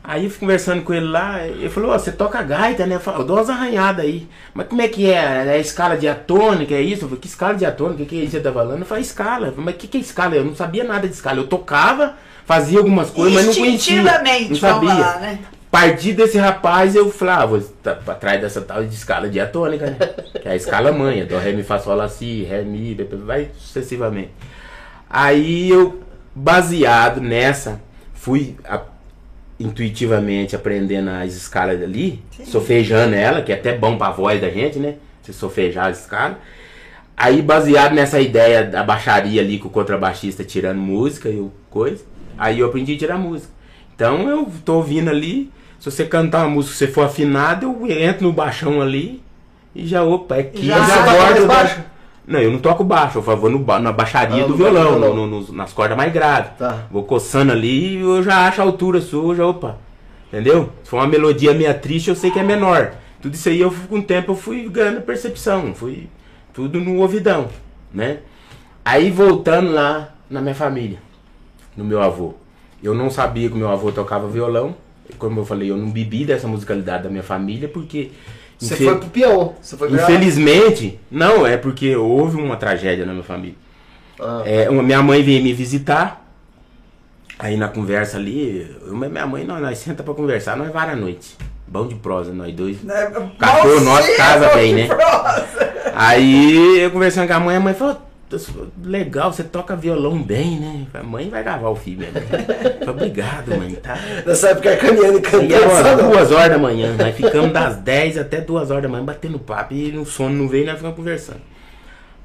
Aí 0.03 0.23
eu 0.23 0.29
fui 0.29 0.39
conversando 0.39 0.81
com 0.81 0.93
ele 0.93 1.07
lá, 1.07 1.45
ele 1.45 1.69
falou, 1.69 1.91
você 1.91 2.11
toca 2.11 2.41
gaita, 2.41 2.85
né? 2.85 2.95
Eu, 2.95 2.99
falei, 2.99 3.21
eu 3.21 3.25
dou 3.25 3.37
umas 3.37 3.49
arranhadas 3.49 4.05
aí. 4.05 4.27
Mas 4.53 4.67
como 4.67 4.81
é 4.81 4.87
que 4.87 5.09
é? 5.09 5.13
É 5.13 5.51
a 5.51 5.57
escala 5.57 5.97
diatônica, 5.97 6.73
é 6.73 6.81
isso? 6.81 7.03
Eu 7.03 7.09
falei, 7.09 7.21
que 7.21 7.27
escala 7.27 7.53
diatônica? 7.53 8.03
O 8.03 8.05
que, 8.05 8.15
é 8.15 8.19
isso 8.19 8.31
que 8.31 8.37
você 8.37 8.43
tá 8.43 8.51
falando? 8.51 8.79
Eu 8.79 8.85
falei, 8.85 9.03
escala. 9.03 9.47
Eu 9.47 9.51
falei, 9.51 9.65
mas 9.65 9.75
o 9.75 9.77
que, 9.77 9.87
que 9.87 9.97
é 9.97 10.01
escala? 10.01 10.35
Eu 10.35 10.45
não 10.45 10.55
sabia 10.55 10.83
nada 10.83 11.07
de 11.07 11.13
escala. 11.13 11.37
Eu 11.39 11.47
tocava, 11.47 12.15
fazia 12.45 12.79
algumas 12.79 13.09
coisas, 13.09 13.33
mas 13.33 13.45
não 13.45 13.53
conhecia. 13.63 13.95
Não 14.49 14.55
sabia. 14.55 14.93
lá, 14.93 15.19
né? 15.19 15.39
partir 15.71 16.13
desse 16.13 16.37
rapaz, 16.37 16.95
eu 16.95 17.11
falei, 17.11 17.35
ah, 17.35 17.63
tá, 17.83 17.95
pra 17.95 18.15
trás 18.15 18.41
dessa 18.41 18.61
tal 18.61 18.83
de 18.83 18.93
escala 18.93 19.29
diatônica, 19.29 19.85
né? 19.85 19.97
Que 20.41 20.47
é 20.47 20.51
a 20.51 20.55
escala 20.55 20.91
manha, 20.91 21.25
do 21.25 21.37
ré, 21.37 21.51
mi, 21.51 21.63
fá, 21.63 21.77
sol, 21.79 21.95
lá, 21.95 22.09
si, 22.09 22.43
ré, 22.43 22.63
mi, 22.63 22.95
vai 23.23 23.49
sucessivamente. 23.57 24.31
Aí 25.09 25.69
eu, 25.69 26.01
baseado 26.33 27.21
nessa, 27.21 27.79
fui 28.13 28.55
a- 28.67 28.81
intuitivamente 29.59 30.55
aprendendo 30.55 31.09
as 31.09 31.33
escalas 31.33 31.81
ali, 31.81 32.23
sofejando 32.45 33.13
ela, 33.13 33.41
que 33.41 33.51
é 33.51 33.55
até 33.55 33.77
bom 33.77 33.97
pra 33.97 34.11
voz 34.11 34.39
da 34.39 34.49
gente, 34.49 34.79
né? 34.79 34.95
Você 35.21 35.33
sofejar 35.33 35.87
as 35.87 36.01
escalas. 36.01 36.37
Aí, 37.15 37.41
baseado 37.41 37.93
nessa 37.93 38.21
ideia 38.21 38.63
da 38.63 38.81
baixaria 38.81 39.41
ali 39.41 39.59
com 39.59 39.67
o 39.67 39.71
contrabaixista 39.71 40.43
tirando 40.43 40.79
música 40.79 41.27
e 41.27 41.37
o 41.37 41.51
coisa, 41.69 42.03
aí 42.37 42.59
eu 42.59 42.67
aprendi 42.67 42.93
a 42.93 42.97
tirar 42.97 43.17
música. 43.17 43.51
Então 43.93 44.29
eu 44.29 44.49
tô 44.63 44.75
ouvindo 44.75 45.09
ali, 45.09 45.51
se 45.77 45.91
você 45.91 46.05
cantar 46.05 46.45
uma 46.45 46.49
música, 46.49 46.73
se 46.73 46.85
você 46.85 46.87
for 46.87 47.05
afinado, 47.05 47.65
eu 47.65 48.01
entro 48.01 48.25
no 48.25 48.31
baixão 48.31 48.81
ali 48.81 49.21
e 49.75 49.85
já, 49.85 50.01
opa, 50.01 50.37
é 50.37 50.39
aqui, 50.39 50.67
Já 50.67 50.79
baixo? 51.45 51.83
Não, 52.29 52.39
eu 52.39 52.51
não 52.51 52.59
toco 52.59 52.83
baixo, 52.83 53.17
eu 53.17 53.21
vou 53.23 53.49
no 53.49 53.65
na 53.79 53.91
baixaria 53.91 54.43
Ah, 54.43 54.47
do 54.47 54.55
violão, 54.55 54.99
violão. 54.99 55.15
no- 55.15 55.41
no- 55.41 55.51
nas 55.53 55.73
cordas 55.73 55.97
mais 55.97 56.13
graves. 56.13 56.51
Tá. 56.59 56.85
Vou 56.91 57.03
coçando 57.03 57.51
ali 57.51 57.95
e 57.97 58.01
eu 58.01 58.21
já 58.21 58.47
acho 58.47 58.61
a 58.61 58.63
altura 58.63 59.01
sua, 59.01 59.35
já, 59.35 59.45
opa. 59.47 59.77
Entendeu? 60.27 60.69
Se 60.83 60.91
for 60.91 60.97
uma 60.97 61.07
melodia 61.07 61.55
meio 61.55 61.73
triste, 61.79 62.09
eu 62.11 62.15
sei 62.15 62.29
que 62.29 62.37
é 62.37 62.43
menor. 62.43 62.91
Tudo 63.19 63.33
isso 63.33 63.49
aí, 63.49 63.59
eu, 63.59 63.73
com 63.89 63.97
o 63.97 64.03
tempo, 64.03 64.33
eu 64.33 64.35
fui 64.35 64.69
ganhando 64.69 65.01
percepção. 65.01 65.73
Fui 65.73 66.07
tudo 66.53 66.79
no 66.79 66.99
ouvidão, 67.01 67.47
né? 67.91 68.19
Aí, 68.85 69.09
voltando 69.09 69.71
lá 69.71 70.13
na 70.29 70.39
minha 70.39 70.53
família, 70.53 70.99
no 71.75 71.83
meu 71.83 71.99
avô. 71.99 72.35
Eu 72.83 72.93
não 72.93 73.09
sabia 73.09 73.49
que 73.49 73.55
o 73.55 73.57
meu 73.57 73.69
avô 73.71 73.91
tocava 73.91 74.27
violão. 74.27 74.75
Como 75.17 75.39
eu 75.39 75.45
falei, 75.45 75.71
eu 75.71 75.77
não 75.77 75.89
bebi 75.89 76.23
dessa 76.25 76.47
musicalidade 76.47 77.03
da 77.05 77.09
minha 77.09 77.23
família, 77.23 77.67
porque... 77.67 78.11
Você 78.59 78.75
foi 78.75 78.95
pro 78.97 79.09
peão. 79.09 79.55
Você 79.61 79.77
foi 79.77 79.89
Infelizmente, 79.91 80.99
não, 81.09 81.47
é 81.47 81.55
porque 81.57 81.95
houve 81.95 82.37
uma 82.37 82.57
tragédia 82.57 83.05
na 83.05 83.13
minha 83.13 83.23
família. 83.23 83.55
Ah. 84.19 84.43
É, 84.45 84.69
uma- 84.69 84.83
minha 84.83 85.01
mãe 85.01 85.23
veio 85.23 85.41
me 85.41 85.53
visitar. 85.53 86.25
Aí 87.37 87.55
na 87.55 87.69
conversa 87.69 88.17
ali, 88.17 88.69
eu, 88.85 88.93
minha 88.95 89.25
mãe, 89.25 89.45
nós, 89.45 89.61
nós 89.61 89.77
senta 89.77 90.03
pra 90.03 90.13
conversar, 90.13 90.57
nós 90.57 90.69
vara 90.73 90.91
a 90.91 90.95
noite. 90.95 91.37
Bom 91.65 91.87
de 91.87 91.95
prosa, 91.95 92.33
nós 92.33 92.53
dois. 92.53 92.77
Cachorro 93.37 93.75
Você 93.75 93.85
nosso 93.85 94.17
casa 94.17 94.45
é 94.47 94.55
bem, 94.55 94.73
né? 94.75 94.87
prosa. 94.87 95.47
Aí 95.95 96.79
eu 96.81 96.91
conversando 96.91 97.27
com 97.27 97.33
a 97.33 97.39
mãe, 97.39 97.55
a 97.55 97.59
mãe 97.61 97.73
falou, 97.73 98.01
legal, 98.83 99.31
você 99.33 99.43
toca 99.43 99.75
violão 99.75 100.21
bem, 100.21 100.59
né? 100.59 100.87
A 100.93 101.03
mãe 101.03 101.29
vai 101.29 101.43
gravar 101.43 101.69
o 101.69 101.75
filho 101.75 101.99
mesmo. 101.99 102.17
Eu 102.19 102.85
falei, 102.85 102.89
Obrigado, 102.89 103.55
mãe, 103.57 103.73
tá? 103.75 103.97
Nessa 104.25 104.49
época 104.49 104.71
Arcaniano 104.71 105.17
e 105.17 105.17
E 105.17 105.21
cantando. 105.21 106.03
não. 106.03 106.11
duas 106.11 106.31
horas 106.31 106.49
da 106.49 106.57
manhã, 106.57 106.95
nós 106.97 107.15
ficamos 107.15 107.51
das 107.51 107.77
10 107.77 108.17
até 108.17 108.41
duas 108.41 108.69
horas 108.71 108.83
da 108.83 108.89
manhã 108.89 109.03
batendo 109.03 109.39
papo 109.39 109.73
e 109.73 109.97
o 109.97 110.05
sono 110.05 110.35
não 110.35 110.47
veio 110.47 110.63
e 110.63 110.67
nós 110.67 110.75
ficamos 110.75 110.95
conversando. 110.95 111.41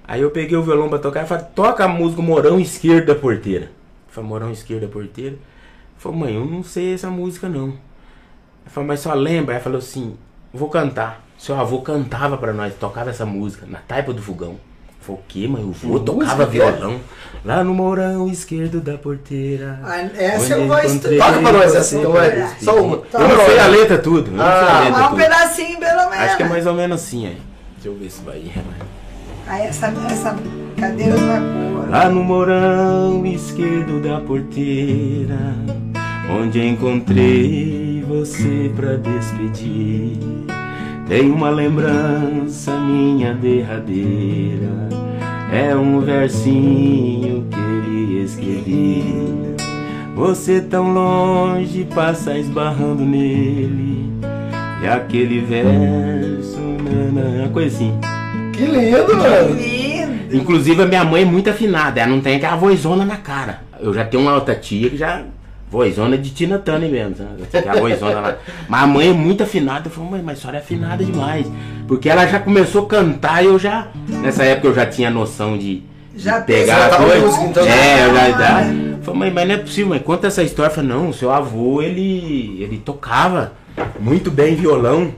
Aí 0.06 0.20
eu 0.20 0.30
peguei 0.30 0.56
o 0.56 0.62
violão 0.62 0.88
pra 0.88 0.98
tocar 0.98 1.24
e 1.24 1.26
falei, 1.26 1.44
toca 1.54 1.84
a 1.84 1.88
música 1.88 2.20
Morão 2.20 2.60
Esquerdo 2.60 3.06
da 3.06 3.14
Porteira. 3.14 3.70
Falei, 4.08 4.28
Morão 4.28 4.50
Esquerdo 4.52 4.82
da 4.82 4.88
Porteira. 4.92 5.36
Falei, 5.96 6.18
mãe, 6.18 6.34
eu 6.34 6.44
não 6.44 6.62
sei 6.62 6.92
essa 6.92 7.08
música 7.08 7.48
não. 7.48 7.68
Eu 7.68 8.70
falei, 8.70 8.88
mas 8.88 9.00
só 9.00 9.14
lembra? 9.14 9.54
Aí 9.54 9.60
falou 9.62 9.78
assim, 9.78 10.14
vou 10.52 10.68
cantar. 10.68 11.24
Seu 11.38 11.58
avô 11.58 11.80
cantava 11.80 12.36
pra 12.36 12.52
nós, 12.52 12.74
tocava 12.74 13.10
essa 13.10 13.24
música 13.26 13.66
na 13.66 13.78
taipa 13.78 14.12
do 14.12 14.20
fogão. 14.22 14.56
Falei, 15.06 15.20
o 15.20 15.24
quê, 15.28 15.46
mãe? 15.48 15.62
O 15.62 15.72
vô 15.72 15.98
tocava 15.98 16.44
é? 16.44 16.46
violão 16.46 16.98
lá 17.44 17.62
no 17.62 17.74
Morão 17.74 18.26
Esquerdo 18.28 18.80
da 18.80 18.96
Porteira. 18.96 19.78
Ah, 19.84 20.00
essa 20.16 20.54
eu 20.54 20.66
vou 20.66 20.78
estudar. 20.78 21.26
Toca 21.26 21.40
pra 21.42 21.52
nós 21.52 21.74
essa, 21.74 21.96
então, 21.96 22.16
é. 22.18 22.48
Só 22.60 22.82
uma. 22.82 23.02
Eu 23.12 23.28
não 23.28 23.44
sei 23.44 23.58
a 23.58 23.66
letra 23.66 23.98
tudo. 23.98 24.30
Eu 24.30 24.36
não 24.36 24.44
sei 24.44 24.52
a 24.52 24.76
Ah. 24.76 24.80
letra 24.84 25.02
um 25.04 25.08
tudo. 25.08 25.16
pedacinho, 25.16 25.78
pelo 25.78 26.10
menos. 26.10 26.16
Acho 26.24 26.36
que 26.38 26.42
é 26.42 26.48
mais 26.48 26.66
ou 26.66 26.74
menos 26.74 27.02
assim 27.02 27.26
aí. 27.26 27.38
Deixa 27.74 27.88
eu 27.88 27.94
ver 27.96 28.10
se 28.10 28.22
vai. 28.22 28.50
Ah, 29.46 29.58
essa, 29.58 29.92
essa 30.10 30.36
cadeira 30.80 31.16
não 31.16 31.34
é 31.34 31.40
boa. 31.40 31.86
Lá 31.90 32.08
no 32.08 32.24
morão 32.24 33.26
esquerdo 33.26 34.00
da 34.00 34.18
porteira, 34.20 35.36
onde 36.30 36.66
encontrei 36.66 38.02
você 38.08 38.72
pra 38.74 38.96
despedir. 38.96 40.16
Tem 41.06 41.30
uma 41.30 41.50
lembrança 41.50 42.76
minha 42.78 43.34
derradeira, 43.34 44.88
é 45.52 45.76
um 45.76 46.00
versinho 46.00 47.46
que 47.50 47.60
ele 47.60 48.22
escrevi. 48.22 49.04
Você 50.16 50.62
tão 50.62 50.94
longe 50.94 51.86
passa 51.94 52.38
esbarrando 52.38 53.04
nele, 53.04 54.10
e 54.82 54.86
aquele 54.86 55.40
verso, 55.40 56.58
nanã, 56.58 57.48
coisa 57.50 57.76
assim. 57.76 57.92
Que 58.52 58.64
lindo, 58.64 59.16
mano. 59.16 59.54
Lindo. 59.54 60.36
Inclusive 60.36 60.82
a 60.82 60.86
minha 60.86 61.04
mãe 61.04 61.22
é 61.22 61.26
muito 61.26 61.50
afinada, 61.50 62.00
ela 62.00 62.10
não 62.10 62.20
tem 62.20 62.36
aquela 62.36 62.56
vozona 62.56 63.04
na 63.04 63.18
cara. 63.18 63.60
Eu 63.78 63.92
já 63.92 64.04
tenho 64.04 64.22
uma 64.22 64.34
outra 64.34 64.54
tia 64.54 64.88
que 64.88 64.96
já. 64.96 65.22
Vozona 65.74 66.16
de 66.16 66.30
Tina 66.30 66.56
Turner 66.56 66.88
mesmo, 66.88 67.16
sabe? 67.16 67.42
Aquela 67.52 67.80
vozona 67.80 68.20
lá. 68.20 68.36
Mas 68.68 68.82
a 68.84 68.86
mãe 68.86 69.08
é 69.08 69.12
muito 69.12 69.42
afinada. 69.42 69.88
Eu 69.88 69.90
falo, 69.90 70.08
mãe, 70.08 70.22
mas 70.22 70.38
a 70.38 70.40
senhora 70.40 70.58
é 70.58 70.60
afinada 70.60 71.04
demais. 71.04 71.50
Porque 71.88 72.08
ela 72.08 72.24
já 72.28 72.38
começou 72.38 72.84
a 72.84 72.86
cantar 72.86 73.42
e 73.42 73.46
eu 73.46 73.58
já. 73.58 73.88
Nessa 74.08 74.44
época 74.44 74.68
eu 74.68 74.74
já 74.74 74.86
tinha 74.86 75.10
noção 75.10 75.58
de, 75.58 75.82
Já 76.14 76.40
pegar 76.42 76.86
a 76.92 76.96
coisa. 76.96 77.26
música, 77.26 77.44
então. 77.46 77.66
É, 77.66 78.06
eu 78.06 78.14
já. 78.14 78.30
Já 78.30 78.60
né? 78.60 78.98
falei, 79.02 79.18
mãe, 79.18 79.30
mas 79.32 79.48
não 79.48 79.54
é 79.56 79.58
possível, 79.58 79.88
mãe. 79.88 79.98
Conta 79.98 80.28
essa 80.28 80.44
história. 80.44 80.70
Eu 80.70 80.74
falei, 80.74 80.90
não, 80.90 81.12
seu 81.12 81.32
avô, 81.32 81.82
ele. 81.82 82.56
ele 82.62 82.78
tocava 82.78 83.52
muito 84.00 84.30
bem 84.30 84.54
violão. 84.54 85.12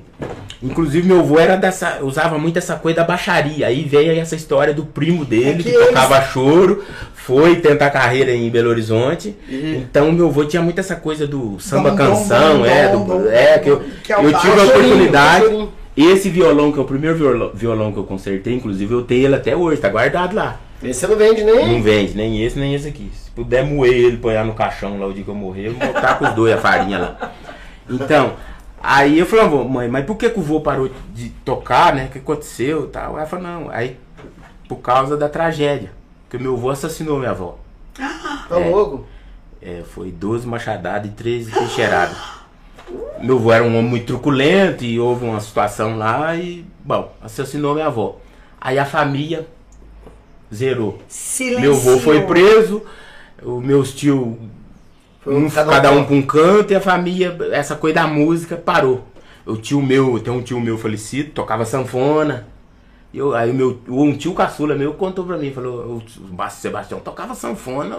Inclusive 0.63 1.07
meu 1.07 1.21
avô 1.21 1.39
era 1.39 1.55
dessa, 1.57 1.99
usava 2.03 2.39
muito 2.39 2.59
essa 2.59 2.77
coisa 2.77 2.97
da 2.99 3.05
baixaria. 3.05 3.67
Aí 3.67 3.85
veio 3.85 4.19
essa 4.19 4.35
história 4.35 4.73
do 4.73 4.85
primo 4.85 5.25
dele 5.25 5.51
É 5.51 5.55
que, 5.55 5.63
que 5.65 5.69
eles- 5.71 5.87
tocava 5.89 6.23
choro, 6.23 6.83
foi 7.15 7.57
tentar 7.57 7.91
carreira 7.91 8.33
em 8.33 8.49
Belo 8.49 8.71
Horizonte. 8.71 9.37
Então 9.51 10.11
meu 10.13 10.29
avô 10.29 10.45
tinha 10.45 10.63
muito 10.63 10.79
essa 10.81 10.97
coisa 10.97 11.27
do 11.27 11.59
samba 11.61 11.91
Dom, 11.91 11.97
canção, 11.97 12.59
dom, 12.59 12.67
é, 12.67 12.89
do, 12.89 13.05
dom, 13.05 13.27
é 13.31 13.59
que 13.59 13.69
eu, 13.69 13.83
que 14.03 14.13
é 14.13 14.17
eu 14.17 14.33
tive 14.33 14.61
a 14.61 14.65
oportunidade. 14.65 15.45
chorinho. 15.45 15.73
Esse 15.97 16.29
violão 16.29 16.73
que 16.73 16.79
é 16.79 16.83
o 16.83 16.85
primeiro 16.85 17.17
violão, 17.17 17.51
violão 17.55 17.93
que 17.93 17.99
eu 17.99 18.05
consertei, 18.05 18.53
inclusive 18.55 18.93
eu 18.93 19.03
tenho 19.03 19.27
ele 19.27 19.35
até 19.35 19.57
hoje, 19.57 19.81
tá 19.81 19.89
guardado 19.89 20.35
lá. 20.37 20.59
Esse 20.83 21.01
você 21.01 21.07
não 21.07 21.17
vende 21.17 21.43
nem. 21.43 21.67
Não 21.75 21.83
vende, 21.83 22.15
nem 22.15 22.45
esse, 22.45 22.59
nem 22.59 22.75
esse 22.75 22.89
aqui. 22.89 23.11
Se 23.15 23.31
puder 23.31 23.65
moer 23.65 23.93
ele, 23.95 24.17
pôr 24.19 24.33
no 24.45 24.53
caixão 24.55 24.99
lá 24.99 25.07
o 25.07 25.13
dia 25.13 25.25
que 25.25 25.31
eu 25.31 25.35
morrer, 25.35 25.69
eu 25.69 25.73
vou 25.75 25.87
botar 25.87 26.15
com 26.17 26.27
os 26.27 26.33
dois 26.35 26.55
a 26.55 26.59
farinha 26.59 26.99
lá. 26.99 27.33
Então, 27.89 28.35
aí 28.83 29.19
eu 29.19 29.27
falei, 29.27 29.49
"Vô, 29.49 29.65
mãe, 29.65 29.89
mas 29.89 30.05
por 30.05 30.17
que, 30.17 30.31
que 30.31 30.39
o 30.39 30.43
vô 30.43 30.61
parou 30.61 30.91
de 31.15 31.31
tocar, 31.45 31.95
né? 31.95 32.07
O 32.07 32.09
que 32.09 32.19
aconteceu 32.19 32.85
e 32.85 32.89
tal? 32.89 33.17
Ela 33.17 33.27
falou, 33.27 33.45
não, 33.47 33.71
aí 33.71 33.99
por 34.69 34.77
causa 34.79 35.17
da 35.17 35.29
tragédia. 35.29 35.91
Que 36.29 36.37
o 36.37 36.41
meu 36.41 36.55
avô 36.55 36.71
assassinou 36.71 37.19
minha 37.19 37.31
avó. 37.31 37.59
Tá 38.49 38.57
louco. 38.57 39.07
É, 39.63 39.83
foi 39.95 40.11
12 40.11 40.47
machadadas 40.47 41.11
e 41.11 41.15
13 41.15 41.53
peixeiradas. 41.53 42.17
Meu 43.21 43.37
avô 43.37 43.53
era 43.53 43.65
um 43.65 43.69
homem 43.69 43.83
muito 43.83 44.07
truculento 44.07 44.85
e 44.85 44.99
houve 44.99 45.25
uma 45.25 45.41
situação 45.41 45.97
lá 45.97 46.37
e, 46.37 46.65
bom, 46.85 47.13
assassinou 47.23 47.75
minha 47.75 47.87
avó. 47.87 48.19
Aí 48.61 48.79
a 48.79 48.85
família 48.85 49.47
zerou. 50.53 50.99
Silenciou. 51.09 51.61
Meu 51.61 51.75
avô 51.75 51.99
foi 51.99 52.23
preso, 52.23 52.83
os 53.43 53.65
meus 53.65 53.93
tios, 53.93 54.19
Foi 54.19 54.39
um, 55.27 55.51
cada 55.51 55.71
cada, 55.71 55.93
um 55.93 56.01
um 56.01 56.05
com 56.05 56.17
um 56.17 56.23
canto, 56.23 56.73
e 56.73 56.77
a 56.77 56.81
família, 56.81 57.37
essa 57.53 57.75
coisa 57.75 57.97
da 57.97 58.07
música 58.07 58.57
parou. 58.57 59.05
O 59.45 59.57
tio 59.57 59.83
meu, 59.83 60.19
tem 60.19 60.33
um 60.33 60.43
tio 60.43 60.61
meu 60.61 60.77
falecido, 60.77 61.31
tocava 61.31 61.65
sanfona. 61.65 62.47
E 63.13 63.19
Eu, 63.19 63.35
aí 63.35 63.51
o 63.51 63.55
meu, 63.55 63.81
um 63.89 64.17
tio 64.17 64.35
caçula 64.35 64.75
meu 64.75 64.95
contou 64.95 65.25
pra 65.25 65.37
mim, 65.37 65.53
falou, 65.53 65.97
o 65.97 66.51
Sebastião 66.51 67.01
tocava 67.01 67.35
sanfona 67.35 67.99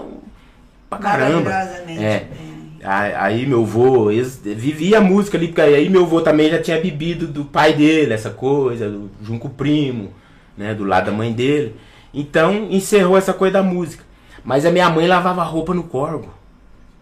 pra 0.90 1.00
caramba. 1.00 1.52
É. 1.52 1.86
bem. 1.86 2.58
Aí, 2.84 3.16
aí 3.16 3.46
meu 3.46 3.64
avô 3.64 4.12
eles, 4.12 4.40
vivia 4.44 5.00
a 5.00 5.02
música 5.02 5.38
ali, 5.38 5.48
porque 5.48 5.62
aí 5.62 5.90
meu 5.90 6.04
avô 6.04 6.22
também 6.22 6.50
já 6.50 6.62
tinha 6.62 6.80
bebido 6.80 7.28
do 7.28 7.46
pai 7.46 7.74
dele, 7.74 8.14
essa 8.14 8.30
coisa, 8.30 8.90
do, 8.90 9.10
junto 9.24 9.42
com 9.42 9.48
o 9.48 9.52
primo, 9.52 10.14
né, 10.56 10.76
do 10.76 10.84
lado 10.84 11.08
da 11.08 11.12
mãe 11.12 11.34
dele. 11.34 11.76
Então 12.14 12.68
encerrou 12.70 13.18
essa 13.18 13.34
coisa 13.34 13.54
da 13.54 13.64
música. 13.64 14.04
Mas 14.44 14.66
a 14.66 14.72
minha 14.72 14.90
mãe 14.90 15.08
lavava 15.08 15.44
roupa 15.44 15.74
no 15.74 15.84
corgo. 15.84 16.30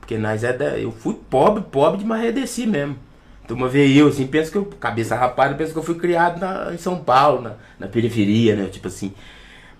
Porque 0.05 0.19
nós 0.19 0.43
é 0.43 0.53
da, 0.53 0.77
eu 0.77 0.91
fui 0.91 1.15
pobre, 1.15 1.63
pobre 1.63 1.97
de 1.97 2.05
marredeci 2.05 2.67
mesmo. 2.67 2.95
Então 3.43 3.57
uma 3.57 3.67
vez 3.67 3.97
eu, 3.97 4.07
assim, 4.07 4.27
penso 4.27 4.51
que 4.51 4.57
eu, 4.57 4.65
cabeça 4.79 5.15
rapada, 5.15 5.55
penso 5.55 5.73
que 5.73 5.79
eu 5.79 5.83
fui 5.83 5.95
criado 5.95 6.39
na, 6.39 6.71
em 6.71 6.77
São 6.77 6.97
Paulo, 6.97 7.41
na, 7.41 7.53
na 7.79 7.87
periferia, 7.87 8.55
né, 8.55 8.65
tipo 8.65 8.87
assim. 8.87 9.11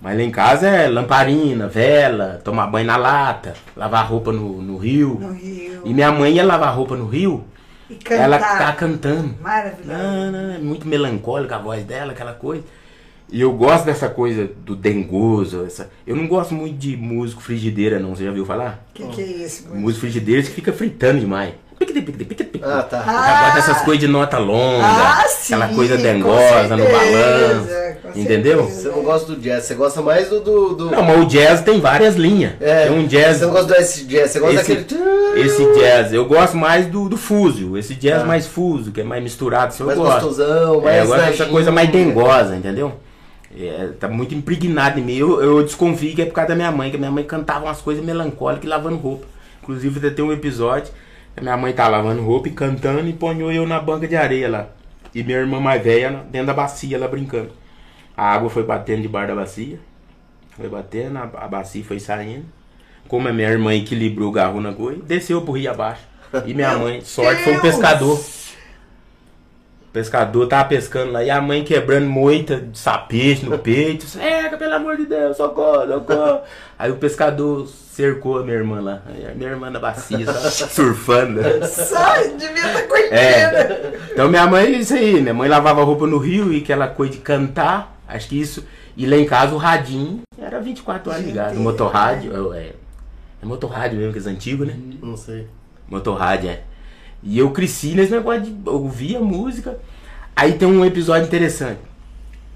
Mas 0.02 0.18
lá 0.18 0.24
em 0.24 0.32
casa 0.32 0.68
é 0.68 0.88
lamparina, 0.88 1.68
vela, 1.68 2.42
tomar 2.44 2.66
banho 2.68 2.88
na 2.88 2.98
lata, 2.98 3.54
lavar 3.78 4.08
roupa 4.08 4.32
no, 4.32 4.62
no 4.64 4.78
rio. 4.78 5.20
No 5.20 5.32
Rio. 5.32 5.82
E 5.86 5.94
minha 5.94 6.12
mãe 6.12 6.34
ia 6.34 6.44
lavar 6.44 6.76
roupa 6.76 6.96
no 6.96 7.06
rio, 7.06 7.44
E 7.88 7.96
cantar. 7.96 8.24
ela 8.24 8.40
tá 8.40 8.74
cantando. 8.74 9.36
Maravilhoso. 9.40 9.88
Não, 9.88 10.32
não, 10.32 10.54
é 10.56 10.58
muito 10.58 10.88
melancólica 10.88 11.56
a 11.56 11.60
voz 11.60 11.84
dela, 11.84 12.14
aquela 12.14 12.34
coisa. 12.34 12.64
E 13.32 13.42
eu 13.42 13.52
gosto 13.54 13.86
dessa 13.86 14.08
coisa 14.08 14.50
do 14.66 14.76
dengoso. 14.76 15.64
Essa... 15.66 15.90
Eu 16.06 16.16
não 16.16 16.28
gosto 16.28 16.54
muito 16.54 16.78
de 16.78 16.96
músico 16.96 17.42
frigideira, 17.42 18.00
não. 18.00 18.16
Você 18.16 18.24
já 18.26 18.32
viu 18.32 18.46
falar? 18.46 18.86
O 18.92 18.94
que, 18.94 19.08
que 19.08 19.22
é 19.22 19.26
isso? 19.46 19.68
Músico 19.74 20.02
frigideira 20.02 20.42
que 20.44 20.50
fica 20.50 20.72
fritando 20.72 21.20
demais. 21.20 21.54
Ah, 22.64 22.82
tá. 22.84 22.98
Eu 23.00 23.46
gosto 23.46 23.56
dessas 23.68 23.82
coisas 23.84 24.00
de 24.00 24.08
nota 24.08 24.38
longa, 24.38 24.86
Ah, 24.86 25.26
sim, 25.28 25.54
aquela 25.54 25.74
coisa 25.76 25.98
dengosa 25.98 26.78
no 26.78 26.86
balanço. 26.86 27.70
Entendeu? 28.16 28.64
Você 28.64 28.88
não 28.88 29.04
gosta 29.04 29.34
do 29.34 29.42
jazz, 29.42 29.66
você 29.66 29.76
gosta 29.76 30.02
mais 30.02 30.30
do. 30.30 30.40
do, 30.40 30.74
do- 30.76 30.92
Não, 30.92 31.04
mas 31.04 31.20
o 31.22 31.26
jazz 31.26 31.62
tem 31.62 31.82
várias 31.82 32.16
linhas. 32.16 32.54
É, 32.62 32.88
tem 32.88 32.98
um 32.98 33.06
jazz. 33.06 33.38
Você 33.38 33.46
não 33.46 33.52
gosta 33.52 33.74
desse 33.74 34.06
jazz, 34.06 34.32
você 34.32 34.40
gosta 34.40 34.62
esse, 34.62 34.74
daquele. 34.76 35.42
esse 35.42 35.74
jazz, 35.74 36.14
eu 36.14 36.26
gosto 36.26 36.56
mais 36.56 36.88
do, 36.88 37.10
do 37.10 37.18
fuso. 37.18 37.78
Esse 37.78 37.94
jazz 37.94 38.22
Ah. 38.22 38.26
mais 38.26 38.48
fuso, 38.48 38.92
que 38.92 39.02
é 39.02 39.04
mais 39.04 39.22
misturado, 39.22 39.68
assim, 39.68 39.84
eu 39.84 39.88
mais 39.88 40.00
gosto. 40.00 40.14
gostosão, 40.28 40.82
mais. 40.82 40.96
É, 40.96 41.02
eu 41.02 41.08
gosto 41.08 41.26
dessa 41.26 41.46
coisa 41.48 41.72
mais 41.72 41.90
dengosa, 41.90 42.56
entendeu? 42.56 42.94
É, 43.58 43.94
tá 44.00 44.08
muito 44.08 44.36
impregnado 44.36 45.00
em 45.00 45.04
mim. 45.04 45.16
Eu, 45.16 45.42
eu 45.42 45.64
desconfio 45.64 46.14
que 46.14 46.22
é 46.22 46.26
por 46.26 46.34
causa 46.34 46.50
da 46.50 46.56
minha 46.56 46.72
mãe, 46.72 46.90
que 46.90 46.98
a 46.98 47.00
minha 47.00 47.12
mãe 47.12 47.24
cantava 47.24 47.66
umas 47.66 47.82
coisas 47.82 48.04
melancólicas 48.04 48.70
lavando 48.70 48.98
roupa. 48.98 49.26
Inclusive 49.64 50.00
até 50.00 50.10
tem 50.10 50.26
um 50.26 50.32
episódio 50.32 50.92
que 51.34 51.40
a 51.40 51.42
minha 51.42 51.58
mãe 51.58 51.74
tá 51.74 51.88
lavando 51.88 52.22
roupa 52.22 52.50
e 52.50 52.52
cantando 52.52 53.08
e 53.08 53.14
ponhou 53.14 53.52
eu 53.52 53.66
na 53.66 53.80
banca 53.80 54.08
de 54.08 54.16
areia 54.16 54.50
lá. 54.50 54.68
E 55.14 55.24
minha 55.24 55.38
irmã 55.38 55.60
mais 55.60 55.82
velha 55.82 56.24
dentro 56.30 56.48
da 56.48 56.54
bacia 56.54 57.00
lá 57.00 57.08
brincando. 57.08 57.52
A 58.18 58.34
água 58.34 58.50
foi 58.50 58.64
batendo 58.64 59.02
debaixo 59.02 59.30
da 59.30 59.36
bacia. 59.36 59.80
Foi 60.58 60.70
batendo, 60.70 61.18
a, 61.18 61.48
bacia 61.48 61.84
foi 61.84 62.00
saindo. 62.00 62.46
Como 63.08 63.28
a 63.28 63.34
minha 63.34 63.50
irmã 63.50 63.74
equilibrou 63.74 64.30
o 64.30 64.32
garro 64.32 64.60
na 64.60 64.74
coisa, 64.74 65.02
desceu 65.02 65.42
pro 65.42 65.54
rio 65.54 65.72
abaixo. 65.72 66.02
E 66.46 66.54
minha 66.54 66.78
mãe, 66.78 67.02
sorte, 67.02 67.44
foi 67.44 67.56
um 67.56 67.62
pescador. 67.62 68.20
O 69.96 69.98
pescador 69.98 70.46
tava 70.48 70.68
pescando 70.68 71.14
lá 71.14 71.24
e 71.24 71.30
a 71.30 71.40
mãe 71.40 71.64
quebrando 71.64 72.06
moita 72.10 72.58
de 72.58 72.78
sapete 72.78 73.46
no 73.46 73.58
peito. 73.58 74.06
Seca, 74.06 74.58
pelo 74.58 74.74
amor 74.74 74.98
de 74.98 75.06
Deus, 75.06 75.38
socorro, 75.38 75.88
socorro. 75.88 76.42
Aí 76.78 76.92
o 76.92 76.98
pescador 76.98 77.66
cercou 77.66 78.40
a 78.40 78.44
minha 78.44 78.58
irmã 78.58 78.82
lá. 78.82 79.02
Aí 79.06 79.26
a 79.26 79.34
minha 79.34 79.52
irmã 79.52 79.70
na 79.70 79.80
bacia, 79.80 80.26
surfando. 80.44 81.40
Sai, 81.66 82.28
devia 82.32 82.68
estar 82.68 82.82
curtindo. 82.90 83.14
É. 83.14 84.00
Então 84.12 84.28
minha 84.28 84.46
mãe, 84.46 84.80
isso 84.80 84.96
aí, 84.96 85.22
minha 85.22 85.34
mãe 85.34 85.48
lavava 85.48 85.82
roupa 85.82 86.06
no 86.06 86.18
rio 86.18 86.52
e 86.52 86.58
aquela 86.58 86.90
coisa 86.90 87.14
de 87.14 87.20
cantar, 87.20 87.98
acho 88.06 88.28
que 88.28 88.38
isso. 88.38 88.66
E 88.98 89.06
lá 89.06 89.16
em 89.16 89.26
casa 89.26 89.56
o 89.56 89.58
radinho 89.58 90.24
era 90.38 90.60
24 90.60 91.10
horas 91.10 91.24
ligado. 91.24 91.56
Motorrádio, 91.56 92.54
é, 92.54 92.74
é 93.42 93.46
motorrádio 93.46 93.98
mesmo, 93.98 94.12
que 94.12 94.28
é 94.28 94.30
antigo, 94.30 94.66
né? 94.66 94.78
Não 95.02 95.16
sei. 95.16 95.48
Motorrádio, 95.88 96.50
é. 96.50 96.64
E 97.26 97.40
eu 97.40 97.52
cresci 97.52 97.96
nesse 97.96 98.12
negócio 98.14 98.44
de 98.44 98.70
ouvir 98.70 99.18
a 99.18 99.22
música. 99.22 99.78
Aí 100.36 100.54
tem 100.54 100.68
um 100.68 100.86
episódio 100.86 101.28
interessante. 101.28 101.80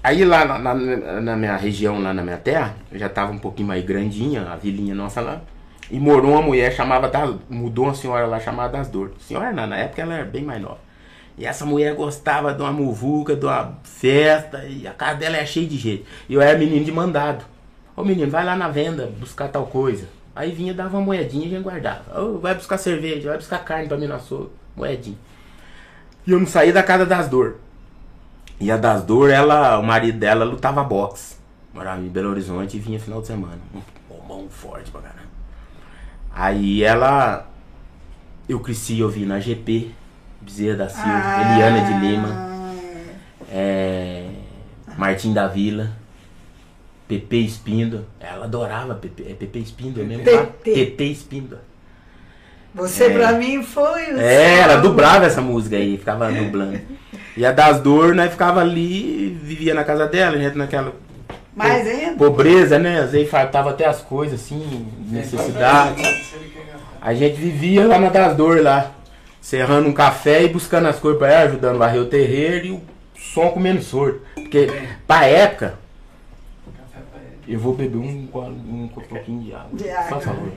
Aí 0.02 0.24
lá 0.24 0.44
na, 0.44 0.58
na- 0.58 1.20
na 1.20 1.36
minha 1.36 1.56
região, 1.56 2.00
lá 2.00 2.14
na 2.14 2.22
minha 2.22 2.38
terra, 2.38 2.74
eu 2.90 2.98
já 2.98 3.08
tava 3.08 3.32
um 3.32 3.38
pouquinho 3.38 3.68
mais 3.68 3.84
grandinha, 3.84 4.42
a 4.50 4.56
vilinha 4.56 4.94
nossa 4.94 5.20
lá. 5.20 5.42
E 5.90 5.98
morou 5.98 6.32
uma 6.32 6.42
mulher 6.42 6.72
chamava 6.72 7.08
das, 7.08 7.34
mudou 7.50 7.86
uma 7.86 7.94
senhora 7.94 8.26
lá 8.26 8.40
chamada 8.40 8.78
das 8.78 8.88
Dores. 8.88 9.14
Senhora 9.20 9.52
não, 9.52 9.66
na 9.66 9.76
época 9.76 10.02
ela 10.02 10.14
era 10.14 10.24
bem 10.24 10.44
mais 10.44 10.62
nova. 10.62 10.78
E 11.36 11.44
essa 11.46 11.66
mulher 11.66 11.94
gostava 11.94 12.52
de 12.54 12.62
uma 12.62 12.72
muvuca, 12.72 13.34
de 13.36 13.44
uma 13.46 13.78
festa, 13.84 14.64
e 14.66 14.86
a 14.86 14.92
casa 14.92 15.16
dela 15.18 15.36
é 15.38 15.46
cheia 15.46 15.66
de 15.66 15.76
gente. 15.78 16.04
E 16.28 16.34
eu 16.34 16.40
era 16.42 16.58
menino 16.58 16.84
de 16.84 16.92
mandado. 16.92 17.44
Ô 17.96 18.04
menino, 18.04 18.30
vai 18.30 18.44
lá 18.44 18.56
na 18.56 18.68
venda 18.68 19.10
buscar 19.18 19.48
tal 19.48 19.66
coisa. 19.66 20.06
Aí 20.34 20.52
vinha, 20.52 20.72
dava 20.74 20.96
uma 20.98 21.04
moedinha 21.04 21.44
e 21.44 21.48
a 21.48 21.50
gente 21.56 21.64
guardava. 21.64 22.20
Ô, 22.20 22.38
vai 22.38 22.54
buscar 22.54 22.78
cerveja, 22.78 23.28
vai 23.30 23.38
buscar 23.38 23.58
carne 23.64 23.88
pra 23.88 23.96
mim 23.98 24.06
no 24.06 24.14
açougue. 24.14 24.50
Moedinha. 24.80 25.16
E 26.26 26.30
eu 26.32 26.38
não 26.38 26.46
saía 26.46 26.72
da 26.72 26.82
casa 26.82 27.04
das 27.06 27.28
dor. 27.28 27.56
E 28.58 28.70
a 28.70 28.76
das 28.76 29.02
dor, 29.02 29.30
ela, 29.30 29.78
o 29.78 29.82
marido 29.82 30.18
dela 30.18 30.44
lutava 30.44 30.82
boxe. 30.84 31.36
Morava 31.72 32.00
em 32.00 32.08
Belo 32.08 32.30
Horizonte 32.30 32.76
e 32.76 32.80
vinha 32.80 32.98
final 32.98 33.20
de 33.20 33.28
semana. 33.28 33.58
Um 33.74 33.80
bombom 34.08 34.48
forte 34.48 34.90
pra 34.90 35.00
caramba. 35.00 35.28
Aí 36.32 36.82
ela. 36.82 37.46
Eu 38.48 38.58
cresci 38.60 39.00
ouvindo 39.02 39.32
a 39.32 39.38
GP, 39.38 39.92
Bezerra 40.40 40.76
da 40.78 40.88
Silva, 40.88 41.08
Ah. 41.08 41.52
Eliana 41.54 41.80
de 41.86 42.06
Lima, 42.06 42.50
é, 43.48 44.28
Martim 44.98 45.32
da 45.32 45.46
Vila, 45.46 45.92
Pepe 47.06 47.44
Espíndola. 47.44 48.04
Ela 48.18 48.46
adorava 48.46 48.96
Pepe, 48.96 49.22
é 49.30 49.34
Pepe 49.34 49.60
Espíndola 49.60 50.04
mesmo? 50.04 50.24
Pepe. 50.24 50.74
Pepe 50.74 51.04
Espíndola. 51.12 51.62
Você 52.74 53.04
É. 53.04 53.10
pra 53.10 53.32
mim 53.32 53.62
foi 53.62 54.12
o 54.14 54.20
É, 54.20 54.60
ela 54.60 54.76
dublava 54.76 55.26
essa 55.26 55.40
música 55.40 55.76
aí, 55.76 55.98
ficava 55.98 56.30
dublando. 56.32 56.80
E 57.36 57.44
a 57.44 57.52
das 57.52 57.80
dor, 57.80 58.14
nós 58.14 58.30
ficava 58.30 58.60
ali, 58.60 59.38
vivia 59.42 59.74
na 59.74 59.84
casa 59.84 60.06
dela, 60.06 60.36
a 60.36 60.38
gente 60.38 60.56
naquela 60.56 60.92
Mais 61.54 61.86
ainda? 61.86 62.16
pobreza, 62.16 62.78
né? 62.78 63.00
Às 63.00 63.12
vezes 63.12 63.30
faltava 63.30 63.70
até 63.70 63.86
as 63.86 64.00
coisas 64.00 64.40
assim, 64.40 64.86
necessidade. 65.08 66.02
A 67.00 67.14
gente 67.14 67.36
vivia 67.36 67.86
lá 67.86 67.98
na 67.98 68.08
das 68.08 68.36
dor 68.36 68.60
lá, 68.62 68.90
serrando 69.40 69.88
um 69.88 69.92
café 69.92 70.44
e 70.44 70.48
buscando 70.48 70.86
as 70.88 70.98
coisas 70.98 71.18
pra 71.18 71.32
ela, 71.32 71.48
ajudando 71.50 71.76
a 71.76 71.78
varrer 71.78 72.02
o 72.02 72.06
terreiro 72.06 72.66
e 72.66 72.70
o 72.72 72.80
som 73.16 73.48
comendo 73.50 73.82
sordo. 73.82 74.20
Porque 74.34 74.68
pra 75.06 75.24
época, 75.24 75.74
eu 77.48 77.58
vou 77.58 77.74
beber 77.74 77.98
um, 77.98 78.28
um, 78.34 78.88
pouquinho 79.08 79.42
de 79.42 79.54
água. 79.54 79.70
De 79.72 79.90
água. 79.90 80.08
Por 80.08 80.22
favor. 80.22 80.52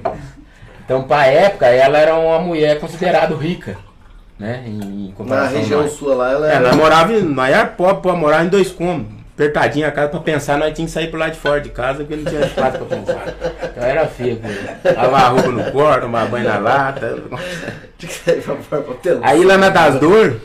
Então, 0.86 1.04
pra 1.04 1.26
época, 1.28 1.66
ela 1.68 1.98
era 1.98 2.16
uma 2.16 2.40
mulher 2.40 2.80
considerada 2.80 3.34
rica, 3.36 3.78
né? 4.38 4.64
Em, 4.66 5.14
em 5.18 5.26
Na 5.26 5.48
região 5.48 5.88
sua 5.88 6.16
lá, 6.16 6.32
ela 6.32 6.52
É, 6.52 6.56
era. 6.56 6.68
nós 6.68 6.76
morava, 6.76 7.14
em- 7.14 7.22
nós 7.22 7.54
era 7.54 7.66
pobre, 7.66 8.02
pô, 8.02 8.16
morava 8.16 8.44
em 8.46 8.50
dois 8.50 8.72
cômodos. 8.72 9.12
Apertadinha 9.34 9.88
a 9.88 9.92
casa 9.92 10.10
pra 10.10 10.20
pensar, 10.20 10.60
nós 10.60 10.74
tínhamos 10.74 10.94
que 10.94 11.00
sair 11.00 11.10
pro 11.10 11.18
lado 11.20 11.32
de 11.32 11.40
fora 11.40 11.60
de 11.60 11.70
casa 11.70 12.04
porque 12.04 12.16
não 12.18 12.24
tinha 12.26 12.46
espaço 12.46 12.78
pra 12.78 12.86
pensar. 12.98 13.34
Então 13.64 13.84
era 13.84 14.06
feio, 14.08 14.38
pô. 14.40 14.48
Lavar 14.96 15.22
a 15.24 15.28
roupa 15.30 15.48
no 15.50 15.72
quarto, 15.72 16.02
tomar 16.04 16.28
banho 16.28 16.48
na 16.48 16.60
lata. 16.60 17.18
Aí 19.24 19.44
lá 19.44 19.58
na 19.58 19.70
Das 19.70 20.00
Dor, 20.00 20.40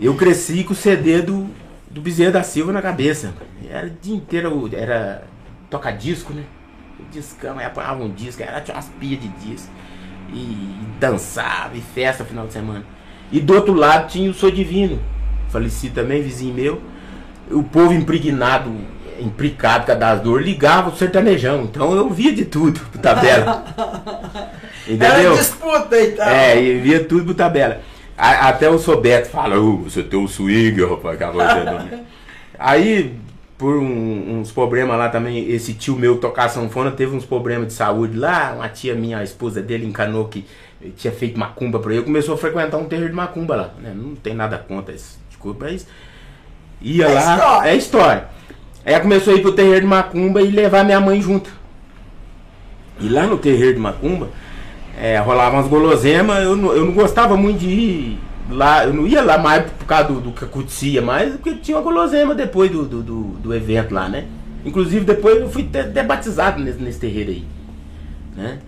eu 0.00 0.14
cresci 0.14 0.62
com 0.64 0.72
o 0.72 0.76
CD 0.76 1.20
do, 1.22 1.48
do 1.90 2.00
Bezerra 2.00 2.32
da 2.32 2.42
Silva 2.42 2.72
na 2.72 2.80
cabeça. 2.82 3.32
Era 3.68 3.86
o 3.86 3.90
dia 3.90 4.14
inteiro, 4.14 4.70
era 4.72 5.22
toca-disco, 5.68 6.32
né? 6.32 6.42
Discão, 7.10 7.58
aí 7.58 7.64
apanhava 7.66 8.02
um 8.02 8.10
disco, 8.10 8.42
era 8.42 8.60
tinha 8.60 8.76
umas 8.76 8.86
pias 9.00 9.20
de 9.20 9.28
disco. 9.28 9.70
E, 10.32 10.36
e 10.38 10.80
dançava, 11.00 11.76
e 11.76 11.80
festa 11.80 12.24
final 12.24 12.46
de 12.46 12.52
semana. 12.52 12.84
E 13.32 13.40
do 13.40 13.54
outro 13.54 13.74
lado 13.74 14.08
tinha 14.08 14.30
o 14.30 14.34
Sou 14.34 14.50
Divino, 14.50 14.98
falecido 15.48 15.94
também, 15.96 16.22
vizinho 16.22 16.54
meu. 16.54 16.80
O 17.50 17.62
povo 17.64 17.92
impregnado, 17.92 18.72
implicado 19.18 19.86
com 19.86 19.92
a 19.92 19.94
Das 19.96 20.20
Dor, 20.20 20.40
ligava 20.40 20.90
o 20.90 20.96
sertanejão. 20.96 21.62
Então 21.64 21.92
eu 21.94 22.08
via 22.10 22.32
de 22.32 22.44
tudo 22.44 22.78
pro 22.78 23.00
tabela. 23.00 23.64
Entendeu? 24.86 25.08
Era 25.08 25.34
disputa 25.36 26.00
então. 26.00 26.26
É, 26.26 26.62
e 26.62 26.78
via 26.78 27.04
tudo 27.04 27.24
por 27.26 27.34
tabela. 27.34 27.80
A- 28.16 28.48
até 28.48 28.68
o 28.70 28.78
Sobeto 28.78 29.30
fala, 29.30 29.58
"Ô, 29.58 29.78
você 29.78 30.02
tem 30.02 30.22
o 30.22 30.28
swing, 30.28 30.84
rapaz, 30.84 31.16
que 31.18 31.24
a 31.24 31.30
voz 31.30 31.48
é 31.48 31.64
doida." 31.64 32.00
Aí, 32.58 33.14
por 33.60 33.76
um- 33.76 34.40
uns 34.40 34.50
problemas 34.50 34.98
lá 34.98 35.10
também, 35.10 35.48
esse 35.50 35.74
tio 35.74 35.94
meu 35.96 36.16
tocar 36.16 36.48
sanfona 36.48 36.90
teve 36.90 37.14
uns 37.14 37.26
problemas 37.26 37.68
de 37.68 37.74
saúde 37.74 38.16
lá, 38.16 38.54
uma 38.56 38.68
tia 38.70 38.94
minha, 38.94 39.18
a 39.18 39.22
esposa 39.22 39.60
dele, 39.60 39.86
encanou 39.86 40.24
que 40.28 40.46
tinha 40.96 41.12
feito 41.12 41.38
macumba 41.38 41.78
pra 41.78 41.92
ele, 41.92 42.02
começou 42.02 42.34
a 42.34 42.38
frequentar 42.38 42.78
um 42.78 42.86
terreiro 42.86 43.10
de 43.10 43.16
macumba 43.16 43.54
lá, 43.54 43.70
né? 43.78 43.92
Não 43.94 44.14
tem 44.14 44.32
nada 44.32 44.56
contra 44.56 44.94
esse 44.94 45.18
desculpa, 45.28 45.66
mas 45.70 45.86
ia 46.80 47.04
É 47.04 47.12
lá, 47.12 47.20
história. 47.36 47.68
é 47.70 47.76
história. 47.76 48.24
Aí 48.82 48.98
começou 49.00 49.34
a 49.34 49.36
ir 49.36 49.42
pro 49.42 49.52
terreiro 49.52 49.82
de 49.82 49.86
macumba 49.86 50.40
e 50.40 50.50
levar 50.50 50.82
minha 50.82 50.98
mãe 50.98 51.20
junto. 51.20 51.50
E 52.98 53.08
lá 53.10 53.26
no 53.26 53.36
terreiro 53.36 53.74
de 53.74 53.80
Macumba, 53.80 54.28
é, 54.98 55.18
rolava 55.18 55.56
umas 55.56 55.66
guloseimas, 55.68 56.42
eu 56.42 56.56
não, 56.56 56.72
eu 56.72 56.84
não 56.86 56.92
gostava 56.92 57.36
muito 57.36 57.58
de 57.60 57.68
ir 57.68 58.18
lá, 58.50 58.84
eu 58.84 58.92
não 58.92 59.06
ia 59.06 59.22
lá 59.22 59.38
mais 59.38 59.70
por 59.70 59.86
causa 59.86 60.08
do, 60.08 60.20
do 60.20 60.32
que 60.32 60.44
acontecia, 60.44 61.00
mas 61.00 61.32
porque 61.32 61.54
tinha 61.56 61.76
uma 61.76 61.82
guloseima 61.82 62.34
depois 62.34 62.70
do, 62.70 62.84
do, 62.84 63.02
do, 63.02 63.22
do 63.38 63.54
evento 63.54 63.94
lá, 63.94 64.08
né? 64.08 64.26
Inclusive 64.64 65.04
depois 65.04 65.40
eu 65.40 65.48
fui 65.48 65.68
até, 65.72 66.02
batizado 66.02 66.62
nesse, 66.62 66.78
nesse 66.78 66.98
terreiro 66.98 67.30
aí. 67.30 67.44
Né? 68.36 68.60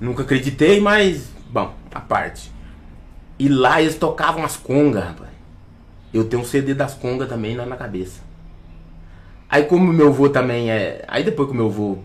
Nunca 0.00 0.22
acreditei, 0.22 0.80
mas, 0.80 1.30
bom, 1.50 1.74
a 1.94 2.00
parte. 2.00 2.50
E 3.38 3.48
lá 3.48 3.80
eles 3.80 3.96
tocavam 3.96 4.44
as 4.44 4.56
congas, 4.56 5.04
rapaz. 5.04 5.30
Eu 6.12 6.24
tenho 6.24 6.42
um 6.42 6.44
CD 6.44 6.72
das 6.72 6.94
congas 6.94 7.28
também 7.28 7.56
lá 7.56 7.66
na 7.66 7.76
cabeça. 7.76 8.20
Aí 9.48 9.64
como 9.64 9.92
meu 9.92 10.08
avô 10.08 10.28
também 10.28 10.70
é. 10.70 11.04
Aí 11.06 11.22
depois 11.22 11.48
que 11.48 11.54
meu 11.54 11.66
avô 11.66 11.98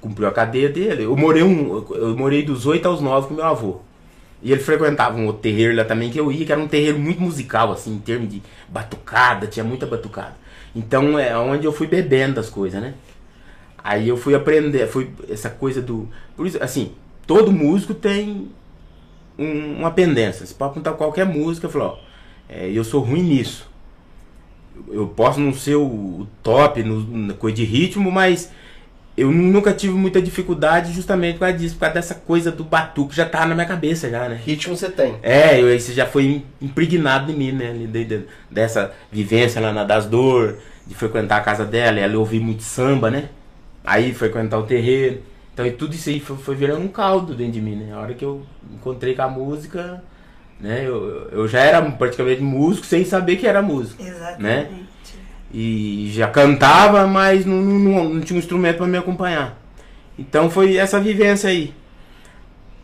cumpriu 0.00 0.28
a 0.28 0.32
cadeia 0.32 0.68
dele, 0.68 1.04
eu 1.04 1.16
morei 1.16 1.42
um. 1.42 1.84
Eu 1.90 2.16
morei 2.16 2.42
dos 2.42 2.66
8 2.66 2.86
aos 2.86 3.00
9 3.00 3.28
com 3.28 3.34
meu 3.34 3.44
avô. 3.44 3.80
E 4.42 4.52
ele 4.52 4.60
frequentava 4.60 5.16
um 5.18 5.26
outro 5.26 5.42
terreiro 5.42 5.74
lá 5.76 5.84
também 5.84 6.10
que 6.10 6.20
eu 6.20 6.30
ia, 6.30 6.44
que 6.46 6.52
era 6.52 6.60
um 6.60 6.68
terreiro 6.68 6.98
muito 6.98 7.20
musical, 7.20 7.72
assim, 7.72 7.94
em 7.94 7.98
termos 7.98 8.28
de 8.28 8.42
batucada, 8.68 9.46
tinha 9.46 9.64
muita 9.64 9.86
batucada. 9.86 10.34
Então 10.74 11.18
é 11.18 11.36
onde 11.38 11.66
eu 11.66 11.72
fui 11.72 11.86
bebendo 11.86 12.34
das 12.36 12.50
coisas, 12.50 12.80
né? 12.80 12.94
Aí 13.82 14.08
eu 14.08 14.16
fui 14.16 14.34
aprender, 14.34 14.86
fui 14.88 15.10
essa 15.28 15.48
coisa 15.50 15.80
do. 15.80 16.08
Por 16.36 16.46
isso, 16.46 16.62
assim, 16.62 16.92
todo 17.26 17.52
músico 17.52 17.94
tem 17.94 18.48
um- 19.38 19.78
uma 19.80 19.90
pendência. 19.90 20.46
Você 20.46 20.54
pode 20.54 20.74
contar 20.74 20.92
qualquer 20.94 21.26
música 21.26 21.66
e 21.68 21.70
falar, 21.70 21.86
ó, 21.86 21.98
é, 22.48 22.70
eu 22.70 22.84
sou 22.84 23.02
ruim 23.02 23.22
nisso. 23.22 23.68
eu 24.88 25.06
posso 25.08 25.40
não 25.40 25.52
ser 25.52 25.76
o, 25.76 25.82
o 25.84 26.28
top 26.42 26.82
no, 26.82 27.00
na 27.28 27.34
coisa 27.34 27.56
de 27.56 27.64
ritmo, 27.64 28.10
mas 28.10 28.52
eu 29.16 29.30
nunca 29.32 29.72
tive 29.72 29.94
muita 29.94 30.20
dificuldade 30.20 30.92
justamente 30.92 31.34
por 31.34 31.40
causa 31.40 31.56
disso, 31.56 31.74
por 31.74 31.80
causa 31.80 31.94
dessa 31.94 32.14
coisa 32.14 32.52
do 32.52 32.62
batuque 32.64 33.14
já 33.16 33.24
tá 33.26 33.46
na 33.46 33.54
minha 33.54 33.66
cabeça 33.66 34.10
já, 34.10 34.28
né? 34.28 34.38
Ritmo 34.44 34.76
você 34.76 34.90
tem. 34.90 35.14
É, 35.22 35.60
eu, 35.60 35.74
isso 35.74 35.92
já 35.92 36.04
foi 36.06 36.42
impregnado 36.60 37.32
em 37.32 37.34
mim, 37.36 37.52
né? 37.52 37.72
de- 37.72 38.04
de- 38.04 38.24
dessa 38.50 38.92
vivência 39.10 39.60
lá 39.60 39.72
na 39.72 39.84
Das 39.84 40.06
Dor, 40.06 40.56
de 40.86 40.94
frequentar 40.94 41.38
a 41.38 41.40
casa 41.40 41.64
dela, 41.64 41.98
e 41.98 42.02
ela 42.02 42.18
ouvir 42.18 42.40
muito 42.40 42.62
samba, 42.62 43.10
né? 43.10 43.30
Aí 43.84 44.12
frequentar 44.12 44.58
o 44.58 44.64
terreiro. 44.64 45.20
Então 45.54 45.64
e 45.66 45.70
tudo 45.70 45.94
isso 45.94 46.10
aí 46.10 46.20
foi, 46.20 46.36
foi 46.36 46.54
virando 46.54 46.82
um 46.84 46.88
caldo 46.88 47.34
dentro 47.34 47.54
de 47.54 47.60
mim, 47.62 47.76
né? 47.76 47.94
A 47.94 48.00
hora 48.00 48.12
que 48.14 48.24
eu 48.24 48.42
encontrei 48.74 49.14
com 49.14 49.22
a 49.22 49.28
música, 49.28 50.02
né? 50.60 50.82
Eu, 50.86 51.28
eu 51.32 51.48
já 51.48 51.60
era 51.60 51.80
praticamente 51.82 52.42
músico 52.42 52.86
sem 52.86 53.04
saber 53.04 53.36
que 53.36 53.46
era 53.46 53.62
músico. 53.62 54.02
Exatamente. 54.02 54.85
E 55.58 56.10
já 56.12 56.26
cantava, 56.28 57.06
mas 57.06 57.46
não, 57.46 57.56
não, 57.56 58.04
não 58.10 58.20
tinha 58.20 58.36
um 58.36 58.38
instrumento 58.38 58.76
para 58.76 58.86
me 58.86 58.98
acompanhar. 58.98 59.58
Então 60.18 60.50
foi 60.50 60.76
essa 60.76 61.00
vivência 61.00 61.48
aí. 61.48 61.72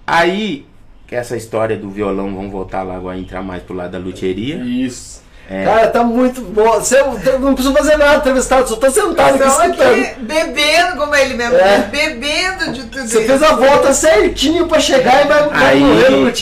Aí, 0.06 0.64
que 1.06 1.14
essa 1.14 1.36
história 1.36 1.76
do 1.76 1.90
violão, 1.90 2.34
vamos 2.34 2.50
voltar 2.50 2.82
lá 2.82 2.96
agora, 2.96 3.18
entrar 3.18 3.42
mais 3.42 3.62
pro 3.62 3.74
lado 3.76 3.90
da 3.90 3.98
luthieria. 3.98 4.56
Isso. 4.56 5.20
É. 5.50 5.64
Cara, 5.64 5.88
tá 5.88 6.02
muito 6.02 6.40
bom. 6.40 6.72
Você 6.80 6.96
não 7.38 7.52
precisa 7.52 7.74
fazer 7.76 7.98
nada 7.98 8.16
entrevistado, 8.16 8.66
só 8.66 8.76
tá 8.76 8.90
sentado 8.90 9.42
aqui 9.42 9.82
aqui 9.82 10.20
bebendo, 10.22 10.96
como 10.96 11.14
ele 11.14 11.34
mesmo 11.34 11.56
É. 11.56 11.78
diz, 11.78 11.90
bebendo 11.90 12.72
de 12.72 12.84
tudo 12.84 13.06
Você 13.06 13.18
isso. 13.18 13.26
fez 13.26 13.42
a 13.42 13.54
volta 13.54 13.92
certinho 13.92 14.66
pra 14.66 14.80
chegar 14.80 15.26
e 15.26 15.28
vai, 15.28 15.48
vai 15.50 15.66
Aí- 15.74 15.80
morrer 15.80 16.08
no. 16.08 16.32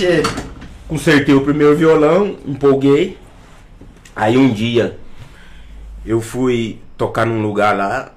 Consertei 0.87 1.35
o 1.35 1.41
primeiro 1.41 1.75
violão, 1.77 2.37
empolguei. 2.47 3.19
Aí 4.15 4.37
um 4.37 4.49
dia 4.53 5.00
eu 6.05 6.21
fui 6.21 6.79
tocar 6.97 7.27
num 7.27 7.43
lugar 7.43 7.77
lá, 7.77 8.13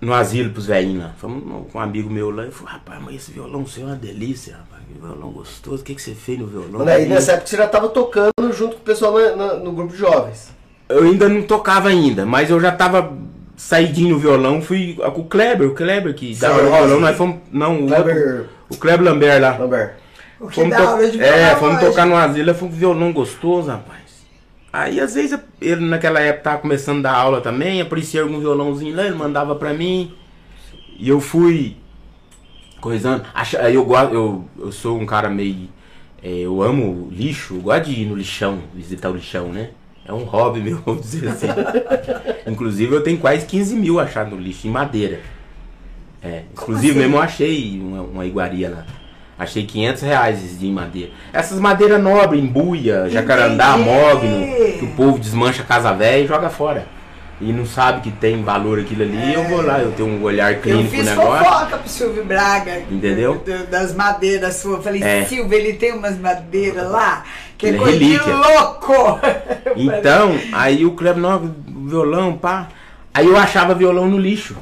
no 0.00 0.12
asilo 0.12 0.50
pros 0.50 0.66
velhinhos 0.66 1.04
lá. 1.04 1.12
Fomos 1.18 1.42
com 1.72 1.78
um 1.78 1.80
amigo 1.80 2.10
meu 2.10 2.30
lá 2.30 2.46
e 2.46 2.50
falou, 2.50 2.72
rapaz, 2.72 3.00
mas 3.02 3.14
esse 3.16 3.30
violão 3.32 3.66
seu 3.66 3.84
é 3.84 3.86
uma 3.86 3.96
delícia, 3.96 4.56
rapaz. 4.56 4.82
Que 4.86 4.98
violão 5.00 5.30
gostoso. 5.32 5.82
O 5.82 5.84
que, 5.84 5.94
que 5.94 6.02
você 6.02 6.14
fez 6.14 6.38
no 6.38 6.46
violão? 6.46 6.80
Mano, 6.80 6.90
aí 6.90 7.06
nessa 7.06 7.32
época 7.32 7.46
você 7.46 7.56
já 7.56 7.66
tava 7.66 7.88
tocando 7.88 8.52
junto 8.52 8.76
com 8.76 8.82
o 8.82 8.84
pessoal 8.84 9.14
na- 9.14 9.34
na- 9.36 9.54
no 9.54 9.72
grupo 9.72 9.92
de 9.92 9.98
jovens. 9.98 10.50
Eu 10.88 11.04
ainda 11.04 11.28
não 11.28 11.42
tocava 11.42 11.88
ainda, 11.88 12.26
mas 12.26 12.50
eu 12.50 12.60
já 12.60 12.70
tava 12.70 13.16
saidinho 13.56 14.10
no 14.10 14.18
violão, 14.18 14.60
fui 14.60 14.94
com 15.14 15.20
o 15.22 15.24
Kleber, 15.24 15.68
o 15.68 15.74
Kleber 15.74 16.14
que 16.14 16.34
dava 16.34 16.62
no 16.62 16.70
violão, 16.70 17.00
nós 17.00 17.16
fomos. 17.16 17.36
Não, 17.50 17.84
o, 17.84 17.86
Kleber 17.86 18.16
outro- 18.16 18.48
o 18.68 18.76
Kleber 18.76 19.04
Lambert 19.06 19.40
lá. 19.40 19.56
Lambert. 19.58 19.94
O 20.38 20.48
que 20.48 20.56
Fomos 20.56 20.70
dá 20.76 20.96
to- 20.96 21.02
É, 21.22 21.56
fomos 21.56 21.76
hoje. 21.76 21.86
tocar 21.86 22.04
no 22.06 22.16
asilo, 22.16 22.54
foi 22.54 22.68
um 22.68 22.70
violão 22.70 23.12
gostoso, 23.12 23.68
rapaz. 23.70 24.00
Aí 24.74 24.98
às 24.98 25.14
vezes 25.14 25.38
ele 25.60 25.86
naquela 25.86 26.18
época 26.18 26.42
tava 26.42 26.58
começando 26.58 26.98
a 26.98 27.12
dar 27.12 27.16
aula 27.16 27.40
também, 27.40 27.80
aparecia 27.80 28.22
algum 28.22 28.40
violãozinho 28.40 28.96
lá, 28.96 29.06
ele 29.06 29.14
mandava 29.14 29.54
pra 29.54 29.72
mim. 29.72 30.12
E 30.98 31.08
eu 31.08 31.20
fui 31.20 31.76
coisando. 32.80 33.24
Eu 33.72 33.88
eu, 34.12 34.44
eu 34.58 34.72
sou 34.72 34.98
um 34.98 35.06
cara 35.06 35.30
meio. 35.30 35.68
é, 36.20 36.40
eu 36.40 36.60
amo 36.60 37.08
lixo, 37.12 37.54
eu 37.54 37.60
gosto 37.60 37.84
de 37.84 38.00
ir 38.00 38.06
no 38.06 38.16
lixão, 38.16 38.64
visitar 38.74 39.10
o 39.10 39.14
lixão, 39.14 39.52
né? 39.52 39.70
É 40.04 40.12
um 40.12 40.24
hobby 40.24 40.58
meu, 40.68 40.82
vamos 40.84 41.02
dizer 41.02 41.28
assim. 41.28 41.46
Inclusive 42.44 42.96
eu 42.96 43.00
tenho 43.00 43.18
quase 43.18 43.46
15 43.46 43.76
mil 43.76 44.00
achados 44.00 44.32
no 44.32 44.40
lixo, 44.40 44.66
em 44.66 44.70
madeira. 44.70 45.20
É, 46.20 46.42
inclusive 46.52 46.90
assim? 46.90 46.98
mesmo 46.98 47.14
eu 47.14 47.22
achei 47.22 47.80
uma, 47.80 48.02
uma 48.02 48.26
iguaria 48.26 48.70
lá. 48.70 48.86
Achei 49.38 49.64
500 49.66 50.02
reais 50.02 50.58
de 50.58 50.66
madeira. 50.68 51.10
Essas 51.32 51.58
madeiras 51.58 52.00
nobres, 52.00 52.42
embuia, 52.42 53.08
jacarandá, 53.10 53.76
mogno, 53.76 54.46
que 54.78 54.84
o 54.84 54.94
povo 54.96 55.18
desmancha 55.18 55.62
a 55.62 55.66
casa 55.66 55.92
velha 55.92 56.22
e 56.24 56.26
joga 56.26 56.48
fora. 56.48 56.86
E 57.40 57.52
não 57.52 57.66
sabe 57.66 58.00
que 58.00 58.12
tem 58.12 58.42
valor 58.44 58.78
aquilo 58.78 59.02
ali, 59.02 59.34
eu 59.34 59.42
vou 59.48 59.60
lá, 59.60 59.80
eu 59.80 59.90
tenho 59.90 60.08
um 60.08 60.22
olhar 60.22 60.52
Eu 60.52 60.60
clínico 60.60 60.84
no 60.84 60.90
fiz 60.90 61.04
negócio. 61.04 61.44
fofoca 61.44 61.76
pro 61.78 61.88
Silvio 61.88 62.24
Braga. 62.24 62.82
Entendeu? 62.88 63.42
Das 63.68 63.92
madeiras 63.92 64.54
suas. 64.56 64.84
Falei, 64.84 65.02
É. 65.02 65.24
Silvio, 65.24 65.52
ele 65.58 65.72
tem 65.72 65.92
umas 65.92 66.16
madeiras 66.16 66.88
lá, 66.88 67.24
que 67.58 67.66
é 67.66 67.68
Ele 67.70 67.76
é 67.76 67.80
coisa 67.80 67.98
de 67.98 68.04
relíquia. 68.04 68.34
louco. 68.36 68.92
Eu 68.92 69.18
falei, 69.18 69.98
Então, 69.98 70.38
aí 70.52 70.86
o 70.86 70.92
Kleber, 70.92 71.20
não, 71.20 71.52
violão, 71.88 72.34
pá. 72.36 72.68
Aí 73.12 73.26
eu 73.26 73.36
achava 73.36 73.74
violão 73.74 74.06
no 74.08 74.16
lixo. 74.16 74.56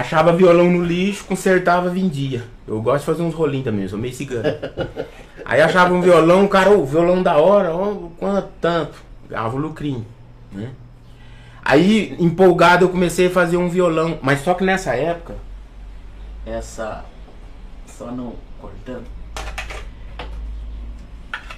Achava 0.00 0.32
violão 0.32 0.70
no 0.70 0.82
lixo, 0.82 1.26
consertava, 1.26 1.90
vendia. 1.90 2.42
Eu 2.66 2.80
gosto 2.80 3.00
de 3.00 3.06
fazer 3.06 3.22
uns 3.22 3.34
rolinhos 3.34 3.64
também, 3.64 3.82
eu 3.82 3.88
sou 3.90 3.98
meio 3.98 4.14
cigano. 4.14 4.48
Aí 5.44 5.60
achava 5.60 5.92
um 5.92 6.00
violão, 6.00 6.48
cara, 6.48 6.70
o 6.70 6.86
violão 6.86 7.22
da 7.22 7.36
hora, 7.36 7.74
ó, 7.74 7.94
quanto 8.18 8.48
tanto? 8.62 8.94
Ganhava 9.28 9.54
o 9.54 9.60
lucrinho, 9.60 10.06
né? 10.50 10.70
Aí, 11.62 12.16
empolgado, 12.18 12.86
eu 12.86 12.88
comecei 12.88 13.26
a 13.26 13.30
fazer 13.30 13.58
um 13.58 13.68
violão. 13.68 14.18
Mas 14.22 14.40
só 14.40 14.54
que 14.54 14.64
nessa 14.64 14.94
época, 14.94 15.34
essa. 16.46 17.04
Só 17.86 18.10
não 18.10 18.32
cortando. 18.58 19.04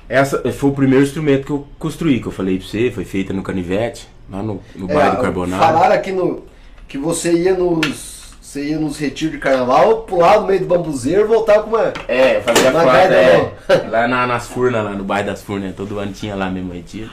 Essa 0.09 0.53
foi 0.53 0.71
o 0.71 0.75
primeiro 0.75 1.05
instrumento 1.05 1.47
que 1.47 1.53
eu 1.53 1.67
construí, 1.79 2.21
que 2.21 2.27
eu 2.27 2.33
falei 2.33 2.59
pra 2.59 2.67
você, 2.67 2.91
foi 2.91 3.05
feita 3.05 3.33
no 3.33 3.45
Canivete, 3.45 4.09
lá 4.29 4.43
no, 4.43 4.61
no 4.75 4.91
É, 4.91 4.95
bairro 4.95 5.17
do 5.17 5.23
Carbonado. 5.23 5.63
Falaram 5.63 5.95
aqui 5.95 6.11
no, 6.11 6.45
que 6.89 6.99
você 6.99 7.33
ia 7.33 7.55
nos. 7.55 8.12
Você 8.53 8.65
ia 8.69 8.79
nos 8.79 8.99
retiros 8.99 9.33
de 9.33 9.39
carnaval, 9.41 10.03
pulava 10.03 10.43
no 10.43 10.47
meio 10.49 10.61
do 10.61 10.67
bambuzeiro 10.67 11.23
e 11.23 11.25
voltava 11.25 11.63
com 11.63 11.71
uma. 11.71 11.91
É, 12.07 12.37
eu 12.37 12.43
fazia 12.43 12.71
Uma 12.71 12.85
gaita, 12.85 13.15
é, 13.15 13.89
lá 13.89 14.07
na- 14.07 14.27
nas 14.27 14.47
furnas, 14.47 14.85
lá 14.85 14.91
no 14.91 15.03
bairro 15.05 15.27
das 15.29 15.43
furnas, 15.43 15.75
todo 15.75 15.99
ano 15.99 16.13
tinha 16.13 16.35
lá 16.35 16.51
mesmo 16.51 16.71
retiro. 16.75 17.09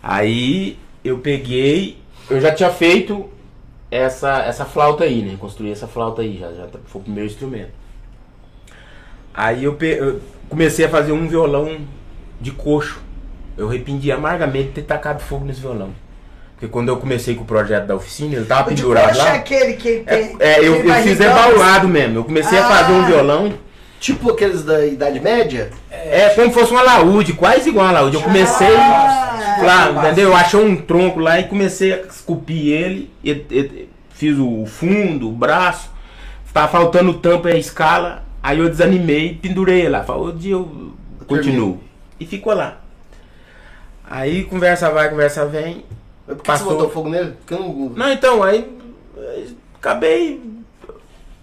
Aí 0.00 0.78
eu 1.04 1.18
peguei, 1.18 1.98
eu 2.30 2.40
já 2.40 2.54
tinha 2.54 2.70
feito 2.70 3.28
essa, 3.90 4.38
essa 4.44 4.64
flauta 4.64 5.02
aí, 5.02 5.20
né? 5.20 5.36
Construí 5.36 5.72
essa 5.72 5.88
flauta 5.88 6.22
aí, 6.22 6.38
já, 6.38 6.52
já 6.52 6.66
tá- 6.68 6.78
foi 6.86 7.00
o 7.00 7.04
primeiro 7.04 7.28
instrumento. 7.28 7.72
Aí 9.34 9.64
eu, 9.64 9.74
pe- 9.74 9.98
eu 9.98 10.20
comecei 10.48 10.84
a 10.84 10.88
fazer 10.88 11.10
um 11.10 11.26
violão 11.26 11.76
de 12.40 12.52
coxo. 12.52 13.00
Eu 13.58 13.68
arrependi 13.68 14.12
amargamente 14.12 14.68
de 14.68 14.74
ter 14.74 14.82
tacado 14.82 15.18
fogo 15.20 15.44
nesse 15.44 15.60
violão. 15.60 15.90
Porque 16.60 16.70
quando 16.70 16.88
eu 16.90 16.98
comecei 16.98 17.34
com 17.34 17.42
o 17.42 17.46
projeto 17.46 17.86
da 17.86 17.96
oficina, 17.96 18.34
ele 18.36 18.44
tava 18.44 18.70
O 18.70 18.74
de 18.74 18.82
pendurado 18.82 19.08
coxa 19.08 19.20
é 19.22 19.24
lá. 19.24 19.34
aquele 19.36 19.72
que 19.72 20.00
tem. 20.00 20.36
É, 20.38 20.58
eu, 20.60 20.74
eu 20.84 20.94
fiz 21.02 21.18
ebaulado 21.18 21.88
mesmo. 21.88 22.18
Eu 22.18 22.24
comecei 22.24 22.58
a 22.58 22.68
fazer 22.68 22.92
um 22.92 23.02
Ah. 23.02 23.06
violão. 23.06 23.54
Tipo 23.98 24.30
aqueles 24.30 24.62
da 24.62 24.84
Idade 24.84 25.20
Média? 25.20 25.70
É 25.90 26.28
como 26.34 26.48
se 26.48 26.52
fosse 26.58 26.70
uma 26.70 26.82
laúde, 26.82 27.32
quase 27.32 27.70
igual 27.70 27.86
a 27.86 27.92
laúde. 27.92 28.16
Eu 28.16 28.22
comecei 28.22 28.76
Ah. 28.76 29.56
lá, 29.62 29.90
entendeu? 30.06 30.28
Eu 30.28 30.36
achei 30.36 30.60
um 30.60 30.76
tronco 30.76 31.18
lá 31.18 31.40
e 31.40 31.44
comecei 31.44 31.94
a 31.94 31.96
esculpir 32.02 32.66
ele. 32.74 33.10
E, 33.24 33.30
e- 33.30 33.88
fiz 34.10 34.36
o 34.38 34.66
fundo, 34.66 35.30
o 35.30 35.32
braço. 35.32 35.88
Tava 36.52 36.68
faltando 36.68 37.10
o 37.12 37.14
tampo 37.14 37.48
e 37.48 37.52
a 37.52 37.56
escala. 37.56 38.22
Aí 38.42 38.58
eu 38.58 38.68
desanimei 38.68 39.28
e 39.30 39.34
pendurei 39.34 39.88
lá. 39.88 40.02
Falei, 40.04 40.22
o 40.24 40.32
dia 40.32 40.52
eu 40.52 40.92
continuo. 41.26 41.80
E 42.18 42.26
ficou 42.26 42.52
lá. 42.54 42.80
Aí 44.08 44.44
conversa 44.44 44.90
vai, 44.90 45.08
conversa 45.08 45.46
vem. 45.46 45.84
Por 46.36 46.42
que 46.42 46.46
Passou. 46.46 46.68
você 46.68 46.74
botou 46.74 46.90
fogo 46.90 47.08
nele? 47.08 47.32
Porque 47.32 47.54
eu 47.54 47.58
não. 47.60 47.88
Não, 47.90 48.12
então, 48.12 48.42
aí 48.42 48.76
acabei 49.74 50.40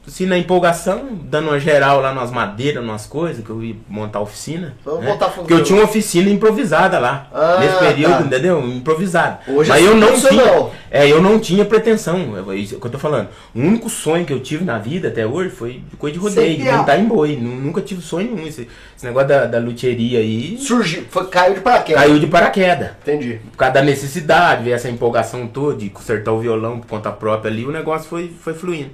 assim 0.07 0.25
na 0.25 0.37
empolgação, 0.37 1.09
dando 1.23 1.49
uma 1.49 1.59
geral 1.59 1.99
lá 2.01 2.13
nas 2.13 2.31
madeiras, 2.31 2.83
nas 2.83 3.05
coisas, 3.05 3.43
que 3.43 3.49
eu 3.49 3.61
ia 3.61 3.75
montar 3.89 4.19
a 4.19 4.21
oficina. 4.21 4.75
Vamos 4.85 5.03
né? 5.03 5.17
fogo 5.19 5.31
Porque 5.35 5.53
eu 5.53 5.63
tinha 5.63 5.77
uma 5.77 5.85
oficina 5.85 6.29
improvisada 6.29 6.97
lá. 6.97 7.27
Ah, 7.33 7.57
nesse 7.59 7.77
período, 7.77 8.13
tá. 8.13 8.21
entendeu? 8.21 8.65
Improvisada. 8.65 9.39
Hoje 9.47 9.69
Mas 9.69 9.83
é 9.83 9.87
eu 9.87 9.95
não 9.95 10.13
tinha. 10.19 10.67
É, 10.89 11.11
eu 11.11 11.21
não 11.21 11.37
tinha 11.39 11.65
pretensão. 11.65 12.33
É 12.49 12.55
isso 12.55 12.79
que 12.79 12.87
eu 12.87 12.91
tô 12.91 12.97
falando. 12.97 13.27
O 13.53 13.59
único 13.59 13.89
sonho 13.89 14.25
que 14.25 14.31
eu 14.31 14.39
tive 14.39 14.63
na 14.63 14.77
vida 14.77 15.09
até 15.09 15.25
hoje 15.27 15.49
foi 15.49 15.81
de 15.89 15.97
coisa 15.97 16.13
de 16.13 16.19
rodeio, 16.19 16.57
de 16.57 16.63
Ser 16.63 16.71
montar 16.71 16.97
em 16.97 17.05
boi. 17.05 17.35
Nu- 17.35 17.57
Nunca 17.67 17.81
tive 17.81 18.01
sonho 18.01 18.33
nenhum. 18.33 18.47
Esse, 18.47 18.67
esse 18.95 19.05
negócio 19.05 19.27
da, 19.27 19.45
da 19.45 19.59
luthieria 19.59 20.19
aí 20.19 20.57
Surgiu, 20.57 21.03
foi, 21.09 21.27
caiu 21.27 21.55
de 21.55 21.59
paraquedas. 21.59 22.01
caiu 22.01 22.17
de 22.19 22.27
paraquedas 22.27 22.91
Entendi. 23.01 23.39
por 23.51 23.57
causa 23.57 23.73
da 23.73 23.81
necessidade, 23.81 24.63
ver 24.63 24.71
essa 24.71 24.89
empolgação 24.89 25.45
toda 25.47 25.75
de 25.77 25.89
consertar 25.89 26.31
o 26.31 26.39
violão 26.39 26.79
por 26.79 26.87
conta 26.87 27.11
própria 27.11 27.51
ali, 27.51 27.65
o 27.65 27.71
negócio 27.71 28.07
foi, 28.07 28.31
foi 28.39 28.53
fluindo. 28.53 28.89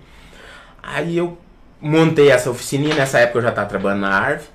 Aí 0.84 1.18
eu 1.18 1.38
montei 1.82 2.30
essa 2.30 2.52
oficininha, 2.52 2.94
nessa 2.94 3.20
época 3.20 3.40
eu 3.40 3.44
já 3.44 3.50
estava 3.50 3.70
trabalhando 3.70 4.02
na 4.02 4.10
Arve. 4.10 4.48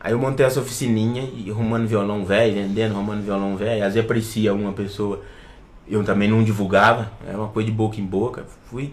Aí 0.00 0.12
eu 0.12 0.18
montei 0.18 0.44
essa 0.44 0.60
oficininha 0.60 1.22
e 1.32 1.48
arrumando 1.48 1.86
violão 1.86 2.24
velho, 2.24 2.54
vendendo, 2.54 2.94
arrumando 2.94 3.22
violão 3.22 3.56
velho. 3.56 3.84
Às 3.84 3.94
vezes 3.94 4.04
aparecia 4.04 4.52
uma 4.52 4.72
pessoa, 4.72 5.22
eu 5.88 6.02
também 6.02 6.28
não 6.28 6.42
divulgava, 6.42 7.10
era 7.26 7.38
uma 7.38 7.48
coisa 7.48 7.70
de 7.70 7.74
boca 7.74 8.00
em 8.00 8.04
boca. 8.04 8.44
Fui. 8.68 8.92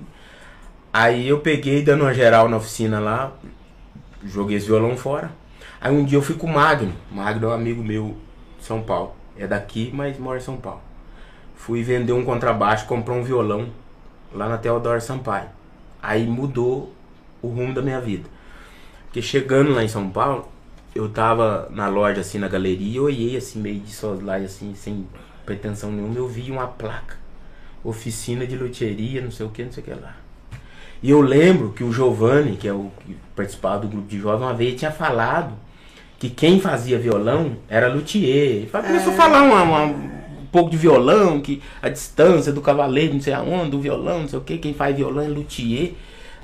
Aí 0.93 1.27
eu 1.27 1.39
peguei, 1.39 1.81
dando 1.81 2.01
uma 2.01 2.13
geral 2.13 2.47
na 2.47 2.57
oficina 2.57 2.99
lá, 2.99 3.33
joguei 4.23 4.57
esse 4.57 4.67
violão 4.67 4.95
fora. 4.95 5.31
Aí 5.81 5.91
um 5.91 6.05
dia 6.05 6.17
eu 6.19 6.21
fui 6.21 6.35
com 6.35 6.45
o 6.45 6.53
Magno. 6.53 6.93
O 7.11 7.15
Magno 7.15 7.47
é 7.47 7.49
um 7.49 7.53
amigo 7.53 7.83
meu 7.83 8.15
de 8.59 8.65
São 8.65 8.81
Paulo. 8.83 9.15
É 9.35 9.47
daqui, 9.47 9.89
mas 9.93 10.17
mora 10.19 10.37
em 10.37 10.41
São 10.41 10.57
Paulo. 10.57 10.81
Fui 11.55 11.81
vender 11.81 12.13
um 12.13 12.23
contrabaixo, 12.23 12.85
comprou 12.85 13.17
um 13.17 13.23
violão 13.23 13.69
lá 14.31 14.47
na 14.47 14.57
Teodoro 14.57 15.01
Sampaio. 15.01 15.49
Aí 16.01 16.25
mudou 16.25 16.93
o 17.41 17.47
rumo 17.47 17.73
da 17.73 17.81
minha 17.81 17.99
vida. 18.01 18.27
Porque 19.05 19.21
chegando 19.21 19.73
lá 19.73 19.83
em 19.83 19.87
São 19.87 20.09
Paulo, 20.09 20.47
eu 20.95 21.09
tava 21.09 21.69
na 21.71 21.87
loja 21.87 22.21
assim 22.21 22.37
na 22.37 22.47
galeria, 22.47 22.97
eu 22.97 23.03
olhei 23.05 23.37
assim 23.37 23.59
meio 23.59 23.79
de 23.79 23.91
soslaio 23.91 24.45
assim, 24.45 24.73
sem 24.75 25.07
pretensão 25.45 25.91
nenhuma, 25.91 26.15
eu 26.15 26.27
vi 26.27 26.49
uma 26.51 26.67
placa. 26.67 27.17
Oficina 27.83 28.45
de 28.45 28.55
luthieria, 28.55 29.21
não 29.21 29.31
sei 29.31 29.45
o 29.45 29.49
que, 29.49 29.63
não 29.63 29.71
sei 29.71 29.83
o 29.83 29.85
que 29.85 29.93
lá. 29.93 30.15
E 31.01 31.09
eu 31.09 31.19
lembro 31.19 31.71
que 31.71 31.83
o 31.83 31.91
Giovanni, 31.91 32.55
que 32.57 32.67
é 32.67 32.73
o 32.73 32.91
que 33.05 33.17
participava 33.35 33.79
do 33.79 33.87
grupo 33.87 34.07
de 34.07 34.19
jovens, 34.19 34.43
uma 34.45 34.53
vez 34.53 34.77
tinha 34.77 34.91
falado 34.91 35.53
que 36.19 36.29
quem 36.29 36.59
fazia 36.59 36.99
violão 36.99 37.57
era 37.67 37.91
luthier. 37.91 38.69
Começou 38.69 39.13
a 39.13 39.15
falar 39.15 39.41
uma- 39.41 39.63
uma- 39.63 39.85
um 39.85 40.20
pouco 40.51 40.69
de 40.69 40.77
violão, 40.77 41.39
que 41.39 41.61
a 41.81 41.89
distância 41.89 42.51
do 42.51 42.61
cavaleiro, 42.61 43.13
não 43.13 43.21
sei 43.21 43.33
aonde, 43.33 43.71
do 43.71 43.79
violão, 43.79 44.21
não 44.21 44.27
sei 44.27 44.39
o 44.39 44.41
que, 44.41 44.57
quem 44.57 44.73
faz 44.73 44.95
violão 44.95 45.23
é 45.23 45.27
luthier. 45.27 45.91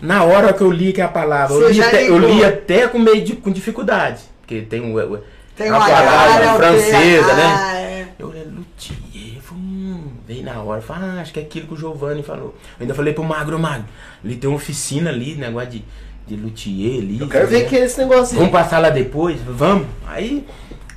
Na 0.01 0.23
hora 0.23 0.53
que 0.53 0.61
eu 0.61 0.71
li 0.71 0.93
que 0.93 1.01
é 1.01 1.03
a 1.03 1.07
palavra, 1.07 1.55
eu 1.55 1.69
li, 1.69 1.81
até, 1.81 2.09
eu 2.09 2.17
li 2.19 2.45
até 2.45 2.87
com 2.87 2.99
meio 2.99 3.23
de, 3.23 3.35
com 3.35 3.51
dificuldade. 3.51 4.21
Porque 4.41 4.61
tem 4.61 4.79
um, 4.79 4.93
o- 4.95 5.19
Tem 5.55 5.69
uma 5.69 5.79
uma 5.79 5.87
palavra 5.89 6.53
francesa, 6.53 7.33
né? 7.33 7.43
Ah, 7.59 7.75
é. 7.79 8.07
Eu 8.19 8.29
olhei, 8.29 8.43
luthier, 8.43 9.41
hum, 9.51 10.03
veio 10.27 10.43
na 10.43 10.61
hora, 10.61 10.81
falei, 10.81 11.09
ah, 11.09 11.21
acho 11.21 11.33
que 11.33 11.39
é 11.39 11.43
aquilo 11.43 11.67
que 11.67 11.73
o 11.73 11.77
Giovanni 11.77 12.21
falou. 12.23 12.55
Eu 12.79 12.81
ainda 12.81 12.93
falei 12.93 13.13
pro 13.13 13.23
Magro, 13.23 13.57
Magro, 13.59 13.85
ali 14.23 14.35
tem 14.35 14.47
uma 14.49 14.55
oficina 14.57 15.09
ali, 15.09 15.35
negócio 15.35 15.69
de, 15.71 15.83
de 16.27 16.35
luthier 16.35 17.01
ali. 17.01 17.19
Eu 17.19 17.27
quero 17.27 17.47
ver 17.47 17.67
que 17.67 17.75
é 17.75 17.83
esse 17.85 17.97
negócio 17.99 18.33
aí. 18.33 18.37
Vamos 18.39 18.51
passar 18.51 18.77
lá 18.79 18.89
depois? 18.91 19.39
Vamos. 19.47 19.87
Aí 20.07 20.45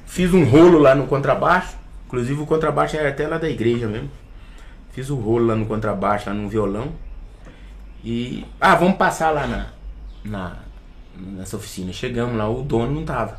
fiz 0.06 0.32
um 0.34 0.44
rolo 0.44 0.78
lá 0.78 0.94
no 0.94 1.06
contrabaixo. 1.06 1.79
Inclusive 2.10 2.42
o 2.42 2.46
contrabaixo 2.46 2.96
era 2.96 3.08
até 3.08 3.28
lá 3.28 3.38
da 3.38 3.48
igreja 3.48 3.86
mesmo. 3.86 4.10
Fiz 4.90 5.10
o 5.10 5.14
rolo 5.14 5.46
lá 5.46 5.54
no 5.54 5.64
contrabaixo, 5.64 6.28
lá 6.28 6.34
no 6.34 6.48
violão. 6.48 6.92
E. 8.02 8.44
Ah, 8.60 8.74
vamos 8.74 8.96
passar 8.96 9.30
lá 9.30 9.46
na, 9.46 9.66
na, 10.24 10.56
nessa 11.16 11.56
oficina. 11.56 11.92
Chegamos 11.92 12.36
lá, 12.36 12.50
o 12.50 12.62
dono 12.62 12.90
não 12.90 13.04
tava. 13.04 13.38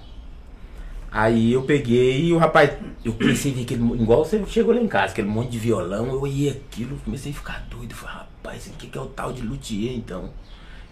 Aí 1.11 1.52
eu 1.52 1.64
peguei 1.64 2.27
e 2.27 2.34
o 2.34 2.38
rapaz, 2.38 2.72
eu 3.03 3.11
comecei 3.11 3.52
a 3.52 3.56
ver 3.56 3.64
aquele. 3.64 3.84
Igual 4.02 4.23
você 4.23 4.41
chegou 4.48 4.73
lá 4.73 4.80
em 4.80 4.88
casa, 4.88 5.11
aquele 5.11 5.27
monte 5.27 5.49
de 5.49 5.60
violão, 5.60 6.07
eu 6.07 6.22
olhei 6.22 6.49
aquilo, 6.49 6.98
comecei 7.03 7.34
a 7.34 7.35
ficar 7.35 7.68
doido. 7.69 7.93
Falei, 7.93 8.15
rapaz, 8.15 8.61
isso 8.61 8.73
aqui 8.73 8.88
que 8.88 8.98
é 8.98 9.02
o 9.02 9.07
tal 9.07 9.34
de 9.34 9.41
luthier, 9.41 9.95
então. 9.98 10.30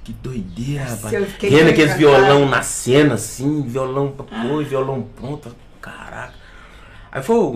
Que 0.04 0.12
doideira, 0.12 0.84
rapaz. 0.84 1.14
Vendo 1.40 1.70
aqueles 1.70 1.96
violão 1.96 2.46
na 2.50 2.62
cena, 2.62 3.14
assim, 3.14 3.62
violão 3.62 4.12
pra 4.12 4.26
pôr, 4.26 4.66
violão 4.66 5.08
pronto. 5.16 5.56
Caraca. 5.80 6.39
Aí 7.12 7.24
falou, 7.24 7.52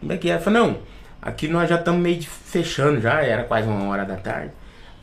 como 0.00 0.12
é 0.12 0.16
que 0.16 0.30
é? 0.30 0.36
Eu 0.36 0.40
falei, 0.40 0.60
não, 0.60 0.78
aqui 1.20 1.48
nós 1.48 1.68
já 1.68 1.76
estamos 1.76 2.00
meio 2.00 2.18
de 2.18 2.28
fechando 2.28 3.00
já, 3.00 3.22
era 3.22 3.44
quase 3.44 3.68
uma 3.68 3.88
hora 3.88 4.04
da 4.04 4.16
tarde. 4.16 4.52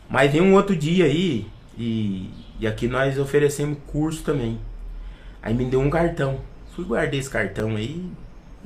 Mas 0.09 0.31
vem 0.31 0.41
um 0.41 0.53
outro 0.53 0.75
dia 0.75 1.05
aí 1.05 1.47
e, 1.77 2.29
e 2.59 2.67
aqui 2.67 2.87
nós 2.87 3.17
oferecemos 3.19 3.77
curso 3.87 4.23
também. 4.23 4.59
Aí 5.41 5.53
me 5.53 5.65
deu 5.65 5.79
um 5.79 5.89
cartão. 5.89 6.39
Fui 6.75 6.85
guardei 6.85 7.19
esse 7.19 7.29
cartão 7.29 7.75
aí 7.75 8.05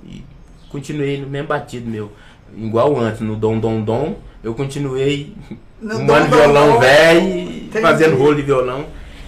e 0.06 0.24
continuei 0.70 1.20
no 1.20 1.28
mesmo 1.28 1.48
batido 1.48 1.90
meu. 1.90 2.12
Igual 2.56 3.00
antes, 3.00 3.22
no 3.22 3.36
Dom 3.36 3.60
Dom 3.60 3.82
Dom, 3.82 4.20
eu 4.44 4.54
continuei 4.54 5.34
No 5.82 6.00
Dom 6.06 6.14
ano 6.14 6.26
de 6.26 6.32
Dom 6.32 6.38
violão 6.38 6.80
velho 6.80 7.22
e 7.22 7.70
fazendo 7.82 8.18
rolo 8.18 8.36
de 8.36 8.42
violão. 8.42 8.86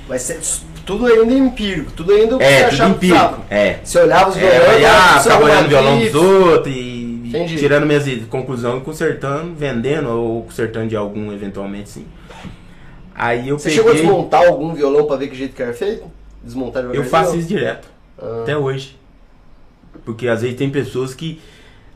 Vai 0.07 0.19
ser 0.19 0.39
tudo 0.85 1.05
ainda 1.05 1.33
empírico, 1.33 1.91
tudo 1.91 2.13
ainda 2.13 2.41
É, 2.43 2.67
tudo 2.69 2.83
empírico. 2.87 3.41
É. 3.49 3.79
Você 3.83 3.99
olhava 3.99 4.29
os 4.29 4.37
É, 4.37 4.39
violões, 4.59 4.85
ah, 4.85 5.19
ficava 5.21 5.43
olhando 5.43 5.65
o 5.65 5.69
violão 5.69 5.99
dos 5.99 6.15
outros 6.15 6.75
e 6.75 7.21
Entendi. 7.25 7.57
tirando 7.57 7.85
minhas 7.85 8.05
conclusões 8.29 8.81
e 8.81 8.85
consertando, 8.85 9.53
vendendo 9.55 10.09
ou 10.09 10.43
consertando 10.43 10.87
de 10.87 10.95
algum 10.95 11.31
eventualmente 11.31 11.89
sim. 11.89 12.05
Aí 13.15 13.49
eu 13.49 13.57
Você 13.59 13.69
peguei. 13.69 13.77
chegou 13.77 13.91
a 13.91 13.95
desmontar 13.95 14.45
algum 14.47 14.73
violão 14.73 15.05
pra 15.05 15.15
ver 15.15 15.27
que 15.27 15.35
jeito 15.35 15.55
que 15.55 15.61
era 15.61 15.73
feito? 15.73 16.05
Desmontar 16.43 16.83
Eu 16.83 17.03
faço 17.05 17.37
isso 17.37 17.47
direto. 17.47 17.87
Ah. 18.21 18.39
Até 18.41 18.57
hoje. 18.57 18.97
Porque 20.03 20.27
às 20.27 20.41
vezes 20.41 20.57
tem 20.57 20.69
pessoas 20.69 21.13
que 21.13 21.39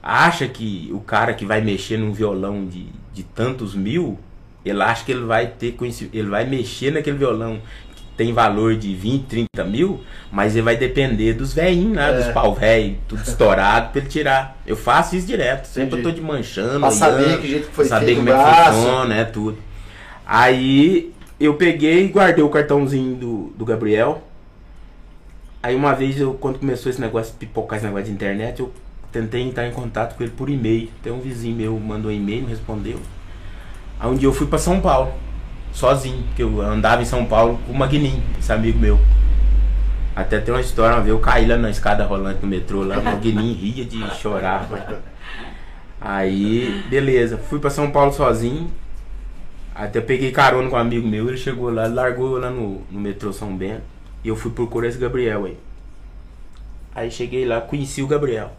acham 0.01 0.47
que 0.47 0.89
o 0.93 0.99
cara 0.99 1.34
que 1.34 1.45
vai 1.45 1.59
mexer 1.61 1.97
num 1.97 2.14
violão 2.14 2.65
de, 2.65 2.85
de 3.14 3.23
tantos 3.23 3.76
mil, 3.76 4.18
ele 4.64 4.81
acha 4.81 5.03
que 5.03 5.11
ele 5.11 5.26
vai 5.26 5.47
ter 5.47 5.76
ele 6.14 6.30
vai 6.30 6.45
mexer 6.45 6.91
naquele 6.91 7.18
violão 7.18 7.59
tem 8.18 8.34
valor 8.34 8.76
de 8.76 8.94
20, 8.95 9.26
30 9.26 9.64
mil, 9.64 10.02
mas 10.31 10.56
ele 10.56 10.64
vai 10.64 10.76
depender 10.76 11.34
dos 11.34 11.53
velhinhos 11.53 11.95
lá, 11.95 12.07
É. 12.07 12.18
dos 12.18 12.27
pau 12.34 12.53
velho, 12.56 12.98
tudo 13.07 13.22
estourado 13.22 13.91
pra 13.91 14.02
ele 14.02 14.10
tirar. 14.10 14.57
Eu 14.65 14.76
faço 14.76 15.15
isso 15.15 15.27
direto, 15.27 15.65
sempre 15.68 15.99
Entendi. 15.99 16.07
eu 16.07 16.10
tô 16.14 16.15
de 16.19 16.22
manchando, 16.26 16.80
Pra 16.80 16.89
saber 16.91 17.23
olhando, 17.26 17.41
que 17.41 17.48
jeito 17.48 17.68
que 17.69 17.73
foi 17.76 17.88
pra 17.88 17.99
saber 17.99 18.15
como 18.15 18.30
é 18.30 18.34
que 18.34 18.72
funciona, 18.72 19.15
é 19.15 19.23
tudo. 19.23 19.57
Aí 20.26 21.14
eu 21.39 21.53
peguei 21.53 22.06
e 22.06 22.07
guardei 22.07 22.44
o 22.44 22.49
cartãozinho 22.49 23.15
do, 23.15 23.53
do 23.57 23.64
Gabriel. 23.64 24.23
Aí 25.61 25.76
uma 25.76 25.94
vez 25.94 26.19
eu, 26.19 26.34
quando 26.34 26.60
começou 26.60 26.89
esse 26.89 26.99
negócio 26.99 27.31
de 27.34 27.39
pipocar 27.39 27.77
esse 27.77 27.85
negócio 27.85 28.07
de 28.07 28.11
internet, 28.11 28.60
eu 28.60 28.72
tentei 29.11 29.41
entrar 29.41 29.68
em 29.68 29.72
contato 29.72 30.15
com 30.18 30.23
ele 30.23 30.31
por 30.35 30.49
e-mail. 30.49 30.89
Tem 31.03 31.11
um 31.14 31.19
vizinho 31.19 31.56
meu 31.56 31.80
mandou 31.80 32.11
um 32.11 32.14
e-mail, 32.14 32.41
me 32.44 32.49
respondeu. 32.49 32.98
Aí 33.99 34.10
um 34.10 34.15
dia 34.15 34.27
eu 34.27 34.34
fui 34.34 34.48
pra 34.48 34.60
São 34.60 34.80
Paulo, 34.80 35.11
sozinho, 35.78 36.24
porque 36.24 36.41
eu 36.41 36.60
andava 36.60 37.04
em 37.04 37.06
São 37.06 37.24
Paulo 37.24 37.60
com 37.66 37.72
o 37.72 37.78
Magninho, 37.78 38.24
esse 38.40 38.52
amigo 38.52 38.80
meu. 38.80 38.99
Até 40.16 40.40
tem 40.40 40.52
uma 40.52 40.60
história, 40.60 40.95
uma 40.95 41.04
vez 41.04 41.14
eu 41.14 41.20
caí 41.20 41.45
lá 41.45 41.56
na 41.56 41.70
escada 41.70 42.04
rolante 42.04 42.40
no 42.41 42.48
metrô, 42.48 42.82
lá 42.84 42.98
o 42.98 43.04
Magninho 43.04 43.56
ria 43.56 43.86
de 43.86 44.04
chorar. 44.16 44.68
Aí, 46.02 46.84
beleza, 46.90 47.38
fui 47.38 47.60
pra 47.60 47.70
São 47.70 47.91
Paulo 47.91 48.12
sozinho. 48.12 48.72
Até 49.76 50.02
peguei 50.02 50.32
carona 50.32 50.68
com 50.68 50.76
um 50.76 50.80
amigo 50.80 51.08
meu, 51.08 51.28
ele 51.28 51.38
chegou 51.38 51.70
lá, 51.70 51.86
largou 51.86 52.40
lá 52.40 52.49
no, 52.49 52.82
no 52.90 52.99
metrô 52.99 53.32
São 53.32 53.56
Bento. 53.56 53.84
E 54.24 54.30
eu 54.30 54.36
fui 54.36 54.49
procurar 54.49 54.88
esse 54.88 54.98
Gabriel 54.98 55.45
aí. 55.45 55.58
Aí 56.95 57.12
cheguei 57.12 57.45
lá, 57.45 57.62
conheci 57.62 58.02
o 58.02 58.08
Gabriel. 58.08 58.52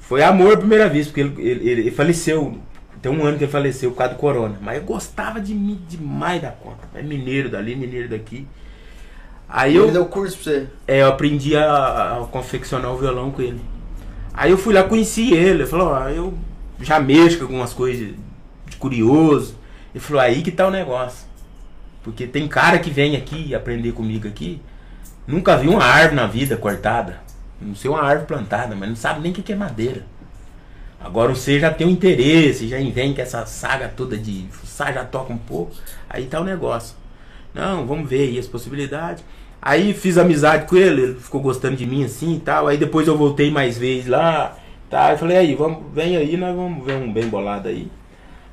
Foi 0.00 0.22
amor 0.22 0.52
à 0.52 0.56
primeira 0.58 0.90
vista, 0.90 1.10
porque 1.10 1.40
ele, 1.42 1.68
ele, 1.68 1.80
ele 1.80 1.90
faleceu. 1.90 2.58
Tem 3.00 3.10
um 3.12 3.24
ano 3.24 3.38
que 3.38 3.44
ele 3.44 3.52
faleceu 3.52 3.90
por 3.90 3.98
causa 3.98 4.14
do 4.14 4.18
corona. 4.18 4.58
Mas 4.60 4.78
eu 4.78 4.84
gostava 4.84 5.40
de 5.40 5.54
mim 5.54 5.80
demais 5.88 6.42
da 6.42 6.50
conta. 6.50 6.88
É 6.94 7.02
mineiro 7.02 7.48
dali, 7.48 7.76
mineiro 7.76 8.08
daqui. 8.08 8.46
Aí 9.48 9.76
Ele 9.76 9.88
eu, 9.88 9.90
deu 9.90 10.06
curso 10.06 10.36
pra 10.36 10.52
você. 10.52 10.66
é, 10.86 11.02
eu 11.02 11.08
aprendi 11.08 11.56
a, 11.56 12.18
a 12.22 12.26
confeccionar 12.26 12.92
o 12.92 12.98
violão 12.98 13.30
com 13.30 13.40
ele. 13.40 13.60
Aí 14.34 14.50
eu 14.50 14.58
fui 14.58 14.74
lá, 14.74 14.82
conheci 14.84 15.32
ele. 15.32 15.62
Ele 15.62 15.66
falou, 15.66 15.88
ó, 15.88 16.08
eu 16.08 16.34
já 16.80 17.00
mexo 17.00 17.38
com 17.38 17.44
algumas 17.44 17.72
coisas 17.72 18.14
de 18.66 18.76
curioso. 18.76 19.56
Ele 19.94 20.02
falou, 20.02 20.22
aí 20.22 20.42
que 20.42 20.50
tá 20.50 20.66
o 20.66 20.70
negócio. 20.70 21.26
Porque 22.02 22.26
tem 22.26 22.46
cara 22.48 22.78
que 22.78 22.90
vem 22.90 23.16
aqui 23.16 23.54
aprender 23.54 23.92
comigo 23.92 24.28
aqui, 24.28 24.60
nunca 25.26 25.56
viu 25.56 25.72
uma 25.72 25.84
árvore 25.84 26.16
na 26.16 26.26
vida 26.26 26.56
cortada. 26.56 27.20
Não 27.60 27.74
sei 27.74 27.90
uma 27.90 28.02
árvore 28.02 28.26
plantada, 28.26 28.76
mas 28.76 28.88
não 28.88 28.96
sabe 28.96 29.20
nem 29.20 29.32
o 29.32 29.34
que 29.34 29.42
que 29.42 29.52
é 29.52 29.56
madeira. 29.56 30.06
Agora 31.00 31.34
você 31.34 31.60
já 31.60 31.72
tem 31.72 31.86
um 31.86 31.90
interesse, 31.90 32.66
já 32.66 32.78
com 32.78 33.20
essa 33.20 33.46
saga 33.46 33.88
toda 33.88 34.16
de 34.16 34.46
fuçar, 34.50 34.92
já 34.92 35.04
toca 35.04 35.32
um 35.32 35.38
pouco. 35.38 35.72
Aí 36.10 36.26
tá 36.26 36.40
o 36.40 36.44
negócio. 36.44 36.96
Não, 37.54 37.86
vamos 37.86 38.08
ver 38.08 38.28
aí 38.28 38.38
as 38.38 38.46
possibilidades. 38.46 39.24
Aí 39.60 39.92
fiz 39.94 40.18
amizade 40.18 40.66
com 40.66 40.76
ele, 40.76 41.02
ele 41.02 41.14
ficou 41.14 41.40
gostando 41.40 41.76
de 41.76 41.86
mim 41.86 42.04
assim 42.04 42.36
e 42.36 42.40
tal. 42.40 42.66
Aí 42.68 42.76
depois 42.76 43.06
eu 43.06 43.16
voltei 43.16 43.50
mais 43.50 43.78
vezes 43.78 44.08
lá. 44.08 44.56
Tá, 44.90 45.12
eu 45.12 45.18
falei, 45.18 45.36
aí, 45.36 45.54
vamos, 45.54 45.92
vem 45.92 46.16
aí, 46.16 46.36
nós 46.36 46.56
vamos 46.56 46.84
ver 46.84 46.94
um 46.94 47.12
bem 47.12 47.28
bolado 47.28 47.68
aí. 47.68 47.90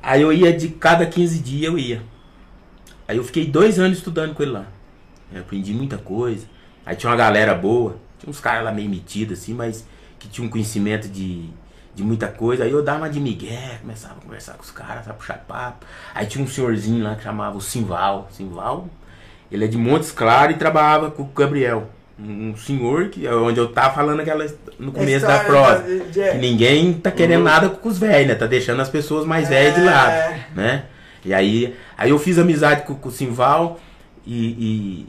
Aí 0.02 0.22
eu 0.22 0.32
ia 0.32 0.52
de 0.52 0.68
cada 0.68 1.06
15 1.06 1.38
dias 1.40 1.72
eu 1.72 1.78
ia. 1.78 2.02
Aí 3.08 3.16
eu 3.16 3.24
fiquei 3.24 3.46
dois 3.46 3.78
anos 3.78 3.98
estudando 3.98 4.34
com 4.34 4.42
ele 4.42 4.52
lá. 4.52 4.66
Eu 5.32 5.40
aprendi 5.40 5.72
muita 5.72 5.98
coisa. 5.98 6.46
Aí 6.84 6.94
tinha 6.94 7.10
uma 7.10 7.16
galera 7.16 7.54
boa. 7.54 7.96
Tinha 8.18 8.30
uns 8.30 8.38
caras 8.38 8.64
lá 8.64 8.72
meio 8.72 8.88
metidos 8.88 9.38
assim, 9.38 9.54
mas 9.54 9.86
que 10.18 10.28
tinham 10.28 10.46
um 10.46 10.50
conhecimento 10.50 11.08
de, 11.08 11.48
de 11.96 12.04
muita 12.04 12.28
coisa. 12.28 12.62
Aí 12.62 12.70
eu 12.70 12.82
dava 12.84 12.98
uma 12.98 13.10
de 13.10 13.18
migué, 13.18 13.78
começava 13.80 14.14
a 14.20 14.22
conversar 14.22 14.52
com 14.54 14.62
os 14.62 14.70
caras, 14.70 15.04
sabe, 15.06 15.18
puxar 15.18 15.38
papo. 15.48 15.84
Aí 16.14 16.26
tinha 16.26 16.44
um 16.44 16.46
senhorzinho 16.46 17.02
lá 17.02 17.16
que 17.16 17.22
chamava 17.24 17.56
o 17.56 17.60
Simval. 17.60 18.28
Simval, 18.30 18.86
ele 19.50 19.64
é 19.64 19.68
de 19.68 19.76
Montes 19.78 20.12
Claros 20.12 20.54
e 20.54 20.58
trabalhava 20.58 21.10
com 21.10 21.22
o 21.22 21.26
Gabriel. 21.26 21.90
Um 22.18 22.56
senhor 22.56 23.08
que 23.10 23.28
onde 23.28 23.58
eu 23.60 23.68
tava 23.68 23.94
falando 23.94 24.20
aquela 24.20 24.46
no 24.78 24.90
começo 24.92 25.26
da 25.26 25.40
prosa. 25.40 25.82
da- 25.82 26.30
Que 26.32 26.38
ninguém 26.38 26.94
tá 26.94 27.10
querendo 27.10 27.42
nada 27.44 27.68
com 27.68 27.88
os 27.88 27.98
velhos, 27.98 28.28
né? 28.28 28.34
Tá 28.34 28.46
deixando 28.46 28.80
as 28.80 28.88
pessoas 28.88 29.26
mais 29.26 29.48
velhas 29.48 29.74
de 29.74 29.82
lado, 29.82 30.12
É. 30.12 30.46
né? 30.54 30.84
E 31.24 31.34
aí, 31.34 31.74
aí 31.98 32.10
eu 32.10 32.18
fiz 32.18 32.38
amizade 32.38 32.82
com, 32.82 32.94
com 32.94 33.08
o 33.08 33.12
Simval 33.12 33.78
e, 34.26 34.46
e 34.48 35.06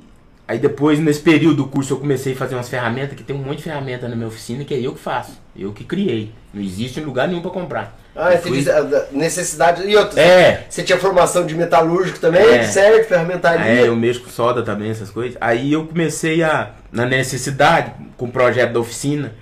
aí 0.48 0.60
depois 0.60 1.00
nesse 1.00 1.22
período 1.22 1.58
do 1.64 1.68
curso 1.68 1.94
eu 1.94 1.98
comecei 2.00 2.34
a 2.34 2.36
fazer 2.36 2.56
umas 2.56 2.68
ferramentas 2.68 3.16
que 3.16 3.24
tem 3.24 3.36
um 3.36 3.40
monte 3.44 3.58
de 3.60 3.64
ferramenta 3.64 4.08
na 4.10 4.16
minha 4.16 4.28
oficina 4.28 4.66
que 4.66 4.74
é 4.74 4.80
eu 4.80 4.94
que 4.94 5.00
faço, 5.00 5.40
eu 5.56 5.72
que 5.72 5.84
criei. 5.86 6.34
Não 6.58 6.64
existe 6.64 7.00
lugar 7.00 7.28
nenhum 7.28 7.42
pra 7.42 7.52
comprar. 7.52 7.96
Ah, 8.16 8.32
Eu 8.34 8.40
entendi. 8.40 8.64
fui- 8.64 8.72
A- 8.72 8.82
da 8.82 9.06
Necessidade. 9.12 9.84
E 9.88 9.96
outra, 9.96 10.20
É. 10.20 10.66
você 10.68 10.82
tinha 10.82 10.98
formação 10.98 11.46
de 11.46 11.54
metalúrgico 11.54 12.20
também, 12.20 12.42
É. 12.42 12.64
certo? 12.64 13.08
Ferramentaria. 13.08 13.66
É, 13.84 13.88
eu 13.88 13.96
mexo 13.96 14.22
com 14.22 14.30
soda 14.32 14.64
também, 14.64 14.90
essas 14.90 15.12
coisas. 15.12 15.38
Aí 15.40 15.72
eu 15.72 15.86
comecei 15.86 16.42
a, 16.42 16.72
na 16.92 17.06
necessidade, 17.06 17.92
com 18.18 18.26
o 18.26 18.32
projeto 18.32 18.74
da 18.74 18.80
oficina, 18.80 19.34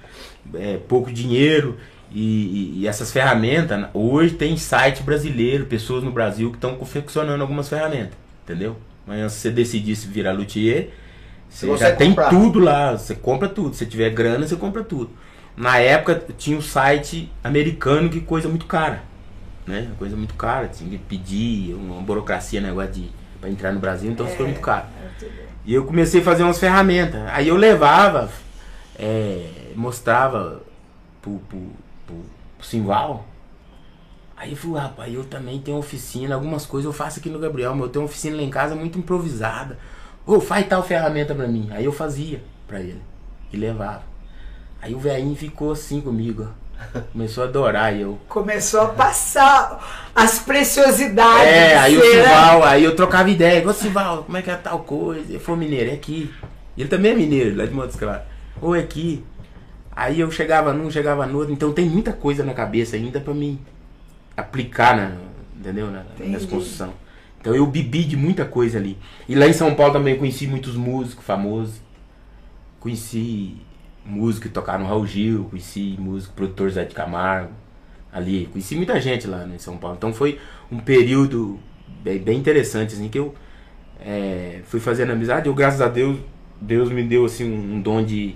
é, 0.53 0.77
pouco 0.89 1.09
dinheiro 1.09 1.77
e, 2.11 2.81
e- 2.81 2.87
essas 2.87 3.11
ferramentas. 3.13 3.79
né? 3.79 3.89
Hoje 3.93 4.33
tem 4.33 4.57
site 4.57 5.01
brasileiro, 5.03 5.65
pessoas 5.67 6.03
no 6.03 6.11
Brasil 6.11 6.49
que 6.49 6.57
estão 6.57 6.75
confeccionando 6.75 7.41
algumas 7.41 7.69
ferramentas, 7.69 8.13
entendeu? 8.43 8.75
Mas 9.07 9.31
se 9.31 9.39
você 9.39 9.49
decidir 9.51 9.95
se 9.95 10.07
virar 10.07 10.33
luthier, 10.33 10.89
você 11.49 11.65
Você 11.65 11.85
já 11.85 11.95
tem 11.95 12.09
comprar. 12.09 12.29
tudo 12.29 12.59
lá, 12.59 12.91
você 12.97 13.15
compra 13.15 13.47
tudo. 13.47 13.73
Se 13.73 13.85
tiver 13.85 14.09
grana, 14.09 14.45
você 14.45 14.55
compra 14.57 14.83
tudo. 14.83 15.11
Na 15.55 15.77
época 15.77 16.21
tinha 16.37 16.57
um 16.57 16.61
site 16.61 17.31
americano 17.43 18.09
que 18.09 18.19
coisa 18.19 18.49
muito 18.49 18.65
cara. 18.65 19.03
Né? 19.65 19.91
Coisa 19.97 20.15
muito 20.15 20.33
cara, 20.35 20.67
tinha 20.67 20.89
que 20.89 20.97
pedir, 20.97 21.73
uma 21.73 22.01
burocracia, 22.01 22.61
negócio 22.61 22.91
de. 22.91 23.09
pra 23.39 23.49
entrar 23.49 23.71
no 23.71 23.79
Brasil, 23.79 24.11
então 24.11 24.27
ficou 24.27 24.45
muito 24.45 24.61
caro. 24.61 24.85
E 25.65 25.73
eu 25.73 25.85
comecei 25.85 26.21
a 26.21 26.23
fazer 26.23 26.43
umas 26.43 26.59
ferramentas. 26.59 27.21
Aí 27.29 27.47
eu 27.47 27.55
levava, 27.55 28.29
é, 28.99 29.71
mostrava 29.75 30.61
pro, 31.21 31.39
pro, 31.49 31.59
pro, 32.05 32.15
pro 32.57 32.67
Simval. 32.67 33.25
Aí 34.37 34.51
eu 34.51 34.57
falei, 34.57 34.81
rapaz, 34.81 35.13
eu 35.13 35.23
também 35.23 35.59
tenho 35.59 35.77
oficina, 35.77 36.35
algumas 36.35 36.65
coisas 36.65 36.85
eu 36.85 36.93
faço 36.93 37.19
aqui 37.19 37.29
no 37.29 37.39
Gabriel, 37.39 37.73
mas 37.73 37.83
eu 37.83 37.89
tenho 37.89 38.03
uma 38.03 38.09
oficina 38.09 38.35
lá 38.35 38.43
em 38.43 38.49
casa 38.49 38.75
muito 38.75 38.99
improvisada. 38.99 39.79
Ô, 40.25 40.39
faz 40.41 40.67
tal 40.67 40.83
ferramenta 40.83 41.33
pra 41.33 41.47
mim. 41.47 41.69
Aí 41.71 41.85
eu 41.85 41.91
fazia 41.91 42.43
pra 42.67 42.81
ele. 42.81 43.01
E 43.53 43.57
levava. 43.57 44.03
Aí 44.85 44.93
o 44.93 44.99
velhinho 44.99 45.35
ficou 45.35 45.71
assim 45.71 45.99
comigo. 45.99 46.47
Começou 47.11 47.43
a 47.43 47.47
adorar 47.47 47.99
eu. 47.99 48.19
Começou 48.29 48.81
a 48.81 48.87
passar 48.89 50.11
as 50.13 50.37
preciosidades. 50.37 51.47
É, 51.47 51.75
aí 51.75 51.97
o 51.97 51.99
né? 51.99 52.21
Sival, 52.21 52.63
aí 52.63 52.83
eu 52.83 52.95
trocava 52.95 53.27
ideia. 53.27 53.67
Ô 53.67 53.73
Sival, 53.73 54.23
como 54.25 54.37
é 54.37 54.43
que 54.43 54.51
é 54.51 54.55
tal 54.55 54.81
coisa? 54.81 55.27
Ele 55.27 55.39
falou, 55.39 55.59
mineiro, 55.59 55.89
é 55.89 55.93
aqui. 55.93 56.31
Ele 56.77 56.87
também 56.87 57.13
é 57.13 57.15
mineiro, 57.15 57.57
lá 57.57 57.65
de 57.65 57.73
Montes 57.73 57.95
Claros. 57.95 58.27
Ou 58.61 58.75
é 58.75 58.81
aqui. 58.81 59.23
Aí 59.91 60.19
eu 60.19 60.29
chegava 60.29 60.71
num, 60.71 60.91
chegava 60.91 61.25
no 61.25 61.39
outro. 61.39 61.51
Então 61.51 61.73
tem 61.73 61.89
muita 61.89 62.13
coisa 62.13 62.43
na 62.43 62.53
cabeça 62.53 62.95
ainda 62.95 63.19
pra 63.19 63.33
mim 63.33 63.59
aplicar 64.37 64.95
na, 64.95 65.13
entendeu? 65.59 65.89
Na, 65.89 66.05
nessa 66.19 66.45
construção. 66.45 66.93
Então 67.41 67.55
eu 67.55 67.65
bebi 67.65 68.03
de 68.03 68.15
muita 68.15 68.45
coisa 68.45 68.77
ali. 68.77 68.99
E 69.27 69.33
lá 69.33 69.47
em 69.47 69.53
São 69.53 69.73
Paulo 69.73 69.93
também 69.93 70.13
eu 70.13 70.19
conheci 70.19 70.45
muitos 70.45 70.75
músicos 70.75 71.25
famosos. 71.25 71.81
Conheci 72.79 73.57
músico 74.05 74.47
que 74.47 74.53
tocaram 74.53 74.83
no 74.83 74.87
Raul 74.89 75.05
Gil, 75.05 75.45
conheci 75.49 75.95
músico, 75.99 76.33
produtor 76.33 76.69
Zé 76.69 76.83
de 76.85 76.93
Camargo. 76.93 77.49
Ali, 78.13 78.47
conheci 78.51 78.75
muita 78.75 78.99
gente 79.01 79.27
lá 79.27 79.39
né, 79.39 79.55
em 79.55 79.59
São 79.59 79.75
Paulo. 79.77 79.97
Então 79.97 80.13
foi 80.13 80.39
um 80.71 80.77
período 80.79 81.59
bem, 82.03 82.17
bem 82.19 82.37
interessante, 82.37 82.93
assim, 82.93 83.09
que 83.09 83.19
eu 83.19 83.33
é, 84.05 84.59
fui 84.65 84.79
fazendo 84.79 85.11
amizade. 85.11 85.47
Eu, 85.47 85.53
graças 85.53 85.81
a 85.81 85.87
Deus, 85.87 86.17
Deus 86.61 86.89
me 86.91 87.03
deu 87.03 87.25
assim 87.25 87.43
um, 87.43 87.75
um 87.75 87.81
dom 87.81 88.03
de. 88.03 88.35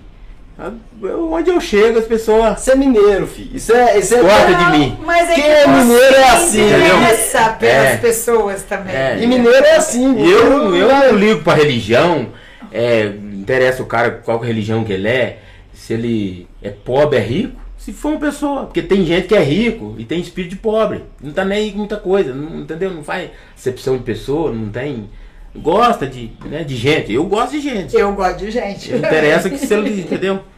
ah, 0.58 0.70
eu- 1.02 1.32
Onde 1.32 1.48
eu 1.50 1.58
chego, 1.60 1.98
as 1.98 2.04
pessoas 2.04 2.60
Você 2.60 2.72
é 2.72 2.74
mineiro, 2.74 3.26
filho. 3.26 3.56
Isso 3.56 3.72
é. 3.72 3.98
Isso 3.98 4.14
é 4.14 4.20
Gosta 4.20 4.54
de 4.54 4.78
mim. 4.78 4.98
Mas 5.04 5.30
é 5.30 5.34
Quem 5.34 5.44
que 5.44 5.50
é 5.50 5.66
mineiro 5.66 6.14
é 6.14 6.28
assim, 6.30 6.60
entendeu? 6.60 6.96
interessa 6.98 7.50
pelas 7.52 7.74
É. 7.86 7.96
pessoas 7.96 8.62
também. 8.64 8.94
É. 8.94 9.18
E 9.22 9.26
mineiro 9.26 9.64
é 9.64 9.76
assim. 9.76 10.14
E 10.18 10.30
eu, 10.30 10.74
eu 10.74 10.88
não 10.88 11.16
ligo 11.16 11.42
pra 11.42 11.54
religião, 11.54 12.28
é, 12.70 13.06
interessa 13.32 13.82
o 13.82 13.86
cara 13.86 14.10
qual 14.10 14.38
religião 14.40 14.84
que 14.84 14.92
ele 14.92 15.08
é, 15.08 15.38
se 15.80 15.94
ele 15.94 16.46
é 16.60 16.68
pobre, 16.68 17.18
é 17.18 17.22
rico, 17.22 17.58
se 17.78 17.90
for 17.90 18.10
uma 18.10 18.20
pessoa. 18.20 18.66
Porque 18.66 18.82
tem 18.82 19.02
gente 19.02 19.28
que 19.28 19.34
é 19.34 19.42
rico 19.42 19.94
e 19.96 20.04
tem 20.04 20.20
espírito 20.20 20.50
de 20.50 20.56
pobre. 20.56 21.04
Não 21.22 21.32
tá 21.32 21.42
nem 21.42 21.58
aí 21.58 21.72
com 21.72 21.78
muita 21.78 21.96
coisa, 21.96 22.34
não, 22.34 22.60
entendeu? 22.60 22.92
Não 22.92 23.02
faz 23.02 23.30
acepção 23.56 23.96
de 23.96 24.02
pessoa, 24.02 24.52
não 24.52 24.68
tem. 24.68 25.08
Gosta 25.56 26.06
de, 26.06 26.32
né, 26.44 26.64
de 26.64 26.76
gente. 26.76 27.10
Eu 27.10 27.24
gosto 27.24 27.52
de 27.52 27.62
gente. 27.62 27.96
Eu 27.96 28.14
gosto 28.14 28.40
de 28.40 28.50
gente. 28.50 28.90
Não 28.92 28.98
interessa 28.98 29.48
que 29.48 29.56
se 29.56 29.72
ele, 29.72 30.02
entendeu? 30.02 30.44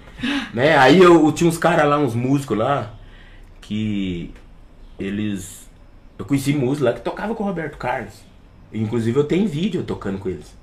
Né? 0.55 0.77
Aí 0.77 0.99
eu, 0.99 1.24
eu 1.24 1.32
tinha 1.32 1.51
uns 1.51 1.59
caras 1.59 1.85
lá, 1.85 1.99
uns 1.99 2.15
músicos 2.15 2.57
lá, 2.57 2.94
que 3.61 4.32
eles. 4.97 5.69
Eu 6.16 6.24
conheci 6.24 6.53
músicos 6.53 6.81
lá 6.81 6.93
que 6.93 7.01
tocavam 7.01 7.35
com 7.35 7.43
o 7.43 7.47
Roberto 7.47 7.77
Carlos. 7.77 8.15
Inclusive 8.73 9.19
eu 9.19 9.24
tenho 9.24 9.49
vídeo 9.49 9.82
tocando 9.82 10.20
com 10.20 10.28
eles. 10.28 10.55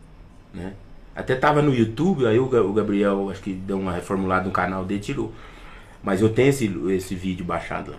Né? 0.53 0.72
Até 1.15 1.36
tava 1.36 1.61
no 1.61 1.73
YouTube, 1.73 2.26
aí 2.26 2.40
o, 2.40 2.48
Ga- 2.48 2.61
o 2.61 2.72
Gabriel 2.73 3.30
acho 3.30 3.41
que 3.41 3.52
deu 3.53 3.77
uma 3.80 3.91
reformulada 3.91 4.45
no 4.45 4.52
canal 4.52 4.86
dele, 4.86 5.02
tirou. 5.02 5.34
Mas 6.02 6.22
eu 6.22 6.30
tenho 6.30 6.49
esse, 6.49 6.65
esse 6.91 7.14
vídeo 7.15 7.44
baixado 7.45 7.91
lá. 7.91 7.98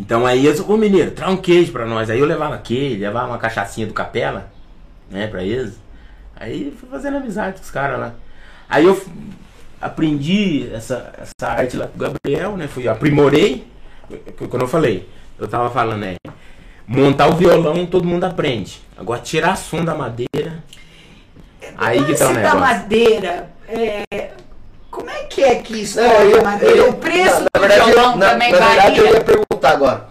Então 0.00 0.24
aí 0.24 0.46
eu 0.46 0.56
sou, 0.56 0.78
mineiro, 0.78 1.10
traz 1.10 1.30
um 1.32 1.36
queijo 1.36 1.70
pra 1.72 1.84
nós. 1.84 2.08
Aí 2.08 2.18
eu 2.18 2.24
levava 2.26 2.56
queijo, 2.58 3.00
levava 3.00 3.28
uma 3.28 3.38
cachaçinha 3.38 3.86
do 3.86 3.92
capela, 3.92 4.50
né, 5.10 5.26
pra 5.26 5.42
eles. 5.42 5.78
Aí 6.34 6.72
fui 6.78 6.88
fazendo 6.88 7.18
amizade 7.18 7.56
com 7.56 7.62
os 7.62 7.70
caras 7.70 8.00
lá. 8.00 8.14
Aí 8.68 8.86
eu 8.86 8.98
aprendi 9.80 10.68
essa, 10.72 11.12
essa 11.18 11.52
arte 11.52 11.76
lá 11.76 11.86
com 11.86 11.96
o 11.96 11.98
Gabriel, 12.00 12.56
né? 12.56 12.66
Fui, 12.66 12.88
aprimorei. 12.88 13.66
Quando 14.48 14.62
eu 14.62 14.68
falei, 14.68 15.08
eu 15.38 15.46
tava 15.46 15.68
falando, 15.70 16.04
é. 16.04 16.16
Montar 16.86 17.28
o 17.28 17.34
violão 17.36 17.84
todo 17.86 18.06
mundo 18.06 18.24
aprende. 18.24 18.80
Agora 18.96 19.20
tirar 19.20 19.56
som 19.56 19.84
da 19.84 19.94
madeira. 19.94 20.51
Aí 21.76 22.04
que 22.04 22.14
tá 22.14 22.24
o 22.24 22.28
da 22.28 22.34
negócio. 22.34 22.58
madeira, 22.60 23.50
é, 23.68 24.28
como 24.90 25.08
é 25.10 25.24
que 25.24 25.42
é 25.42 25.54
que 25.56 25.82
isso 25.82 26.00
Não, 26.00 26.04
eu- 26.22 26.40
a 26.40 26.44
madeira? 26.44 26.76
eu- 26.76 26.88
o 26.90 26.92
preço 26.94 27.40
na, 27.40 27.46
na 27.54 27.60
do 27.60 27.60
verdade, 27.68 27.90
violão 27.92 28.16
na, 28.16 28.28
também 28.30 28.52
na 28.52 28.58
verdade, 28.58 28.98
eu 28.98 29.04
varia? 29.04 29.18
ia 29.18 29.24
perguntar 29.24 29.70
agora. 29.70 30.06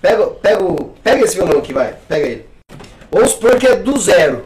Pega, 0.00 0.26
pega, 0.26 0.58
pega 1.02 1.24
esse 1.24 1.36
violão 1.36 1.58
aqui, 1.58 1.72
vai. 1.72 1.94
Pega 2.08 2.26
ele. 2.26 2.46
Vamos 3.10 3.30
supor 3.32 3.56
que 3.58 3.66
é 3.66 3.76
do 3.76 3.96
zero. 4.00 4.44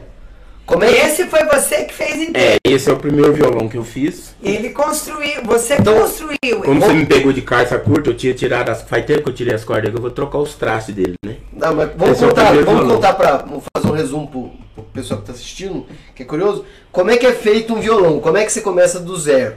Como 0.67 0.83
é 0.83 0.89
que. 0.93 0.95
Esse 0.99 1.27
foi 1.27 1.45
você 1.45 1.85
que 1.85 1.95
fez 1.95 2.17
inteiro. 2.17 2.59
É, 2.65 2.71
esse 2.71 2.91
é 2.91 2.93
o 2.93 2.97
primeiro 2.97 3.33
violão 3.33 3.69
que 3.69 3.77
eu 3.77 3.85
fiz. 3.85 4.35
Ele 4.43 4.71
construiu, 4.71 5.43
você 5.45 5.75
Então, 5.75 5.99
construiu. 6.01 6.61
Como 6.65 6.81
você 6.81 6.93
me 6.93 7.07
pegou 7.07 7.33
de 7.33 7.41
calça 7.43 7.79
curta, 7.79 8.11
eu 8.11 8.15
tinha 8.17 8.35
tirado 8.35 8.69
as. 8.71 8.83
Faz 8.83 9.05
tempo 9.07 9.23
que 9.23 9.29
eu 9.31 9.35
tirei 9.35 9.55
as 9.55 9.65
cordas, 9.65 9.95
eu 9.95 10.01
vou 10.01 10.11
trocar 10.11 10.39
os 10.39 10.55
traços 10.55 10.93
dele, 10.95 11.15
né? 11.25 11.37
Não, 11.53 11.75
mas 11.75 11.91
vamos 11.97 12.17
Esse 12.17 12.25
é 12.25 12.29
contar, 12.29 12.45
primeiro 12.47 12.67
vamos 12.67 12.81
violão. 12.81 12.97
contar 12.97 13.15
pra. 13.15 13.37
Vamos 13.39 13.65
fazer 13.77 13.89
um 13.89 13.97
resumo 13.97 14.27
pro, 14.29 14.51
pro 14.75 14.85
pessoal 14.93 15.21
que 15.21 15.27
tá 15.27 15.33
assistindo, 15.33 15.87
que 16.15 16.23
é 16.25 16.27
curioso. 16.27 16.65
Como 16.91 17.11
é 17.11 17.17
que 17.17 17.27
é 17.27 17.33
feito 17.33 17.73
um 17.73 17.81
violão? 17.81 18.19
Como 18.21 18.37
é 18.37 18.45
que 18.45 18.53
você 18.53 18.61
começa 18.61 18.99
do 18.99 19.17
zero? 19.17 19.55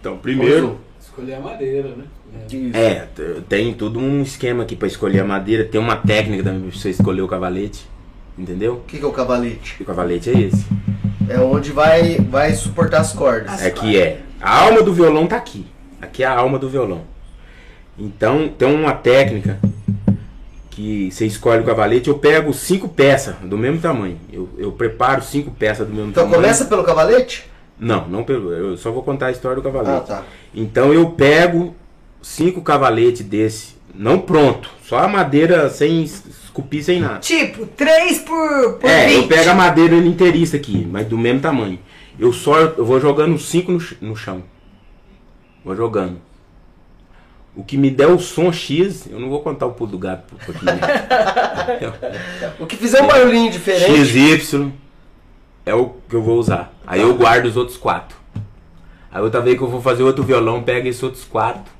Então, 0.00 0.16
primeiro. 0.18 0.78
Escolher 1.00 1.34
a 1.34 1.40
madeira, 1.40 1.88
né? 1.88 2.04
É, 2.72 3.06
tem 3.48 3.72
todo 3.74 3.98
um 4.00 4.20
esquema 4.22 4.64
aqui 4.64 4.74
pra 4.74 4.88
escolher 4.88 5.20
a 5.20 5.24
madeira, 5.24 5.64
tem 5.64 5.80
uma 5.80 5.96
técnica 5.96 6.42
também 6.42 6.68
pra 6.68 6.78
você 6.78 6.90
escolher 6.90 7.22
o 7.22 7.28
cavalete. 7.28 7.86
Entendeu? 8.36 8.74
O 8.74 8.80
que, 8.80 8.98
que 8.98 9.04
é 9.04 9.06
o 9.06 9.12
cavalete? 9.12 9.76
O 9.82 9.84
cavalete 9.84 10.30
é 10.30 10.32
esse. 10.40 10.66
É 11.28 11.38
onde 11.38 11.70
vai, 11.70 12.16
vai 12.18 12.52
suportar 12.52 13.00
as 13.00 13.12
cordas. 13.12 13.52
As 13.54 13.62
É 13.62 13.70
que 13.70 13.98
é. 13.98 14.20
A 14.40 14.64
alma 14.64 14.82
do 14.82 14.92
violão 14.92 15.26
tá 15.26 15.36
aqui. 15.36 15.66
Aqui 16.02 16.22
é 16.22 16.26
a 16.26 16.36
alma 16.36 16.58
do 16.58 16.68
violão. 16.68 17.02
Então 17.98 18.48
tem 18.48 18.68
uma 18.74 18.92
técnica 18.92 19.58
que 20.70 21.10
você 21.10 21.24
escolhe 21.26 21.62
o 21.62 21.64
cavalete. 21.64 22.08
Eu 22.08 22.18
pego 22.18 22.52
cinco 22.52 22.88
peças 22.88 23.36
do 23.36 23.56
mesmo 23.56 23.80
tamanho. 23.80 24.18
Eu, 24.32 24.48
eu 24.58 24.72
preparo 24.72 25.22
cinco 25.22 25.50
peças 25.52 25.86
do 25.86 25.94
mesmo 25.94 26.10
Então 26.10 26.24
tamanho. 26.24 26.42
começa 26.42 26.64
pelo 26.64 26.82
cavalete? 26.82 27.48
Não, 27.78 28.06
não 28.08 28.24
pelo. 28.24 28.52
Eu 28.52 28.76
só 28.76 28.90
vou 28.90 29.02
contar 29.02 29.26
a 29.26 29.30
história 29.30 29.56
do 29.56 29.62
cavalete. 29.62 29.90
Ah, 30.12 30.16
tá. 30.16 30.22
Então 30.54 30.92
eu 30.92 31.10
pego 31.10 31.74
cinco 32.20 32.60
cavaletes 32.62 33.24
desse, 33.24 33.74
não 33.94 34.18
pronto, 34.18 34.70
só 34.82 34.98
a 34.98 35.08
madeira 35.08 35.68
sem 35.68 36.06
esculpir, 36.54 36.84
sem 36.84 37.00
nada. 37.00 37.18
Tipo, 37.18 37.66
3 37.66 38.18
por, 38.20 38.74
por 38.74 38.88
É, 38.88 39.08
20. 39.08 39.16
eu 39.16 39.28
pego 39.28 39.50
a 39.50 39.54
madeira 39.54 39.96
inteiriça 39.96 40.56
aqui, 40.56 40.86
mas 40.90 41.06
do 41.06 41.18
mesmo 41.18 41.40
tamanho. 41.40 41.78
Eu 42.18 42.32
só 42.32 42.58
eu 42.60 42.84
vou 42.84 43.00
jogando 43.00 43.36
cinco 43.38 43.72
no, 43.72 43.82
no 44.00 44.16
chão. 44.16 44.44
Vou 45.64 45.74
jogando. 45.74 46.18
O 47.56 47.62
que 47.64 47.76
me 47.76 47.90
der 47.90 48.08
o 48.08 48.18
som 48.18 48.52
X, 48.52 49.06
eu 49.10 49.18
não 49.18 49.28
vou 49.28 49.40
contar 49.40 49.66
o 49.66 49.72
pulo 49.72 49.90
do 49.90 49.98
gato. 49.98 50.34
O 52.58 52.66
que 52.66 52.76
fizer 52.76 53.02
um 53.02 53.06
barulhinho 53.06 53.50
diferente. 53.50 54.04
XY 54.06 54.72
é 55.64 55.74
o 55.74 55.90
que 56.08 56.14
eu 56.14 56.22
vou 56.22 56.38
usar. 56.38 56.72
Aí 56.86 57.00
eu 57.00 57.14
guardo 57.14 57.46
os 57.46 57.56
outros 57.56 57.76
quatro. 57.76 58.16
Aí 59.10 59.22
outra 59.22 59.40
vez 59.40 59.56
que 59.56 59.62
eu 59.62 59.68
vou 59.68 59.80
fazer 59.80 60.02
outro 60.02 60.22
violão, 60.24 60.62
pega 60.62 60.88
esses 60.88 61.02
outros 61.02 61.24
quatro. 61.24 61.72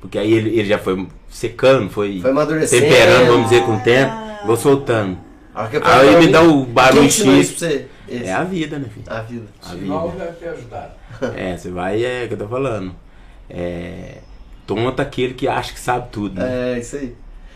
Porque 0.00 0.18
aí 0.18 0.32
ele, 0.32 0.50
ele 0.58 0.68
já 0.68 0.78
foi 0.78 1.06
secando, 1.28 1.90
foi, 1.90 2.20
Foi 2.20 2.30
amadurecendo. 2.30 2.82
temperando, 2.82 3.26
vamos 3.26 3.50
dizer, 3.50 3.64
com 3.64 3.76
o 3.76 3.80
tempo. 3.80 4.12
Vou 4.46 4.56
soltando. 4.56 5.18
A 5.54 5.62
hora 5.62 5.70
que 5.70 5.76
eu 5.76 5.82
Aí 5.84 6.16
me 6.16 6.28
dá 6.28 6.42
o 6.42 6.64
barulho 6.64 7.04
X. 7.04 7.18
isso 7.18 7.24
pra 7.58 7.68
você? 7.68 7.86
Esse. 8.08 8.24
É 8.24 8.32
a 8.32 8.44
vida, 8.44 8.78
né, 8.78 8.86
filho? 8.92 9.04
A 9.08 9.20
vida. 9.20 9.46
A 9.62 9.68
Sinal 9.70 10.10
vida. 10.10 10.24
deve 10.24 10.36
ter 10.36 10.48
ajudado. 10.50 10.92
É, 11.36 11.56
você 11.56 11.70
vai, 11.70 12.02
é 12.04 12.24
o 12.24 12.28
que 12.28 12.34
eu 12.34 12.38
tô 12.38 12.48
falando. 12.48 12.94
É. 13.50 14.18
Tonta 14.66 15.02
aquele 15.02 15.34
que 15.34 15.48
acha 15.48 15.72
que 15.72 15.80
sabe 15.80 16.08
tudo, 16.12 16.38
né? 16.40 16.74
É, 16.76 16.78
isso 16.78 16.96
aí. 16.96 17.14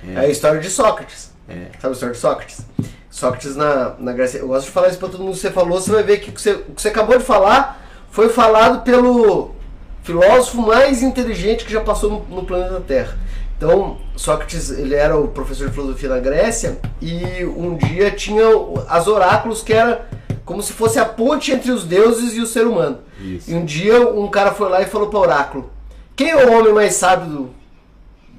É, 0.08 0.18
a 0.20 0.28
história 0.28 0.60
de 0.60 0.68
Sócrates. 0.68 1.32
É. 1.48 1.66
Sabe 1.80 1.88
a 1.88 1.90
história 1.92 2.14
de 2.14 2.20
Sócrates? 2.20 2.66
Sócrates 3.10 3.54
na, 3.56 3.94
na 3.98 4.12
Grécia. 4.12 4.38
Eu 4.38 4.48
gosto 4.48 4.66
de 4.66 4.72
falar 4.72 4.88
isso 4.88 4.98
pra 4.98 5.08
todo 5.08 5.22
mundo 5.22 5.34
que 5.34 5.38
você 5.40 5.50
falou. 5.50 5.80
Você 5.80 5.92
vai 5.92 6.02
ver 6.02 6.18
que 6.18 6.30
o 6.30 6.32
que 6.32 6.40
você, 6.40 6.52
o 6.52 6.74
que 6.74 6.82
você 6.82 6.88
acabou 6.88 7.16
de 7.18 7.24
falar 7.24 7.80
foi 8.10 8.28
falado 8.30 8.82
pelo 8.82 9.54
filósofo 10.02 10.60
mais 10.62 11.02
inteligente 11.02 11.64
que 11.64 11.72
já 11.72 11.80
passou 11.80 12.10
no, 12.28 12.36
no 12.36 12.44
planeta 12.44 12.80
Terra. 12.80 13.18
Então, 13.56 13.98
Sócrates, 14.16 14.70
ele 14.70 14.94
era 14.94 15.16
o 15.16 15.28
professor 15.28 15.68
de 15.68 15.74
filosofia 15.74 16.08
na 16.08 16.18
Grécia 16.18 16.78
e 17.00 17.44
um 17.44 17.76
dia 17.76 18.10
tinha 18.10 18.44
as 18.88 19.06
oráculos 19.06 19.62
que 19.62 19.72
era 19.72 20.08
como 20.44 20.60
se 20.62 20.72
fosse 20.72 20.98
a 20.98 21.04
ponte 21.04 21.52
entre 21.52 21.70
os 21.70 21.84
deuses 21.84 22.34
e 22.34 22.40
o 22.40 22.46
ser 22.46 22.66
humano. 22.66 22.98
Isso. 23.20 23.48
E 23.50 23.54
um 23.54 23.64
dia 23.64 24.00
um 24.08 24.28
cara 24.28 24.50
foi 24.52 24.68
lá 24.68 24.82
e 24.82 24.86
falou 24.86 25.08
para 25.08 25.18
o 25.18 25.22
oráculo: 25.22 25.70
Quem 26.16 26.30
é 26.30 26.44
o 26.44 26.58
homem 26.58 26.72
mais 26.72 26.94
sábio 26.94 27.28
do- 27.28 27.50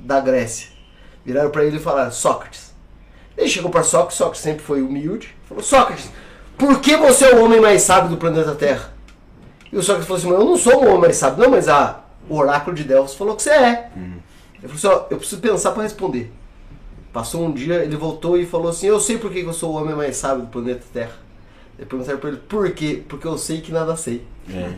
da 0.01 0.19
Grécia? 0.19 0.67
Viraram 1.25 1.49
para 1.51 1.63
ele 1.63 1.77
e 1.77 1.79
falaram: 1.79 2.11
Sócrates. 2.11 2.73
Ele 3.37 3.47
chegou 3.47 3.71
para 3.71 3.81
Sócrates, 3.83 4.17
Sócrates 4.17 4.41
sempre 4.41 4.61
foi 4.63 4.81
humilde, 4.81 5.33
falou: 5.47 5.63
Sócrates, 5.63 6.09
por 6.57 6.81
que 6.81 6.97
você 6.97 7.25
é 7.27 7.35
o 7.35 7.45
homem 7.45 7.61
mais 7.61 7.81
sábio 7.83 8.09
do 8.09 8.17
planeta 8.17 8.53
Terra? 8.55 8.92
E 9.73 9.77
o 9.77 9.81
Sócrates 9.81 10.07
falou 10.07 10.19
assim: 10.19 10.29
Mas 10.29 10.39
eu 10.39 10.45
não 10.45 10.57
sou 10.57 10.83
o 10.83 10.87
homem 10.87 11.01
mais 11.01 11.17
sábio, 11.17 11.43
não, 11.43 11.49
mas 11.49 11.67
a, 11.67 12.03
o 12.29 12.37
oráculo 12.37 12.75
de 12.75 12.83
Delfos 12.83 13.15
falou 13.15 13.35
que 13.35 13.41
você 13.41 13.49
é. 13.49 13.89
Ele 14.61 14.71
falou 14.71 14.75
assim, 14.75 14.87
ó, 14.87 15.07
eu 15.09 15.17
preciso 15.17 15.41
pensar 15.41 15.71
pra 15.71 15.83
responder. 15.83 16.31
Passou 17.11 17.45
um 17.45 17.51
dia, 17.51 17.83
ele 17.83 17.95
voltou 17.97 18.37
e 18.37 18.45
falou 18.45 18.69
assim, 18.69 18.87
eu 18.87 18.99
sei 18.99 19.17
por 19.17 19.31
que 19.31 19.41
eu 19.41 19.51
sou 19.51 19.73
o 19.73 19.75
homem 19.75 19.95
mais 19.95 20.15
sábio 20.15 20.43
do 20.43 20.47
planeta 20.47 20.83
Terra. 20.93 21.11
Eu 21.77 21.87
perguntaram 21.87 22.19
pra 22.19 22.29
ele, 22.29 22.39
por 22.47 22.71
quê? 22.71 23.01
Porque 23.07 23.27
eu 23.27 23.37
sei 23.37 23.61
que 23.61 23.71
nada 23.71 23.95
sei. 23.95 24.23
É. 24.49 24.73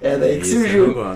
É 0.00 0.16
daí 0.18 0.36
que 0.36 0.42
Esse 0.42 0.56
é 0.56 0.58
o 0.58 0.62
surgiu. 0.62 1.06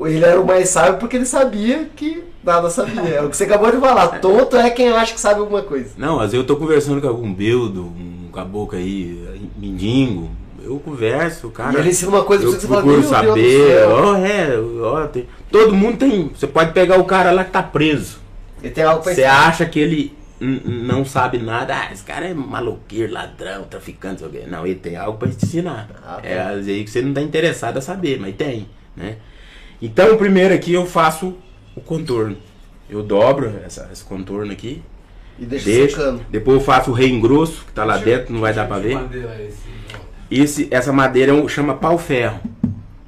Ele 0.00 0.24
era 0.24 0.40
o 0.40 0.46
mais 0.46 0.68
sábio 0.68 0.98
porque 0.98 1.16
ele 1.16 1.24
sabia 1.24 1.88
que 1.96 2.22
nada 2.42 2.68
sabia. 2.68 3.00
É 3.00 3.22
o 3.22 3.30
que 3.30 3.36
você 3.36 3.44
acabou 3.44 3.70
de 3.70 3.78
falar. 3.78 4.20
Tonto 4.20 4.56
é 4.56 4.70
quem 4.70 4.88
acha 4.90 5.14
que 5.14 5.20
sabe 5.20 5.40
alguma 5.40 5.62
coisa. 5.62 5.90
Não, 5.96 6.16
às 6.16 6.32
vezes 6.32 6.34
eu 6.34 6.46
tô 6.46 6.56
conversando 6.56 7.00
com 7.00 7.08
algum 7.08 7.32
beldo, 7.32 7.84
um 7.84 8.30
caboclo 8.32 8.78
aí, 8.78 9.40
mendigo. 9.56 10.30
Eu 10.64 10.78
converso, 10.80 11.50
cara. 11.50 11.76
E 11.76 11.80
ele 11.80 11.90
ensina 11.90 12.10
uma 12.10 12.24
coisa 12.24 12.42
pra 12.42 12.50
você 12.52 12.56
que 12.58 12.66
você 12.66 13.02
fala, 13.02 13.26
saber. 13.28 13.66
céu. 13.66 13.90
Ó, 13.90 14.16
é, 14.16 14.58
ó, 14.82 15.06
tem- 15.06 15.28
todo 15.50 15.74
mundo 15.74 15.98
tem. 15.98 16.28
Você 16.28 16.46
pode 16.46 16.72
pegar 16.72 16.98
o 16.98 17.04
cara 17.04 17.30
lá 17.32 17.44
que 17.44 17.50
tá 17.50 17.62
preso. 17.62 18.18
Ele 18.62 18.72
tem 18.72 18.82
algo 18.84 19.02
pra 19.02 19.12
Você 19.14 19.20
ensinar. 19.22 19.46
acha 19.48 19.66
que 19.66 19.78
ele 19.78 20.16
não 20.40 21.04
sabe 21.04 21.38
nada? 21.38 21.74
Ah, 21.74 21.92
esse 21.92 22.02
cara 22.02 22.26
é 22.26 22.34
maloqueiro, 22.34 23.12
ladrão, 23.12 23.64
traficante, 23.64 24.20
sei 24.20 24.28
o 24.28 24.30
quê. 24.30 24.42
Não, 24.46 24.66
ele 24.66 24.74
tem 24.76 24.96
algo 24.96 25.18
pra 25.18 25.28
te 25.28 25.44
ensinar. 25.44 25.88
Ah, 26.04 26.18
é 26.22 26.38
às 26.40 26.66
vezes 26.66 26.84
que 26.84 26.90
você 26.90 27.02
não 27.02 27.12
tá 27.14 27.20
interessado 27.20 27.76
a 27.76 27.80
saber, 27.80 28.18
mas 28.20 28.34
tem, 28.34 28.66
né? 28.96 29.16
Então, 29.82 30.16
primeiro 30.16 30.54
aqui 30.54 30.72
eu 30.72 30.86
faço 30.86 31.34
o 31.76 31.80
contorno. 31.80 32.36
Eu 32.88 33.02
dobro 33.02 33.52
essa, 33.64 33.88
esse 33.92 34.04
contorno 34.04 34.52
aqui, 34.52 34.82
E 35.38 35.44
deixa 35.44 35.64
deixo. 35.64 36.20
Depois 36.30 36.58
eu 36.58 36.64
faço 36.64 36.90
o 36.90 36.94
rei 36.94 37.10
engrosso, 37.10 37.64
que 37.66 37.72
tá 37.72 37.84
lá 37.84 37.96
dentro, 37.96 38.32
não 38.32 38.40
vai 38.40 38.52
dar 38.54 38.66
pra 38.68 38.78
ver. 38.78 38.94
Madeira 38.94 39.36
esse. 39.42 39.58
Esse, 40.40 40.68
essa 40.70 40.92
madeira 40.92 41.32
é 41.32 41.34
um- 41.34 41.48
chama 41.48 41.74
pau-ferro. 41.74 42.40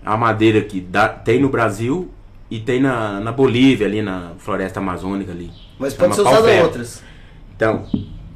É 0.05 0.09
uma 0.09 0.17
madeira 0.17 0.61
que 0.61 0.81
dá- 0.81 1.09
tem 1.09 1.41
no 1.41 1.49
Brasil 1.49 2.11
e 2.51 2.61
tem 2.61 2.81
na, 2.81 3.19
na 3.21 3.33
Bolívia, 3.33 3.87
ali 3.87 4.01
na 4.03 4.33
floresta 4.39 4.79
amazônica 4.81 5.33
ali. 5.33 5.51
Mas 5.79 5.95
pode 5.95 6.15
ser 6.15 6.23
Chama 6.23 6.31
usado 6.31 6.43
em 6.45 6.47
pau-ferro. 6.47 6.67
outras. 6.67 7.03
Então, 7.57 7.85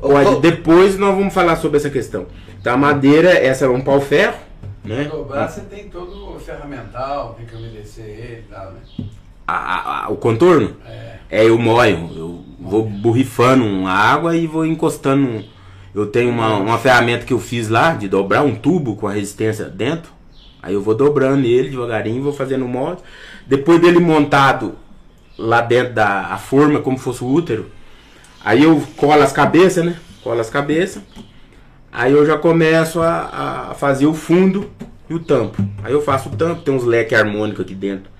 pode, 0.01 0.29
ou- 0.31 0.41
depois 0.41 0.99
nós 0.99 1.15
vamos 1.17 1.33
falar 1.33 1.57
sobre 1.57 1.77
essa 1.77 1.91
questão. 1.91 2.27
Então 2.61 2.75
a 2.75 2.77
madeira, 2.77 3.31
essa 3.31 3.65
é 3.65 3.69
um 3.69 3.81
pau-ferro, 3.81 4.37
né? 4.85 5.05
Dobrar 5.05 5.49
você 5.49 5.61
tem 5.63 5.89
todo 5.89 6.35
o 6.35 6.41
ferramental, 6.41 7.35
tem 7.35 7.47
que 7.47 7.55
umedecer 7.55 8.05
ele 8.05 8.45
e 8.49 8.53
tal, 8.53 8.73
né? 8.73 8.81
A- 9.47 9.55
a- 9.57 10.05
a- 10.07 10.09
o 10.11 10.17
contorno 10.17 10.77
É. 10.87 11.17
é 11.31 11.45
eu 11.49 11.59
moio, 11.59 12.11
eu 12.17 12.45
vou 12.59 12.85
borrifando 12.85 13.87
a 13.87 13.93
água 13.93 14.37
e 14.37 14.47
vou 14.47 14.67
encostando. 14.67 15.45
Eu 15.95 16.07
tenho 16.07 16.31
uma, 16.31 16.57
uma 16.57 16.79
ferramenta 16.79 17.25
que 17.25 17.33
eu 17.33 17.41
fiz 17.41 17.69
lá 17.69 17.95
de 17.95 18.09
dobrar 18.09 18.43
um 18.43 18.55
tubo 18.55 18.97
com 18.97 19.09
a 19.09 19.13
resistência 19.13 19.65
dentro. 19.65 20.13
Aí 20.63 20.75
eu 20.75 20.83
vou 20.83 20.95
dobrando 20.95 21.47
ele 21.47 21.71
devagarinho, 21.71 22.23
vou 22.23 22.33
fazendo 22.33 22.65
o 22.65 22.69
molde. 22.69 23.03
Depois 23.47 23.81
dele 23.81 23.99
montado 23.99 24.75
lá 25.37 25.61
dentro 25.61 25.95
da 25.95 26.27
a 26.27 26.39
forma, 26.39 26.81
como 26.81 26.99
fosse 26.99 27.25
o 27.25 27.29
útero, 27.29 27.71
aí 28.45 28.63
eu 28.63 28.83
colo 28.97 29.23
as 29.23 29.33
cabeças, 29.33 29.85
né? 29.85 29.97
Colo 30.23 30.41
as 30.41 30.51
cabeças. 30.51 31.03
Aí 31.91 32.13
eu 32.13 32.25
já 32.25 32.39
começo 32.39 33.01
a, 33.01 33.71
a 33.71 33.75
fazer 33.75 34.07
o 34.07 34.15
fundo 34.15 34.71
e 35.09 35.15
o 35.15 35.19
tampo. 35.19 35.61
Aí 35.83 35.93
eu 35.93 36.03
faço 36.03 36.29
o 36.29 36.37
tampo, 36.37 36.63
tem 36.63 36.73
uns 36.73 36.85
leques 36.85 37.19
harmônicos 37.19 37.65
aqui 37.65 37.75
dentro, 37.75 38.11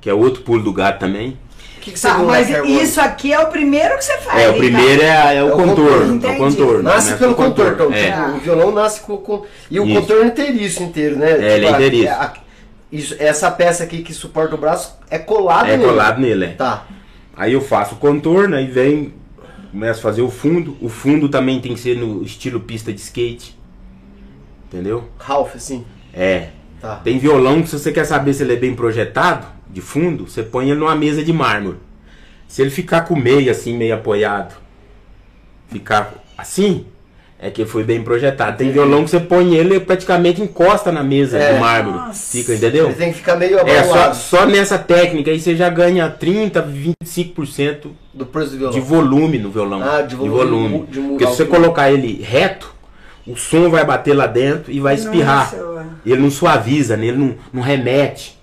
que 0.00 0.08
é 0.08 0.14
outro 0.14 0.42
pulo 0.42 0.62
do 0.62 0.72
gato 0.72 1.00
também. 1.00 1.36
Que, 1.88 1.94
que 1.94 2.00
Tá, 2.00 2.18
mas 2.18 2.48
isso 2.66 3.00
aqui 3.00 3.32
é 3.32 3.40
o 3.40 3.46
primeiro 3.48 3.96
que 3.98 4.04
você 4.04 4.18
faz. 4.18 4.38
É, 4.42 4.46
o 4.46 4.48
então. 4.50 4.58
primeiro 4.58 5.02
é, 5.02 5.36
é 5.36 5.42
o 5.42 5.48
É 5.48 5.52
o 5.52 5.56
contorno. 5.56 6.12
contorno, 6.12 6.26
É 6.26 6.32
o 6.32 6.38
contorno. 6.38 6.82
Nasce 6.82 7.06
começa 7.06 7.16
pelo 7.18 7.34
com 7.34 7.42
o 7.42 7.46
contorno. 7.46 7.72
Então, 7.72 7.92
É. 7.92 8.10
tipo, 8.12 8.36
o 8.36 8.40
violão 8.40 8.70
nasce 8.72 9.00
com. 9.00 9.16
com- 9.18 9.44
e 9.70 9.80
o 9.80 9.84
Isso. 9.86 10.00
contorno 10.00 10.24
inteiriço 10.26 10.82
inteiro, 10.82 11.16
né? 11.16 11.30
É, 11.32 11.56
ele 11.56 11.66
é 11.66 11.68
a- 11.68 11.72
inteiriço. 11.72 12.08
a- 12.12 12.34
isso, 12.90 13.16
essa 13.18 13.50
peça 13.50 13.84
aqui 13.84 14.02
que 14.02 14.12
suporta 14.14 14.54
o 14.54 14.58
braço 14.58 14.96
é 15.10 15.18
colada 15.18 15.68
É 15.68 15.76
nele. 15.76 15.88
colado 15.90 16.20
nele, 16.20 16.44
é. 16.44 16.48
Tá. 16.48 16.86
Aí 17.36 17.52
eu 17.52 17.60
faço 17.60 17.94
o 17.94 17.98
contorno, 17.98 18.56
aí 18.56 18.66
vem, 18.66 19.14
começo 19.70 20.00
a 20.00 20.02
fazer 20.02 20.22
o 20.22 20.30
fundo. 20.30 20.76
O 20.80 20.88
fundo 20.88 21.28
também 21.28 21.60
tem 21.60 21.74
que 21.74 21.80
ser 21.80 21.96
no 21.96 22.22
estilo 22.22 22.60
pista 22.60 22.92
de 22.92 23.00
skate. 23.00 23.56
Entendeu? 24.66 25.04
Ralph, 25.18 25.54
assim. 25.56 25.84
É. 26.12 26.48
Tá. 26.80 26.96
Tem 27.02 27.18
violão 27.18 27.62
que 27.62 27.68
se 27.68 27.78
você 27.78 27.90
quer 27.92 28.04
saber 28.04 28.32
se 28.34 28.42
ele 28.42 28.52
é 28.52 28.56
bem 28.56 28.74
projetado, 28.74 29.46
de 29.68 29.80
fundo, 29.80 30.28
você 30.28 30.42
põe 30.42 30.70
ele 30.70 30.78
numa 30.80 30.94
mesa 30.94 31.22
de 31.24 31.32
mármore. 31.32 31.76
Se 32.46 32.62
ele 32.62 32.70
ficar 32.70 33.02
com 33.02 33.14
o 33.14 33.18
meio 33.20 33.50
assim, 33.50 33.76
meio 33.76 33.94
apoiado, 33.94 34.54
ficar 35.70 36.14
assim, 36.36 36.86
é 37.38 37.50
que 37.50 37.66
foi 37.66 37.84
bem 37.84 38.02
projetado. 38.02 38.56
Tem 38.56 38.70
violão 38.72 39.04
que 39.04 39.10
você 39.10 39.20
põe 39.20 39.54
ele 39.54 39.76
e 39.76 39.80
praticamente 39.80 40.40
encosta 40.40 40.90
na 40.90 41.02
mesa 41.02 41.36
É. 41.38 41.54
de 41.54 41.60
mármore. 41.60 41.96
Nossa. 41.98 42.36
Fica, 42.38 42.54
entendeu? 42.54 42.86
Ele 42.86 42.94
tem 42.94 43.10
que 43.12 43.18
ficar 43.18 43.36
meio 43.36 43.58
É, 43.58 43.82
só, 43.84 43.90
abalado 43.92 44.16
só 44.16 44.46
nessa 44.46 44.78
técnica 44.78 45.30
aí 45.30 45.38
você 45.38 45.54
já 45.54 45.68
ganha 45.68 46.08
30, 46.08 46.62
25% 46.62 47.90
do 48.14 48.24
preço 48.26 48.50
do 48.52 48.56
violão. 48.58 48.72
de 48.74 48.80
volume 48.80 49.38
no 49.38 49.50
violão. 49.50 49.82
Ah, 49.82 50.02
de 50.02 50.16
volume, 50.16 50.86
de 50.90 50.98
mu- 51.00 51.10
Porque 51.10 51.26
se 51.26 51.36
você 51.36 51.44
colocar 51.44 51.90
ele 51.92 52.22
reto, 52.22 52.74
o 53.28 53.36
som 53.36 53.68
vai 53.70 53.84
bater 53.84 54.14
lá 54.14 54.26
dentro 54.26 54.72
e 54.72 54.80
vai 54.80 54.94
espirrar. 54.94 55.52
Nossa, 55.54 55.86
Ele 56.06 56.20
não 56.22 56.30
suaviza, 56.30 56.96
né? 56.96 57.06
ele 57.06 57.18
não, 57.18 57.34
não 57.52 57.62
remete. 57.62 58.38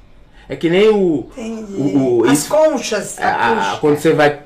É 0.48 0.56
que 0.56 0.70
nem 0.70 0.90
o. 0.90 1.28
entendi. 1.36 1.74
o, 1.74 2.22
o 2.22 2.26
As 2.26 2.40
isso- 2.40 2.50
conchas. 2.50 3.20
a 3.20 3.74
a- 3.74 3.78
quando 3.82 3.98
você 3.98 4.14
vai 4.14 4.40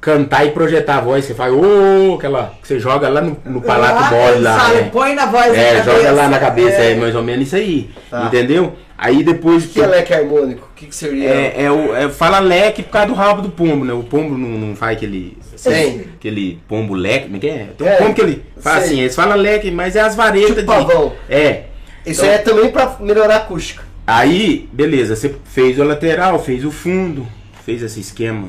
cantar 0.00 0.46
e 0.46 0.52
projetar 0.52 0.98
a 0.98 1.00
voz, 1.00 1.24
você 1.24 1.34
faz 1.34 1.52
ô, 1.52 2.14
aquela. 2.14 2.54
que 2.62 2.68
você 2.68 2.78
joga 2.78 3.08
lá 3.08 3.20
no, 3.20 3.36
no 3.44 3.60
palato 3.60 4.04
Ah, 4.04 4.10
mole 4.16 4.38
lá. 4.40 4.58
sabe, 4.60 4.74
né? 4.76 4.90
Põe 4.92 5.14
na 5.14 5.26
voz 5.26 5.46
É, 5.52 5.74
na 5.74 5.80
joga 5.82 5.92
cabeça. 5.98 6.12
lá 6.12 6.28
na 6.28 6.38
cabeça, 6.38 6.76
é. 6.82 6.92
É. 6.92 6.94
mais 6.94 7.14
ou 7.16 7.22
menos 7.22 7.46
isso 7.48 7.56
aí. 7.56 7.90
Tá. 8.08 8.24
Entendeu? 8.26 8.74
Aí 8.96 9.24
depois. 9.24 9.64
O 9.64 9.68
que 9.68 9.80
é 9.80 9.86
leque 9.86 10.14
harmônico? 10.14 10.68
O 10.70 10.74
que, 10.76 10.86
que 10.86 10.94
seria? 10.94 11.28
É, 11.28 11.64
é 11.64 11.70
o, 11.72 11.94
é, 11.96 12.08
fala 12.08 12.38
leque 12.38 12.82
por 12.82 12.90
causa 12.92 13.08
do 13.08 13.14
rabo 13.14 13.42
do 13.42 13.50
pombo, 13.50 13.84
né? 13.84 13.92
O 13.92 14.02
pombo 14.04 14.38
não, 14.38 14.48
não 14.68 14.76
faz 14.76 14.96
aquele. 14.96 15.36
Sim. 15.62 16.04
Aquele 16.16 16.58
pombo 16.68 16.94
leque, 16.94 17.24
como 17.24 17.36
é 17.36 17.38
que 17.40 17.48
é? 17.48 17.68
Tem 17.76 17.86
um 17.86 17.90
É, 17.90 17.96
pombo 17.96 18.14
que 18.14 18.20
ele 18.20 18.42
fala 18.58 18.78
assim, 18.78 19.00
eles 19.00 19.14
falam 19.14 19.36
leque, 19.36 19.70
mas 19.70 19.96
é 19.96 20.00
as 20.00 20.14
varetas 20.14 20.48
Tipo 20.48 20.60
de. 20.60 20.66
pavão. 20.66 21.12
É. 21.28 21.64
Isso 22.06 22.22
aí 22.22 22.30
é 22.30 22.38
também 22.38 22.70
pra 22.70 22.96
melhorar 23.00 23.34
a 23.34 23.38
acústica. 23.38 23.84
Aí, 24.06 24.68
beleza, 24.72 25.14
você 25.14 25.34
fez 25.44 25.78
o 25.78 25.84
lateral, 25.84 26.42
fez 26.42 26.64
o 26.64 26.70
fundo, 26.70 27.26
fez 27.64 27.82
esse 27.82 28.00
esquema 28.00 28.48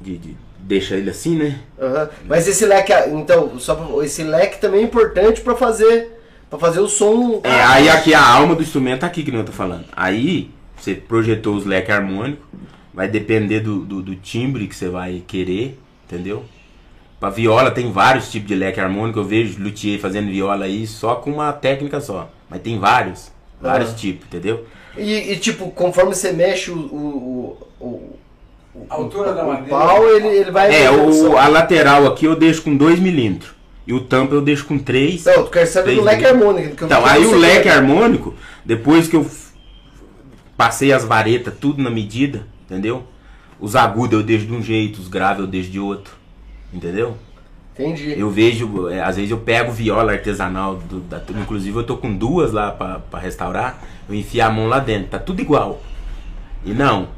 de, 0.00 0.18
de 0.18 0.36
deixa 0.58 0.96
ele 0.96 1.08
assim, 1.08 1.36
né? 1.36 1.60
Aham. 1.80 2.10
Mas 2.26 2.46
esse 2.48 2.66
leque, 2.66 2.92
então, 3.12 3.58
só 3.58 3.74
pra- 3.74 4.04
esse 4.04 4.22
leque 4.22 4.60
também 4.60 4.80
é 4.80 4.84
importante 4.84 5.40
pra 5.40 5.54
fazer 5.54 6.14
para 6.50 6.58
fazer 6.58 6.80
o 6.80 6.88
som. 6.88 7.40
É, 7.44 7.50
aí 7.62 7.88
aqui 7.90 8.14
a 8.14 8.26
alma 8.26 8.54
do 8.54 8.62
instrumento 8.62 9.00
tá 9.00 9.06
aqui 9.06 9.22
que 9.22 9.30
não 9.30 9.40
eu 9.40 9.44
tô 9.44 9.52
falando. 9.52 9.84
Aí 9.92 10.50
você 10.76 10.94
projetou 10.94 11.54
os 11.54 11.64
leques 11.66 11.90
harmônicos, 11.94 12.44
vai 12.92 13.06
depender 13.06 13.60
do, 13.60 13.80
do, 13.84 14.00
do 14.02 14.14
timbre 14.16 14.66
que 14.66 14.74
você 14.74 14.88
vai 14.88 15.22
querer, 15.26 15.78
entendeu? 16.10 16.44
Pra 17.20 17.30
viola 17.30 17.70
tem 17.70 17.90
vários 17.92 18.30
tipos 18.30 18.48
de 18.48 18.54
leque 18.54 18.80
harmônico, 18.80 19.18
eu 19.18 19.24
vejo 19.24 19.60
luthier 19.62 19.98
fazendo 20.00 20.30
viola 20.30 20.64
aí 20.64 20.86
só 20.86 21.16
com 21.16 21.30
uma 21.32 21.52
técnica 21.52 22.00
só. 22.00 22.30
Mas 22.48 22.60
tem 22.62 22.78
vários, 22.78 23.30
vários 23.60 23.90
Ah. 23.90 23.94
tipos, 23.94 24.26
entendeu? 24.26 24.64
E, 24.96 25.32
e, 25.32 25.36
tipo, 25.36 25.70
conforme 25.70 26.14
você 26.14 26.32
mexe 26.32 26.70
o, 26.70 26.76
o, 26.78 27.58
o, 27.80 27.86
o, 28.74 28.86
A 28.88 28.94
altura 28.94 29.32
da 29.32 29.44
o 29.44 29.48
madeira. 29.48 29.68
pau, 29.68 30.08
ele, 30.10 30.28
ele 30.28 30.50
vai. 30.50 30.74
É, 30.74 30.90
o, 30.90 31.36
a 31.36 31.46
lateral 31.48 32.06
aqui 32.06 32.24
eu 32.24 32.34
deixo 32.36 32.62
com 32.62 32.76
2 32.76 32.98
milímetros. 33.00 33.52
E 33.86 33.92
o 33.92 34.00
tampo 34.00 34.34
eu 34.34 34.40
deixo 34.42 34.66
com 34.66 34.78
3. 34.78 35.24
Não, 35.24 35.44
tu 35.44 35.50
quer 35.50 35.66
saber 35.66 35.94
do 35.96 36.02
Três 36.02 36.04
leque 36.04 36.26
harmônico. 36.26 36.84
Então, 36.84 37.04
aí 37.06 37.24
o 37.26 37.34
leque 37.36 37.62
quer. 37.64 37.70
harmônico, 37.70 38.34
depois 38.64 39.08
que 39.08 39.16
eu 39.16 39.26
passei 40.56 40.92
as 40.92 41.04
varetas, 41.04 41.54
tudo 41.58 41.82
na 41.82 41.90
medida, 41.90 42.46
entendeu? 42.68 43.04
Os 43.60 43.74
agudos 43.74 44.18
eu 44.18 44.24
deixo 44.24 44.46
de 44.46 44.52
um 44.52 44.62
jeito, 44.62 45.00
os 45.00 45.08
graves 45.08 45.40
eu 45.40 45.46
deixo 45.46 45.70
de 45.70 45.80
outro, 45.80 46.14
entendeu? 46.72 47.16
Entendi. 47.74 48.18
Eu 48.18 48.28
vejo, 48.30 48.88
é, 48.88 49.00
às 49.00 49.16
vezes 49.16 49.30
eu 49.30 49.38
pego 49.38 49.70
viola 49.70 50.12
artesanal, 50.12 50.76
do, 50.76 51.00
da, 51.00 51.22
inclusive 51.40 51.76
eu 51.76 51.84
tô 51.84 51.96
com 51.96 52.12
duas 52.12 52.52
lá 52.52 52.72
pra, 52.72 52.98
pra 52.98 53.20
restaurar, 53.20 53.82
eu 54.08 54.14
enfio 54.14 54.44
a 54.44 54.50
mão 54.50 54.66
lá 54.66 54.80
dentro, 54.80 55.10
tá 55.10 55.18
tudo 55.18 55.40
igual. 55.40 55.80
E 56.64 56.72
não, 56.72 57.08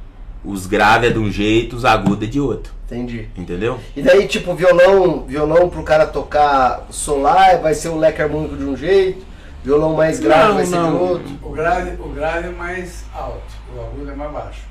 os 0.44 0.66
graves 0.66 1.10
é 1.10 1.12
de 1.12 1.18
um 1.18 1.30
jeito, 1.30 1.76
os 1.76 1.84
agudos 1.86 2.28
é 2.28 2.30
de 2.30 2.40
outro, 2.40 2.74
Entendi. 2.86 3.28
entendeu? 3.36 3.78
E 3.96 4.02
daí, 4.02 4.26
tipo, 4.26 4.54
violão, 4.54 5.24
violão 5.26 5.70
pro 5.70 5.82
cara 5.82 6.06
tocar 6.06 6.86
solar, 6.90 7.58
vai 7.60 7.72
ser 7.72 7.88
o 7.88 7.96
leque 7.96 8.20
harmônico 8.20 8.56
de 8.56 8.64
um 8.64 8.76
jeito, 8.76 9.24
violão 9.64 9.94
mais 9.94 10.20
grave 10.20 10.48
Não, 10.48 10.54
vai 10.56 10.66
ser 10.66 10.76
de 10.76 10.88
outro. 10.90 11.38
O 11.42 11.50
grave, 11.50 12.02
o 12.02 12.08
grave 12.08 12.48
é 12.48 12.52
mais 12.52 13.04
alto, 13.14 13.40
o 13.74 13.80
agudo 13.80 14.10
é 14.10 14.14
mais 14.14 14.30
baixo. 14.30 14.69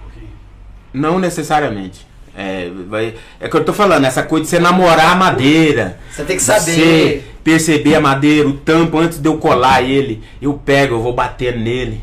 Não 0.94 1.20
necessariamente. 1.20 2.08
É, 2.38 2.70
vai, 2.88 3.16
é 3.40 3.50
que 3.50 3.56
eu 3.58 3.64
tô 3.66 3.74
falando, 3.74 4.06
essa 4.06 4.24
coisa 4.24 4.44
de 4.46 4.50
você 4.50 4.60
namorar 4.60 5.12
a 5.12 5.16
madeira. 5.16 6.00
Você 6.12 6.24
tem 6.24 6.38
que 6.38 6.42
Você 6.44 6.60
saber. 6.60 7.36
perceber 7.44 7.96
a 7.96 8.00
madeira, 8.02 8.48
o 8.48 8.54
tampo, 8.54 8.98
antes 8.98 9.20
de 9.20 9.28
eu 9.28 9.38
colar 9.38 9.82
ele, 9.82 10.24
eu 10.42 10.54
pego, 10.54 10.96
eu 10.96 11.02
vou 11.02 11.14
batendo 11.14 11.60
nele. 11.60 12.02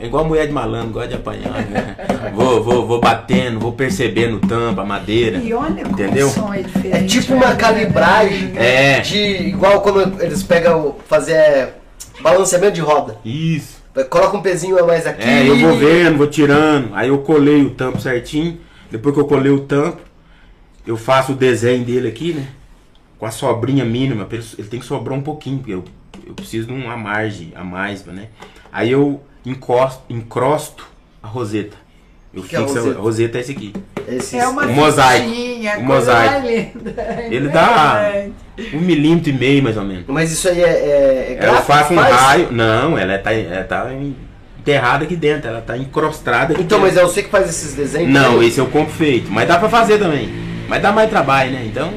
É 0.00 0.04
igual 0.06 0.24
mulher 0.26 0.46
de 0.46 0.52
malandro, 0.52 0.90
gosta 0.90 1.08
de 1.08 1.14
apanhar, 1.14 1.64
né? 1.66 1.96
vou, 2.34 2.62
vou, 2.62 2.86
vou 2.86 3.00
batendo, 3.00 3.58
vou 3.58 3.72
percebendo 3.72 4.36
o 4.36 4.40
tampo, 4.40 4.80
a 4.80 4.84
madeira. 4.84 5.38
E 5.38 5.52
olha 5.54 5.82
como 5.82 5.92
Entendeu? 5.94 6.28
o 6.28 6.30
som 6.30 6.52
é 6.52 6.62
diferente. 6.62 6.96
É 6.96 7.06
tipo 7.06 7.34
uma 7.34 7.46
né? 7.48 7.56
calibragem 7.56 8.52
É. 8.56 9.00
de. 9.00 9.16
igual 9.48 9.80
quando 9.80 10.22
eles 10.22 10.42
pegam 10.42 10.96
fazer 11.08 11.70
balanceamento 12.20 12.74
de 12.74 12.80
roda. 12.82 13.16
Isso. 13.24 13.77
Coloca 14.10 14.36
um 14.36 14.42
pezinho 14.42 14.78
a 14.78 14.86
mais 14.86 15.06
aqui. 15.06 15.22
É, 15.22 15.48
eu 15.48 15.56
vou 15.56 15.76
vendo, 15.76 16.18
vou 16.18 16.26
tirando. 16.26 16.94
Aí 16.94 17.08
eu 17.08 17.18
colei 17.18 17.62
o 17.62 17.70
tampo 17.70 18.00
certinho. 18.00 18.58
Depois 18.90 19.14
que 19.14 19.20
eu 19.20 19.26
colei 19.26 19.50
o 19.50 19.60
tampo, 19.60 20.00
eu 20.86 20.96
faço 20.96 21.32
o 21.32 21.34
desenho 21.34 21.84
dele 21.84 22.08
aqui, 22.08 22.32
né? 22.32 22.48
Com 23.18 23.26
a 23.26 23.30
sobrinha 23.30 23.84
mínima. 23.84 24.26
ele 24.30 24.68
tem 24.68 24.80
que 24.80 24.86
sobrar 24.86 25.18
um 25.18 25.22
pouquinho, 25.22 25.58
porque 25.58 25.74
eu, 25.74 25.84
eu 26.26 26.34
preciso 26.34 26.68
de 26.68 26.72
uma 26.72 26.96
margem 26.96 27.52
a 27.54 27.64
mais, 27.64 28.04
né? 28.04 28.28
Aí 28.72 28.90
eu 28.90 29.20
encosto, 29.44 30.02
encrosto 30.08 30.86
a 31.22 31.26
roseta. 31.26 31.76
Eu 32.34 32.42
Que 32.42 32.48
que 32.50 32.56
é 32.56 32.58
a 32.58 32.62
fixo 32.62 32.78
a 32.78 32.80
roseta? 32.82 33.00
roseta 33.00 33.38
é 33.38 33.40
esse 33.40 33.52
aqui. 33.52 33.72
Esse- 34.06 34.36
É 34.38 34.46
uma 34.46 34.64
O 34.64 34.72
mosaico. 34.72 35.28
O 35.78 35.82
mosaico. 35.82 36.32
mais 36.32 36.44
linda. 36.44 37.18
Ele 37.30 37.48
dá 37.48 38.12
um 38.74 38.80
milímetro 38.80 39.30
e 39.30 39.32
meio, 39.32 39.62
mais 39.62 39.76
ou 39.76 39.84
menos. 39.84 40.04
Mas 40.06 40.30
isso 40.32 40.48
aí 40.48 40.62
é, 40.62 40.68
é, 40.68 41.26
é 41.32 41.34
gráfico? 41.40 41.66
faço 41.66 41.92
um 41.92 41.96
Faz? 41.96 42.14
raio. 42.14 42.48
Não, 42.52 42.98
ela 42.98 43.18
tá, 43.18 43.32
ela 43.32 43.64
tá 43.64 43.90
enterrada 44.60 45.04
aqui 45.04 45.16
dentro, 45.16 45.48
ela 45.48 45.60
tá 45.62 45.76
encrostada 45.76 46.52
aqui 46.52 46.62
Então, 46.62 46.78
dentro. 46.80 46.94
mas 46.94 46.96
é 46.96 47.02
você 47.02 47.22
que 47.22 47.30
faz 47.30 47.48
esses 47.48 47.74
desenhos? 47.74 48.10
Não, 48.12 48.42
esse 48.42 48.58
eu 48.58 48.66
compro 48.66 48.92
feito. 48.92 49.30
Mas 49.30 49.48
dá 49.48 49.58
pra 49.58 49.68
fazer 49.68 49.98
também. 49.98 50.28
Mas 50.68 50.82
dá 50.82 50.92
mais 50.92 51.08
trabalho, 51.08 51.50
né? 51.52 51.62
Então. 51.66 51.90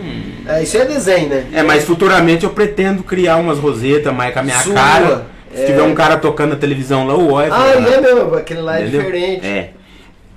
É, 0.47 0.63
isso 0.63 0.77
aí 0.77 0.83
é 0.83 0.85
desenho, 0.85 1.29
né? 1.29 1.45
É, 1.53 1.61
mas 1.61 1.83
futuramente 1.83 2.45
eu 2.45 2.49
pretendo 2.51 3.03
criar 3.03 3.35
umas 3.37 3.57
rosetas 3.59 4.13
mais 4.13 4.33
com 4.33 4.39
a 4.39 4.43
minha 4.43 4.57
Sua, 4.59 4.73
cara. 4.73 5.25
Se 5.53 5.63
é. 5.63 5.65
tiver 5.65 5.81
um 5.83 5.93
cara 5.93 6.15
tocando 6.17 6.51
na 6.51 6.55
televisão 6.55 7.05
lá, 7.05 7.15
o 7.15 7.33
olha. 7.33 7.53
Ah, 7.53 7.67
é 7.75 7.79
mesmo, 8.01 8.33
aquele 8.35 8.61
lá 8.61 8.77
é 8.79 8.81
Entendeu? 8.83 9.01
diferente. 9.01 9.45
É. 9.45 9.71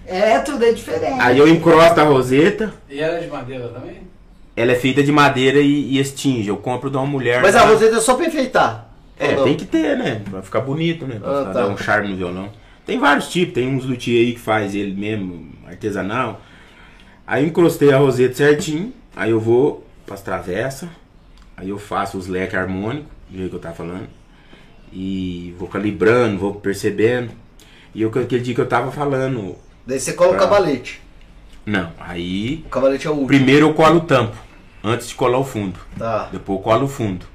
É, 0.07 0.39
tudo 0.41 0.65
é 0.65 0.73
diferente. 0.73 1.21
Aí 1.21 1.39
eu 1.39 1.49
encosto 1.49 2.01
a 2.01 2.05
roseta, 2.05 2.73
E 2.91 3.01
ela 3.01 3.19
é 3.19 3.21
de 3.21 3.29
madeira 3.29 3.69
também? 3.69 4.03
ela 4.57 4.73
é 4.73 4.75
feita 4.77 5.03
de 5.03 5.11
madeira 5.11 5.59
e, 5.59 5.95
e 5.95 5.99
estinge. 5.99 6.49
Eu 6.49 6.57
compro 6.59 6.89
de 6.91 6.97
uma 6.97 7.07
mulher. 7.07 7.43
Mas 7.43 7.55
lá. 7.55 7.63
a 7.63 7.67
roseta 7.67 7.97
é 7.97 8.01
só 8.01 8.15
pra 8.15 8.27
enfeitar. 8.27 8.91
É, 9.19 9.35
tem 9.37 9.55
que 9.57 9.65
ter, 9.65 9.97
né? 9.97 10.23
Pra 10.29 10.43
ficar 10.43 10.61
bonito, 10.61 11.07
né? 11.07 11.19
Pra 11.21 11.41
Ah, 11.41 11.45
tá. 11.47 11.53
dar 11.53 11.69
um 11.69 11.77
charme 11.77 12.09
no 12.09 12.17
violão. 12.17 12.51
Tem 12.87 12.99
vários 12.99 13.29
tipos, 13.29 13.55
tem 13.55 13.69
uns 13.69 13.85
luthier 13.85 14.27
aí 14.27 14.33
que 14.35 14.41
faz 14.41 14.75
ele 14.75 14.93
mesmo, 14.95 15.51
artesanal. 15.67 16.41
Aí 17.27 17.43
eu 17.43 17.49
encrostei 17.49 17.93
a 17.93 17.97
roseta 17.97 18.35
certinho, 18.35 18.93
aí 19.17 19.31
eu 19.31 19.41
vou 19.41 19.87
pras 20.05 20.21
travessas, 20.21 20.89
aí 21.57 21.71
eu 21.71 21.79
faço 21.79 22.19
os 22.19 22.27
leques 22.29 22.55
harmônicos, 22.55 23.07
do 23.31 23.37
jeito 23.39 23.51
que 23.51 23.57
eu 23.57 23.61
tava 23.61 23.75
falando. 23.75 24.09
E 24.93 25.55
vou 25.59 25.67
calibrando, 25.69 26.39
vou 26.39 26.55
percebendo. 26.57 27.31
E 27.95 28.03
eu, 28.03 28.09
aquele 28.11 28.43
dia 28.43 28.55
que 28.55 28.61
eu 28.61 28.67
tava 28.69 28.91
falando, 28.93 29.57
Daí 29.87 29.99
você 30.01 30.13
cola 30.15 30.31
o 30.31 30.35
Tá. 30.35 30.41
cavalete. 30.41 31.01
não, 31.67 31.93
aí 31.99 32.63
O 32.67 32.69
cavalete 32.69 33.07
é 33.07 33.11
o 33.11 33.13
último. 33.15 33.29
primeiro 33.29 33.67
eu 33.69 33.75
colo 33.75 33.97
o 33.99 34.01
tampo, 34.03 34.37
antes 34.83 35.09
de 35.09 35.15
colar 35.15 35.39
o 35.39 35.45
fundo. 35.45 35.79
Tá. 35.99 36.29
Depois 36.33 36.59
eu 36.59 36.63
colo 36.63 36.85
o 36.85 36.89
fundo. 36.89 37.27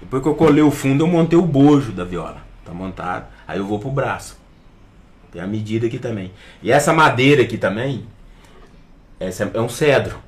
Depois 0.00 0.22
que 0.22 0.28
eu 0.28 0.34
colei 0.34 0.62
o 0.62 0.70
fundo, 0.70 1.02
eu 1.04 1.08
montei 1.08 1.38
o 1.38 1.42
bojo 1.42 1.90
da 1.92 2.04
viola. 2.04 2.42
Tá 2.64 2.72
montado. 2.72 3.26
Aí 3.48 3.58
eu 3.58 3.66
vou 3.66 3.78
pro 3.78 3.90
braço. 3.90 4.38
Tem 5.32 5.40
a 5.42 5.46
medida 5.46 5.86
aqui 5.86 5.98
também. 5.98 6.32
E 6.62 6.70
essa 6.70 6.92
madeira 6.92 7.42
aqui 7.42 7.56
também, 7.58 8.06
essa 9.18 9.50
é 9.52 9.60
um 9.60 9.68
cedro. 9.68 10.18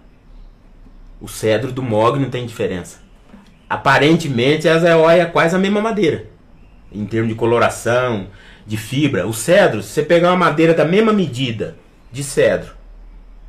O 1.20 1.28
cedro 1.28 1.70
do 1.70 1.82
Mog 1.82 2.18
não 2.18 2.30
tem 2.30 2.46
diferença. 2.46 2.98
Aparentemente, 3.68 4.66
essa 4.66 4.88
é 4.88 4.96
olha, 4.96 5.26
quase 5.26 5.54
a 5.54 5.58
mesma 5.58 5.80
madeira. 5.80 6.24
Em 6.90 7.04
termos 7.04 7.28
de 7.28 7.34
coloração, 7.34 8.28
de 8.68 8.76
fibra. 8.76 9.26
O 9.26 9.32
cedro, 9.32 9.82
se 9.82 9.88
você 9.88 10.02
pegar 10.04 10.28
uma 10.30 10.36
madeira 10.36 10.74
da 10.74 10.84
mesma 10.84 11.12
medida 11.12 11.76
de 12.12 12.22
cedro, 12.22 12.72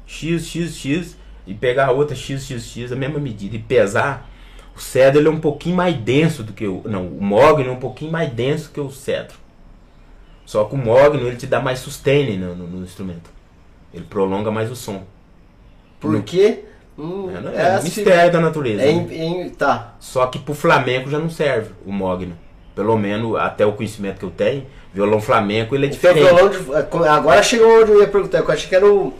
X, 0.07 0.47
X, 0.47 0.75
X, 0.75 1.17
e 1.45 1.53
pegar 1.53 1.87
a 1.87 1.91
outra 1.91 2.15
X, 2.15 2.45
X, 2.45 2.63
X, 2.65 2.91
a 2.91 2.95
mesma 2.95 3.19
medida, 3.19 3.55
e 3.55 3.59
pesar, 3.59 4.27
o 4.75 4.79
cedro 4.79 5.19
ele 5.19 5.27
é 5.27 5.31
um 5.31 5.39
pouquinho 5.39 5.75
mais 5.75 5.95
denso 5.95 6.41
do 6.43 6.53
que 6.53 6.65
o. 6.65 6.81
Não, 6.85 7.05
o 7.07 7.21
mogno 7.21 7.67
é 7.67 7.71
um 7.71 7.75
pouquinho 7.79 8.11
mais 8.11 8.31
denso 8.31 8.71
que 8.71 8.79
o 8.79 8.89
cedro. 8.89 9.35
Só 10.45 10.63
que 10.63 10.73
o 10.73 10.77
mogno 10.77 11.27
ele 11.27 11.35
te 11.35 11.45
dá 11.45 11.59
mais 11.59 11.79
sustain 11.79 12.37
no, 12.37 12.55
no- 12.55 12.67
no 12.67 12.83
instrumento. 12.83 13.29
Ele 13.93 14.05
prolonga 14.09 14.49
mais 14.49 14.71
o 14.71 14.75
som. 14.75 15.03
Por 15.99 16.21
quê? 16.23 16.65
Hum, 16.97 17.29
É, 17.35 17.41
não 17.41 17.51
é, 17.51 17.55
é 17.55 17.75
assim. 17.75 17.85
mistério 17.85 18.31
da 18.31 18.39
natureza. 18.39 18.81
É 18.83 18.85
né? 18.85 18.91
em, 19.15 19.41
em- 19.43 19.49
tá. 19.49 19.95
Só 19.99 20.25
que 20.27 20.39
pro 20.39 20.53
flamenco 20.53 21.09
já 21.09 21.19
não 21.19 21.29
serve 21.29 21.71
o 21.85 21.91
mogno. 21.91 22.35
Pelo 22.75 22.97
menos 22.97 23.35
até 23.37 23.65
o 23.65 23.73
conhecimento 23.73 24.19
que 24.19 24.25
eu 24.25 24.31
tenho, 24.31 24.65
violão 24.93 25.21
flamenco 25.21 25.75
ele 25.75 25.85
é 25.85 25.89
Então, 25.89 26.13
diferente. 26.13 26.23
violão 26.33 26.49
de, 26.49 27.07
agora 27.07 27.43
chegou 27.43 27.81
onde 27.81 27.91
eu 27.91 28.01
ia 28.01 28.07
perguntar. 28.07 28.39
Eu 28.39 28.51
achei 28.51 28.67
que 28.69 28.75
era 28.75 28.85
o, 28.85 29.13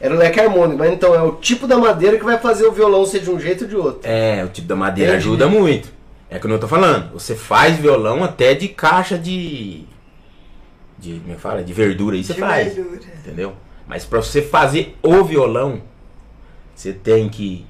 era 0.00 0.14
o 0.14 0.18
leque 0.18 0.40
harmônico. 0.40 0.78
Mas 0.78 0.92
então 0.92 1.14
é 1.14 1.22
o 1.22 1.32
tipo 1.36 1.66
da 1.66 1.76
madeira 1.78 2.18
que 2.18 2.24
vai 2.24 2.38
fazer 2.38 2.66
o 2.66 2.72
violão 2.72 3.04
ser 3.06 3.20
de 3.20 3.30
um 3.30 3.38
jeito 3.38 3.64
ou 3.64 3.70
de 3.70 3.76
outro. 3.76 4.00
É, 4.10 4.44
o 4.44 4.48
tipo 4.48 4.66
da 4.68 4.76
madeira 4.76 5.12
Entendi. 5.12 5.26
ajuda 5.28 5.46
muito. 5.48 5.88
É 6.30 6.38
que 6.38 6.46
eu 6.46 6.50
não 6.50 6.58
tô 6.58 6.66
falando. 6.66 7.12
Você 7.12 7.34
faz 7.34 7.76
violão 7.76 8.24
até 8.24 8.54
de 8.54 8.68
caixa 8.68 9.18
de. 9.18 9.84
De. 10.98 11.18
Como 11.20 11.32
é 11.32 11.34
que 11.34 11.40
fala? 11.40 11.62
De 11.62 11.72
verdura 11.72 12.16
aí 12.16 12.24
você 12.24 12.32
De 12.34 12.40
faz. 12.40 12.74
verdura. 12.74 13.00
Entendeu? 13.18 13.52
Mas 13.86 14.04
pra 14.04 14.22
você 14.22 14.40
fazer 14.40 14.96
o 15.02 15.22
violão, 15.24 15.82
você 16.74 16.92
tem 16.92 17.28
que 17.28 17.66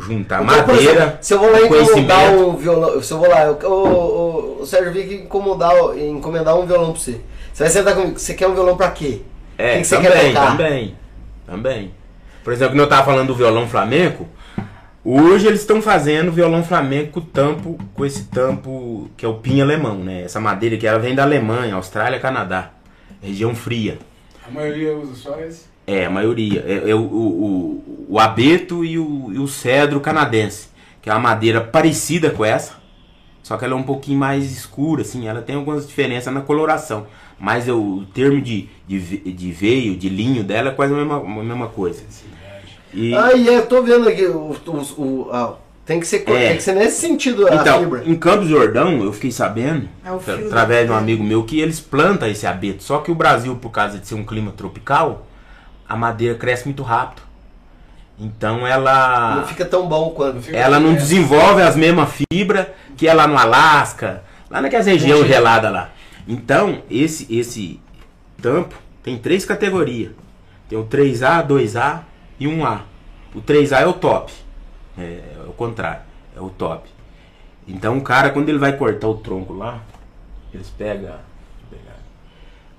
juntar 0.00 0.42
Então, 0.42 0.44
madeira. 0.44 1.18
se 1.20 1.34
eu 1.34 1.38
vou 1.38 1.50
lá 1.50 1.58
conhecimento. 1.68 2.48
um 2.48 2.56
violão, 2.56 3.02
se 3.02 3.12
eu 3.12 3.18
vou 3.18 3.28
lá, 3.28 3.42
eu, 3.44 3.58
o, 3.70 4.58
o, 4.58 4.62
o 4.62 4.66
Sérgio 4.66 4.92
Vick 4.92 5.14
encomendar, 5.14 5.72
encomendar 5.98 6.56
um 6.58 6.66
violão 6.66 6.92
pra 6.92 7.00
você. 7.00 7.20
Você 7.52 7.64
vai 7.64 7.72
sentar 7.72 7.94
comigo, 7.94 8.18
você 8.18 8.34
quer 8.34 8.46
um 8.48 8.54
violão 8.54 8.76
pra 8.76 8.90
quê? 8.90 9.22
O 9.58 9.62
É, 9.62 9.76
que 9.76 9.82
que 9.82 9.86
você 9.86 9.96
também, 9.96 10.10
quer 10.12 10.18
tocar? 10.32 10.56
também. 10.56 10.96
Também. 11.46 11.94
Por 12.44 12.52
exemplo, 12.52 12.74
quando 12.74 12.80
eu 12.82 12.88
tava 12.88 13.04
falando 13.04 13.28
do 13.28 13.34
violão 13.34 13.68
flamenco, 13.68 14.26
hoje 15.04 15.46
eles 15.46 15.60
estão 15.60 15.80
fazendo 15.82 16.32
violão 16.32 16.62
flamenco 16.64 17.20
com 17.20 17.20
tampo, 17.20 17.78
com 17.94 18.04
esse 18.04 18.24
tampo 18.24 19.10
que 19.16 19.24
é 19.24 19.28
o 19.28 19.34
pinho 19.34 19.64
alemão, 19.64 19.96
né? 19.98 20.22
Essa 20.22 20.40
madeira 20.40 20.76
que 20.76 20.86
ela 20.86 20.98
vem 20.98 21.14
da 21.14 21.22
Alemanha, 21.24 21.74
Austrália, 21.74 22.20
Canadá. 22.20 22.70
Região 23.22 23.54
fria. 23.54 23.98
A 24.46 24.50
maioria 24.50 24.96
usa 24.96 25.14
só 25.14 25.38
esse. 25.40 25.66
É, 25.90 26.04
a 26.04 26.10
maioria. 26.10 26.62
É, 26.66 26.90
é 26.90 26.94
o, 26.94 26.98
o, 26.98 27.02
o, 28.06 28.06
o 28.10 28.18
abeto 28.20 28.84
e 28.84 28.98
o, 28.98 29.30
e 29.32 29.38
o 29.38 29.48
cedro 29.48 30.00
canadense. 30.00 30.68
Que 31.00 31.08
é 31.08 31.12
uma 31.12 31.18
madeira 31.20 31.60
parecida 31.60 32.30
com 32.30 32.44
essa. 32.44 32.74
Só 33.42 33.56
que 33.56 33.64
ela 33.64 33.72
é 33.72 33.76
um 33.76 33.82
pouquinho 33.82 34.18
mais 34.18 34.52
escura, 34.52 35.00
assim. 35.02 35.26
Ela 35.26 35.40
tem 35.40 35.56
algumas 35.56 35.86
diferenças 35.86 36.32
na 36.34 36.42
coloração. 36.42 37.06
Mas 37.40 37.66
é 37.68 37.72
o, 37.72 38.04
termo 38.12 38.40
de, 38.42 38.68
de, 38.86 38.98
de 39.00 39.52
veio, 39.52 39.96
de 39.96 40.08
linho 40.08 40.44
dela 40.44 40.68
é 40.68 40.72
quase 40.72 40.92
a 40.92 40.96
mesma, 40.96 41.16
a 41.16 41.44
mesma 41.44 41.68
coisa. 41.68 42.02
E, 42.92 43.14
Ah, 43.14 43.32
e 43.32 43.48
é, 43.48 43.56
eu 43.58 43.66
tô 43.66 43.82
vendo 43.82 44.08
aqui, 44.08 44.24
o, 44.26 44.56
o, 44.66 45.02
o- 45.02 45.28
ah, 45.32 45.54
tem, 45.86 46.00
que 46.00 46.06
ser, 46.06 46.24
É. 46.28 46.48
tem 46.48 46.56
que 46.56 46.62
ser 46.62 46.74
nesse 46.74 47.00
sentido 47.00 47.46
a 47.46 47.54
então, 47.54 47.80
fibra. 47.80 48.02
em 48.04 48.14
Campos 48.16 48.48
do 48.48 48.54
Jordão, 48.56 49.02
eu 49.04 49.12
fiquei 49.12 49.30
sabendo, 49.30 49.88
É 50.04 50.10
através 50.46 50.86
de 50.86 50.92
um 50.92 50.96
amigo 50.96 51.22
meu, 51.22 51.44
que 51.44 51.60
eles 51.60 51.78
plantam 51.80 52.28
esse 52.28 52.46
abeto. 52.46 52.82
Só 52.82 52.98
que 52.98 53.10
o 53.10 53.14
Brasil, 53.14 53.54
por 53.56 53.70
causa 53.70 53.98
de 53.98 54.06
ser 54.08 54.14
um 54.16 54.24
clima 54.24 54.50
tropical, 54.50 55.26
a 55.88 55.96
madeira 55.96 56.34
cresce 56.36 56.64
muito 56.66 56.82
rápido. 56.82 57.22
Então 58.18 58.66
ela. 58.66 59.36
Não 59.36 59.46
fica 59.46 59.64
tão 59.64 59.88
bom 59.88 60.10
quanto. 60.10 60.40
fica- 60.42 60.56
Ela 60.56 60.80
não 60.80 60.94
desenvolve 60.94 61.62
as 61.62 61.76
mesmas 61.76 62.10
fibras 62.30 62.66
que 62.96 63.06
é 63.06 63.14
lá 63.14 63.26
no 63.28 63.38
Alasca, 63.38 64.24
lá 64.50 64.60
naquelas 64.60 64.86
regiões 64.86 65.26
geladas 65.26 65.72
lá. 65.72 65.90
Então, 66.26 66.82
esse 66.90 67.32
esse 67.34 67.80
tampo 68.42 68.74
tem 69.02 69.16
três 69.16 69.44
categorias. 69.44 70.12
Tem 70.68 70.76
o 70.78 70.84
3A, 70.84 71.42
2A 71.46 72.00
e 72.38 72.46
1A. 72.46 72.80
O 73.34 73.40
3A 73.40 73.80
é 73.80 73.86
o 73.86 73.92
top. 73.94 74.32
É, 74.98 75.02
é 75.36 75.42
o 75.48 75.52
contrário, 75.52 76.02
é 76.36 76.40
o 76.40 76.50
top. 76.50 76.88
Então 77.66 77.96
o 77.98 78.00
cara, 78.02 78.30
quando 78.30 78.48
ele 78.48 78.58
vai 78.58 78.72
cortar 78.76 79.06
o 79.08 79.14
tronco 79.14 79.52
lá, 79.52 79.78
eles 80.52 80.68
pegam. 80.68 81.14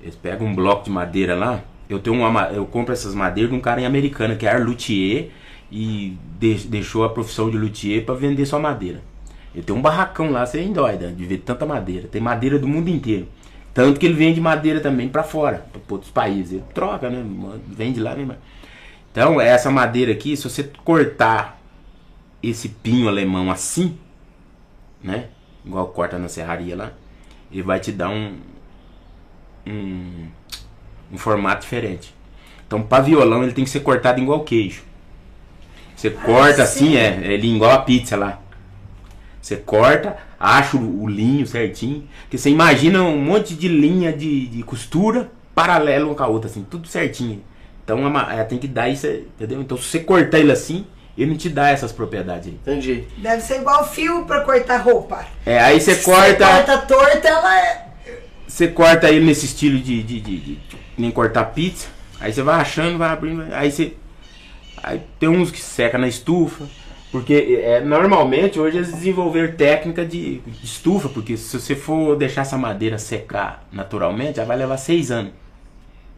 Eles 0.02 0.15
pegam 0.15 0.48
um 0.48 0.56
bloco 0.56 0.84
de 0.84 0.90
madeira 0.90 1.36
lá. 1.36 1.60
Eu 1.90 1.99
tenho 1.99 2.16
uma, 2.16 2.30
ma- 2.32 2.52
eu 2.52 2.66
compro 2.66 2.94
essas 2.94 3.16
madeiras 3.16 3.52
de 3.52 3.57
um 3.57 3.61
cara 3.61 3.82
em 3.82 3.86
Americana, 3.86 4.36
que 4.36 4.45
é 4.45 4.52
Arluthier, 4.52 5.30
e 5.72 6.18
de- 6.40 6.68
deixou 6.68 7.03
a 7.03 7.10
profissão 7.10 7.49
de 7.49 7.57
luthier 7.57 8.06
para 8.06 8.16
vender 8.16 8.45
só 8.45 8.60
madeira. 8.60 9.02
Ele 9.53 9.64
tem 9.64 9.76
um 9.76 9.82
barracão 9.82 10.32
lá, 10.32 10.45
você 10.45 10.61
é 10.61 10.66
doida 10.66 11.11
de 11.11 11.26
ver 11.26 11.40
tanta 11.40 11.66
madeira. 11.66 12.07
Tem 12.07 12.22
madeira 12.22 12.60
do 12.60 12.68
mundo 12.68 12.90
inteiro. 12.90 13.28
Tanto 13.74 13.99
que 13.99 14.06
ele 14.06 14.16
vende 14.16 14.40
madeira 14.41 14.80
também 14.80 15.10
para 15.10 15.24
fora, 15.24 15.66
para 15.72 15.82
outros 15.90 16.11
países. 16.11 16.53
Ele 16.53 16.64
troca, 16.74 17.10
né? 17.10 17.24
Vende 17.68 17.99
lá. 17.99 18.16
Então, 19.11 19.40
essa 19.41 19.72
madeira 19.72 20.11
aqui, 20.11 20.36
se 20.38 20.44
você 20.49 20.64
cortar 20.84 21.60
esse 22.44 22.70
pinho 22.70 23.07
alemão 23.07 23.52
assim, 23.52 23.98
né? 25.03 25.30
Igual 25.66 25.88
corta 25.88 26.18
na 26.18 26.28
serraria 26.30 26.76
lá, 26.76 26.94
ele 27.52 27.64
vai 27.64 27.80
te 27.80 27.91
dar 27.91 28.10
um, 28.10 28.36
um, 29.66 30.28
um 31.11 31.18
formato 31.18 31.61
diferente. 31.61 32.14
Então, 32.68 32.81
para 32.81 33.03
violão, 33.03 33.44
ele 33.44 33.52
tem 33.53 33.64
que 33.64 33.69
ser 33.69 33.80
cortado 33.81 34.22
igual 34.22 34.44
queijo. 34.44 34.84
Você 35.95 36.10
corta 36.10 36.64
assim, 36.64 36.91
sim. 36.91 36.98
é, 36.98 37.19
ele 37.34 37.53
igual 37.53 37.72
a 37.72 37.80
pizza 37.80 38.15
lá. 38.15 38.40
Você 39.41 39.56
corta, 39.57 40.18
acha 40.40 40.77
o, 40.77 41.03
linho 41.07 41.45
certinho. 41.48 42.07
Porque 42.22 42.38
você 42.38 42.49
imagina 42.49 43.02
um 43.03 43.18
monte 43.18 43.53
de 43.56 43.68
linha 43.68 44.14
de, 44.14 44.48
de 44.48 44.64
costura 44.64 45.31
paralelo 45.56 46.07
uma 46.10 46.15
com 46.15 46.23
a 46.23 46.27
outra, 46.27 46.49
assim, 46.49 46.65
tudo 46.69 46.88
certinho. 46.88 47.41
Então 47.84 48.06
a 48.06 48.10
ma- 48.10 48.34
é, 48.34 48.44
tem 48.44 48.57
que 48.60 48.68
dar 48.68 48.88
isso, 48.88 49.07
entendeu? 49.07 49.60
Então 49.61 49.76
se 49.77 49.84
você 49.86 49.99
cortar 49.99 50.40
ele 50.40 50.52
assim, 50.52 50.86
ele 51.18 51.31
não 51.31 51.38
te 51.38 51.49
dá 51.49 51.69
essas 51.69 51.91
propriedades 51.91 52.48
aí. 52.48 52.53
Entendi. 52.53 53.03
Deve 53.18 53.41
ser 53.41 53.60
igual 53.60 53.86
fio 53.90 54.26
pra 54.26 54.41
cortar 54.41 54.77
roupa. 54.77 55.26
É, 55.45 55.60
aí 55.60 55.81
você 55.81 55.95
Se 55.95 56.06
corta. 56.06 56.45
corta 56.48 56.77
torta, 56.80 57.27
ela 57.27 57.60
é. 57.60 57.88
Você 58.48 58.68
corta 58.68 59.10
ele 59.10 59.26
nesse 59.26 59.45
estilo 59.48 59.80
de, 59.80 60.02
de, 60.03 60.22
de, 60.22 60.38
de- 60.38 60.60
nem 61.00 61.12
cortar 61.12 61.46
pizza. 61.46 61.88
Aí 62.20 62.32
você 62.34 62.42
vai 62.42 62.60
achando, 62.60 62.98
vai 62.98 63.10
abrindo. 63.10 63.46
Aí 63.54 63.72
você. 63.72 63.94
Aí 64.84 65.02
tem 65.20 65.30
uns 65.30 65.52
que 65.52 65.60
seca 65.62 65.98
na 65.98 66.08
estufa. 66.08 66.66
Porque 67.12 67.60
é, 67.64 67.80
normalmente 67.82 68.60
hoje 68.60 68.78
eles 68.78 68.94
desenvolveram 68.94 69.52
técnica 69.56 70.06
de, 70.06 70.40
de 70.42 70.64
estufa, 70.66 71.10
porque 71.10 71.36
se 71.38 71.60
você 71.60 71.76
for 71.76 72.16
deixar 72.16 72.42
essa 72.42 72.56
madeira 72.56 73.00
secar 73.00 73.66
naturalmente, 73.72 74.38
já 74.38 74.46
vai 74.46 74.56
levar 74.56 74.78
seis 74.78 75.10
anos 75.10 75.32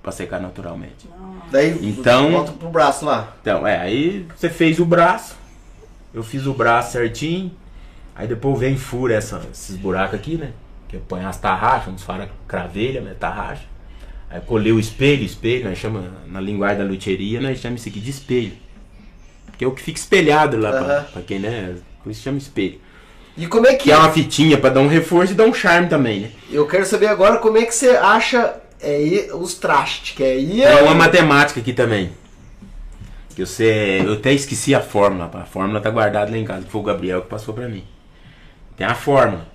pra 0.03 0.11
secar 0.11 0.41
naturalmente. 0.41 1.07
Daí 1.49 1.77
Então- 1.81 2.31
volta 2.31 2.51
pro 2.51 2.67
braço 2.67 3.05
lá. 3.05 3.33
Então, 3.41 3.65
é, 3.65 3.77
aí 3.79 4.27
você 4.35 4.49
fez 4.49 4.79
o 4.81 4.85
braço, 4.85 5.37
eu 6.13 6.23
fiz 6.23 6.45
o 6.45 6.53
braço 6.53 6.91
certinho, 6.91 7.53
aí 8.13 8.27
depois 8.27 8.59
vem 8.59 8.75
fura 8.75 9.13
essa, 9.13 9.41
esses 9.49 9.77
buracos 9.77 10.15
aqui, 10.19 10.35
né? 10.35 10.51
Que 10.89 10.97
põe 10.97 11.23
as 11.23 11.37
tarraxas, 11.37 11.93
uns 11.93 12.03
fala 12.03 12.29
cravelha, 12.45 12.99
né? 12.99 13.15
Tarraxa. 13.17 13.63
Aí 14.31 14.39
colei 14.41 14.71
o 14.71 14.79
espelho, 14.79 15.23
espelho, 15.23 15.65
nós 15.65 15.77
chama, 15.77 16.05
na 16.27 16.39
linguagem 16.39 16.77
da 16.77 16.83
luthieria, 16.85 17.41
nós 17.41 17.59
chamamos 17.59 17.81
isso 17.81 17.89
aqui 17.89 17.99
de 17.99 18.09
espelho. 18.09 18.53
Que 19.57 19.65
é 19.65 19.67
o 19.67 19.71
que 19.71 19.81
fica 19.81 19.99
espelhado 19.99 20.57
lá, 20.57 20.71
pra, 20.71 20.79
Aham. 20.79 21.03
pra 21.13 21.21
quem, 21.21 21.39
né? 21.39 21.75
Por 22.01 22.11
isso 22.11 22.23
chama 22.23 22.37
espelho. 22.37 22.79
E 23.37 23.45
como 23.47 23.67
é 23.67 23.73
que 23.75 23.85
Que 23.85 23.91
é 23.91 23.97
uma 23.97 24.11
fitinha 24.11 24.57
pra 24.57 24.69
dar 24.69 24.79
um 24.79 24.87
reforço 24.87 25.33
e 25.33 25.35
dar 25.35 25.45
um 25.45 25.53
charme 25.53 25.87
também, 25.87 26.21
né? 26.21 26.31
Eu 26.49 26.65
quero 26.67 26.85
saber 26.85 27.07
agora 27.07 27.37
como 27.37 27.57
é 27.57 27.65
que 27.65 27.75
você 27.75 27.89
acha 27.89 28.55
é, 28.81 29.29
os 29.33 29.53
trastes, 29.55 30.15
que 30.15 30.23
aí 30.23 30.61
É 30.63 30.81
uma 30.81 30.95
matemática 30.95 31.59
aqui 31.59 31.73
também. 31.73 32.11
Que 33.35 33.45
você. 33.45 34.01
Eu 34.05 34.13
até 34.13 34.33
esqueci 34.33 34.73
a 34.75 34.81
fórmula. 34.81 35.29
A 35.33 35.45
fórmula 35.45 35.79
tá 35.79 35.89
guardada 35.89 36.31
lá 36.31 36.37
em 36.37 36.43
casa, 36.43 36.65
que 36.65 36.71
foi 36.71 36.81
o 36.81 36.83
Gabriel 36.83 37.21
que 37.21 37.29
passou 37.29 37.53
pra 37.53 37.67
mim. 37.67 37.83
Tem 38.75 38.85
a 38.85 38.95
fórmula. 38.95 39.45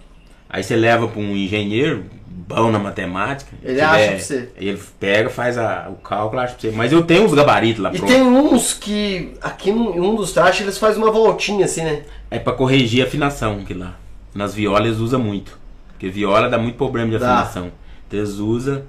Aí 0.49 0.63
você 0.63 0.77
leva 0.77 1.09
pra 1.09 1.21
um 1.21 1.37
engenheiro, 1.37 2.05
bom 2.27 2.71
na 2.71 2.79
matemática. 2.79 3.51
Ele 3.63 3.81
acha 3.81 4.07
pra 4.09 4.19
você. 4.19 4.49
Ele 4.57 4.81
pega, 5.01 5.29
faz 5.29 5.59
a- 5.59 5.89
o 5.91 5.95
cálculo, 5.97 6.41
acha 6.41 6.55
pra 6.55 6.61
você. 6.71 6.77
Mas 6.77 6.93
eu 6.93 7.03
tenho 7.03 7.25
os 7.25 7.35
gabaritos 7.35 7.83
lá 7.83 7.91
E 7.93 7.97
pronto. 7.99 8.11
tem 8.13 8.23
uns 8.23 8.73
que, 8.73 9.33
aqui 9.43 9.71
em 9.71 9.75
um 10.01 10.15
dos 10.15 10.33
trastes, 10.33 10.63
eles 10.63 10.79
fazem 10.79 11.03
uma 11.03 11.11
voltinha 11.11 11.65
assim, 11.65 11.83
né? 11.83 12.03
É 12.31 12.39
pra 12.39 12.53
corrigir 12.53 13.03
a 13.05 13.07
afinação 13.07 13.65
que 13.65 13.75
lá. 13.75 13.97
Nas 14.35 14.55
violas 14.55 14.87
eles 14.87 14.99
usam 14.99 15.21
muito. 15.21 15.59
Porque 15.93 16.09
viola 16.09 16.49
dá 16.49 16.59
muito 16.59 16.77
problema 16.77 17.11
de 17.11 17.19
Dá. 17.19 17.39
afinação. 17.39 17.73
Então 18.07 18.19
eles 18.21 18.35
usam, 18.35 18.83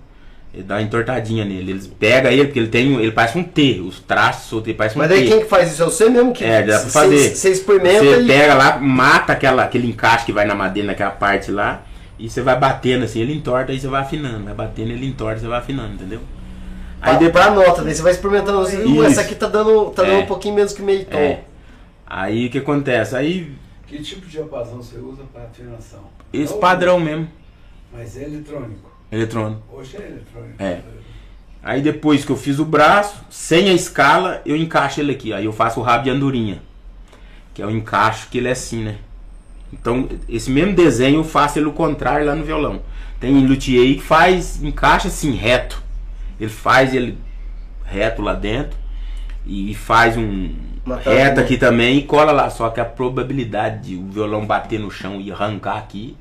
ele 0.57 0.63
dá 0.65 0.75
uma 0.75 0.81
entortadinha 0.81 1.45
nele. 1.45 1.71
Eles 1.71 1.87
pegam 1.87 2.31
ele, 2.31 2.45
porque 2.45 2.59
ele 2.59 2.67
tem. 2.67 2.95
um- 2.95 2.99
Ele 2.99 3.11
parece 3.11 3.37
um 3.37 3.43
T. 3.43 3.79
Os 3.79 3.99
traços 3.99 4.49
soltos, 4.49 4.67
ele 4.69 4.77
parece 4.77 4.95
um 4.95 4.99
Mas 4.99 5.09
T. 5.09 5.15
daí 5.15 5.27
quem 5.27 5.39
que 5.41 5.45
faz 5.45 5.71
isso? 5.71 5.83
É 5.83 5.85
você 5.85 6.09
mesmo 6.09 6.33
que 6.33 6.43
É, 6.43 6.63
dá 6.63 6.79
pra 6.79 6.89
fazer. 6.89 7.35
Você 7.35 7.49
experimenta 7.51 8.03
Você 8.03 8.21
e... 8.21 8.27
pega 8.27 8.53
lá, 8.55 8.77
mata 8.79 9.33
aquela, 9.33 9.63
aquele 9.63 9.87
encaixe 9.87 10.25
que 10.25 10.31
vai 10.33 10.45
na 10.45 10.55
madeira, 10.55 10.87
naquela 10.87 11.11
parte 11.11 11.51
lá, 11.51 11.83
e 12.17 12.29
você 12.29 12.41
vai 12.41 12.57
batendo 12.57 13.05
assim, 13.05 13.21
ele 13.21 13.33
entorta, 13.33 13.71
aí 13.71 13.79
você 13.79 13.87
vai 13.87 14.01
afinando. 14.01 14.43
Vai 14.45 14.53
batendo, 14.53 14.91
ele 14.91 15.05
entorta, 15.05 15.39
você 15.39 15.47
vai 15.47 15.59
afinando, 15.59 15.93
entendeu? 15.93 16.19
Aí 16.99 17.13
Aí 17.13 17.19
depois 17.19 17.45
depois. 17.45 17.65
anota, 17.67 17.83
daí 17.83 17.93
você 17.93 18.01
vai 18.01 18.11
experimentando. 18.11 18.57
Você, 18.59 18.77
"Uh, 18.77 18.89
Isso. 18.95 19.03
essa 19.03 19.21
aqui 19.21 19.35
tá 19.35 19.47
dando, 19.47 19.91
tá 19.91 20.01
dando 20.03 20.13
É. 20.15 20.23
um 20.23 20.25
pouquinho 20.25 20.55
menos 20.55 20.73
que 20.73 20.81
meio 20.81 21.05
tom. 21.05 21.17
É. 21.17 21.41
Aí 22.07 22.47
o 22.47 22.49
que 22.49 22.57
acontece? 22.57 23.15
Aí, 23.15 23.51
Que 23.85 23.99
tipo 24.01 24.21
de 24.25 24.31
diapasão 24.31 24.81
você 24.81 24.97
usa 24.97 25.21
para 25.31 25.43
afinação? 25.43 25.99
esse 26.33 26.53
padrão 26.55 26.99
mesmo, 26.99 27.27
Mas 27.93 28.17
é 28.17 28.23
eletrônico. 28.23 28.91
Eletrônico. 29.11 29.61
Hoje 29.71 29.97
é 29.97 30.07
eletrônico. 30.07 30.61
É. 30.61 30.81
Aí 31.63 31.81
depois 31.81 32.23
que 32.23 32.31
eu 32.31 32.37
fiz 32.37 32.59
o 32.59 32.65
braço, 32.65 33.25
sem 33.29 33.69
a 33.69 33.73
escala, 33.73 34.41
eu 34.45 34.55
encaixo 34.55 35.01
ele 35.01 35.11
aqui. 35.11 35.33
Aí 35.33 35.45
eu 35.45 35.51
faço 35.51 35.79
o 35.79 35.83
rabo 35.83 36.05
de 36.05 36.09
andorinha. 36.09 36.61
Que 37.53 37.61
é 37.61 37.65
o 37.65 37.71
encaixe 37.71 38.27
que 38.27 38.37
ele 38.37 38.47
é 38.47 38.51
assim, 38.51 38.83
né? 38.83 38.97
Então, 39.73 40.07
esse 40.29 40.49
mesmo 40.49 40.73
desenho 40.73 41.19
eu 41.19 41.23
faço 41.23 41.59
ele 41.59 41.65
o 41.65 41.73
contrário 41.73 42.25
lá 42.25 42.35
no 42.35 42.45
violão. 42.45 42.81
Tem 43.19 43.45
luthier 43.45 43.81
aí 43.81 43.95
que 43.95 44.03
faz, 44.03 44.63
encaixa 44.63 45.07
assim, 45.07 45.31
reto. 45.31 45.83
Ele 46.39 46.49
faz 46.49 46.93
ele 46.93 47.17
reto 47.83 48.21
lá 48.21 48.33
dentro. 48.33 48.77
E 49.45 49.73
faz 49.73 50.15
um 50.17 50.53
Uma 50.85 50.97
reto 50.97 51.39
aqui 51.39 51.57
também 51.57 51.97
e 51.97 52.03
cola 52.03 52.31
lá. 52.31 52.49
Só 52.49 52.69
que 52.69 52.79
a 52.79 52.85
probabilidade 52.85 53.89
de 53.89 53.95
o 53.95 54.07
violão 54.07 54.45
bater 54.45 54.79
no 54.79 54.91
chão 54.91 55.19
e 55.19 55.31
arrancar 55.31 55.77
aqui. 55.77 56.15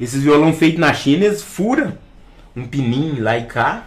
Esses 0.00 0.22
violão 0.22 0.52
feitos 0.52 0.80
na 0.80 0.92
China, 0.92 1.24
eles 1.26 1.42
furam 1.42 1.92
um 2.56 2.64
pininho 2.66 3.22
lá 3.22 3.38
e 3.38 3.44
cá. 3.44 3.86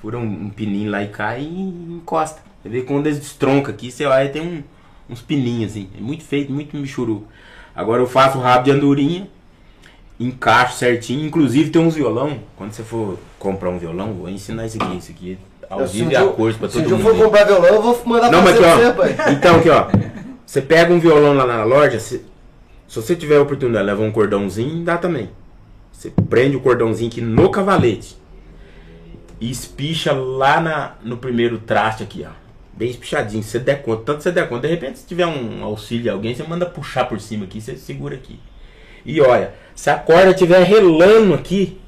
Fura 0.00 0.18
um, 0.18 0.50
pininho 0.50 0.90
lá 0.90 1.02
e 1.02 1.08
cá 1.08 1.38
e 1.38 1.46
encosta. 1.46 2.42
Você 2.62 2.68
vê 2.68 2.82
quando 2.82 3.06
eles 3.06 3.18
destroncam 3.18 3.72
aqui, 3.72 3.90
você 3.90 4.04
olha 4.04 4.28
tem 4.28 4.42
um- 4.42 4.62
uns 5.08 5.22
pininhos 5.22 5.72
assim. 5.72 5.88
É 5.96 6.00
muito 6.00 6.24
feito, 6.24 6.52
muito 6.52 6.76
michuru. 6.76 7.26
Agora 7.74 8.02
eu 8.02 8.06
faço 8.06 8.38
o 8.38 8.40
rabo 8.40 8.64
de 8.64 8.70
andorinha, 8.70 9.26
encaixo 10.20 10.76
certinho. 10.78 11.26
Inclusive 11.26 11.70
tem 11.70 11.80
uns 11.82 11.94
violão. 11.94 12.38
Quando 12.56 12.72
você 12.72 12.82
for 12.82 13.18
comprar 13.38 13.70
um 13.70 13.78
violão, 13.78 14.12
vou 14.12 14.28
ensinar 14.28 14.66
isso 14.66 14.82
aqui. 14.82 14.96
Isso 14.98 15.10
aqui 15.12 15.38
ao 15.68 15.80
Eu- 15.80 15.88
se 15.88 15.96
vivo 15.98 16.12
e 16.12 16.16
a 16.16 16.26
cores 16.26 16.56
pra 16.56 16.68
Se 16.68 16.74
todo 16.74 16.84
dia 16.86 16.92
eu 16.92 16.98
mundo. 16.98 17.08
for 17.16 17.24
comprar 17.24 17.44
violão, 17.44 17.66
eu 17.66 17.82
vou 17.82 18.02
mandar 18.06 18.30
Não, 18.30 18.42
mas 18.42 18.56
fazer 18.58 18.66
aqui, 18.66 18.94
pra 18.96 19.06
você, 19.06 19.12
ó. 19.14 19.24
pai. 19.24 19.34
Então, 19.34 19.56
aqui, 19.56 19.70
ó. 19.70 19.86
Você 20.46 20.60
pega 20.60 20.92
um 20.92 21.00
violão 21.00 21.32
lá 21.32 21.46
na 21.46 21.64
loja, 21.64 21.98
se, 21.98 22.22
se 22.94 23.02
você 23.02 23.16
tiver 23.16 23.38
a 23.38 23.42
oportunidade 23.42 23.84
de 23.84 23.90
levar 23.90 24.04
um 24.04 24.12
cordãozinho, 24.12 24.84
dá 24.84 24.96
também. 24.96 25.28
Você 25.92 26.12
prende 26.28 26.54
o 26.54 26.60
cordãozinho 26.60 27.10
aqui 27.10 27.20
no 27.20 27.50
cavalete. 27.50 28.16
E 29.40 29.50
espicha 29.50 30.12
lá 30.12 30.60
na, 30.60 30.94
no 31.02 31.16
primeiro 31.16 31.58
traste 31.58 32.04
aqui, 32.04 32.24
ó. 32.24 32.30
Bem 32.72 32.90
espichadinho. 32.90 33.42
Você 33.42 33.58
der 33.58 33.82
conta, 33.82 34.02
tanto 34.04 34.22
você 34.22 34.30
der 34.30 34.48
conta. 34.48 34.68
De 34.68 34.74
repente, 34.74 35.00
se 35.00 35.06
tiver 35.06 35.26
um 35.26 35.64
auxílio 35.64 36.04
de 36.04 36.10
alguém, 36.10 36.36
você 36.36 36.44
manda 36.44 36.66
puxar 36.66 37.08
por 37.08 37.20
cima 37.20 37.46
aqui, 37.46 37.60
você 37.60 37.76
segura 37.76 38.14
aqui. 38.14 38.38
E 39.04 39.20
olha, 39.20 39.54
se 39.74 39.90
a 39.90 39.98
corda 39.98 40.30
estiver 40.30 40.62
relando 40.62 41.34
aqui, 41.34 41.80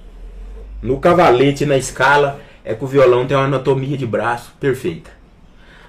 no 0.82 0.98
cavalete 0.98 1.64
na 1.64 1.76
escala, 1.76 2.40
é 2.64 2.74
que 2.74 2.84
o 2.84 2.88
violão 2.88 3.24
tem 3.24 3.36
uma 3.36 3.46
anatomia 3.46 3.96
de 3.96 4.06
braço 4.06 4.52
perfeita. 4.58 5.10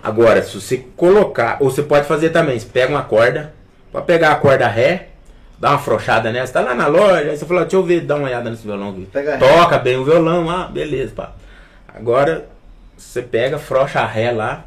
Agora, 0.04 0.44
se 0.44 0.62
você 0.62 0.78
colocar, 0.96 1.58
ou 1.60 1.72
você 1.72 1.82
pode 1.82 2.08
fazer 2.08 2.30
também, 2.30 2.60
você 2.60 2.68
pega 2.68 2.94
uma 2.94 3.02
corda, 3.02 3.57
pode 3.92 4.06
pegar 4.06 4.32
a 4.32 4.36
corda 4.36 4.68
ré, 4.68 5.10
dá 5.60 5.70
uma 5.70 5.76
afrouxada 5.76 6.32
nessa, 6.32 6.54
tá 6.54 6.62
lá 6.62 6.76
na 6.76 6.88
loja, 6.88 7.32
aí 7.32 7.38
você 7.38 7.46
fala, 7.46 7.62
deixa 7.62 7.76
eu 7.76 7.84
ver, 7.84 8.02
dá 8.02 8.16
uma 8.16 8.26
olhada 8.26 8.50
nesse 8.50 8.64
violão 8.64 8.90
aqui. 8.90 9.08
Pega 9.12 9.38
ré. 9.38 9.38
Toca 9.38 9.78
bem 9.78 9.98
o 9.98 10.06
violão, 10.06 10.50
ah, 10.50 10.68
beleza, 10.68 11.14
pá. 11.16 11.34
Agora, 11.88 12.48
você 12.98 13.22
pega, 13.22 13.58
frouxa 13.58 14.00
a 14.00 14.06
ré 14.06 14.32
lá, 14.32 14.66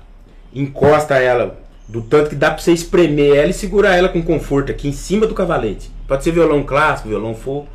encosta 0.54 1.16
ela 1.16 1.58
do 1.88 2.02
tanto 2.02 2.30
que 2.30 2.36
dá 2.36 2.50
pra 2.50 2.62
você 2.62 2.72
espremer 2.72 3.36
ela 3.36 3.50
e 3.50 3.52
segurar 3.52 3.96
ela 3.96 4.08
com 4.08 4.22
conforto 4.22 4.70
aqui 4.70 4.88
em 4.88 4.92
cima 4.92 5.26
do 5.26 5.34
cavalete. 5.34 5.90
Pode 6.06 6.22
ser 6.22 6.30
violão 6.30 6.62
clássico, 6.62 7.08
violão 7.08 7.34
for, 7.34 7.66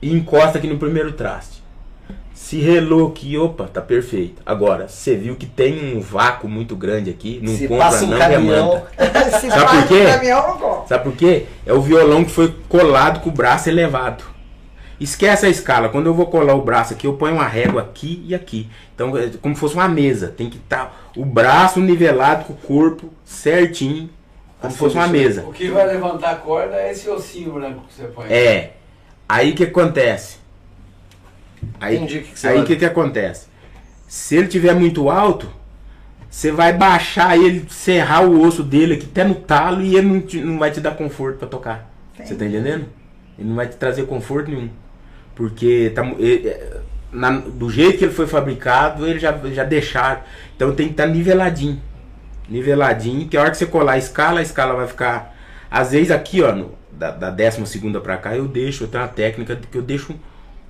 e 0.00 0.12
encosta 0.12 0.58
aqui 0.58 0.66
no 0.66 0.78
primeiro 0.78 1.12
traste. 1.12 1.61
Se 2.52 2.60
relou 2.60 3.08
aqui, 3.08 3.38
opa, 3.38 3.66
tá 3.66 3.80
perfeito. 3.80 4.42
Agora, 4.44 4.86
você 4.86 5.16
viu 5.16 5.36
que 5.36 5.46
tem 5.46 5.96
um 5.96 6.02
vácuo 6.02 6.46
muito 6.46 6.76
grande 6.76 7.08
aqui, 7.08 7.40
não 7.42 7.56
Se 7.56 7.66
compra 7.66 7.84
passa 7.86 8.04
um 8.04 8.08
não 8.08 8.18
caminhão. 8.18 8.82
remanta. 8.98 9.30
Se 9.40 9.48
Sabe 9.48 9.78
por 9.78 9.88
quê? 9.88 10.02
um 10.02 10.12
caminhão, 10.12 10.48
não 10.48 10.58
compra. 10.58 10.86
Sabe 10.86 11.04
por 11.04 11.16
quê? 11.16 11.46
É 11.64 11.72
o 11.72 11.80
violão 11.80 12.22
que 12.22 12.30
foi 12.30 12.54
colado 12.68 13.20
com 13.20 13.30
o 13.30 13.32
braço 13.32 13.70
elevado. 13.70 14.22
Esquece 15.00 15.46
a 15.46 15.48
escala. 15.48 15.88
Quando 15.88 16.08
eu 16.08 16.12
vou 16.14 16.26
colar 16.26 16.54
o 16.54 16.60
braço 16.60 16.92
aqui, 16.92 17.06
eu 17.06 17.14
ponho 17.14 17.36
uma 17.36 17.46
régua 17.46 17.80
aqui 17.80 18.22
e 18.28 18.34
aqui. 18.34 18.68
Então, 18.94 19.16
é 19.16 19.30
como 19.40 19.54
se 19.54 19.60
fosse 19.62 19.74
uma 19.74 19.88
mesa. 19.88 20.28
Tem 20.28 20.50
que 20.50 20.58
estar 20.58 21.10
o 21.16 21.24
braço 21.24 21.80
nivelado 21.80 22.44
com 22.44 22.52
o 22.52 22.56
corpo 22.56 23.08
certinho, 23.24 24.10
como 24.60 24.70
se 24.70 24.78
fosse 24.78 24.94
uma 24.94 25.08
mesa. 25.08 25.42
O 25.48 25.54
que 25.54 25.70
vai 25.70 25.86
levantar 25.86 26.32
a 26.32 26.36
corda 26.36 26.76
é 26.76 26.92
esse 26.92 27.08
ossinho 27.08 27.50
branco 27.54 27.84
que 27.88 27.94
você 27.94 28.08
põe. 28.08 28.30
É. 28.30 28.72
Aí 29.26 29.52
o 29.52 29.54
que 29.54 29.64
acontece? 29.64 30.41
Aí 31.80 31.96
Entendi 31.96 32.18
o 32.18 32.22
que 32.22 32.28
que 32.32 32.38
você 32.38 32.48
aí 32.48 32.60
o 32.60 32.64
que, 32.64 32.76
que 32.76 32.84
acontece? 32.84 33.46
Se 34.08 34.36
ele 34.36 34.48
tiver 34.48 34.74
muito 34.74 35.08
alto, 35.10 35.48
você 36.30 36.50
vai 36.52 36.72
baixar 36.72 37.36
ele, 37.36 37.66
serrar 37.70 38.24
o 38.24 38.40
osso 38.46 38.62
dele 38.62 38.94
aqui 38.94 39.06
até 39.10 39.24
no 39.24 39.34
talo 39.34 39.82
e 39.82 39.96
ele 39.96 40.06
não, 40.06 40.20
te- 40.20 40.40
não 40.40 40.58
vai 40.58 40.70
te 40.70 40.80
dar 40.80 40.92
conforto 40.92 41.38
pra 41.38 41.48
tocar. 41.48 41.90
Você 42.16 42.34
tá 42.34 42.44
entendendo? 42.44 42.86
Ele 43.38 43.48
não 43.48 43.56
vai 43.56 43.66
te 43.66 43.76
trazer 43.76 44.06
conforto 44.06 44.50
nenhum. 44.50 44.68
Porque 45.34 45.90
tá, 45.94 46.04
ele- 46.18 46.54
na- 47.10 47.30
do 47.38 47.70
jeito 47.70 47.98
que 47.98 48.04
ele 48.04 48.12
foi 48.12 48.26
fabricado, 48.26 49.06
ele 49.06 49.18
já, 49.18 49.32
já 49.52 49.64
deixaram. 49.64 50.20
Então 50.56 50.74
tem 50.74 50.86
que 50.86 50.92
estar 50.92 51.06
niveladinho. 51.06 51.80
Niveladinho, 52.48 53.28
que 53.28 53.36
a 53.36 53.40
hora 53.40 53.50
que 53.50 53.56
você 53.56 53.66
colar 53.66 53.92
a 53.92 53.98
escala, 53.98 54.40
a 54.40 54.42
escala 54.42 54.74
vai 54.74 54.86
ficar. 54.86 55.34
Às 55.70 55.92
vezes 55.92 56.10
aqui, 56.10 56.42
ó, 56.42 56.52
no- 56.54 56.72
da, 56.92 57.10
da 57.10 57.30
décima 57.30 57.66
segunda 57.66 58.00
pra 58.00 58.16
cá, 58.18 58.36
eu 58.36 58.46
deixo, 58.46 58.84
eu 58.84 58.88
tenho 58.88 59.02
uma 59.04 59.08
técnica 59.08 59.56
que 59.56 59.76
eu 59.78 59.82
deixo 59.82 60.14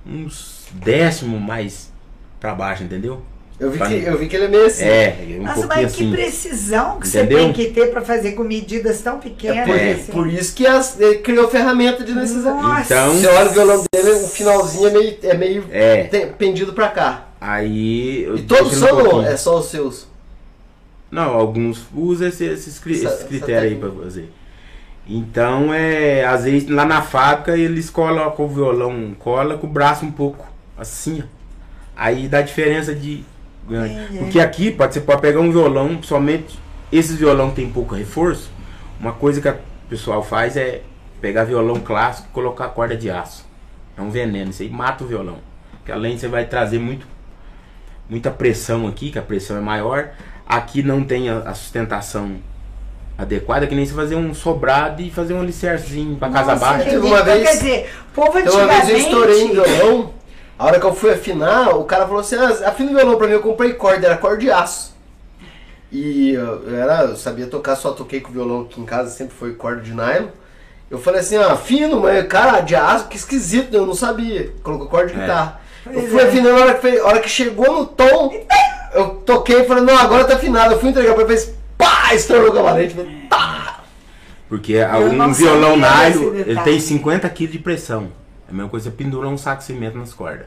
uns 0.05 0.62
décimo 0.73 1.39
mais 1.39 1.91
pra 2.39 2.53
baixo, 2.55 2.83
entendeu? 2.83 3.21
Eu 3.59 3.69
vi, 3.71 3.77
Pra 3.77 3.87
que, 3.87 3.93
eu 4.03 4.17
vi 4.17 4.27
que 4.27 4.35
ele 4.35 4.45
é 4.45 4.47
meio 4.49 4.65
assim. 4.65 4.83
É, 4.83 5.15
um 5.39 5.43
Nossa, 5.43 5.53
pouquinho 5.61 5.67
mas 5.83 5.85
assim. 5.93 6.05
que 6.09 6.11
precisão 6.11 6.99
que 6.99 7.07
Entendeu? 7.07 7.37
você 7.37 7.43
tem 7.45 7.53
que 7.53 7.65
ter 7.71 7.91
pra 7.91 8.01
fazer 8.01 8.31
com 8.31 8.43
medidas 8.43 9.01
tão 9.01 9.17
É 9.17 9.19
pequenas. 9.19 9.65
por, 9.67 9.75
assim. 9.75 10.11
por 10.11 10.27
isso 10.27 10.55
que 10.55 10.65
as- 10.65 10.99
ele 10.99 11.19
criou 11.19 11.47
ferramenta 11.47 12.03
de 12.03 12.13
necessidade. 12.13 12.61
Nossa. 12.61 12.81
Então- 12.93 13.13
Você 13.13 13.27
olha 13.27 13.49
o 13.49 13.53
violão 13.53 13.83
dele, 13.93 14.11
o 14.11 14.27
finalzinho 14.27 14.87
é 14.87 14.91
meio, 14.91 15.17
é 15.21 15.33
meio 15.37 15.65
É. 15.71 16.03
tem- 16.05 16.27
pendido 16.33 16.73
pra 16.73 16.89
cá. 16.89 17.27
Aí. 17.39 18.23
eu 18.23 18.37
E 18.37 18.41
todos 18.41 18.73
são 18.73 18.97
um 18.97 19.15
ou 19.15 19.21
é 19.23 19.37
só 19.37 19.59
os 19.59 19.67
seus? 19.67 20.07
Não, 21.11 21.33
alguns 21.33 21.85
usam 21.95 22.27
esse- 22.27 22.43
esses, 22.45 22.75
Essa- 22.77 23.13
esses 23.13 23.23
critérios 23.23 23.71
aí 23.73 23.75
pra 23.77 23.87
técnica. 23.89 24.03
fazer. 24.03 24.29
Então, 25.07 25.73
é, 25.73 26.25
às 26.25 26.43
vezes 26.45 26.67
lá 26.69 26.85
na 26.85 27.01
fábrica 27.01 27.55
eles 27.57 27.89
colocam 27.89 28.45
o 28.45 28.49
violão, 28.49 29.13
cola 29.19 29.57
com 29.57 29.67
o 29.67 29.69
braço 29.69 30.05
um 30.05 30.11
pouco 30.11 30.45
Assim, 30.77 31.21
ó. 31.23 31.25
Aí 31.95 32.27
dá 32.27 32.41
diferença 32.41 32.93
de. 32.93 33.23
Entendi. 33.69 34.17
Porque 34.19 34.39
aqui 34.39 34.71
pode, 34.71 34.93
você 34.93 35.01
pode 35.01 35.21
pegar 35.21 35.39
um 35.39 35.51
violão, 35.51 36.01
somente 36.03 36.59
esses 36.91 37.15
violão 37.15 37.49
que 37.49 37.57
tem 37.57 37.69
pouco 37.69 37.95
reforço. 37.95 38.51
Uma 38.99 39.13
coisa 39.13 39.39
que 39.41 39.47
o 39.49 39.55
pessoal 39.89 40.23
faz 40.23 40.57
é 40.57 40.81
pegar 41.21 41.43
violão 41.45 41.79
clássico 41.79 42.27
e 42.29 42.33
colocar 42.33 42.67
corda 42.69 42.95
de 42.97 43.09
aço. 43.09 43.45
É 43.97 44.01
um 44.01 44.09
veneno, 44.09 44.49
isso 44.49 44.61
aí 44.63 44.69
mata 44.69 45.03
o 45.03 45.07
violão. 45.07 45.37
Porque 45.77 45.91
além 45.91 46.17
você 46.17 46.27
vai 46.27 46.45
trazer 46.45 46.79
muito, 46.79 47.05
muita 48.09 48.31
pressão 48.31 48.87
aqui, 48.87 49.11
que 49.11 49.19
a 49.19 49.21
pressão 49.21 49.55
é 49.57 49.61
maior. 49.61 50.09
Aqui 50.45 50.81
não 50.83 51.03
tem 51.03 51.29
a, 51.29 51.37
a 51.39 51.53
sustentação 51.53 52.37
adequada, 53.17 53.67
que 53.67 53.75
nem 53.75 53.85
você 53.85 53.93
fazer 53.93 54.15
um 54.15 54.33
sobrado 54.33 55.01
e 55.01 55.09
fazer 55.11 55.33
um 55.35 55.41
alicercezinho 55.41 56.15
pra 56.17 56.29
casa 56.29 56.53
Nossa, 56.53 56.65
baixa. 56.65 56.83
Teve 56.89 56.97
uma 56.97 57.19
Então, 57.19 57.25
vez- 57.25 57.43
quer 57.49 57.53
dizer, 57.55 57.89
o 58.11 58.13
povo 58.15 58.39
Então 58.39 58.55
uma 58.55 58.67
vez 58.67 58.89
eu 58.89 58.97
estourei 58.97 59.41
em 59.41 59.45
antigamente... 59.49 59.75
violão, 59.77 60.13
a 60.57 60.65
hora 60.65 60.79
que 60.79 60.85
eu 60.85 60.93
fui 60.93 61.11
afinar, 61.11 61.75
o 61.75 61.83
cara 61.83 62.05
falou 62.05 62.21
assim, 62.21 62.35
ah, 62.35 62.69
afina 62.69 62.91
o 62.91 62.95
violão 62.95 63.17
pra 63.17 63.27
mim, 63.27 63.33
eu 63.33 63.41
comprei 63.41 63.73
corda, 63.73 64.05
era 64.07 64.17
corda 64.17 64.37
de 64.37 64.51
aço. 64.51 64.93
E 65.91 66.31
eu, 66.31 66.75
era, 66.75 67.03
eu 67.03 67.15
sabia 67.15 67.47
tocar, 67.47 67.75
só 67.75 67.91
toquei 67.91 68.19
com 68.19 68.31
violão 68.31 68.61
aqui 68.61 68.81
em 68.81 68.85
casa, 68.85 69.09
sempre 69.11 69.35
foi 69.35 69.53
corda 69.53 69.81
de 69.81 69.93
nylon. 69.93 70.27
Eu 70.89 70.99
falei 70.99 71.21
assim, 71.21 71.37
ah, 71.37 71.55
fino, 71.55 71.99
mas 72.01 72.27
cara, 72.27 72.61
de 72.61 72.75
aço, 72.75 73.07
que 73.07 73.17
esquisito, 73.17 73.73
eu 73.73 73.85
não 73.85 73.95
sabia. 73.95 74.53
Colocou 74.63 74.87
corda 74.87 75.07
de 75.11 75.17
É. 75.17 75.21
guitarra. 75.21 75.61
Eu 75.85 76.07
fui 76.07 76.21
é. 76.21 76.27
afinando, 76.27 76.57
a 76.57 76.61
hora 76.61 76.73
que, 76.75 76.97
a 76.97 77.05
hora 77.05 77.19
que 77.19 77.29
chegou 77.29 77.79
no 77.79 77.85
tom, 77.85 78.33
eu 78.93 79.09
toquei 79.25 79.61
e 79.61 79.65
falei, 79.65 79.83
não, 79.83 79.97
agora 79.97 80.23
tá 80.23 80.35
afinado. 80.35 80.73
Eu 80.73 80.79
fui 80.79 80.89
entregar 80.89 81.13
pra 81.13 81.23
ele, 81.23 81.35
fez 81.35 81.53
pá, 81.77 82.13
estourou 82.13 82.49
o 82.49 82.53
cavalete. 82.53 82.93
Falei, 82.93 83.11
tá. 83.29 83.83
Porque 84.47 84.75
um 84.83 85.33
violão 85.33 85.75
nylon, 85.77 86.35
ele 86.35 86.59
tem 86.61 86.79
50 86.79 87.27
kg 87.29 87.47
de 87.47 87.59
pressão. 87.59 88.11
É 88.53 88.55
a 88.55 88.57
mesma 88.57 88.69
coisa 88.69 88.91
pendurar 88.91 89.31
um 89.31 89.37
saco 89.37 89.59
de 89.61 89.65
cimento 89.65 89.97
nas 89.97 90.13
cordas. 90.13 90.45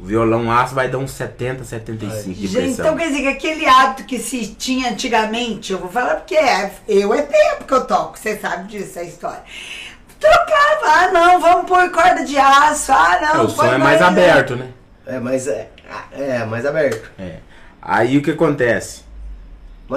O 0.00 0.04
violão 0.04 0.50
aço 0.50 0.74
vai 0.74 0.88
dar 0.88 0.96
uns 0.96 1.10
70, 1.12 1.64
75 1.64 2.32
de 2.34 2.46
Gente, 2.46 2.52
pressão. 2.54 2.84
então 2.86 2.96
quer 2.96 3.08
dizer 3.08 3.20
que 3.20 3.28
aquele 3.28 3.66
hábito 3.66 4.04
que 4.04 4.18
se 4.18 4.46
tinha 4.54 4.90
antigamente, 4.90 5.70
eu 5.70 5.78
vou 5.78 5.90
falar 5.90 6.16
porque 6.16 6.34
é, 6.34 6.72
eu 6.88 7.12
é 7.12 7.20
tempo 7.22 7.64
que 7.64 7.74
eu 7.74 7.84
toco, 7.86 8.18
você 8.18 8.36
sabe 8.38 8.68
disso, 8.68 8.98
a 8.98 9.02
história. 9.02 9.42
Trocava, 10.18 10.86
ah 10.86 11.10
não, 11.12 11.40
vamos 11.40 11.66
pôr 11.68 11.90
corda 11.90 12.24
de 12.24 12.38
aço, 12.38 12.90
ah 12.90 13.16
É, 13.20 13.36
não, 13.36 13.44
o 13.44 13.50
som 13.50 13.66
é 13.66 13.76
mais 13.78 13.98
de- 13.98 14.04
aberto, 14.04 14.56
né? 14.56 14.68
É, 15.06 15.20
mas 15.20 15.46
é, 15.46 15.68
é, 16.12 16.44
mais 16.46 16.64
aberto. 16.64 17.10
É. 17.18 17.36
Aí 17.80 18.16
o 18.16 18.22
que 18.22 18.30
acontece? 18.30 19.02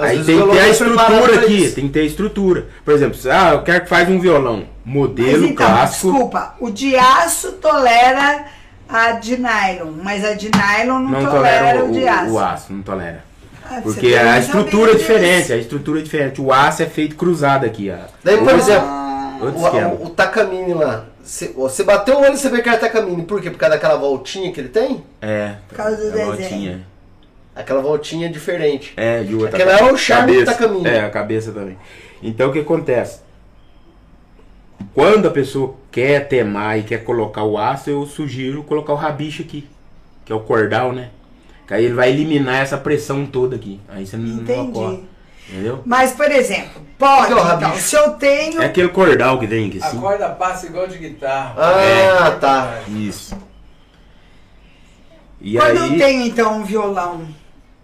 Mas 0.01 0.03
Aí 0.11 0.23
tem 0.23 0.37
que 0.41 0.43
ter 0.43 0.59
a 0.59 0.63
preparados 0.63 0.71
estrutura 0.71 1.39
aqui, 1.39 1.63
isso. 1.63 1.75
tem 1.75 1.87
que 1.87 1.93
ter 1.93 1.99
a 2.01 2.03
estrutura. 2.03 2.67
Por 2.83 2.93
exemplo, 2.93 3.19
ah, 3.31 3.51
eu 3.53 3.63
quero 3.63 3.83
que 3.83 3.89
faz 3.89 4.09
um 4.09 4.19
violão 4.19 4.65
Mas 4.85 4.93
modelo 4.95 5.45
então, 5.45 5.55
clássico. 5.67 6.11
desculpa, 6.11 6.55
o 6.59 6.69
de 6.69 6.95
aço 6.95 7.53
tolera 7.53 8.45
a 8.89 9.11
de 9.13 9.37
nylon, 9.37 9.91
mas 10.03 10.23
a 10.25 10.33
de 10.33 10.49
nylon 10.51 10.99
não, 10.99 11.09
Não 11.21 11.25
tolera, 11.25 11.57
tolera 11.57 11.85
o, 11.85 11.91
de 11.91 12.07
aço. 12.07 12.31
o 12.33 12.39
aço, 12.39 12.73
não 12.73 12.81
tolera. 12.83 13.23
Ah, 13.67 13.79
Porque 13.81 14.13
a 14.15 14.37
estrutura 14.37 14.91
é 14.91 14.95
diferente, 14.95 15.41
disso. 15.41 15.53
a 15.53 15.57
estrutura 15.57 15.99
é 15.99 16.03
diferente. 16.03 16.39
O 16.41 16.53
aço 16.53 16.83
é 16.83 16.85
feito 16.85 17.15
cruzado 17.15 17.65
aqui. 17.65 17.89
ó. 17.91 17.97
Daí, 18.23 18.37
por 18.37 18.53
exemplo, 18.53 18.87
o, 19.41 20.03
o, 20.03 20.05
o 20.05 20.09
Takamine 20.11 20.73
lá, 20.75 21.05
você, 21.23 21.47
você 21.47 21.83
bateu 21.83 22.15
o 22.15 22.21
olho 22.21 22.33
e 22.35 22.37
você 22.37 22.47
vê 22.49 22.61
que 22.61 22.69
era 22.69 22.77
Takamine. 22.77 23.23
Por 23.23 23.41
quê? 23.41 23.49
Por 23.49 23.57
causa 23.57 23.73
daquela 23.75 23.97
voltinha 23.97 24.51
que 24.51 24.59
ele 24.59 24.69
tem? 24.69 25.03
É, 25.19 25.53
Por 25.67 25.77
causa 25.77 25.97
do 25.97 26.03
é 26.03 26.07
a 26.07 26.11
desenho. 26.11 26.25
voltinha. 26.27 26.81
Aquela 27.55 27.81
voltinha 27.81 28.29
diferente. 28.29 28.93
É, 28.97 29.23
e 29.23 29.33
outra 29.33 29.49
Aquela 29.57 29.79
é 29.79 29.91
o 29.91 29.97
charme 29.97 30.33
do 30.33 30.39
cabeça. 30.45 30.51
Takamine. 30.57 30.87
É, 30.87 30.99
a 31.05 31.09
cabeça 31.09 31.51
também. 31.51 31.77
Então 32.21 32.49
o 32.49 32.53
que 32.53 32.59
acontece? 32.59 33.19
Quando 34.93 35.27
a 35.27 35.31
pessoa 35.31 35.75
quer 35.91 36.27
temar 36.27 36.77
e 36.77 36.83
quer 36.83 37.03
colocar 37.03 37.43
o 37.43 37.57
aço, 37.57 37.89
eu 37.89 38.05
sugiro 38.05 38.63
colocar 38.63 38.93
o 38.93 38.97
rabicho 38.97 39.41
aqui, 39.41 39.67
que 40.25 40.31
é 40.31 40.35
o 40.35 40.39
cordal, 40.41 40.91
né? 40.91 41.09
Que 41.67 41.73
aí 41.73 41.85
ele 41.85 41.93
vai 41.93 42.09
eliminar 42.11 42.61
essa 42.61 42.77
pressão 42.77 43.25
toda 43.25 43.55
aqui. 43.55 43.79
Aí 43.89 44.05
você 44.05 44.17
não, 44.17 44.27
não 44.27 44.43
Entendi. 44.43 44.69
ocorre. 44.77 45.03
Entendeu? 45.49 45.81
Mas, 45.85 46.11
por 46.11 46.29
exemplo, 46.31 46.81
pode, 46.97 47.33
O 47.33 47.35
que 47.35 47.41
é 47.41 47.45
o 47.45 47.55
então, 47.55 47.75
se 47.75 47.95
eu 47.95 48.11
tenho... 48.11 48.61
É 48.61 48.65
aquele 48.65 48.89
cordal 48.89 49.39
que 49.39 49.47
tem 49.47 49.67
aqui, 49.67 49.79
A 49.81 49.87
assim. 49.87 49.99
corda 49.99 50.29
passa 50.29 50.65
igual 50.65 50.87
de 50.87 50.97
guitarra. 50.97 51.53
Ah, 51.57 51.81
É. 51.81 52.31
tá. 52.31 52.79
Isso. 52.89 53.37
E 55.39 55.55
Quando 55.57 55.81
aí. 55.83 55.91
eu 55.93 55.97
tenho 55.97 56.21
então 56.25 56.57
um 56.59 56.63
violão 56.63 57.27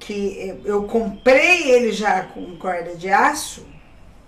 que 0.02 0.54
eu 0.66 0.84
comprei 0.84 1.72
ele 1.72 1.92
já 1.92 2.24
com 2.24 2.56
corda 2.58 2.96
de 2.96 3.10
aço, 3.10 3.66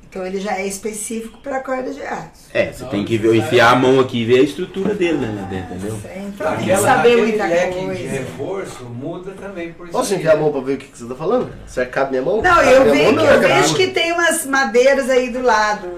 então 0.08 0.26
ele 0.26 0.40
já 0.40 0.56
é 0.58 0.68
específico 0.68 1.40
para 1.42 1.60
corda 1.60 1.92
de 1.92 2.02
aço. 2.04 2.48
É, 2.54 2.72
você 2.72 2.86
tem 2.86 3.04
que 3.04 3.18
ver, 3.18 3.36
enfiar 3.36 3.72
a 3.72 3.76
mão 3.76 4.00
aqui 4.00 4.22
e 4.22 4.26
ver 4.26 4.40
a 4.40 4.44
estrutura 4.44 4.94
dele, 4.94 5.18
né? 5.18 5.36
lá 5.42 5.48
dentro, 5.48 5.74
Entendeu? 5.76 6.00
Então 6.28 6.48
tem 6.56 6.66
que 6.66 6.72
Aquela, 6.72 6.88
saber 6.88 7.18
muita 7.18 7.46
leque 7.48 7.80
de 7.80 7.86
coisa. 7.86 8.10
reforço 8.10 8.84
muda 8.86 9.32
também 9.32 9.74
por 9.74 9.88
isso. 9.88 9.92
Posso 9.98 10.14
enfiar 10.14 10.34
a 10.34 10.36
né? 10.36 10.42
mão 10.44 10.52
pra 10.52 10.62
ver 10.62 10.74
o 10.74 10.78
que 10.78 10.86
que 10.88 10.98
você 11.00 11.08
tá 11.08 11.16
falando? 11.16 11.52
Será 11.66 11.86
que 11.88 11.92
cabe 11.92 12.12
minha 12.12 12.22
mão? 12.22 12.42
Não, 12.42 12.62
eu, 12.62 12.82
minha 12.84 12.94
vejo, 12.94 13.16
mão, 13.16 13.24
não, 13.26 13.32
eu 13.32 13.42
é 13.44 13.62
vejo 13.62 13.76
que 13.76 13.88
tem 13.88 14.12
umas 14.12 14.46
madeiras 14.46 15.10
aí 15.10 15.32
do 15.32 15.42
lado. 15.42 15.90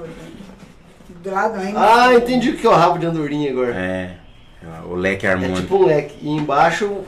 Do 1.22 1.32
lado 1.32 1.60
ainda. 1.60 1.80
Ah, 1.80 2.14
entendi 2.16 2.52
o 2.52 2.58
que 2.58 2.66
é 2.66 2.70
o 2.70 2.74
rabo 2.74 2.98
de 2.98 3.06
andorinha 3.08 3.52
agora. 3.52 3.76
É. 3.76 4.12
O 4.90 4.96
leque 4.96 5.28
É, 5.28 5.32
harmônico. 5.32 5.60
tipo 5.62 5.76
um 5.76 5.86
leque. 5.86 6.16
E 6.22 6.30
embaixo, 6.30 7.00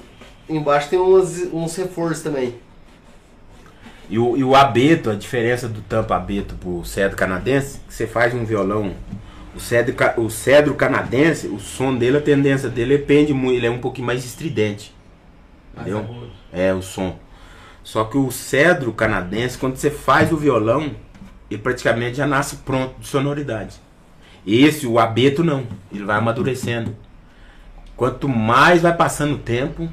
embaixo 0.50 0.90
tem 0.90 1.00
uns, 1.00 1.38
uns 1.54 1.76
reforços 1.76 2.24
também. 2.24 2.56
E 4.10 4.18
o, 4.18 4.38
e 4.38 4.44
o 4.44 4.56
abeto, 4.56 5.10
a 5.10 5.16
diferença 5.16 5.68
do 5.68 5.82
tampa 5.82 6.16
abeto 6.16 6.56
pro 6.56 6.86
cedro 6.86 7.18
canadense, 7.18 7.82
que 7.88 7.94
você 7.94 8.08
faz 8.08 8.34
um 8.34 8.46
violão, 8.46 8.94
o 9.56 9.60
cedro, 9.60 9.96
o 10.18 10.30
cedro 10.30 10.76
canadense, 10.76 11.48
o 11.48 11.60
som 11.60 11.94
dele, 11.96 12.18
a 12.18 12.22
tendência 12.22 12.70
dele 12.70 12.98
depende 12.98 13.34
muito, 13.34 13.58
ele 13.58 13.68
é 13.68 13.72
um 13.72 13.80
pouquinho 13.80 14.08
mais 14.08 14.24
estridente. 14.24 14.96
Mais 15.76 15.88
Entendeu? 15.88 16.30
É, 16.54 16.74
o 16.74 16.82
som. 16.82 17.18
Só 17.84 18.04
que 18.06 18.18
o 18.18 18.32
cedro 18.32 18.94
canadense, 18.94 19.58
quando 19.58 19.76
você 19.76 19.90
faz 19.90 20.32
o 20.32 20.38
violão, 20.38 20.92
ele 21.50 21.62
praticamente 21.62 22.18
já 22.18 22.28
nasce 22.28 22.58
pronto 22.58 23.00
de 23.00 23.08
sonoridade. 23.08 23.80
Esse, 24.46 24.88
o 24.88 25.00
abeto, 25.00 25.44
não. 25.44 25.66
Ele 25.92 26.04
vai 26.04 26.18
amadurecendo. 26.18 26.96
Quanto 27.96 28.30
mais 28.30 28.82
vai 28.82 28.96
passando 28.96 29.36
o 29.36 29.40
tempo. 29.40 29.90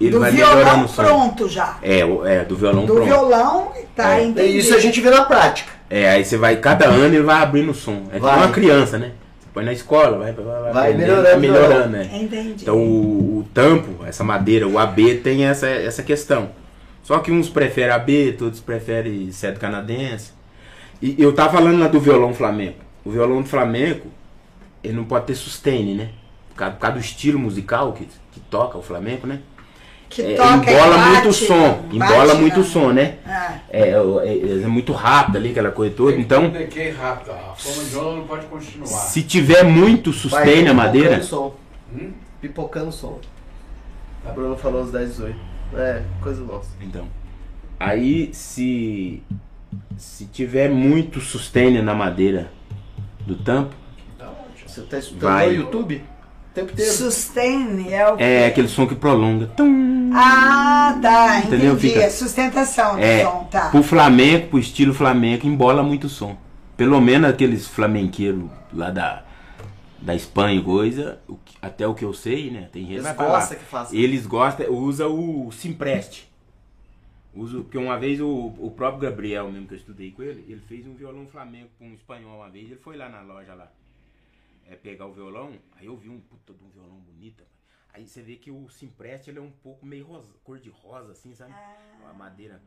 Ele 0.00 0.10
do 0.10 0.20
vai 0.20 0.30
violão 0.30 0.84
o 0.84 0.88
som. 0.88 1.02
pronto 1.04 1.48
já. 1.48 1.78
É, 1.82 2.04
o- 2.04 2.24
é, 2.26 2.44
do 2.44 2.56
violão 2.56 2.84
Do 2.86 2.94
pronto. 2.94 3.06
violão, 3.06 3.72
tá, 3.94 4.18
É. 4.20 4.24
Isso 4.46 4.74
a 4.74 4.78
gente 4.80 5.00
vê 5.00 5.10
na 5.10 5.22
prática. 5.24 5.72
É, 5.88 6.10
aí 6.10 6.24
você 6.24 6.36
vai, 6.36 6.56
cada 6.56 6.86
ano 6.86 7.04
ele 7.14 7.22
vai 7.22 7.42
abrindo 7.42 7.70
o 7.70 7.74
som. 7.74 8.02
É 8.12 8.18
como 8.18 8.30
Vai. 8.32 8.36
uma 8.38 8.50
criança, 8.50 8.98
né? 8.98 9.12
Você 9.38 9.46
põe 9.54 9.64
na 9.64 9.72
escola, 9.72 10.18
vai, 10.18 10.32
vai, 10.32 10.72
vai, 10.72 10.94
melhorando, 10.94 11.22
vai 11.22 11.36
melhorando, 11.38 11.88
né? 11.90 12.10
Entendi. 12.12 12.62
Então 12.62 12.76
o, 12.76 13.38
o 13.38 13.46
tampo, 13.54 14.04
essa 14.04 14.24
madeira, 14.24 14.66
o 14.66 14.78
AB 14.78 15.16
tem 15.16 15.44
essa, 15.44 15.68
essa 15.68 16.02
questão. 16.02 16.50
Só 17.04 17.20
que 17.20 17.30
uns 17.30 17.48
preferem 17.48 17.92
AB, 17.92 18.36
outros 18.42 18.60
preferem 18.60 19.30
cedro 19.30 19.60
canadense. 19.60 20.32
E 21.00 21.14
eu 21.22 21.32
tava 21.32 21.52
falando 21.52 21.78
lá 21.78 21.86
do 21.86 22.00
violão 22.00 22.34
flamenco. 22.34 22.78
O 23.04 23.10
violão 23.12 23.40
do 23.42 23.48
flamenco, 23.48 24.08
ele 24.82 24.94
não 24.94 25.04
pode 25.04 25.26
ter 25.26 25.34
sustain, 25.36 25.94
né? 25.94 26.08
Por 26.50 26.56
causa, 26.56 26.74
por 26.74 26.80
causa 26.80 26.96
do 26.96 27.00
estilo 27.00 27.38
musical 27.38 27.92
que, 27.92 28.08
que 28.36 28.40
toca 28.50 28.76
o 28.76 28.82
flamenco, 28.82 29.26
né? 29.26 29.40
que 30.10 30.20
É, 30.22 30.34
toca 30.36 30.70
embola 30.70 30.96
bate, 30.98 31.10
muito 31.10 31.28
o 31.30 31.32
som, 31.32 31.72
bate, 31.72 31.96
embola 31.96 32.34
muito 32.34 32.54
não. 32.56 32.62
o 32.62 32.64
som, 32.64 32.92
né? 32.92 33.14
Ah, 33.26 33.58
É, 33.70 33.80
é, 33.92 34.62
é 34.62 34.66
muito 34.66 34.92
rápido 34.92 35.36
ali, 35.38 35.50
aquela 35.52 35.70
coisa 35.70 35.94
toda. 35.96 36.16
Então, 36.18 36.50
decay 36.50 36.90
rápido. 36.90 37.32
A 37.32 37.54
forma 37.56 37.84
de 37.84 37.96
onda 37.96 38.16
não 38.16 38.26
pode 38.26 38.44
continuar. 38.46 38.86
se 38.86 39.22
tiver 39.22 39.64
muito 39.64 40.12
sustain 40.12 40.62
na 40.62 40.74
madeira, 40.74 41.18
Pipocando 41.18 41.26
som. 41.26 41.54
Hum? 41.94 42.12
Pipocando 42.42 42.92
som. 42.92 43.18
A 44.26 44.30
Bruno 44.32 44.54
falou 44.56 44.82
os 44.82 44.92
10, 44.92 45.08
18. 45.08 45.36
É, 45.74 46.02
coisa 46.20 46.44
nossa. 46.44 46.68
Então, 46.82 47.08
aí 47.80 48.30
se 48.34 49.22
se 49.96 50.26
tiver 50.26 50.68
muito 50.68 51.20
sustain 51.22 51.80
na 51.82 51.94
madeira 51.94 52.50
do 53.26 53.34
tampo, 53.34 53.74
Tá 54.18 54.26
ótimo. 54.26 54.68
Você 54.68 54.82
tá 54.82 54.98
escutando 54.98 55.22
Vai. 55.32 55.48
no 55.48 55.54
YouTube? 55.54 56.04
Tempo 56.56 56.72
inteiro. 56.72 56.90
sustain 56.92 57.92
é 57.92 58.12
o 58.12 58.16
é 58.18 58.46
aquele 58.46 58.66
som 58.66 58.86
que 58.86 58.94
prolonga. 58.94 59.46
Tum. 59.48 60.10
Ah, 60.14 60.98
tá, 61.02 61.40
Entendeu? 61.40 61.74
entendi. 61.74 61.88
Fica- 61.90 62.00
É 62.04 62.08
sustentação 62.10 62.96
do 62.96 63.02
É, 63.02 63.22
som, 63.24 63.44
tá. 63.44 63.68
pro 63.70 63.82
flamenco, 63.82 64.48
pro 64.48 64.58
estilo 64.58 64.94
flamenco, 64.94 65.46
embola 65.46 65.82
muito 65.82 66.04
o 66.04 66.08
som. 66.08 66.36
Pelo 66.76 66.98
menos 67.00 67.28
aqueles 67.28 67.66
flamenqueiros 67.68 68.44
lá 68.72 68.90
da, 68.90 69.22
da 70.00 70.14
Espanha 70.14 70.58
e 70.58 70.62
coisa, 70.62 71.18
até 71.60 71.86
o 71.86 71.94
que 71.94 72.04
eu 72.06 72.14
sei, 72.14 72.50
né? 72.50 72.68
Tem 72.72 72.82
gente 72.86 72.94
Eles 73.00 73.08
que 73.10 73.14
gostam 73.16 73.58
que 73.58 73.64
faça. 73.64 73.94
Eles 73.96 74.26
gostam, 74.26 74.66
usa 74.72 75.06
o 75.06 75.50
Simpreste. 75.52 76.26
Usa, 77.34 77.58
porque 77.58 77.76
uma 77.76 77.98
vez 77.98 78.18
o, 78.18 78.28
o 78.58 78.72
próprio 78.74 79.02
Gabriel, 79.10 79.50
mesmo 79.52 79.66
que 79.66 79.74
eu 79.74 79.78
estudei 79.78 80.10
com 80.10 80.22
ele, 80.22 80.42
ele 80.48 80.62
fez 80.66 80.86
um 80.86 80.94
violão 80.94 81.26
flamenco 81.26 81.68
com 81.78 81.86
um 81.86 81.92
espanhol 81.92 82.36
uma 82.38 82.48
vez, 82.48 82.64
ele 82.70 82.80
foi 82.82 82.96
lá 82.96 83.10
na 83.10 83.20
loja 83.20 83.52
lá. 83.52 83.68
É, 84.68 84.74
pegar 84.74 85.06
o 85.06 85.12
violão, 85.12 85.56
aí 85.72 85.86
eu 85.86 85.96
vi 85.96 86.08
um 86.08 86.20
puta 86.20 86.52
de 86.52 86.64
um 86.64 86.68
violão 86.70 86.98
bonito. 86.98 87.44
Aí 87.92 88.06
você 88.06 88.20
vê 88.20 88.36
que 88.36 88.50
o 88.50 88.68
Simpreste 88.68 89.30
ele 89.30 89.38
é 89.38 89.42
um 89.42 89.50
pouco 89.50 89.86
meio 89.86 90.04
rosa, 90.06 90.34
cor 90.42 90.58
de 90.58 90.68
rosa, 90.68 91.12
assim, 91.12 91.34
sabe? 91.34 91.52
A 92.04 92.12
madeira. 92.12 92.60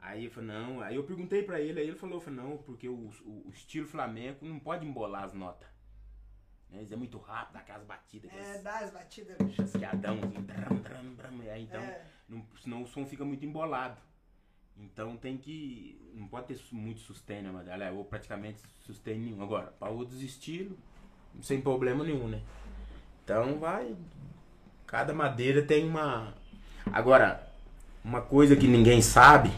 Aí 0.00 0.24
eu 0.26 0.30
falei, 0.30 0.48
não, 0.50 0.80
aí 0.80 0.96
eu 0.96 1.04
perguntei 1.04 1.42
pra 1.42 1.60
ele, 1.60 1.80
aí 1.80 1.88
ele 1.88 1.96
falou, 1.96 2.16
eu 2.16 2.20
falei, 2.20 2.40
não, 2.40 2.58
porque 2.58 2.88
o, 2.88 3.10
o, 3.24 3.44
o 3.46 3.50
estilo 3.50 3.86
flamenco 3.86 4.44
não 4.44 4.58
pode 4.58 4.84
embolar 4.86 5.24
as 5.24 5.32
notas. 5.32 5.68
Né? 6.70 6.78
Eles 6.78 6.92
é 6.92 6.96
muito 6.96 7.18
rápido, 7.18 7.54
dá 7.54 7.60
aquelas 7.60 7.84
batidas, 7.84 8.30
É, 8.32 8.40
aqueles 8.40 8.62
dá 8.62 8.78
as 8.78 8.90
batidas, 8.90 9.38
bicho. 9.38 9.62
assim, 9.62 9.78
dram, 9.78 10.20
dram, 10.20 11.14
dram, 11.14 11.52
aí, 11.52 11.62
então, 11.62 11.82
É. 11.82 12.04
não- 12.28 12.46
senão 12.60 12.82
o 12.82 12.86
som 12.86 13.06
fica 13.06 13.24
muito 13.24 13.44
embolado. 13.44 14.00
Então 14.76 15.16
tem 15.16 15.36
que. 15.36 16.00
Não 16.14 16.28
pode 16.28 16.46
ter 16.46 16.60
muito 16.72 17.00
sustain, 17.00 17.42
né, 17.42 17.50
mas 17.50 17.66
ou 17.92 18.04
praticamente 18.04 18.60
sustain 18.80 19.18
nenhum. 19.18 19.42
Agora, 19.42 19.72
para 19.72 19.90
outros 19.90 20.22
estilos, 20.22 20.78
sem 21.42 21.60
problema 21.60 22.04
nenhum, 22.04 22.28
né? 22.28 22.40
Então 23.24 23.58
vai. 23.58 23.94
Cada 24.86 25.12
madeira 25.12 25.62
tem 25.62 25.88
uma. 25.88 26.32
Agora, 26.92 27.46
uma 28.04 28.20
coisa 28.20 28.56
que 28.56 28.66
ninguém 28.66 29.02
sabe, 29.02 29.52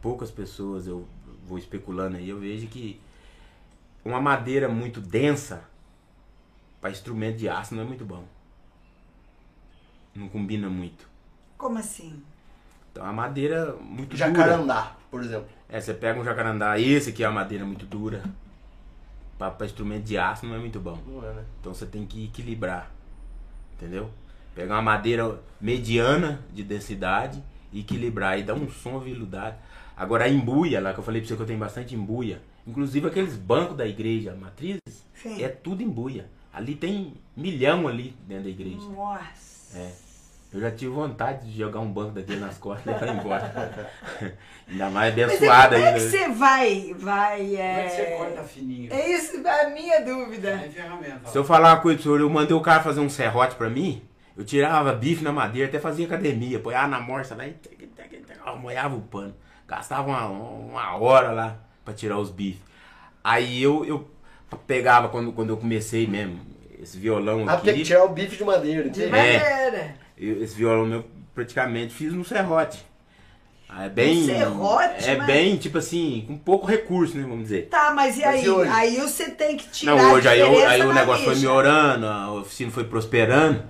poucas 0.00 0.30
pessoas 0.30 0.86
eu 0.86 1.06
vou 1.46 1.58
especulando 1.58 2.16
aí, 2.16 2.28
eu 2.28 2.40
vejo 2.40 2.66
que 2.66 3.00
uma 4.04 4.20
madeira 4.20 4.68
muito 4.68 5.00
densa 5.00 5.64
para 6.80 6.90
instrumento 6.90 7.36
de 7.36 7.48
aço 7.48 7.74
não 7.74 7.82
é 7.82 7.86
muito 7.86 8.04
bom. 8.04 8.24
Não 10.14 10.28
combina 10.28 10.68
muito. 10.68 11.08
Como 11.56 11.78
assim? 11.78 12.22
Então 12.90 13.04
a 13.04 13.12
madeira 13.12 13.76
muito 13.76 14.16
dura. 14.16 14.28
Jacarandá, 14.28 14.96
por 15.10 15.22
exemplo. 15.22 15.46
É, 15.68 15.80
você 15.80 15.94
pega 15.94 16.20
um 16.20 16.24
jacarandá, 16.24 16.78
esse 16.78 17.10
aqui 17.10 17.22
é 17.22 17.28
uma 17.28 17.40
madeira 17.40 17.64
muito 17.64 17.86
dura. 17.86 18.22
Pra, 19.42 19.50
pra 19.50 19.66
instrumento 19.66 20.04
de 20.04 20.16
aço 20.16 20.46
não 20.46 20.54
é 20.54 20.58
muito 20.58 20.78
bom. 20.78 20.96
Não 21.04 21.28
é, 21.28 21.32
né? 21.32 21.44
Então 21.60 21.74
você 21.74 21.84
tem 21.84 22.06
que 22.06 22.26
equilibrar. 22.26 22.92
Entendeu? 23.74 24.08
Pegar 24.54 24.76
uma 24.76 24.82
madeira 24.82 25.40
mediana 25.60 26.40
de 26.52 26.62
densidade 26.62 27.42
e 27.72 27.80
equilibrar 27.80 28.38
e 28.38 28.44
dar 28.44 28.54
um 28.54 28.70
som 28.70 28.96
aveludado. 28.96 29.56
Agora 29.96 30.26
a 30.26 30.28
embuia, 30.28 30.80
lá 30.80 30.94
que 30.94 31.00
eu 31.00 31.02
falei 31.02 31.20
pra 31.20 31.26
você 31.26 31.34
que 31.34 31.42
eu 31.42 31.46
tenho 31.46 31.58
bastante 31.58 31.92
embuia. 31.92 32.40
Inclusive 32.64 33.08
aqueles 33.08 33.36
bancos 33.36 33.76
da 33.76 33.84
igreja, 33.84 34.32
matrizes, 34.32 35.04
Sim. 35.12 35.42
é 35.42 35.48
tudo 35.48 35.82
embuia. 35.82 36.30
Ali 36.52 36.76
tem 36.76 37.14
milhão 37.36 37.88
ali 37.88 38.14
dentro 38.28 38.44
da 38.44 38.50
igreja. 38.50 38.76
Nossa. 38.76 39.76
É. 39.76 39.92
Eu 40.52 40.60
já 40.60 40.70
tive 40.70 40.90
vontade 40.92 41.50
de 41.50 41.58
jogar 41.58 41.80
um 41.80 41.90
banco 41.90 42.10
daquele 42.12 42.38
nas 42.40 42.58
costas 42.58 42.84
e 42.84 42.90
levar 42.90 43.14
embora. 43.14 43.90
Ainda 44.68 44.90
mais 44.90 45.14
Mas 45.14 45.18
é, 45.18 45.24
abençoado 45.24 45.74
como 45.74 45.84
é 45.84 45.88
ainda. 45.88 45.98
que 46.00 46.10
você 46.10 46.28
vai, 46.28 46.94
vai, 46.98 47.38
Como 47.38 47.58
é 47.58 47.82
que 47.84 47.90
você 47.90 48.00
é... 48.02 48.16
corta 48.16 48.42
fininho? 48.44 48.92
É 48.92 49.10
isso 49.10 49.36
a 49.48 49.70
minha 49.70 49.94
É 49.94 50.02
dúvida. 50.02 50.58
ferramenta. 50.72 51.28
Se 51.30 51.38
eu 51.38 51.44
falar 51.44 51.70
uma 51.74 51.80
coisa 51.80 51.96
pro 51.96 52.02
senhor, 52.04 52.20
eu 52.20 52.28
mandei 52.30 52.54
o 52.56 52.60
cara 52.60 52.82
fazer 52.82 53.00
um 53.00 53.08
serrote 53.08 53.54
pra 53.56 53.70
mim, 53.70 54.02
eu 54.36 54.44
tirava 54.44 54.92
bife 54.92 55.24
na 55.24 55.32
madeira, 55.32 55.68
até 55.68 55.78
fazia 55.80 56.04
academia, 56.06 56.58
apoiava 56.58 56.86
na 56.88 57.00
morsa 57.00 57.34
lá 57.34 57.46
e 57.46 57.54
molhava 58.60 58.94
o 58.94 59.00
pano. 59.00 59.34
Gastava 59.66 60.08
uma, 60.08 60.26
uma 60.28 60.96
hora 60.96 61.30
lá 61.32 61.56
pra 61.84 61.94
tirar 61.94 62.18
os 62.18 62.30
bifes. 62.30 62.60
Aí 63.24 63.62
eu, 63.62 63.84
eu 63.86 64.08
pegava 64.66 65.08
quando, 65.08 65.32
quando 65.32 65.50
eu 65.50 65.56
comecei 65.56 66.06
mesmo, 66.06 66.40
esse 66.80 66.98
violão 66.98 67.48
Ah, 67.48 67.54
porque 67.56 67.70
aqui. 67.70 67.82
tirar 67.84 68.04
o 68.04 68.08
bife 68.10 68.36
de 68.36 68.44
madeira, 68.44 68.82
De 68.82 68.88
entendi. 68.90 69.10
madeira. 69.10 69.94
Eu- 70.28 70.42
esse 70.42 70.54
violão 70.54 70.86
meu 70.86 71.04
praticamente 71.34 71.92
fiz 71.94 72.12
no 72.12 72.24
serrote. 72.24 72.84
Ah, 73.68 73.86
É 73.86 73.88
bem. 73.88 74.18
Um 74.22 74.26
serrote, 74.26 75.08
É 75.08 75.16
mas- 75.16 75.26
bem, 75.26 75.56
tipo 75.56 75.78
assim, 75.78 76.24
com 76.26 76.36
pouco 76.36 76.66
recurso, 76.66 77.16
né? 77.16 77.22
Vamos 77.22 77.44
dizer. 77.44 77.68
Tá, 77.70 77.90
mas 77.96 78.18
e 78.18 78.20
Mas 78.20 78.34
aí? 78.34 78.44
e 78.44 78.50
hoje? 78.50 78.70
aí 78.70 78.96
você 78.96 79.30
tem 79.30 79.56
que 79.56 79.66
tirar 79.70 79.96
Não, 79.96 80.12
hoje 80.12 80.28
a 80.28 80.32
aí, 80.32 80.42
aí 80.42 80.82
o 80.82 80.92
negócio 80.92 81.24
foi 81.24 81.32
lixa. 81.34 81.46
melhorando, 81.46 82.06
a 82.06 82.32
oficina 82.34 82.70
foi 82.70 82.84
prosperando. 82.84 83.62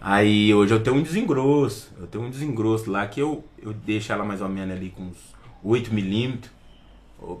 Aí 0.00 0.52
hoje 0.54 0.72
eu 0.74 0.80
tenho 0.82 0.96
um 0.96 1.02
desengrosso. 1.02 1.90
Eu 1.98 2.06
tenho 2.06 2.24
um 2.24 2.30
desengrosso 2.30 2.90
lá 2.90 3.06
que 3.06 3.20
eu, 3.20 3.42
eu 3.62 3.72
deixo 3.72 4.12
ela 4.12 4.24
mais 4.24 4.40
ou 4.42 4.48
menos 4.48 4.74
ali 4.76 4.90
com 4.90 5.04
uns 5.04 5.16
8 5.64 5.92
milímetros. 5.92 6.50
O 7.18 7.40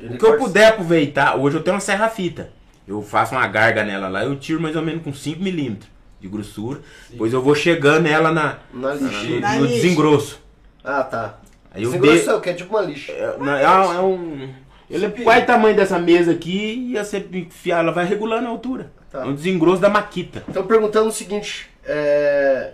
o 0.00 0.16
que 0.16 0.24
eu 0.24 0.36
puder 0.38 0.68
aproveitar, 0.68 1.34
hoje 1.36 1.56
eu 1.56 1.62
tenho 1.62 1.74
uma 1.74 1.80
serra-fita. 1.80 2.52
Eu 2.86 3.02
faço 3.02 3.34
uma 3.34 3.46
garga 3.48 3.82
nela 3.84 4.08
lá, 4.08 4.22
eu 4.22 4.36
tiro 4.38 4.60
mais 4.60 4.76
ou 4.76 4.82
menos 4.82 5.02
com 5.02 5.12
5 5.12 5.42
milímetros 5.42 5.90
de 6.20 6.28
grossura. 6.28 6.80
Depois 7.10 7.32
eu 7.32 7.42
vou 7.42 7.54
chegando 7.54 8.06
ela 8.06 8.32
na, 8.32 8.58
Na 8.72 8.94
no, 8.94 9.06
lixa. 9.08 9.40
Na 9.40 9.54
no 9.56 9.64
lixa. 9.66 9.74
desengrosso. 9.82 10.40
Ah, 10.84 11.02
tá. 11.04 11.38
Aí 11.70 11.82
eu 11.82 11.90
Sem 11.90 12.00
dei- 12.00 12.14
grosso 12.14 12.30
é 12.30 12.34
o 12.34 12.40
que? 12.40 12.50
É 12.50 12.54
tipo 12.54 12.74
uma 12.76 12.82
lixa. 12.82 13.12
é, 13.12 13.36
não, 13.38 13.52
é 13.56 13.68
um- 13.70 13.92
é 13.92 14.00
um. 14.00 14.54
Ele 14.90 15.04
é 15.06 15.10
quase 15.10 15.42
o 15.42 15.46
tamanho 15.46 15.76
dessa 15.76 15.98
mesa 15.98 16.32
aqui 16.32 16.90
e 16.92 16.96
você 16.98 17.18
enfiar, 17.32 17.80
ela 17.80 17.92
vai 17.92 18.06
regulando 18.06 18.46
a 18.46 18.50
altura. 18.50 18.90
Tá. 19.10 19.20
É 19.22 19.24
um 19.26 19.34
desengrosso 19.34 19.80
da 19.82 19.88
maquita. 19.90 20.42
Estão 20.48 20.66
perguntando 20.66 21.08
o 21.08 21.12
seguinte: 21.12 21.68
é, 21.84 22.72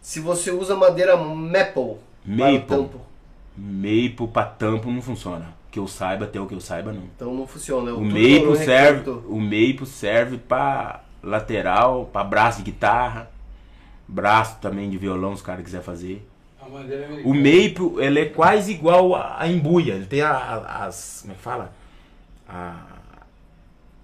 se 0.00 0.18
você 0.20 0.50
usa 0.50 0.74
madeira 0.74 1.16
maple. 1.16 1.96
Maple. 2.24 2.60
para 2.60 2.76
o 2.76 2.82
tampo. 2.84 3.00
Maple 3.56 4.28
pra 4.32 4.44
tampo 4.44 4.90
não 4.90 5.00
funciona. 5.02 5.54
Que 5.70 5.78
eu 5.78 5.86
saiba, 5.86 6.24
até 6.24 6.40
o 6.40 6.46
que 6.46 6.54
eu 6.54 6.60
saiba, 6.60 6.90
não. 6.92 7.02
Então 7.14 7.34
não 7.34 7.46
funciona. 7.46 7.92
O 7.92 7.96
tudo 7.96 8.06
Maple 8.06 8.56
serve, 8.56 9.10
o 9.10 9.38
Maple 9.38 9.86
serve 9.86 10.38
pra 10.38 11.02
lateral, 11.26 12.06
pra 12.12 12.22
braço 12.24 12.58
de 12.62 12.70
guitarra, 12.70 13.30
braço 14.08 14.56
também 14.60 14.88
de 14.88 14.96
violão, 14.98 15.36
se 15.36 15.42
o 15.42 15.44
cara 15.44 15.62
quiser 15.62 15.82
fazer. 15.82 16.26
Americana. 16.60 17.22
O 17.24 17.32
Maple, 17.34 18.04
ele 18.04 18.20
é 18.20 18.26
quase 18.26 18.72
igual 18.72 19.14
a, 19.14 19.40
a 19.42 19.48
embuia. 19.48 19.94
Ele 19.94 20.06
tem 20.06 20.20
a- 20.22 20.30
a- 20.32 20.84
as, 20.86 21.18
como 21.22 21.32
é 21.32 21.36
que 21.36 21.42
fala? 21.42 21.72
A- 22.48 22.86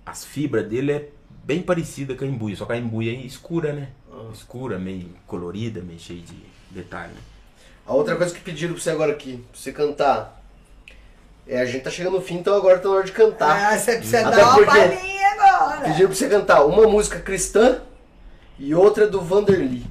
as 0.07 0.25
fibras 0.25 0.67
dele 0.69 0.93
é 0.93 1.09
bem 1.45 1.63
parecida 1.63 2.15
com 2.15 2.25
a 2.25 2.27
embuia, 2.29 2.55
só 2.57 2.65
que 2.67 2.73
a 2.73 2.77
embuia 2.77 3.13
é 3.13 3.15
escura, 3.17 3.73
né? 3.73 3.89
Ah. 4.13 4.31
Escura, 4.33 4.79
meio 4.79 5.09
colorida, 5.27 5.81
meio 5.81 5.99
cheia 5.99 6.21
de 6.21 6.37
detalhe. 6.71 7.13
né? 7.13 7.21
A 7.87 7.93
outra 7.95 8.15
coisa 8.15 8.33
que 8.33 8.41
pediram 8.41 8.75
pra 8.75 8.83
você 8.83 8.91
agora 8.91 9.13
aqui, 9.13 9.39
pra 9.51 9.61
você 9.61 9.73
cantar. 9.73 10.41
É, 11.47 11.61
a 11.61 11.65
gente 11.67 11.83
tá 11.83 11.91
chegando 11.91 12.15
no 12.15 12.23
fim, 12.23 12.37
então 12.37 12.55
agora 12.55 12.79
tá 12.79 12.89
na 12.89 12.95
hora 12.95 13.05
de 13.05 13.11
cantar. 13.11 13.73
Ah, 13.73 13.77
você 13.77 13.97
precisa 13.97 14.21
Até 14.29 14.37
dar 14.37 14.45
uma 14.47 14.55
porque- 14.55 14.71
palhinha 14.71 15.32
agora. 15.63 15.81
Pediram 15.89 16.09
pra 16.09 16.17
você 16.17 16.29
cantar 16.29 16.65
uma 16.65 16.87
música 16.87 17.19
cristã 17.19 17.79
e 18.59 18.75
outra 18.75 19.07
do 19.09 19.21
Vanderly. 19.21 19.85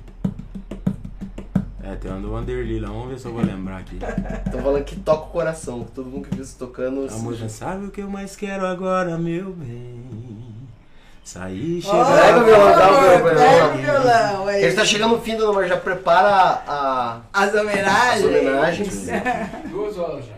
É, 1.83 1.95
tem 1.95 2.11
uma 2.11 2.21
do 2.21 2.31
Wanderly 2.31 2.79
lá, 2.79 2.89
vamos 2.89 3.09
ver 3.09 3.19
se 3.19 3.25
eu 3.25 3.33
vou 3.33 3.43
lembrar 3.43 3.77
aqui. 3.77 3.97
Estão 4.45 4.61
falando 4.61 4.83
que 4.83 4.95
toca 4.97 5.23
o 5.25 5.27
coração, 5.29 5.83
que 5.83 5.91
todo 5.91 6.05
mundo 6.09 6.27
que 6.29 6.35
viu 6.35 6.45
você 6.45 6.57
tocando. 6.57 7.07
A 7.11 7.17
música 7.17 7.49
sabe 7.49 7.85
o 7.87 7.91
que 7.91 8.01
eu 8.01 8.09
mais 8.09 8.35
quero 8.35 8.65
agora, 8.65 9.17
meu 9.17 9.51
bem? 9.51 9.99
Sair, 11.23 11.81
chegar. 11.81 12.05
Pega 12.21 12.39
o 12.39 12.45
violão, 12.45 12.75
dá 12.75 12.91
o 12.91 12.99
violão. 13.01 13.23
Pega 13.35 13.65
o 13.65 13.77
violão. 13.77 14.47
aí. 14.47 14.63
Ele 14.63 14.75
tá 14.75 14.83
chegando 14.85 15.15
no 15.15 15.21
fim, 15.21 15.37
dona 15.37 15.53
Maria, 15.53 15.69
já 15.69 15.77
prepara 15.77 16.63
a, 16.67 17.21
As 17.31 17.49
as 17.53 17.61
homenagens. 17.61 18.25
homenagens. 18.25 19.07
Duas 19.69 19.97
horas 19.97 20.25
já. 20.25 20.33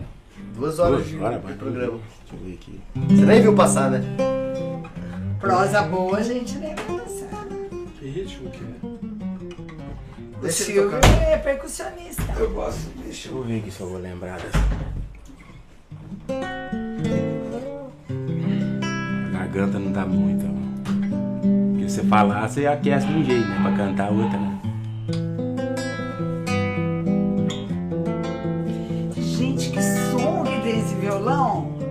Duas 0.55 0.79
horas 0.79 1.05
de, 1.05 1.15
Bora, 1.17 1.37
de 1.37 1.45
vai, 1.45 1.53
programa. 1.53 1.99
Deixa 2.29 2.33
eu 2.35 2.39
ver 2.39 2.53
aqui. 2.53 2.81
Você 3.15 3.25
nem 3.25 3.41
viu 3.41 3.55
passar, 3.55 3.89
né? 3.91 4.01
Prosa 5.43 5.81
boa, 5.81 6.19
a 6.19 6.23
gente 6.23 6.57
lembra 6.57 6.83
dessa. 7.03 7.27
Que 7.99 8.07
ritmo 8.07 8.49
que 8.49 8.63
é? 8.63 8.85
O 10.37 10.41
Deixa 10.41 10.63
Silvio 10.63 10.89
tocar. 10.89 11.21
é 11.21 11.37
percussionista. 11.37 12.23
Eu 12.39 12.49
gosto. 12.51 12.89
Deixa 13.03 13.27
eu. 13.27 13.43
ver 13.43 13.57
aqui 13.59 13.69
se 13.69 13.81
eu 13.81 13.89
vou 13.89 13.99
lembrar 13.99 14.39
dessa. 14.39 14.57
A 19.33 19.37
garganta 19.37 19.79
não 19.79 19.91
dá 19.91 20.05
muito, 20.05 20.45
ó. 20.45 21.71
Porque 21.73 21.89
você 21.89 22.03
falar, 22.03 22.47
você 22.47 22.65
aquece 22.65 23.05
de 23.05 23.13
um 23.13 23.25
jeito, 23.25 23.45
né? 23.45 23.59
Pra 23.63 23.71
cantar 23.75 24.11
outra, 24.13 24.39
né? 24.39 24.61
Gente, 29.17 29.71
que 29.71 29.81
som 29.81 30.43
que 30.45 30.61
tem 30.61 30.79
esse 30.79 30.95
violão. 30.95 31.82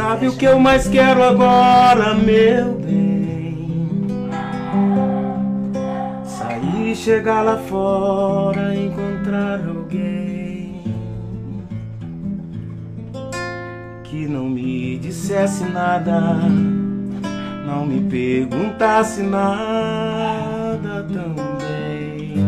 Sabe 0.00 0.28
o 0.28 0.32
que 0.32 0.46
eu 0.46 0.58
mais 0.58 0.88
quero 0.88 1.22
agora, 1.22 2.14
meu 2.14 2.72
bem? 2.76 4.06
Sair, 6.24 6.96
chegar 6.96 7.42
lá 7.42 7.58
fora, 7.58 8.74
encontrar 8.74 9.60
alguém 9.68 10.82
que 14.04 14.26
não 14.26 14.48
me 14.48 14.96
dissesse 14.96 15.64
nada, 15.64 16.18
não 17.66 17.84
me 17.84 18.00
perguntasse 18.00 19.22
nada 19.22 21.06
também. 21.12 22.38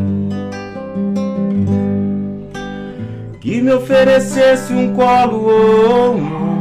Que 3.42 3.60
me 3.60 3.72
oferecesse 3.72 4.72
um 4.72 4.94
colo 4.94 5.44
ou 5.44 6.16
um 6.16 6.51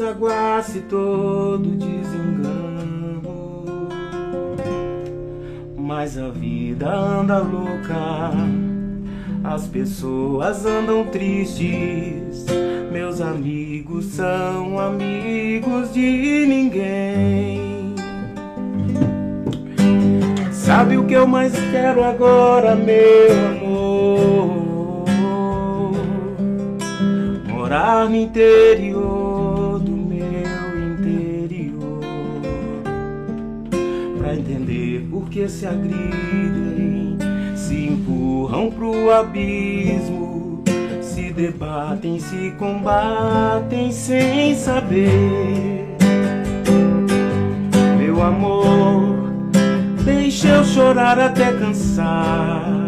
desaguasse 0.00 0.80
todo 0.88 1.76
desengano. 1.76 3.20
Mas 5.76 6.16
a 6.16 6.30
vida 6.30 6.88
anda 6.88 7.38
louca 7.38 8.30
As 9.44 9.66
pessoas 9.66 10.64
andam 10.64 11.04
tristes 11.06 12.46
Meus 12.90 13.20
amigos 13.20 14.06
são 14.06 14.78
amigos 14.78 15.92
de 15.92 16.46
ninguém. 16.46 17.94
Sabe 20.50 20.96
o 20.96 21.04
que 21.04 21.14
eu 21.14 21.26
mais 21.26 21.52
quero 21.70 22.02
agora, 22.02 22.74
meu 22.74 23.48
amor? 23.48 23.90
morar 27.48 28.08
no 28.08 28.16
interior 28.16 29.19
que 35.30 35.48
se 35.48 35.66
agridem 35.66 37.16
Se 37.56 37.86
empurram 37.86 38.70
pro 38.70 39.10
abismo 39.10 40.62
Se 41.00 41.32
debatem, 41.32 42.18
se 42.18 42.52
combatem 42.58 43.90
sem 43.92 44.54
saber 44.54 45.96
Meu 47.98 48.22
amor, 48.22 49.32
deixa 50.04 50.48
eu 50.48 50.64
chorar 50.64 51.18
até 51.18 51.52
cansar 51.52 52.80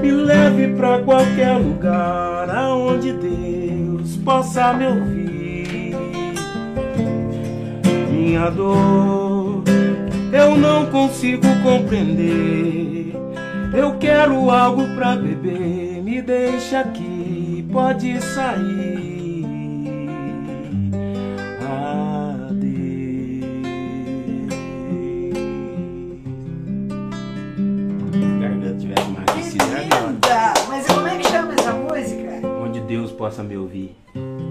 me 0.00 0.12
leve 0.12 0.74
pra 0.74 1.00
qualquer 1.00 1.58
lugar 1.58 2.48
aonde 2.50 3.12
Deus 3.12 4.16
possa 4.24 4.72
me 4.72 4.86
ouvir. 4.86 5.96
Minha 8.10 8.48
dor 8.50 9.37
eu 10.32 10.56
não 10.56 10.86
consigo 10.86 11.46
compreender. 11.62 13.14
Eu 13.74 13.98
quero 13.98 14.50
algo 14.50 14.86
pra 14.94 15.14
beber, 15.16 16.02
me 16.02 16.22
deixa 16.22 16.80
aqui, 16.80 17.66
pode 17.70 18.20
sair. 18.22 19.46
Adeus. 21.60 22.78
Garganta 28.40 28.74
tivesse 28.78 29.10
mais 29.10 29.54
melhor. 29.54 30.08
Linda! 30.08 30.54
Mas 30.68 30.86
como 30.86 31.06
é 31.06 31.16
que 31.16 31.28
chama 31.28 31.52
essa 31.52 31.72
música? 31.72 32.46
Onde 32.64 32.80
Deus 32.80 33.12
possa 33.12 33.42
me 33.42 33.56
ouvir. 33.56 33.94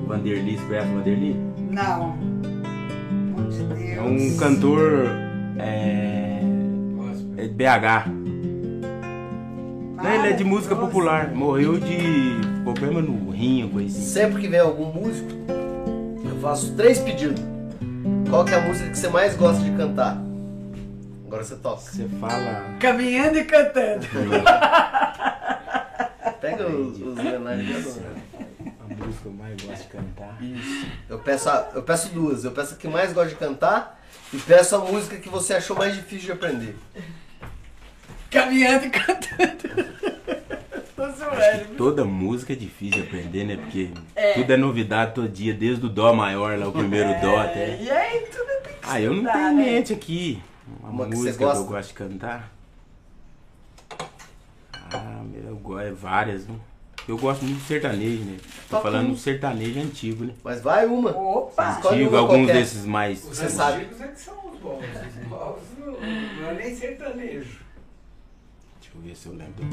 Vanderly, 0.08 0.58
você 0.58 0.66
conhece 0.68 0.88
o 0.88 0.94
Vanderly? 0.94 1.36
Não. 1.72 2.16
Onde 3.38 3.64
Deus. 3.64 3.98
É 3.98 4.02
um 4.02 4.38
cantor 4.38 5.27
é, 5.60 6.40
é 7.38 7.48
de 7.48 7.54
BH. 7.54 8.08
Não, 10.02 10.14
ele 10.14 10.28
é 10.30 10.34
de 10.34 10.44
música 10.44 10.76
popular. 10.76 11.32
Morreu 11.34 11.80
de 11.80 12.36
problema 12.64 13.02
no 13.02 13.32
rim, 13.32 13.68
coisa 13.72 13.88
assim. 13.98 14.06
Sempre 14.08 14.42
que 14.42 14.48
vem 14.48 14.60
algum 14.60 14.92
músico, 14.94 15.30
eu 16.30 16.40
faço 16.42 16.76
três 16.76 17.00
pedidos. 17.00 17.42
Qual 18.30 18.46
que 18.46 18.54
é 18.54 18.58
a 18.58 18.62
música 18.62 18.90
que 18.90 18.98
você 18.98 19.08
mais 19.10 19.36
gosta 19.36 19.64
de 19.64 19.72
cantar? 19.72 20.18
Agora 21.26 21.44
você 21.44 21.56
toca. 21.56 21.82
Você 21.82 22.08
fala. 22.20 22.64
Caminhando 22.80 23.38
e 23.40 23.44
cantando. 23.46 24.06
Pega 26.40 26.68
os, 26.68 27.02
os. 27.02 27.18
A 27.18 27.24
música 27.24 27.42
que 29.22 29.26
eu 29.28 29.34
mais 29.34 29.62
gosto 29.62 29.82
de 29.82 29.88
cantar. 29.90 30.38
Eu 31.10 31.20
peço, 31.20 31.50
a- 31.50 31.68
eu 31.74 31.82
peço 31.84 32.10
duas. 32.14 32.46
Eu 32.46 32.52
peço 32.52 32.76
a 32.76 32.78
que 32.78 32.88
mais 32.88 33.12
gosta 33.14 33.30
de 33.30 33.36
cantar 33.36 34.00
e 34.34 34.38
peço 34.38 34.76
a 34.76 34.80
música 34.80 35.18
que 35.18 35.30
você 35.30 35.54
achou 35.54 35.76
mais 35.78 35.96
difícil 35.96 36.26
de 36.28 36.32
aprender. 36.34 36.76
Caminhando 38.30 38.86
e 38.86 38.90
cantando. 38.90 39.88
Toda 41.78 42.04
música 42.04 42.54
é 42.54 42.56
difícil 42.56 43.02
de 43.04 43.08
aprender, 43.08 43.44
né? 43.46 43.56
Porque 43.58 43.90
tudo 44.34 44.52
é 44.52 44.58
novidade 44.58 45.14
todo 45.14 45.30
dia, 45.30 45.54
desde 45.54 45.86
o 45.86 45.90
Dó 45.90 46.12
maior 46.14 46.58
lá, 46.58 46.68
o 46.68 46.72
primeiro 46.72 47.10
Dó 47.22 47.40
até. 47.40 47.80
E 47.82 47.90
aí, 47.90 48.22
tudo 48.32 48.46
tem 48.64 48.74
que 48.74 48.80
Ah, 48.84 49.00
eu 49.00 49.14
não 49.14 49.32
tenho 49.32 49.52
em 49.52 49.56
né? 49.56 49.64
mente 49.64 49.94
aqui 49.94 50.42
uma, 50.82 50.90
Uma 50.90 51.06
que 51.06 51.12
você 51.12 51.18
música 51.18 51.38
que, 51.38 51.44
eu 51.44 51.48
gosta? 51.48 51.64
gosto 51.64 51.88
de 51.90 51.94
cantar. 51.94 52.52
Ah, 54.92 55.22
eu 55.48 55.56
gosto, 55.58 55.88
é 55.88 55.92
várias, 55.92 56.48
né? 56.48 56.56
Eu 57.08 57.18
gosto 57.18 57.46
muito 57.46 57.60
de 57.60 57.66
sertanejo, 57.68 58.24
né? 58.26 58.38
Tô 58.70 58.78
Toca 58.78 58.84
falando 58.84 59.08
um. 59.08 59.12
do 59.14 59.18
sertanejo 59.18 59.80
antigo, 59.80 60.26
né? 60.26 60.34
Mas 60.44 60.62
vai 60.62 60.86
uma. 60.86 61.12
Opa! 61.12 61.72
Escolhe 61.78 61.96
Antigo, 61.96 62.10
uma 62.12 62.20
alguns 62.20 62.38
qualquer. 62.40 62.54
desses 62.56 62.86
mais. 62.86 63.24
Os 63.24 63.38
Você 63.38 63.50
sabe. 63.50 63.84
antigos 63.84 64.02
é 64.02 64.08
que 64.10 64.20
são 64.20 64.52
os 64.52 64.60
bons. 64.60 64.84
Os 64.84 65.30
novos 65.30 65.64
não, 65.80 65.92
não 65.94 66.50
é 66.50 66.54
nem 66.56 66.76
sertanejo. 66.76 67.60
Deixa 68.82 68.96
eu 68.96 69.02
ver 69.02 69.16
se 69.16 69.28
eu 69.28 69.34
lembro. 69.34 69.64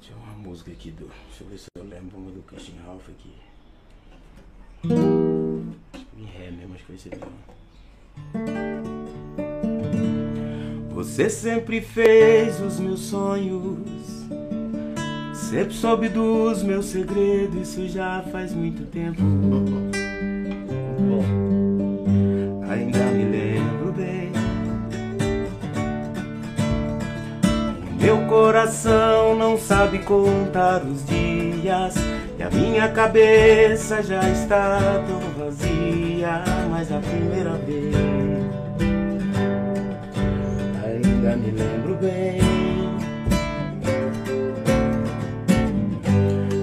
Deixa 0.00 0.12
eu 0.12 0.16
ver 0.16 0.22
uma 0.22 0.32
música 0.34 0.70
aqui 0.70 0.90
do. 0.92 1.10
Deixa 1.28 1.42
eu 1.44 1.48
ver 1.48 1.58
se 1.58 1.66
eu 1.76 1.84
lembro 1.84 2.18
uma 2.18 2.30
do 2.30 2.42
Christian 2.42 2.74
Ralph 2.86 3.08
aqui. 3.08 3.32
Acho 5.92 6.06
que 6.06 6.20
em 6.22 6.24
ré 6.26 6.50
mesmo, 6.52 6.74
acho 6.74 6.84
que 6.84 6.92
vai 6.92 6.98
ser 7.00 7.10
legal. 7.10 7.32
Você 10.98 11.30
sempre 11.30 11.80
fez 11.80 12.60
os 12.60 12.80
meus 12.80 13.02
sonhos. 13.02 13.78
Sempre 15.32 15.72
soube 15.72 16.08
dos 16.08 16.60
meus 16.64 16.86
segredos, 16.86 17.68
isso 17.68 17.86
já 17.86 18.24
faz 18.32 18.52
muito 18.52 18.84
tempo. 18.90 19.22
Bom, 20.98 21.22
Ainda 22.68 22.98
me 23.12 23.24
lembro 23.26 23.92
bem. 23.92 24.32
O 27.92 28.02
meu 28.02 28.26
coração 28.26 29.36
não 29.36 29.56
sabe 29.56 30.00
contar 30.00 30.82
os 30.82 31.06
dias. 31.06 31.94
E 32.36 32.42
a 32.42 32.50
minha 32.50 32.88
cabeça 32.88 34.02
já 34.02 34.28
está 34.28 34.80
tão 35.06 35.20
vazia. 35.44 36.42
Mas 36.68 36.90
a 36.90 36.98
primeira 36.98 37.52
vez. 37.52 38.67
Ainda 41.18 41.34
me 41.36 41.50
lembro 41.50 41.96
bem. 41.96 42.38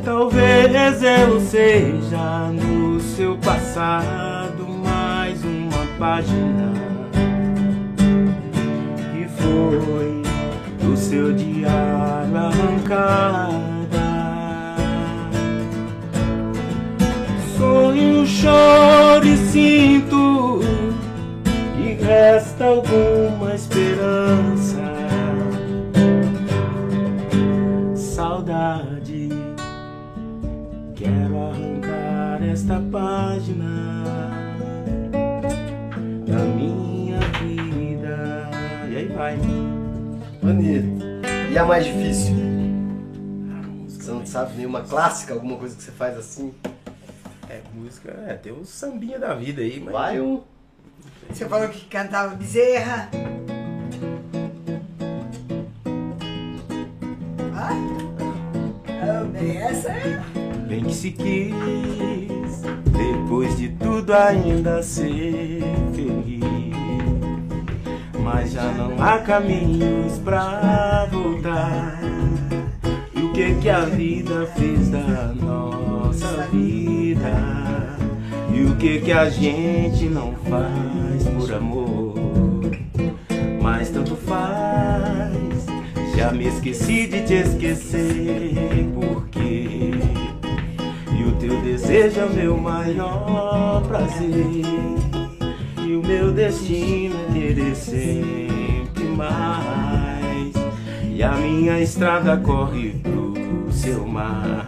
Talvez 0.05 1.03
eu 1.03 1.41
seja 1.41 2.49
no 2.53 3.01
seu 3.01 3.37
passado 3.39 4.65
mais 4.81 5.43
uma 5.43 5.85
página 5.99 6.71
que 9.11 9.27
foi 9.41 10.21
do 10.81 10.95
seu 10.95 11.33
diário 11.33 12.37
arrancada. 12.37 13.59
Sonho, 17.57 18.25
choro 18.25 19.27
e 19.27 19.35
sinto 19.35 20.61
que 21.75 22.01
resta 22.01 22.63
alguma 22.63 23.53
esperança. 23.53 23.74
Saudade, 27.95 29.29
quero 30.95 31.37
arrancar 31.37 32.43
esta 32.43 32.81
página 32.91 34.03
da 36.27 36.39
minha 36.39 37.19
vida. 37.39 38.49
E 38.89 38.97
aí 38.97 39.07
vai. 39.07 39.37
bonito. 40.41 41.05
E 41.51 41.57
a 41.57 41.65
mais 41.65 41.85
difícil? 41.85 42.35
Você 43.87 44.11
não 44.11 44.25
sabe 44.25 44.57
nenhuma 44.57 44.81
clássica, 44.81 45.33
alguma 45.33 45.57
coisa 45.57 45.75
que 45.75 45.83
você 45.83 45.91
faz 45.91 46.17
assim? 46.17 46.53
É, 47.49 47.61
música, 47.73 48.11
é, 48.27 48.33
tem 48.33 48.51
o 48.51 48.65
sambinha 48.65 49.17
da 49.17 49.33
vida 49.33 49.61
aí, 49.61 49.79
mas. 49.79 49.93
Vai 49.93 50.19
um. 50.19 50.43
Você 51.29 51.47
falou 51.47 51.69
que 51.69 51.85
cantava 51.85 52.35
bezerra. 52.35 53.09
Essa 59.69 59.89
é. 59.89 60.21
Bem 60.67 60.83
que 60.83 60.93
se 60.93 61.11
quis, 61.11 62.61
depois 62.85 63.55
de 63.57 63.69
tudo 63.69 64.13
ainda 64.13 64.81
ser 64.81 65.61
feliz. 65.93 66.43
Mas 68.19 68.51
já 68.51 68.71
não 68.71 69.01
há 69.01 69.19
caminhos 69.19 70.17
pra 70.19 71.07
voltar. 71.11 71.99
E 73.13 73.21
o 73.21 73.31
que 73.31 73.53
que 73.55 73.69
a 73.69 73.81
vida 73.81 74.47
fez 74.55 74.89
da 74.89 75.33
nossa 75.33 76.47
vida? 76.51 77.31
E 78.51 78.63
o 78.63 78.75
que 78.77 79.01
que 79.01 79.11
a 79.11 79.29
gente 79.29 80.05
não 80.05 80.33
faz 80.49 81.23
por 81.37 81.53
amor? 81.53 82.15
Mas 83.61 83.89
tanto 83.89 84.15
faz. 84.15 84.64
Já 86.25 86.31
me 86.31 86.47
esqueci 86.47 87.05
de 87.05 87.21
te 87.21 87.35
esquecer, 87.35 88.89
porque 88.95 89.91
e 91.15 91.23
o 91.23 91.31
teu 91.33 91.61
desejo 91.61 92.19
é 92.19 92.25
o 92.25 92.33
meu 92.33 92.57
maior 92.57 93.83
prazer. 93.87 94.63
E 95.85 95.95
o 95.95 96.01
meu 96.01 96.31
destino 96.31 97.15
é 97.29 97.31
querer 97.31 97.75
sempre 97.75 99.03
mais. 99.03 100.51
E 101.03 101.21
a 101.21 101.33
minha 101.33 101.79
estrada 101.79 102.37
corre 102.37 102.95
pro 103.03 103.71
seu 103.71 104.07
mar. 104.07 104.67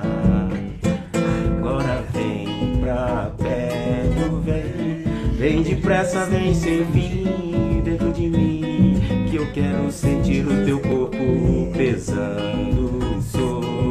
Agora 1.57 2.03
vem 2.13 2.77
pra 2.81 3.31
perto, 3.35 4.41
vem. 4.45 5.07
Vem 5.39 5.63
depressa, 5.63 6.23
vem 6.25 6.53
sem 6.53 6.85
fim 6.85 7.81
dentro 7.83 8.13
de 8.13 8.29
mim. 8.29 8.56
Que 9.29 9.35
eu 9.35 9.47
quero 9.51 9.91
sentir 9.91 10.45
o 10.47 10.65
teu 10.65 10.79
corpo 10.79 11.17
pesando 11.75 13.21
sobre 13.21 13.87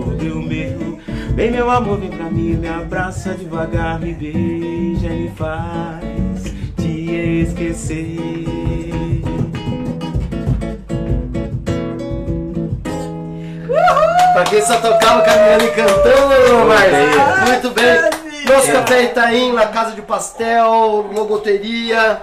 Vem 1.36 1.50
meu 1.50 1.70
amor, 1.70 2.00
vem 2.00 2.08
pra 2.08 2.30
mim, 2.30 2.54
me 2.54 2.66
abraça 2.66 3.34
devagar, 3.34 4.00
me 4.00 4.14
beija 4.14 5.08
e 5.08 5.24
me 5.24 5.30
faz 5.36 6.44
te 6.78 7.42
esquecer. 7.42 8.16
Pra 14.32 14.44
quem 14.44 14.62
só 14.62 14.80
tocava 14.80 15.20
caminhando 15.20 15.64
e 15.64 15.70
cantando, 15.72 16.66
Márcia. 16.66 17.46
Muito 17.48 17.70
bem. 17.72 18.46
Nosso 18.46 18.72
Café 18.72 19.02
Itaim, 19.02 19.52
La 19.52 19.66
Casa 19.66 19.90
de 19.92 20.00
Pastel, 20.00 21.10
Logoteria, 21.12 22.22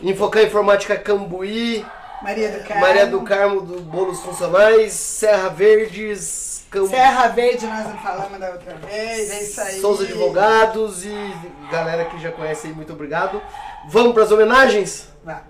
Infocan 0.00 0.42
Informática 0.42 0.94
Cambuí, 0.94 1.84
Maria 2.22 2.50
do 2.50 2.64
Carmo. 2.64 2.80
Maria 2.80 3.06
do 3.06 3.22
Carmo 3.22 3.60
do 3.60 3.80
Bolos 3.80 4.20
Funcionais, 4.20 4.92
Serra 4.92 5.48
Verdes, 5.48 6.64
Cambu... 6.70 6.88
Serra 6.88 7.28
Verde, 7.28 7.66
nós 7.66 7.88
não 7.88 7.98
falamos 7.98 8.38
da 8.38 8.50
outra 8.50 8.74
vez, 8.76 9.30
é 9.30 9.42
isso 9.42 9.60
aí. 9.60 9.80
Souza 9.80 10.04
Advogados 10.04 11.04
e 11.04 11.34
galera 11.70 12.04
que 12.04 12.20
já 12.20 12.30
conhece 12.30 12.68
aí, 12.68 12.72
muito 12.72 12.92
obrigado. 12.92 13.42
Vamos 13.88 14.14
para 14.14 14.22
as 14.22 14.30
homenagens? 14.30 15.08
Vá. 15.24 15.42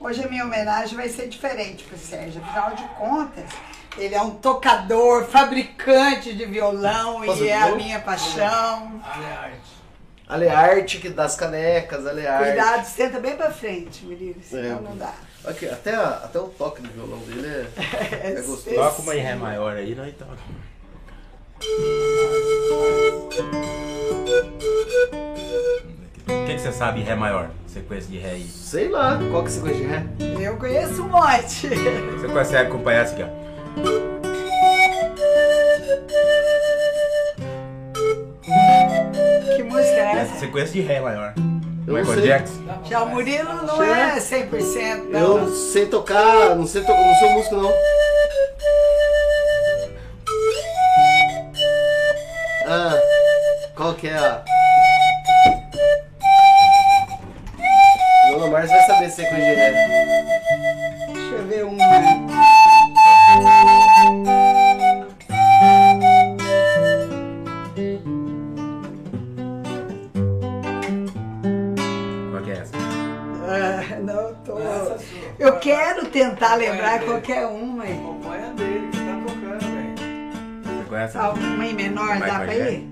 Hoje 0.00 0.24
a 0.24 0.28
minha 0.28 0.44
homenagem 0.44 0.96
vai 0.96 1.08
ser 1.08 1.28
diferente 1.28 1.84
pro 1.84 1.96
Sérgio, 1.96 2.42
afinal 2.42 2.74
de 2.74 2.84
contas, 2.98 3.50
ele 3.96 4.14
é 4.14 4.22
um 4.22 4.30
tocador, 4.30 5.24
fabricante 5.24 6.32
de 6.32 6.44
violão 6.44 7.22
Posso 7.24 7.44
e 7.44 7.48
é 7.48 7.56
a 7.56 7.74
minha 7.74 7.98
paixão. 8.00 9.00
Alearte. 10.28 10.70
Alearte, 10.70 10.98
que 10.98 11.08
das 11.08 11.34
canecas, 11.36 12.06
Alearte. 12.06 12.44
Cuidado, 12.44 12.84
senta 12.84 13.18
bem 13.18 13.36
pra 13.36 13.50
frente, 13.50 14.04
menino, 14.04 14.36
senão 14.42 14.78
É. 14.78 14.80
não 14.82 14.96
dá. 14.96 15.14
Aqui, 15.44 15.66
até, 15.66 15.94
a- 15.94 16.20
até 16.24 16.38
o 16.38 16.48
toque 16.48 16.82
do 16.82 16.88
violão 16.90 17.18
dele 17.20 17.46
é, 17.46 18.28
é 18.36 18.42
gostoso. 18.42 18.74
Toca 18.76 19.02
uma 19.02 19.16
em 19.16 19.20
Ré 19.20 19.34
maior 19.34 19.74
aí, 19.76 19.94
nós 19.94 20.14
toca. 20.16 20.36
O 26.28 26.46
que, 26.46 26.54
que 26.54 26.60
você 26.60 26.72
sabe 26.72 27.00
em 27.00 27.04
Ré 27.04 27.14
maior? 27.14 27.50
Sequência 27.66 28.10
de 28.10 28.18
Ré 28.18 28.30
aí. 28.32 28.46
Sei 28.46 28.88
lá, 28.88 29.18
qual 29.30 29.44
que 29.44 29.50
você 29.52 29.60
conhece 29.60 29.80
de 29.80 29.86
ré? 29.86 30.04
Eu 30.40 30.56
conheço 30.56 31.02
um 31.02 31.08
monte. 31.08 31.68
Você 31.68 32.28
consegue 32.28 32.68
acompanhar 32.68 33.02
essa 33.04 33.14
aqui, 33.14 33.22
ó. 33.24 34.18
que 39.56 39.62
música 39.62 39.88
é 39.88 40.10
Essa 40.12 40.20
essa? 40.32 40.38
sequência 40.40 40.72
de 40.72 40.80
Ré 40.82 41.00
maior. 41.00 41.32
Eu 41.86 41.94
não 41.94 42.00
Michael 42.00 42.18
sei. 42.18 42.26
Jackson. 42.28 42.62
Já 42.84 43.02
o 43.02 43.08
Murilo 43.08 43.54
não 43.66 43.76
Sim. 43.76 43.90
é 43.90 44.16
100%, 44.18 45.04
não. 45.10 45.38
Eu 45.38 45.54
sei 45.54 45.86
tocar, 45.86 46.54
não 46.54 46.66
sei 46.66 46.82
tocar, 46.82 47.00
não 47.00 47.14
sou 47.16 47.30
músico 47.30 47.54
não. 47.56 47.72
Ah, 52.66 52.94
qual 53.74 53.94
que 53.94 54.08
é 54.08 54.14
a. 54.18 54.42
Dona 58.30 58.46
Márcia 58.48 58.76
vai 58.76 58.86
saber 58.86 59.10
se 59.10 59.22
é 59.22 59.28
coisa 59.30 59.42
de 59.44 59.54
ré. 59.54 59.70
Deixa 61.14 61.34
eu 61.34 61.46
ver 61.46 61.64
uma. 61.64 62.17
Tentar 76.18 76.46
Acompanha 76.46 76.70
lembrar 76.72 76.92
dele. 76.98 77.04
qualquer 77.10 77.46
uma. 77.46 77.86
hein? 77.86 78.00
Acompanha 78.00 78.52
dele 78.54 78.88
que 78.90 78.98
tá 78.98 79.18
tocando, 79.26 79.60
velho. 79.74 80.78
Você 80.78 80.88
conhece? 80.88 81.18
Em 81.70 81.74
menor, 81.74 82.18
dá 82.18 82.38
pra 82.40 82.54
ir? 82.54 82.88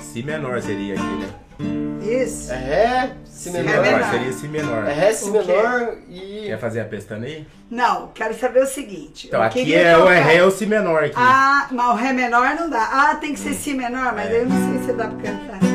Si 0.00 0.22
menor 0.22 0.60
seria 0.62 0.94
aqui, 0.94 1.02
né? 1.04 1.28
Isso. 2.02 2.50
É 2.52 2.56
ré, 2.56 3.10
si 3.24 3.50
Si 3.50 3.50
menor. 3.50 3.82
menor. 3.82 4.10
seria 4.10 4.32
Si 4.32 4.48
menor. 4.48 4.88
É 4.88 4.92
ré, 4.92 5.12
si 5.12 5.28
O 5.28 5.32
quê? 5.32 5.38
menor 5.38 5.94
e. 6.08 6.44
Quer 6.46 6.58
fazer 6.58 6.80
a 6.80 6.84
pestana 6.86 7.26
aí? 7.26 7.46
Não, 7.70 8.08
quero 8.08 8.34
saber 8.34 8.62
o 8.62 8.66
seguinte. 8.66 9.28
Então 9.28 9.40
aqui 9.42 9.72
é 9.74 9.96
o 9.96 10.00
tocar- 10.00 10.14
é 10.16 10.20
Ré 10.20 10.42
ou 10.44 10.50
Si 10.50 10.66
menor 10.66 11.04
aqui. 11.04 11.14
Ah, 11.16 11.68
mas 11.70 11.86
o 11.90 11.94
Ré 11.94 12.12
menor 12.12 12.54
não 12.56 12.68
dá. 12.68 12.88
Ah, 12.90 13.14
tem 13.14 13.32
que 13.34 13.38
ser 13.38 13.54
Si 13.54 13.74
menor, 13.74 14.12
mas 14.14 14.28
É. 14.30 14.40
eu 14.40 14.46
não 14.48 14.72
sei 14.72 14.86
se 14.86 14.92
dá 14.94 15.06
pra 15.06 15.16
cantar. 15.30 15.69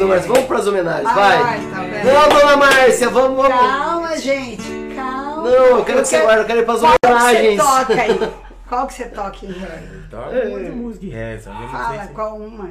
Dona 0.00 0.14
Márcia, 0.14 0.32
vamos 0.32 0.46
pras 0.48 0.66
homenagens, 0.66 1.06
Ah, 1.10 1.14
vai! 1.14 1.38
vai, 1.42 1.58
tá. 1.60 2.04
Não, 2.04 2.28
Dona 2.40 2.56
Márcia, 2.56 3.08
vamos, 3.10 3.36
vamos! 3.36 3.60
Calma, 3.60 4.16
gente. 4.16 4.62
Calma. 4.96 5.42
Não, 5.42 5.50
eu 5.78 5.84
quero 5.84 6.02
que 6.02 6.08
você 6.08 6.18
guarde, 6.20 6.40
eu 6.40 6.46
quero 6.46 6.60
ir 6.60 6.64
pras 6.64 6.80
Qual 6.80 6.92
que 6.92 7.06
você 7.06 7.12
homenagens! 7.12 7.62
toca 7.62 8.00
aí? 8.00 8.32
Qual 8.70 8.86
que 8.86 8.94
você 8.94 9.04
toca 9.06 9.46
em 9.46 9.52
Ré? 9.52 9.82
Toca 10.10 10.36
É. 10.36 10.70
música 10.70 11.04
de 11.06 11.10
Ré, 11.12 11.38
sabe? 11.38 11.62
Eu 11.64 11.68
Fala, 11.68 12.02
se- 12.02 12.08
qual 12.12 12.36
uma? 12.36 12.70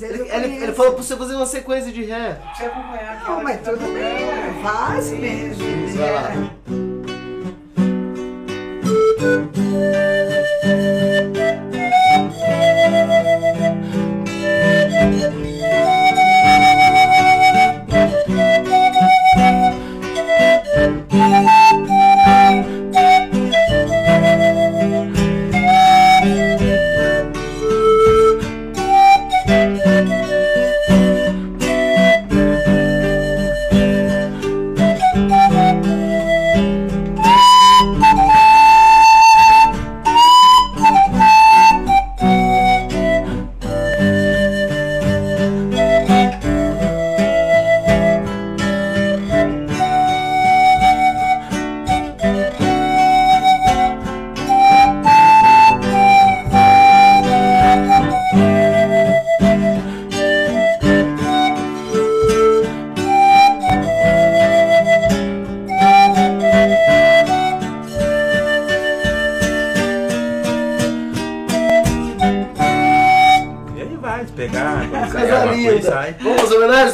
Ele, 0.00 0.20
eu 0.20 0.26
ele, 0.26 0.62
ele 0.62 0.72
falou 0.72 0.92
pra 0.94 1.02
você 1.02 1.16
fazer 1.16 1.34
uma 1.34 1.44
sequência 1.46 1.90
de 1.92 2.04
ré. 2.04 2.34
Pra 2.40 2.54
você 2.54 2.64
acompanhar 2.64 3.24
Não, 3.28 3.42
mas 3.42 3.56
que 3.58 3.64
tudo 3.64 3.92
bem, 3.92 4.62
faz 4.62 5.10
mesmo. 5.10 5.64
Vai 5.98 6.12
lá. 6.12 6.32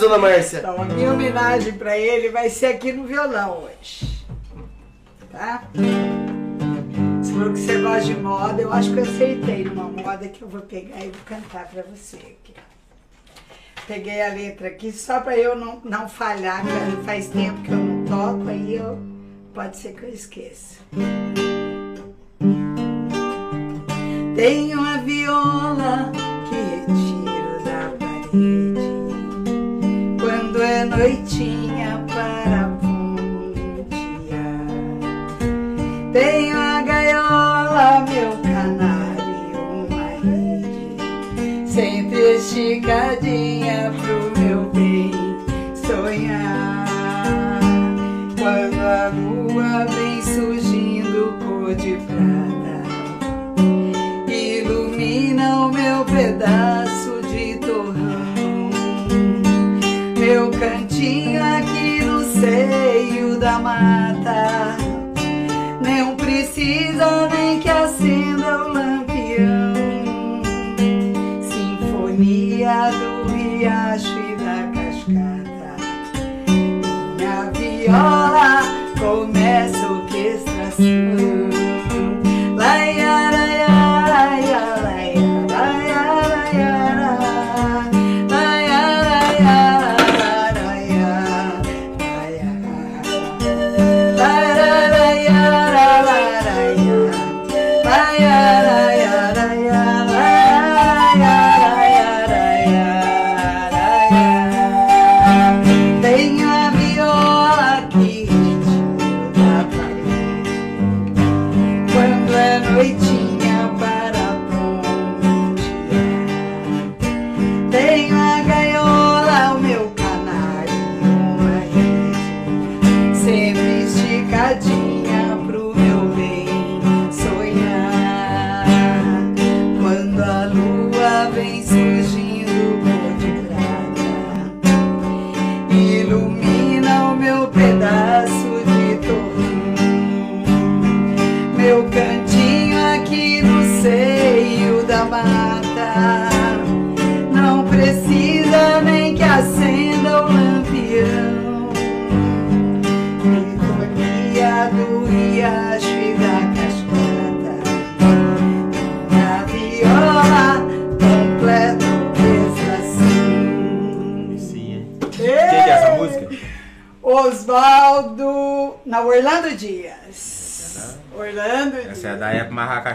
Dona 0.09 0.19
Márcia? 0.19 0.61
Então, 0.61 0.81
a 0.81 0.85
minha 0.87 1.13
homenagem 1.13 1.75
pra 1.75 1.99
ele 1.99 2.31
vai 2.31 2.49
ser 2.49 2.67
aqui 2.67 2.93
no 2.93 3.05
violão 3.05 3.65
hoje. 3.65 4.25
Tá? 5.31 5.69
Você 7.21 7.33
falou 7.33 7.53
que 7.53 7.59
você 7.59 7.83
gosta 7.83 8.05
de 8.05 8.15
moda, 8.15 8.63
eu 8.63 8.73
acho 8.73 8.91
que 8.95 9.01
eu 9.01 9.03
acertei 9.03 9.65
numa 9.65 9.85
moda 9.85 10.27
que 10.29 10.41
eu 10.41 10.49
vou 10.49 10.63
pegar 10.63 11.01
e 11.01 11.11
vou 11.11 11.21
cantar 11.27 11.69
pra 11.69 11.83
você 11.83 12.17
aqui. 12.17 12.55
Peguei 13.87 14.23
a 14.23 14.33
letra 14.33 14.69
aqui 14.69 14.91
só 14.93 15.21
pra 15.21 15.37
eu 15.37 15.55
não, 15.55 15.81
não 15.85 16.09
falhar, 16.09 16.63
que 16.63 17.05
faz 17.05 17.29
tempo 17.29 17.61
que 17.63 17.71
eu 17.71 17.77
não 17.77 18.05
toco, 18.07 18.49
aí 18.49 18.77
eu, 18.77 18.99
pode 19.53 19.77
ser 19.77 19.93
que 19.93 20.05
eu 20.05 20.09
esqueça. 20.09 20.77
Tenho 24.35 24.81
a 24.81 24.97
viola 24.99 26.13
que 26.49 26.55
retiro 26.55 27.65
da 27.65 27.91
parede 27.99 28.88
noitinha 30.99 32.05
para 32.09 32.77
pontear. 32.81 32.99
Tenho 36.13 36.59
a 36.59 36.83
gaiola, 36.83 38.05
meu 38.09 38.33
canário, 38.43 39.61
uma 39.87 40.09
rede 40.25 41.71
sempre 41.71 42.19
esticadinha 42.37 43.93
pro 43.93 44.43
meu 44.43 44.65
bem 44.71 45.13
sonhar. 45.77 46.89
Quando 48.37 48.81
a 48.81 49.09
lua 49.09 49.87
vem 49.87 50.21
surgindo 50.23 51.39
cor 51.45 51.75
de 51.77 51.97
prata 52.09 52.83
ilumina 54.29 55.67
o 55.67 55.73
meu 55.73 56.05
pedaço 56.05 56.78
seio 62.41 63.39
da 63.39 63.59
mata. 63.59 64.77
Não 65.81 66.17
precisa 66.17 67.29
nem 67.29 67.61
que 67.61 67.69
acenda 67.69 68.65
o 68.65 68.73
lampião. 68.73 69.75
Sinfonia 71.43 72.91
do 72.93 73.33
riacho 73.33 74.19
e 74.19 74.37
da 74.37 74.71
cascata. 74.75 75.77
Minha 77.17 77.51
viola 77.53 78.63
começa 78.99 79.87
a 79.87 79.93
orquestração. 79.93 81.38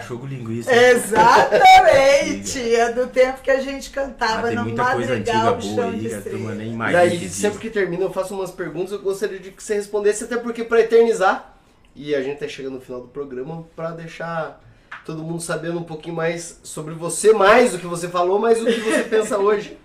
Cachorro 0.04 0.26
linguiça. 0.26 0.74
Exatamente! 0.74 2.74
é 2.74 2.92
do 2.92 3.06
tempo 3.08 3.40
que 3.42 3.50
a 3.50 3.60
gente 3.60 3.90
cantava 3.90 4.40
Ah, 4.40 4.48
tem 4.48 4.56
no 4.56 4.64
muita 4.64 4.92
coisa 4.92 5.14
antiga 5.14 5.38
boa 5.52 5.60
chão 5.60 5.90
aí, 5.90 6.14
a 6.14 6.20
turma 6.22 6.54
nem 6.54 6.68
E 6.68 6.72
imagina. 6.72 6.98
aí, 7.00 7.10
que 7.10 7.16
existe. 7.24 7.40
sempre 7.40 7.58
que 7.58 7.70
termina, 7.70 8.04
eu 8.04 8.12
faço 8.12 8.34
umas 8.34 8.50
perguntas. 8.50 8.92
Eu 8.92 9.00
gostaria 9.00 9.38
de 9.38 9.50
que 9.50 9.62
você 9.62 9.74
respondesse, 9.74 10.24
até 10.24 10.36
porque 10.36 10.64
para 10.64 10.80
eternizar. 10.80 11.52
E 11.96 12.14
a 12.14 12.22
gente 12.22 12.38
tá 12.38 12.48
chegando 12.48 12.74
no 12.74 12.80
final 12.80 13.00
do 13.00 13.08
programa 13.08 13.64
para 13.76 13.90
deixar 13.92 14.60
todo 15.06 15.22
mundo 15.22 15.40
sabendo 15.40 15.78
um 15.78 15.84
pouquinho 15.84 16.16
mais 16.16 16.58
sobre 16.62 16.94
você, 16.94 17.32
mais 17.32 17.72
do 17.72 17.78
que 17.78 17.86
você 17.86 18.08
falou, 18.08 18.38
mais 18.38 18.60
o 18.60 18.66
que 18.66 18.80
você 18.80 19.02
pensa 19.04 19.38
hoje. 19.38 19.78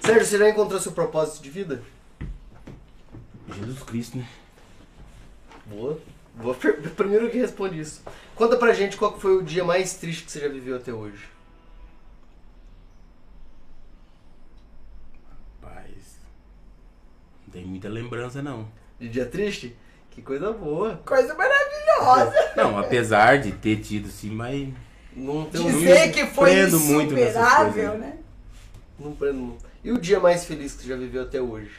Sérgio, 0.00 0.24
você 0.24 0.38
já 0.38 0.48
encontrou 0.48 0.80
seu 0.80 0.92
propósito 0.92 1.42
de 1.42 1.50
vida? 1.50 1.82
Jesus 3.54 3.82
Cristo, 3.82 4.18
né? 4.18 4.26
Boa. 5.66 5.98
Per- 6.60 6.90
Primeiro 6.90 7.30
que 7.30 7.38
responde 7.38 7.80
isso. 7.80 8.02
Conta 8.34 8.56
pra 8.56 8.74
gente 8.74 8.96
qual 8.96 9.18
foi 9.18 9.36
o 9.38 9.42
dia 9.42 9.64
mais 9.64 9.94
triste 9.94 10.24
que 10.24 10.32
você 10.32 10.40
já 10.40 10.48
viveu 10.48 10.76
até 10.76 10.92
hoje. 10.92 11.24
Paz. 15.60 16.18
Não 17.46 17.52
tem 17.52 17.64
muita 17.64 17.88
lembrança, 17.88 18.42
não. 18.42 18.68
De 18.98 19.08
dia 19.08 19.26
triste? 19.26 19.76
Que 20.10 20.22
coisa 20.22 20.52
boa. 20.52 20.96
Coisa 21.04 21.34
maravilhosa! 21.34 22.34
Não, 22.56 22.78
apesar 22.78 23.38
de 23.38 23.52
ter 23.52 23.76
tido 23.82 24.08
sim, 24.08 24.30
mas 24.30 24.66
Não 25.14 25.44
tem 25.44 25.60
um 25.60 25.66
Dizer 25.70 26.10
que 26.10 26.24
foi 26.26 26.50
prendo 26.52 26.80
muito 26.80 27.12
nessas 27.12 27.36
insuperável, 27.36 27.72
coisas. 27.90 28.00
né? 28.00 28.18
Não 28.98 29.12
prendo 29.14 29.34
muito. 29.38 29.66
E 29.84 29.92
o 29.92 29.98
dia 30.00 30.18
mais 30.18 30.46
feliz 30.46 30.72
que 30.74 30.82
você 30.84 30.88
já 30.88 30.96
viveu 30.96 31.22
até 31.22 31.38
hoje? 31.40 31.70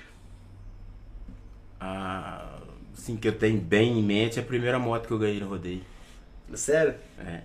ah, 1.79 2.46
assim, 3.07 3.15
que 3.15 3.27
eu 3.27 3.37
tenho 3.37 3.59
bem 3.59 3.99
em 3.99 4.03
mente 4.03 4.37
é 4.37 4.41
a 4.41 4.45
primeira 4.45 4.77
moto 4.77 5.07
que 5.07 5.13
eu 5.13 5.19
ganhei 5.19 5.39
no 5.39 5.47
rodeio. 5.47 5.81
Sério? 6.53 6.95
É. 7.19 7.41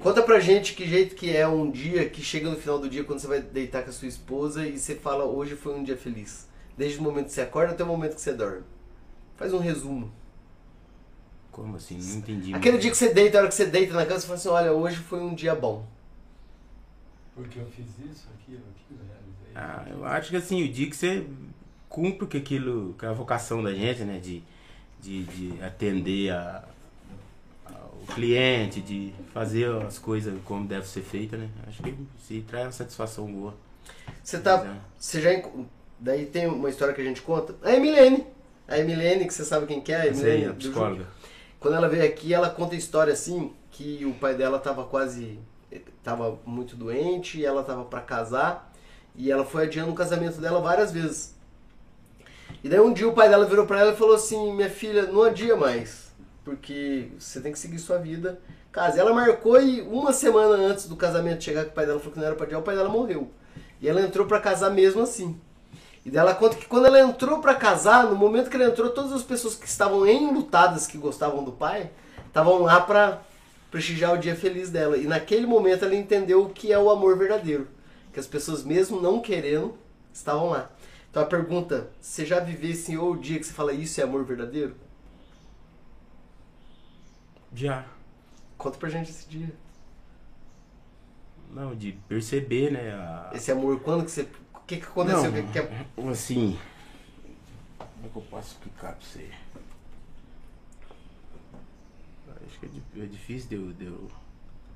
Conta 0.00 0.22
pra 0.22 0.38
gente 0.38 0.74
que 0.74 0.86
jeito 0.86 1.14
que 1.14 1.36
é 1.36 1.46
um 1.46 1.70
dia 1.70 2.08
que 2.08 2.22
chega 2.22 2.48
no 2.48 2.56
final 2.56 2.78
do 2.78 2.88
dia 2.88 3.04
quando 3.04 3.18
você 3.18 3.26
vai 3.26 3.40
deitar 3.40 3.82
com 3.82 3.90
a 3.90 3.92
sua 3.92 4.08
esposa 4.08 4.66
e 4.66 4.78
você 4.78 4.94
fala 4.94 5.24
hoje 5.24 5.56
foi 5.56 5.74
um 5.74 5.82
dia 5.82 5.96
feliz. 5.96 6.48
Desde 6.76 6.98
o 6.98 7.02
momento 7.02 7.26
que 7.26 7.32
você 7.32 7.40
acorda 7.40 7.72
até 7.72 7.82
o 7.82 7.86
momento 7.86 8.14
que 8.14 8.20
você 8.20 8.32
dorme. 8.32 8.62
Faz 9.36 9.52
um 9.52 9.58
resumo. 9.58 10.12
Como 11.50 11.76
assim? 11.76 11.98
Não 11.98 12.18
entendi. 12.18 12.54
Aquele 12.54 12.72
muito. 12.72 12.82
dia 12.82 12.90
que 12.90 12.96
você 12.96 13.12
deita, 13.12 13.38
a 13.38 13.40
hora 13.40 13.48
que 13.48 13.54
você 13.54 13.66
deita 13.66 13.92
na 13.94 14.06
cama, 14.06 14.20
você 14.20 14.26
fala 14.26 14.38
assim, 14.38 14.48
olha, 14.48 14.72
hoje 14.72 14.96
foi 14.96 15.20
um 15.20 15.34
dia 15.34 15.54
bom. 15.54 15.84
Porque 17.34 17.58
eu 17.58 17.66
fiz 17.66 17.86
isso, 18.10 18.28
aquilo, 18.34 18.62
aquilo, 18.74 19.00
realizei. 19.08 19.52
Ah, 19.54 19.86
eu 19.90 20.04
acho 20.04 20.30
que 20.30 20.36
assim, 20.36 20.64
o 20.64 20.72
dia 20.72 20.88
que 20.88 20.96
você 20.96 21.26
cumpre 21.88 22.26
com 22.26 22.36
aquilo, 22.36 22.94
com 22.98 23.06
a 23.06 23.12
vocação 23.12 23.62
da 23.62 23.72
gente, 23.72 24.02
né? 24.02 24.18
De, 24.18 24.42
de, 25.08 25.24
de 25.24 25.62
atender 25.62 26.30
a, 26.30 26.62
ao 27.66 28.14
cliente, 28.14 28.80
de 28.82 29.14
fazer 29.32 29.70
as 29.82 29.98
coisas 29.98 30.34
como 30.44 30.66
deve 30.66 30.86
ser 30.86 31.00
feita, 31.00 31.36
né? 31.36 31.48
Acho 31.66 31.82
que 31.82 31.94
se 32.22 32.42
traz 32.42 32.66
uma 32.66 32.72
satisfação 32.72 33.26
boa. 33.26 33.54
Você 34.22 34.38
tá. 34.38 34.76
Você 34.98 35.20
já. 35.20 35.30
Daí 35.98 36.26
tem 36.26 36.46
uma 36.46 36.68
história 36.68 36.92
que 36.92 37.00
a 37.00 37.04
gente 37.04 37.22
conta. 37.22 37.54
A 37.62 37.74
Emilene. 37.74 38.26
A 38.68 38.78
Emilene, 38.78 39.26
que 39.26 39.32
você 39.32 39.44
sabe 39.44 39.66
quem 39.66 39.80
que 39.80 39.92
é, 39.92 40.02
a 40.02 40.06
Emilene 40.06 40.44
a 40.44 40.48
do 40.50 40.56
psicóloga. 40.56 41.06
Quando 41.58 41.74
ela 41.74 41.88
veio 41.88 42.04
aqui, 42.04 42.34
ela 42.34 42.50
conta 42.50 42.74
a 42.74 42.78
história 42.78 43.12
assim, 43.12 43.52
que 43.70 44.04
o 44.04 44.12
pai 44.14 44.34
dela 44.34 44.58
tava 44.58 44.84
quase 44.84 45.38
tava 46.04 46.38
muito 46.46 46.76
doente 46.76 47.38
e 47.38 47.44
ela 47.44 47.62
tava 47.62 47.84
para 47.84 48.00
casar 48.00 48.72
e 49.14 49.30
ela 49.30 49.44
foi 49.44 49.64
adiando 49.64 49.90
o 49.90 49.94
casamento 49.94 50.40
dela 50.40 50.60
várias 50.60 50.92
vezes. 50.92 51.34
E 52.62 52.68
daí 52.68 52.80
um 52.80 52.92
dia 52.92 53.08
o 53.08 53.12
pai 53.12 53.28
dela 53.28 53.44
virou 53.44 53.66
para 53.66 53.80
ela 53.80 53.92
e 53.92 53.96
falou 53.96 54.14
assim: 54.14 54.52
"Minha 54.52 54.70
filha, 54.70 55.02
não 55.06 55.22
adia 55.22 55.56
mais, 55.56 56.12
porque 56.44 57.08
você 57.18 57.40
tem 57.40 57.52
que 57.52 57.58
seguir 57.58 57.78
sua 57.78 57.98
vida". 57.98 58.40
Casa. 58.70 59.00
Ela 59.00 59.14
marcou 59.14 59.60
e 59.60 59.80
uma 59.82 60.12
semana 60.12 60.54
antes 60.54 60.86
do 60.86 60.94
casamento 60.94 61.42
chegar 61.42 61.64
que 61.64 61.70
o 61.70 61.74
pai 61.74 61.86
dela 61.86 61.98
falou 61.98 62.12
que 62.12 62.18
não 62.18 62.26
era 62.26 62.36
para 62.36 62.46
adiar, 62.46 62.60
o 62.60 62.64
pai 62.64 62.76
dela 62.76 62.88
morreu. 62.88 63.30
E 63.80 63.88
ela 63.88 64.00
entrou 64.00 64.26
para 64.26 64.40
casar 64.40 64.70
mesmo 64.70 65.02
assim. 65.02 65.40
E 66.04 66.10
daí 66.10 66.20
ela 66.20 66.34
conta 66.34 66.56
que 66.56 66.66
quando 66.66 66.86
ela 66.86 67.00
entrou 67.00 67.40
pra 67.40 67.54
casar, 67.54 68.06
no 68.06 68.16
momento 68.16 68.50
que 68.50 68.56
ela 68.56 68.66
entrou, 68.66 68.90
todas 68.90 69.12
as 69.12 69.22
pessoas 69.22 69.54
que 69.54 69.66
estavam 69.66 70.06
enlutadas, 70.06 70.86
que 70.86 70.98
gostavam 70.98 71.44
do 71.44 71.52
pai, 71.52 71.90
estavam 72.26 72.62
lá 72.62 72.80
pra 72.80 73.22
prestigiar 73.70 74.14
o 74.14 74.18
dia 74.18 74.34
feliz 74.34 74.70
dela. 74.70 74.96
E 74.96 75.06
naquele 75.06 75.46
momento 75.46 75.84
ela 75.84 75.94
entendeu 75.94 76.42
o 76.42 76.48
que 76.48 76.72
é 76.72 76.78
o 76.78 76.90
amor 76.90 77.16
verdadeiro. 77.16 77.68
Que 78.12 78.20
as 78.20 78.26
pessoas, 78.26 78.64
mesmo 78.64 79.00
não 79.00 79.20
querendo, 79.20 79.76
estavam 80.12 80.50
lá. 80.50 80.70
Então 81.10 81.22
a 81.22 81.26
pergunta, 81.26 81.90
você 82.00 82.24
já 82.26 82.38
vivenciou 82.40 83.12
o 83.12 83.16
dia 83.18 83.38
que 83.38 83.46
você 83.46 83.52
fala 83.52 83.72
isso 83.72 84.00
é 84.00 84.04
amor 84.04 84.24
verdadeiro? 84.24 84.76
Já. 87.54 87.84
Conta 88.56 88.78
pra 88.78 88.88
gente 88.88 89.10
esse 89.10 89.26
dia. 89.28 89.50
Não, 91.50 91.74
de 91.74 91.92
perceber, 92.08 92.70
né? 92.70 92.92
A... 92.92 93.30
Esse 93.32 93.50
amor, 93.50 93.80
quando 93.80 94.04
que 94.04 94.10
você. 94.10 94.22
O 94.54 94.60
que, 94.66 94.76
que 94.76 94.86
aconteceu? 94.86 95.32
Não, 95.32 95.42
que, 95.46 95.52
que 95.52 95.58
é- 95.58 95.86
assim. 96.10 96.58
Como 97.78 98.06
é 98.06 98.08
que 98.10 98.16
eu 98.16 98.22
posso 98.22 98.48
explicar 98.48 98.92
pra 98.92 99.00
você? 99.06 99.30
Acho 102.46 102.60
que 102.60 102.66
é 103.00 103.02
é 103.02 103.06
difícil 103.06 103.48
de 103.48 103.54
eu, 103.54 103.72
de 103.72 103.86
eu- 103.86 104.10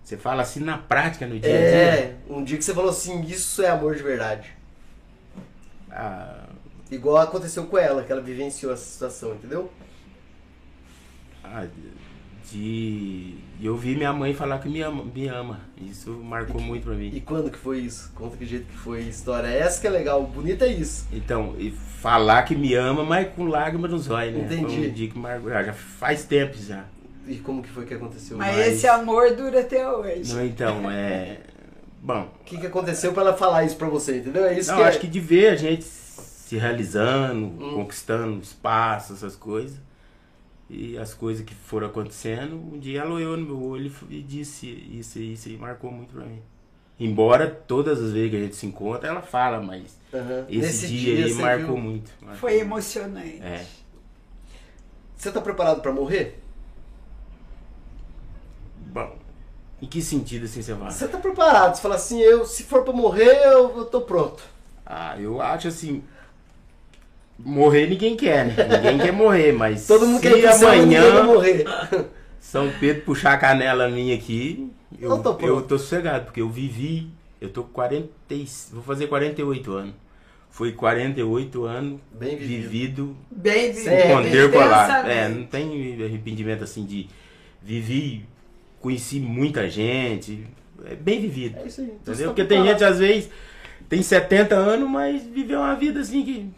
Você 0.02 0.16
fala 0.16 0.42
assim 0.42 0.60
na 0.60 0.78
prática, 0.78 1.26
no 1.26 1.38
dia 1.38 1.48
a 1.54 1.58
dia. 1.58 1.68
É, 1.68 2.16
um 2.28 2.42
dia 2.42 2.56
que 2.56 2.64
você 2.64 2.74
falou 2.74 2.90
assim, 2.90 3.20
isso 3.22 3.62
é 3.62 3.68
amor 3.68 3.94
de 3.94 4.02
verdade. 4.02 4.56
Ah, 5.92 6.46
Igual 6.90 7.16
aconteceu 7.18 7.64
com 7.64 7.78
ela, 7.78 8.02
que 8.02 8.12
ela 8.12 8.20
vivenciou 8.20 8.72
essa 8.72 8.84
situação, 8.84 9.32
entendeu? 9.34 9.70
ah, 11.42 11.66
de. 12.50 13.34
eu 13.62 13.72
ouvir 13.72 13.96
minha 13.96 14.12
mãe 14.12 14.34
falar 14.34 14.58
que 14.58 14.68
me 14.68 14.80
ama, 14.80 15.04
me 15.04 15.28
ama. 15.28 15.60
Isso 15.76 16.10
marcou 16.10 16.60
muito 16.60 16.84
pra 16.84 16.94
mim. 16.94 17.10
E 17.14 17.20
quando 17.20 17.50
que 17.50 17.58
foi 17.58 17.78
isso? 17.78 18.12
Conta 18.14 18.36
que 18.36 18.44
jeito 18.44 18.66
que 18.66 18.76
foi 18.76 18.98
a 18.98 19.08
história. 19.08 19.46
Essa 19.48 19.80
que 19.80 19.86
é 19.86 19.90
legal, 19.90 20.22
bonita 20.24 20.66
é 20.66 20.72
isso. 20.72 21.06
Então, 21.12 21.54
e 21.58 21.70
falar 21.70 22.42
que 22.42 22.54
me 22.54 22.74
ama, 22.74 23.04
mas 23.04 23.28
com 23.34 23.44
lágrimas 23.44 23.90
nos 23.90 24.10
olhos, 24.10 24.34
né? 24.36 24.44
Entendi. 24.44 24.76
Foi 24.76 24.88
um 24.88 24.92
dia 24.92 25.08
que 25.08 25.18
marcou. 25.18 25.50
já 25.50 25.72
faz 25.72 26.24
tempo 26.24 26.56
já. 26.58 26.84
E 27.26 27.36
como 27.36 27.62
que 27.62 27.68
foi 27.68 27.86
que 27.86 27.94
aconteceu? 27.94 28.36
Mas, 28.36 28.56
Mas- 28.56 28.66
esse 28.74 28.86
amor 28.86 29.34
dura 29.34 29.60
até 29.60 29.88
hoje. 29.88 30.34
Não, 30.34 30.44
então, 30.44 30.90
é. 30.90 31.38
Bom, 32.04 32.28
O 32.40 32.44
que, 32.44 32.58
que 32.58 32.66
aconteceu 32.66 33.12
pra 33.12 33.22
ela 33.22 33.36
falar 33.36 33.64
isso 33.64 33.76
pra 33.76 33.88
você, 33.88 34.18
entendeu? 34.18 34.44
É 34.44 34.58
isso 34.58 34.70
não, 34.70 34.78
que 34.78 34.82
é. 34.82 34.86
acho 34.88 34.98
que 34.98 35.06
de 35.06 35.20
ver 35.20 35.48
a 35.50 35.56
gente 35.56 35.84
se 35.84 36.02
se 36.52 36.58
realizando, 36.58 37.46
Hum. 37.46 37.74
conquistando 37.76 38.38
espaço, 38.42 39.14
essas 39.14 39.34
coisas. 39.34 39.78
E 40.68 40.98
as 40.98 41.14
coisas 41.14 41.42
que 41.46 41.54
foram 41.54 41.86
acontecendo, 41.86 42.56
um 42.56 42.78
dia 42.78 43.00
ela 43.00 43.12
olhou 43.14 43.36
no 43.38 43.46
meu 43.46 43.62
olho 43.62 43.90
e 44.10 44.20
disse 44.20 44.66
isso 44.66 45.18
e 45.18 45.32
isso 45.32 45.48
e 45.48 45.56
marcou 45.56 45.90
muito 45.90 46.12
pra 46.14 46.24
mim. 46.26 46.42
Embora 47.00 47.48
todas 47.48 47.98
as 48.02 48.12
vezes 48.12 48.30
que 48.30 48.36
a 48.36 48.40
gente 48.40 48.56
se 48.56 48.66
encontra, 48.66 49.08
ela 49.08 49.22
fala, 49.22 49.60
mas 49.62 49.96
Aham. 50.12 50.44
esse 50.48 50.58
Nesse 50.58 50.88
dia, 50.88 51.24
aí 51.24 51.32
você 51.32 51.40
marcou 51.40 51.66
viu- 51.74 51.78
muito. 51.78 52.10
marcou 52.20 52.36
Foi 52.38 52.50
muito. 52.52 52.62
emocionante. 52.64 53.40
É. 53.42 53.64
Você 55.16 55.30
tá 55.32 55.40
preparado 55.40 55.80
pra 55.80 55.90
morrer? 55.92 56.38
Bom, 58.92 59.16
em 59.82 59.86
que 59.86 60.00
sentido 60.00 60.44
assim 60.46 60.62
você 60.62 60.74
fala? 60.74 60.90
Você 60.90 61.08
tá 61.08 61.18
preparado? 61.18 61.74
Você 61.74 61.82
fala 61.82 61.96
assim, 61.96 62.20
eu, 62.20 62.46
se 62.46 62.62
for 62.62 62.84
pra 62.84 62.92
morrer, 62.92 63.42
eu, 63.44 63.76
eu 63.78 63.84
tô 63.86 64.00
pronto. 64.02 64.42
Ah, 64.86 65.16
eu 65.18 65.42
acho 65.42 65.68
assim. 65.68 66.02
Morrer 67.38 67.88
ninguém 67.88 68.16
quer, 68.16 68.46
né? 68.46 68.54
Ninguém 68.76 68.98
quer 68.98 69.12
morrer, 69.12 69.52
mas 69.52 69.86
Todo 69.88 70.06
mundo 70.06 70.20
se 70.20 70.28
quer 70.30 70.38
ir 70.38 70.42
vai 70.42 70.78
amanhã 70.78 71.22
morrer. 71.24 71.64
São 72.40 72.70
Pedro 72.78 73.02
puxar 73.02 73.32
a 73.32 73.38
canela 73.38 73.88
minha 73.88 74.14
aqui, 74.14 74.70
eu, 75.00 75.10
Eu 75.10 75.22
tô 75.22 75.30
eu 75.30 75.34
pronto. 75.34 75.66
tô 75.68 75.78
sossegado, 75.78 76.26
porque 76.26 76.40
eu 76.40 76.48
vivi, 76.50 77.08
eu 77.40 77.48
tô 77.48 77.62
com 77.64 77.70
40, 77.72 78.08
e- 78.30 78.46
vou 78.72 78.82
fazer 78.82 79.06
48 79.06 79.72
anos. 79.72 79.94
Foi 80.50 80.72
48 80.72 81.64
anos 81.64 81.98
Bem 82.12 82.36
vivido. 82.36 82.62
vivido 82.68 83.16
Bem 83.30 83.72
vivido. 83.72 83.88
É, 83.90 84.14
com 84.14 84.22
ter 84.22 84.52
colado. 84.52 84.90
intensamente. 84.90 85.18
É, 85.18 85.28
não 85.28 85.44
tem 85.46 86.04
arrependimento 86.04 86.62
assim 86.64 86.84
de 86.84 87.08
vivi, 87.62 88.26
conheci 88.82 89.20
muita 89.20 89.70
gente, 89.70 90.46
é 90.84 90.94
bem 90.94 91.20
vivido. 91.20 91.58
É 91.58 91.66
isso 91.66 91.80
aí. 91.80 91.86
Então 91.86 92.12
Entendeu? 92.12 92.28
tá 92.30 92.34
Porque 92.34 92.44
tem 92.44 92.58
preparado. 92.62 92.78
gente, 92.80 92.84
às 92.84 92.98
vezes, 92.98 93.30
tem 93.88 94.02
70 94.02 94.54
anos, 94.56 94.90
mas 94.90 95.22
viveu 95.22 95.60
uma 95.60 95.74
vida 95.76 96.00
assim 96.00 96.22
que. 96.24 96.50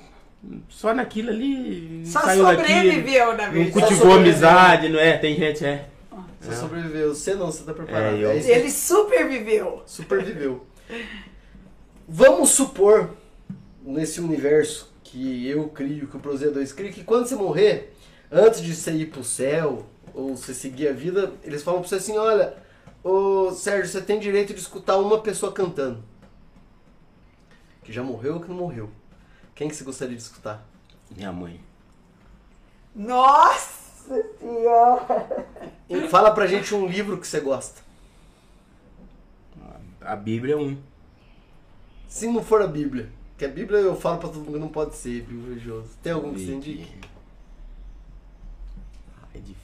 Só 0.69 0.93
naquilo 0.95 1.31
ali. 1.31 2.03
Só 2.05 2.21
saiu 2.21 2.43
daqui, 2.45 2.63
sobreviveu 2.63 3.37
na 3.37 3.51
Não 3.51 3.71
cultivou 3.71 4.13
amizade, 4.15 4.89
não 4.89 4.99
é? 4.99 5.17
Tem 5.17 5.37
gente, 5.37 5.65
é. 5.65 5.89
Você 6.41 6.57
sobreviveu. 6.57 7.15
Você 7.15 7.35
não, 7.35 7.47
você 7.47 7.63
tá 7.65 7.73
preparado. 7.73 8.17
É, 8.17 8.25
eu- 8.25 8.31
É 8.31 8.37
isso. 8.37 8.51
Ele 8.51 8.71
superviveu. 8.71 9.83
Superviveu. 9.87 10.67
Vamos 12.07 12.51
supor, 12.51 13.11
nesse 13.83 14.21
universo 14.21 14.93
que 15.03 15.49
eu 15.49 15.69
crio, 15.69 16.07
que 16.07 16.17
o 16.17 16.21
Prozia 16.21 16.51
2 16.51 16.73
cria, 16.73 16.93
que 16.93 17.03
quando 17.03 17.27
você 17.27 17.35
morrer, 17.35 17.95
antes 18.31 18.61
de 18.61 18.75
você 18.75 18.93
ir 18.93 19.07
pro 19.07 19.25
céu, 19.25 19.87
ou 20.15 20.37
você 20.37 20.55
seguir 20.55 20.89
a 20.89 20.93
vida, 20.93 21.33
eles 21.43 21.63
falam 21.63 21.81
pra 21.81 21.89
você 21.89 21.97
assim, 21.97 22.17
olha, 22.17 22.57
ô 23.03 23.51
Sérgio, 23.51 23.91
você 23.91 24.01
tem 24.01 24.21
direito 24.21 24.55
de 24.55 24.61
escutar 24.61 24.97
uma 24.97 25.21
pessoa 25.21 25.53
cantando. 25.53 26.03
Que 27.83 27.93
já 27.93 28.03
morreu 28.03 28.35
ou 28.35 28.41
que 28.41 28.49
não 28.49 28.57
morreu. 28.57 28.91
Quem 29.55 29.69
que 29.69 29.77
você 29.77 29.85
gostaria 29.85 30.17
de 30.17 30.23
escutar? 30.23 30.65
Minha 31.11 31.33
mãe. 31.33 31.61
Nossa 32.95 34.23
Senhora! 34.39 35.47
E 35.89 36.09
fala 36.09 36.33
pra 36.33 36.47
gente 36.47 36.75
um 36.75 36.87
livro 36.87 37.19
que 37.19 37.27
você 37.27 37.41
gosta. 37.41 37.83
A 40.01 40.15
Bíblia 40.15 40.55
é 40.55 40.57
um. 40.57 40.79
Se 42.07 42.27
não 42.27 42.43
for 42.43 42.63
a 42.63 42.67
Bíblia. 42.67 43.11
Que 43.37 43.45
a 43.45 43.49
Bíblia 43.49 43.81
eu 43.81 43.97
falo 43.97 44.19
pra 44.19 44.29
todo 44.29 44.41
mundo 44.41 44.53
que 44.53 44.59
não 44.59 44.69
pode 44.69 44.95
ser 44.95 45.23
Bíblia 45.23 45.49
religiosa. 45.49 45.89
Tem 46.03 46.13
algum 46.13 46.33
que 46.33 46.45
você 46.45 46.53
indique? 46.53 47.01
É 49.35 49.39
difícil 49.39 49.64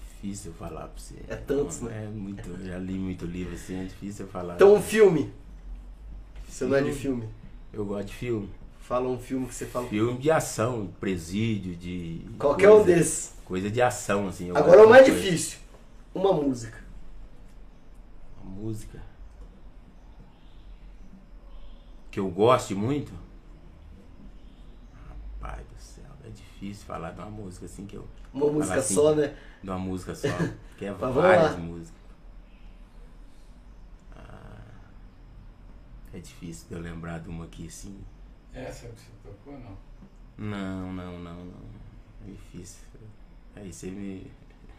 falar 0.58 0.88
pra 0.88 0.98
você. 0.98 1.16
É 1.28 1.36
tantos, 1.36 1.80
né? 1.80 2.04
É 2.04 2.08
muito, 2.08 2.64
já 2.64 2.78
li 2.78 2.94
muito 2.94 3.24
livro 3.24 3.54
assim, 3.54 3.80
é 3.80 3.84
difícil 3.84 4.26
falar. 4.26 4.54
Então 4.54 4.74
um 4.74 4.82
filme. 4.82 5.32
Você 6.48 6.64
não 6.66 6.76
é 6.76 6.82
de 6.82 6.92
filme. 6.92 7.28
Eu 7.72 7.84
gosto 7.84 8.08
de 8.08 8.14
filme. 8.14 8.50
Fala 8.80 9.08
um 9.08 9.18
filme 9.18 9.46
que 9.46 9.54
você 9.54 9.66
fala. 9.66 9.86
Filme 9.88 10.18
de 10.18 10.30
ação, 10.30 10.88
presídio, 10.98 11.74
de. 11.76 12.26
Qualquer 12.38 12.68
um 12.70 12.76
coisa- 12.82 12.86
desses. 12.86 13.34
Coisa 13.44 13.70
de 13.70 13.80
ação, 13.82 14.28
assim. 14.28 14.50
Agora 14.50 14.84
o 14.86 14.90
mais 14.90 15.06
coisa. 15.06 15.20
difícil. 15.20 15.58
Uma 16.14 16.32
música. 16.32 16.78
Uma 18.42 18.50
música. 18.52 19.00
Que 22.10 22.18
eu 22.20 22.28
goste 22.28 22.74
muito. 22.74 23.12
Rapaz 25.08 25.64
do 25.66 25.80
céu, 25.80 26.04
é 26.24 26.28
difícil 26.30 26.84
falar 26.84 27.12
de 27.12 27.20
uma 27.20 27.30
música 27.30 27.66
assim 27.66 27.86
que 27.86 27.96
eu. 27.96 28.06
Uma 28.32 28.40
falar 28.46 28.52
música 28.52 28.78
assim, 28.78 28.94
só, 28.94 29.14
né? 29.14 29.36
De 29.62 29.70
uma 29.70 29.78
música 29.78 30.14
só. 30.14 30.28
Que 30.78 30.86
é 30.86 30.92
Mas 30.98 31.14
várias 31.14 31.52
lá. 31.52 31.56
músicas. 31.58 32.00
Ah, 34.16 34.62
é 36.14 36.18
difícil 36.18 36.68
de 36.68 36.74
eu 36.74 36.80
lembrar 36.80 37.20
de 37.20 37.28
uma 37.28 37.44
aqui 37.44 37.66
assim. 37.66 37.98
Essa 38.52 38.88
que 38.88 39.00
você 39.00 39.10
tocou, 39.22 39.58
não? 39.58 39.76
Não, 40.38 40.92
não, 40.92 41.18
não, 41.18 41.44
não. 41.44 41.60
É 42.26 42.30
difícil. 42.30 42.80
Aí 43.56 43.72
você 43.72 43.90
me, 43.90 44.30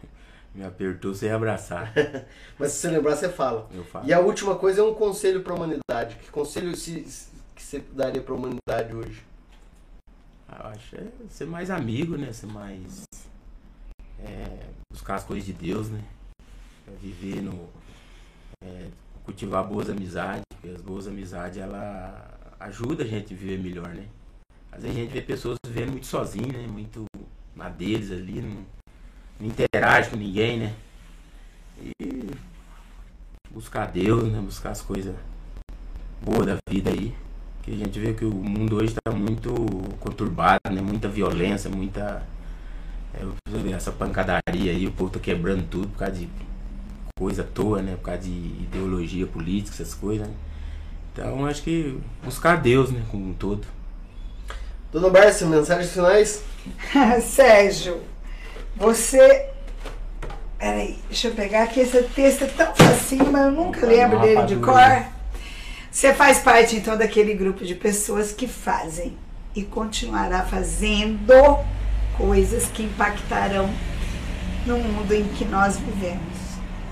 me 0.54 0.64
apertou 0.64 1.14
sem 1.14 1.30
abraçar. 1.30 1.92
Mas 2.58 2.72
se 2.72 2.78
você 2.80 2.88
lembrar, 2.90 3.16
você 3.16 3.28
fala. 3.28 3.68
Eu 3.72 3.84
falo. 3.84 4.06
E 4.06 4.12
a 4.12 4.20
última 4.20 4.56
coisa 4.56 4.80
é 4.80 4.84
um 4.84 4.94
conselho 4.94 5.42
pra 5.42 5.54
humanidade. 5.54 6.16
Que 6.16 6.30
conselho 6.30 6.74
se, 6.76 7.04
se- 7.04 7.30
que 7.54 7.62
você 7.62 7.78
daria 7.92 8.22
pra 8.22 8.34
humanidade 8.34 8.94
hoje? 8.94 9.22
Ah, 10.48 10.60
Eu 10.64 10.70
acho 10.70 10.96
é 10.96 11.06
ser 11.30 11.46
mais 11.46 11.70
amigo, 11.70 12.16
né? 12.16 12.32
Ser 12.32 12.46
mais. 12.46 13.02
É, 14.24 14.66
buscar 14.92 15.16
as 15.16 15.24
coisas 15.24 15.44
de 15.44 15.52
Deus, 15.52 15.88
né? 15.88 16.02
É 16.86 16.90
viver 17.00 17.40
no. 17.42 17.68
é, 18.64 18.88
cultivar 19.24 19.64
boas 19.64 19.88
amizades, 19.88 20.42
porque 20.50 20.68
as 20.68 20.80
boas 20.80 21.06
amizades 21.06 21.58
ela 21.58 22.38
ajuda 22.58 23.04
a 23.04 23.06
gente 23.06 23.34
a 23.34 23.36
viver 23.36 23.58
melhor, 23.58 23.88
né? 23.88 24.06
Às 24.70 24.82
vezes 24.82 24.96
a 24.96 25.00
gente 25.00 25.12
vê 25.12 25.20
pessoas 25.20 25.58
vivendo 25.66 25.90
muito 25.90 26.06
sozinho, 26.06 26.52
né? 26.52 26.66
Muito 26.66 27.04
na 27.54 27.68
deles 27.68 28.10
ali, 28.10 28.40
não, 28.40 28.64
não 29.38 29.46
interage 29.46 30.10
com 30.10 30.16
ninguém, 30.16 30.58
né? 30.58 30.74
E 32.00 32.30
buscar 33.50 33.86
Deus, 33.86 34.24
né? 34.30 34.40
Buscar 34.40 34.70
as 34.70 34.80
coisas 34.80 35.14
boas 36.20 36.46
da 36.46 36.56
vida 36.68 36.90
aí. 36.90 37.14
Que 37.62 37.72
a 37.72 37.76
gente 37.76 37.98
vê 38.00 38.12
que 38.12 38.24
o 38.24 38.32
mundo 38.32 38.76
hoje 38.76 38.94
está 38.94 39.12
muito 39.12 39.52
conturbado, 40.00 40.70
né? 40.70 40.80
Muita 40.80 41.08
violência, 41.08 41.70
muita. 41.70 42.26
Essa 43.74 43.92
pancadaria 43.92 44.72
aí, 44.72 44.86
o 44.86 44.92
povo 44.92 45.10
tá 45.10 45.20
quebrando 45.20 45.64
tudo 45.68 45.88
por 45.88 45.98
causa 45.98 46.14
de 46.14 46.28
coisa 47.18 47.42
à 47.42 47.44
toa, 47.44 47.82
né? 47.82 47.96
Por 47.96 48.02
causa 48.02 48.20
de 48.22 48.30
ideologia 48.30 49.26
política, 49.26 49.74
essas 49.74 49.94
coisas, 49.94 50.26
né? 50.26 50.34
Então 51.12 51.44
acho 51.46 51.62
que 51.62 51.98
buscar 52.24 52.56
Deus, 52.56 52.90
né? 52.90 53.02
Como 53.10 53.30
um 53.30 53.34
todo. 53.34 53.66
Dona 54.90 55.10
Bárcia, 55.10 55.46
mensagens 55.46 55.92
finais? 55.92 56.42
Sérgio, 57.22 58.00
você. 58.76 59.48
Peraí, 60.58 60.98
deixa 61.08 61.28
eu 61.28 61.34
pegar 61.34 61.64
aqui. 61.64 61.80
Esse 61.80 62.02
texto 62.02 62.44
é 62.44 62.46
tão 62.46 62.74
facinho, 62.74 63.30
mas 63.30 63.46
eu 63.46 63.52
nunca 63.52 63.86
lembro 63.86 64.20
dele 64.20 64.42
de 64.46 64.54
rapadura. 64.54 65.00
cor. 65.00 65.12
Você 65.90 66.14
faz 66.14 66.38
parte 66.38 66.76
então 66.76 66.96
daquele 66.96 67.34
grupo 67.34 67.64
de 67.64 67.74
pessoas 67.74 68.32
que 68.32 68.46
fazem 68.46 69.16
e 69.54 69.62
continuará 69.62 70.44
fazendo 70.44 71.58
coisas 72.16 72.66
que 72.66 72.82
impactarão 72.82 73.70
no 74.66 74.78
mundo 74.78 75.12
em 75.14 75.24
que 75.24 75.44
nós 75.44 75.76
vivemos, 75.76 76.38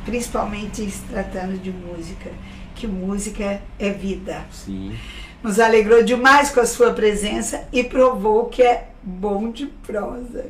principalmente 0.05 0.89
se 0.91 1.03
tratando 1.03 1.59
de 1.59 1.71
música, 1.71 2.31
que 2.75 2.87
música 2.87 3.61
é 3.79 3.91
vida. 3.91 4.45
Sim. 4.51 4.97
Nos 5.43 5.59
alegrou 5.59 6.03
demais 6.03 6.51
com 6.51 6.61
a 6.61 6.67
sua 6.67 6.93
presença 6.93 7.63
e 7.73 7.83
provou 7.83 8.47
que 8.47 8.63
é 8.63 8.89
bom 9.03 9.51
de 9.51 9.67
prosa. 9.67 10.47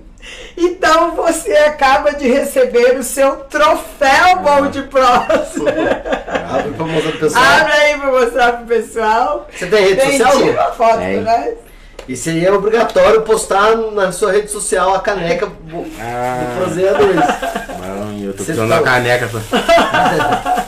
Então 0.57 1.15
você 1.15 1.53
acaba 1.53 2.13
de 2.13 2.27
receber 2.29 2.99
o 2.99 3.03
seu 3.03 3.37
troféu 3.45 4.41
bom 4.43 4.69
de 4.69 4.83
prosa. 4.83 5.71
Abre 6.51 6.73
pra 6.73 6.87
mostrar 6.87 7.11
pro 7.13 7.21
pessoal. 7.21 7.45
Abre 7.45 7.73
aí 7.73 7.99
pra 7.99 8.11
mostrar 8.11 8.53
pro 8.55 8.67
pessoal. 8.67 9.49
Você 9.53 9.67
tem 9.67 9.83
rede 9.85 10.01
Tem, 10.01 10.19
social? 10.19 10.37
tira 10.39 10.53
não? 10.53 10.63
uma 10.63 10.73
foto 10.73 10.99
Tem. 10.99 11.23
pra 11.23 11.39
nós. 11.39 11.55
Isso 12.11 12.29
aí 12.29 12.45
é 12.45 12.51
obrigatório 12.51 13.23
postar 13.23 13.77
na 13.77 14.11
sua 14.11 14.33
rede 14.33 14.51
social 14.51 14.97
a 14.97 14.99
caneca 14.99 15.47
do 15.47 15.87
Ah, 16.01 16.57
Prozeia 16.57 16.93
2. 16.93 17.15
Bom, 17.15 18.19
eu 18.21 18.33
tô 18.33 18.39
Você 18.39 18.45
precisando 18.47 18.69
da 18.69 18.83
caneca 18.83 19.29
pra, 19.31 20.67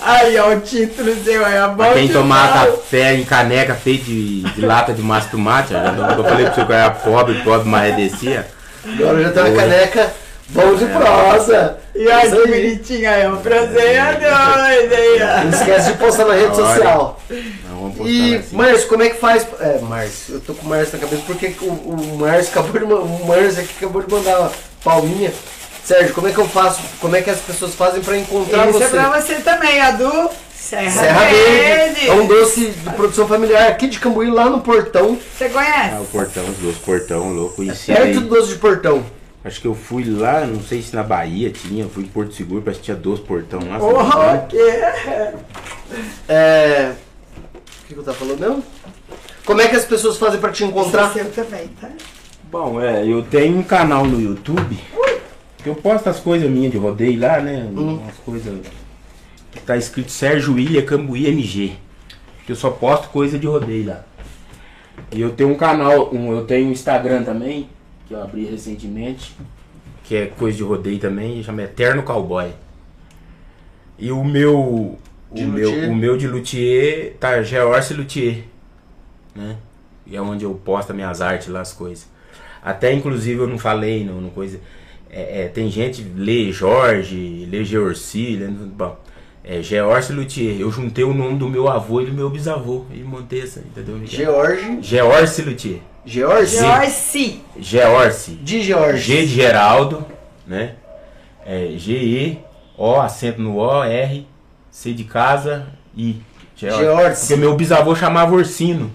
Aí, 0.00 0.36
ó, 0.40 0.54
o 0.54 0.60
título 0.60 1.14
seu 1.22 1.46
é 1.46 1.60
a 1.60 1.68
bom 1.68 1.84
pra 1.84 1.92
quem 1.92 2.08
tomar 2.08 2.52
café 2.52 3.14
em 3.14 3.22
caneca 3.22 3.76
feita 3.76 4.06
de, 4.06 4.42
de 4.42 4.66
lata 4.66 4.92
de 4.92 5.02
massa 5.02 5.26
de 5.26 5.30
tomate. 5.30 5.72
Eu 5.72 6.24
falei 6.24 6.46
pra 6.46 6.54
você 6.54 6.64
que 6.64 6.72
eu 6.72 6.76
era 6.76 6.90
pobre, 6.90 7.40
pobre, 7.44 7.68
mas 7.68 7.94
descia. 7.94 8.48
Agora 8.84 9.22
já 9.22 9.30
tem 9.30 9.44
uma 9.44 9.54
caneca 9.54 10.12
bom 10.52 10.74
de 10.74 10.86
prosa. 10.86 11.78
E 11.94 12.06
olha 12.08 12.26
Isso 12.26 12.36
que 12.42 12.52
aí. 12.54 12.62
bonitinho 12.62 13.10
aí, 13.10 13.26
ó. 13.26 13.36
Proseia 13.36 14.12
dois 14.12 14.92
aí, 14.92 15.44
Não 15.44 15.50
esquece 15.50 15.92
de 15.92 15.98
postar 15.98 16.24
na 16.26 16.34
rede 16.34 16.56
social. 16.56 17.20
Não, 17.30 17.76
vamos 17.80 17.96
postar 17.98 18.10
E, 18.12 18.36
assim. 18.36 18.56
Márcio, 18.56 18.88
como 18.88 19.02
é 19.02 19.08
que 19.10 19.16
faz? 19.20 19.46
É, 19.60 19.78
Márcio, 19.80 20.34
eu 20.34 20.40
tô 20.40 20.54
com 20.54 20.66
o 20.66 20.68
Márcio 20.70 20.94
na 20.94 20.98
cabeça 21.04 21.22
porque 21.26 21.54
o, 21.60 21.66
o 21.66 22.18
Márcio 22.18 22.50
acabou 22.50 22.78
de 22.80 22.84
o 22.84 23.26
Márcio 23.26 23.62
aqui 23.62 23.74
acabou 23.78 24.02
de 24.02 24.12
mandar 24.12 24.38
uma 24.40 24.52
palminha. 24.84 25.32
Sérgio, 25.84 26.14
como 26.14 26.28
é 26.28 26.32
que 26.32 26.38
eu 26.38 26.46
faço? 26.48 26.80
Como 27.00 27.16
é 27.16 27.22
que 27.22 27.28
as 27.30 27.40
pessoas 27.40 27.74
fazem 27.74 28.00
pra 28.02 28.16
encontrar 28.16 28.68
Isso 28.68 28.82
é 28.82 28.86
você? 28.86 28.96
pra 28.96 29.20
você 29.20 29.34
também, 29.36 29.80
a 29.80 29.90
do 29.90 30.30
Serra, 30.54 30.90
Serra 30.90 31.20
Verde. 31.24 31.50
Verde. 31.50 32.08
É 32.08 32.12
um 32.12 32.26
doce 32.26 32.66
de 32.70 32.90
produção 32.90 33.26
familiar 33.26 33.66
aqui 33.68 33.88
de 33.88 33.98
Cambuí, 33.98 34.30
lá 34.30 34.48
no 34.48 34.60
Portão. 34.60 35.18
Você 35.36 35.48
conhece? 35.48 35.90
Ah, 35.96 36.00
o 36.00 36.04
portão, 36.04 36.44
os 36.48 36.56
dois 36.58 36.76
portão, 36.76 37.32
louco, 37.32 37.56
conheci 37.56 37.86
Perto 37.92 38.02
aí. 38.04 38.14
do 38.14 38.20
doce 38.20 38.50
de 38.50 38.54
Portão. 38.56 39.02
Acho 39.44 39.60
que 39.60 39.66
eu 39.66 39.74
fui 39.74 40.04
lá, 40.04 40.46
não 40.46 40.62
sei 40.62 40.80
se 40.82 40.94
na 40.94 41.02
Bahia 41.02 41.50
tinha, 41.50 41.88
fui 41.88 42.04
em 42.04 42.08
Porto 42.08 42.32
Seguro, 42.34 42.62
parece 42.62 42.80
que 42.80 42.84
tinha 42.86 42.96
dois 42.96 43.18
portão 43.18 43.60
lá. 43.68 43.78
Oh, 43.80 44.46
que... 44.46 44.56
É. 46.28 46.92
O 47.54 47.86
que 47.88 47.94
que 47.94 48.00
eu 48.00 48.04
tava 48.04 48.16
falando 48.16 48.38
mesmo? 48.38 48.64
Como 49.44 49.60
é 49.60 49.68
que 49.68 49.74
as 49.74 49.84
pessoas 49.84 50.16
fazem 50.16 50.38
pra 50.40 50.52
te 50.52 50.64
encontrar? 50.64 51.12
Seu 51.12 51.28
também, 51.30 51.68
tá? 51.80 51.90
Bom, 52.50 52.80
é, 52.80 53.04
eu 53.04 53.22
tenho 53.22 53.58
um 53.58 53.62
canal 53.62 54.04
no 54.04 54.20
YouTube 54.20 54.78
que 55.62 55.68
eu 55.68 55.74
posto 55.74 56.08
as 56.08 56.20
coisas 56.20 56.48
minhas 56.48 56.70
de 56.70 56.78
rodeio 56.78 57.20
lá, 57.20 57.40
né? 57.40 57.68
Umas 57.72 58.16
coisas 58.18 58.60
que 59.50 59.60
tá 59.60 59.76
escrito 59.76 60.10
Sérgio 60.10 60.58
Ilha 60.58 60.82
Cambuí 60.82 61.26
MG. 61.26 61.72
Que 62.46 62.52
eu 62.52 62.56
só 62.56 62.70
posto 62.70 63.08
coisa 63.08 63.38
de 63.38 63.46
rodeio 63.46 63.86
lá. 63.86 64.04
E 65.12 65.20
eu 65.20 65.30
tenho 65.30 65.50
um 65.50 65.54
canal, 65.54 66.12
um, 66.12 66.32
eu 66.32 66.44
tenho 66.44 66.68
um 66.68 66.72
Instagram 66.72 67.22
também, 67.22 67.68
que 68.12 68.16
eu 68.16 68.22
abri 68.22 68.44
recentemente, 68.44 69.34
que 70.04 70.14
é 70.14 70.26
coisa 70.26 70.56
de 70.56 70.62
rodeio 70.62 70.98
também, 70.98 71.42
chama 71.42 71.62
Eterno 71.62 72.02
Cowboy. 72.02 72.52
E 73.98 74.12
o 74.12 74.22
meu. 74.22 74.98
De 75.32 75.44
o, 75.44 75.48
meu 75.48 75.70
luthier? 75.70 75.90
o 75.90 75.94
meu 75.94 76.16
de 76.18 76.28
luthier 76.28 77.14
tá 77.18 77.42
George 77.42 77.94
Luthier. 77.94 78.44
Né? 79.34 79.56
E 80.06 80.14
é 80.14 80.20
onde 80.20 80.44
eu 80.44 80.54
posto 80.54 80.92
minhas 80.92 81.22
artes 81.22 81.48
lá, 81.48 81.62
as 81.62 81.72
coisas. 81.72 82.06
Até 82.62 82.92
inclusive 82.92 83.40
eu 83.40 83.46
não 83.46 83.58
falei, 83.58 84.04
não, 84.04 84.20
não 84.20 84.28
coisa. 84.28 84.60
É, 85.08 85.44
é, 85.44 85.48
tem 85.48 85.70
gente 85.70 86.02
lê 86.02 86.52
Jorge, 86.52 87.46
lê 87.50 87.64
Georci, 87.64 88.36
lê, 88.36 88.46
bom, 88.48 88.98
é 89.42 89.62
George 89.62 90.12
Luthier. 90.12 90.60
Eu 90.60 90.70
juntei 90.70 91.04
o 91.04 91.14
nome 91.14 91.38
do 91.38 91.48
meu 91.48 91.66
avô 91.68 92.02
e 92.02 92.06
do 92.06 92.12
meu 92.12 92.28
bisavô 92.28 92.84
e 92.92 92.98
montei 92.98 93.40
essa, 93.42 93.60
entendeu? 93.60 94.00
George. 94.04 94.78
George 94.82 95.42
Luthier. 95.42 95.80
George? 96.04 96.56
Joyce. 96.56 97.40
George. 97.58 98.32
De 98.42 98.62
George. 98.62 98.98
G 98.98 99.20
de 99.22 99.26
Geraldo, 99.26 100.04
né? 100.46 100.74
É, 101.46 101.72
G-E, 101.76 102.38
O, 102.76 102.94
acento 103.00 103.40
no 103.40 103.58
O, 103.58 103.84
R, 103.84 104.26
C 104.70 104.92
de 104.92 105.04
casa, 105.04 105.66
I. 105.96 106.20
George. 106.56 107.20
Porque 107.20 107.36
meu 107.36 107.54
bisavô 107.54 107.94
chamava 107.94 108.34
Orsino. 108.34 108.90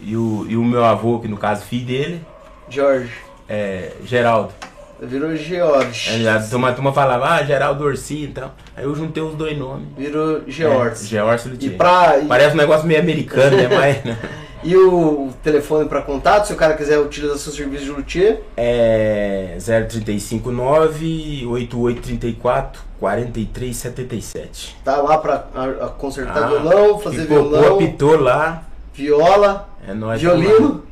E 0.00 0.16
o, 0.16 0.46
e 0.48 0.56
o 0.56 0.64
meu 0.64 0.84
avô, 0.84 1.18
que 1.18 1.28
no 1.28 1.36
caso 1.36 1.64
filho 1.64 1.86
dele, 1.86 2.20
George. 2.68 3.10
é 3.48 3.92
Geraldo. 4.04 4.52
Virou 5.00 5.34
George. 5.36 6.10
Aí 6.10 6.28
a 6.28 6.40
turma, 6.40 6.70
a 6.70 6.72
turma 6.72 6.92
falava, 6.92 7.28
ah, 7.28 7.44
Geraldo 7.44 7.84
Orsino 7.84 8.24
e 8.24 8.32
tal. 8.32 8.54
Aí 8.76 8.84
eu 8.84 8.94
juntei 8.96 9.22
os 9.22 9.34
dois 9.34 9.56
nomes. 9.56 9.86
Virou 9.96 10.42
George. 10.48 11.04
É, 11.04 11.06
George 11.06 11.50
E, 11.60 11.70
pra, 11.70 12.20
Parece 12.28 12.54
um 12.54 12.58
negócio 12.58 12.86
meio 12.86 13.00
americano, 13.00 13.56
né? 13.56 13.68
Mas 13.68 14.04
né? 14.04 14.18
E 14.64 14.76
o 14.76 15.30
telefone 15.42 15.88
pra 15.88 16.02
contato, 16.02 16.46
se 16.46 16.52
o 16.52 16.56
cara 16.56 16.74
quiser 16.74 16.98
utilizar 16.98 17.36
seu 17.38 17.52
serviço 17.52 17.84
de 17.84 17.90
luthier, 17.90 18.40
é 18.56 19.56
0359 19.60 21.46
8834 21.46 22.82
4377. 22.98 24.76
tá 24.84 24.96
lá 25.00 25.18
pra 25.18 25.46
a- 25.54 25.86
a 25.86 25.88
consertar 25.88 26.44
Ah, 26.44 26.48
violão, 26.48 26.98
fazer 26.98 27.22
Pipocou, 27.22 27.50
violão, 27.50 27.74
apitou 27.76 28.20
lá. 28.20 28.64
viola, 28.94 29.68
É 29.86 29.94
nóis. 29.94 30.20
violino. 30.20 30.82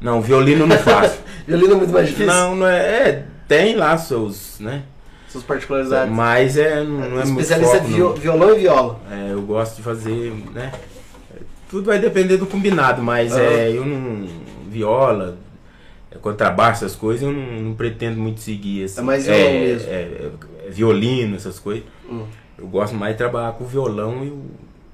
Não, 0.00 0.20
violino 0.22 0.66
não 0.66 0.78
faço. 0.78 1.18
Violino 1.46 1.72
é 1.72 1.76
muito 1.76 1.92
mais 1.92 2.06
difícil. 2.06 2.26
não, 2.32 2.54
não 2.56 2.66
é, 2.66 2.78
é. 3.08 3.24
Tem 3.48 3.74
lá 3.74 3.98
seus, 3.98 4.60
né? 4.60 4.82
Suas 5.28 5.42
particularidades. 5.44 6.12
Mas 6.14 6.56
é, 6.56 6.82
não 6.84 7.04
é 7.04 7.24
muito 7.24 7.40
Especialista 7.40 7.78
foco, 7.78 7.90
não. 7.90 8.12
violão 8.14 8.54
e 8.54 8.58
viola. 8.60 9.00
É, 9.10 9.32
eu 9.32 9.42
gosto 9.42 9.76
de 9.76 9.82
fazer, 9.82 10.32
né? 10.54 10.70
Tudo 11.70 11.86
vai 11.86 12.00
depender 12.00 12.36
do 12.36 12.46
combinado, 12.46 13.00
mas 13.00 13.32
Aham. 13.32 13.40
é, 13.40 13.70
eu 13.70 13.86
não. 13.86 14.26
Viola, 14.68 15.36
é, 16.10 16.18
contrabaixo, 16.18 16.84
essas 16.84 16.96
coisas, 16.96 17.22
eu 17.22 17.32
não, 17.32 17.62
não 17.62 17.74
pretendo 17.74 18.20
muito 18.20 18.40
seguir. 18.40 18.84
Assim. 18.84 19.00
É 19.00 19.02
mais 19.02 19.24
violão 19.24 19.42
é, 19.42 19.60
mesmo. 19.60 19.88
É, 19.88 19.92
é, 19.92 20.30
é 20.66 20.70
violino, 20.70 21.36
essas 21.36 21.60
coisas. 21.60 21.84
Hum. 22.10 22.24
Eu 22.58 22.66
gosto 22.66 22.94
mais 22.96 23.14
de 23.14 23.18
trabalhar 23.18 23.52
com 23.52 23.64
violão 23.64 24.24
e 24.24 24.28
o. 24.28 24.42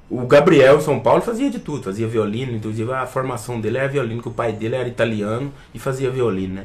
O 0.09 0.25
Gabriel 0.25 0.81
São 0.81 1.01
Paulo 1.01 1.21
fazia 1.21 1.51
de 1.51 1.59
tudo, 1.59 1.83
fazia 1.83 2.07
violino, 2.07 2.53
inclusive 2.53 2.93
a 2.93 3.05
formação 3.07 3.61
dele 3.61 3.79
era 3.79 3.89
violino, 3.89 4.23
que 4.23 4.29
o 4.29 4.31
pai 4.31 4.53
dele 4.53 4.77
era 4.77 4.87
italiano 4.87 5.53
e 5.75 5.81
fazia 5.81 6.09
violino, 6.09 6.55
né? 6.55 6.65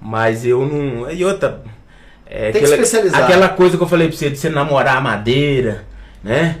Mas 0.00 0.46
eu 0.46 0.64
não. 0.64 1.10
E 1.10 1.24
outra. 1.24 1.64
É 2.26 2.52
Tem 2.52 2.52
que 2.52 2.58
aquela, 2.58 2.74
especializar. 2.74 3.24
aquela 3.24 3.48
coisa 3.48 3.76
que 3.76 3.82
eu 3.82 3.88
falei 3.88 4.06
pra 4.06 4.16
você, 4.16 4.30
de 4.30 4.36
você 4.38 4.48
namorar 4.48 4.98
a 4.98 5.00
madeira, 5.00 5.84
né? 6.22 6.60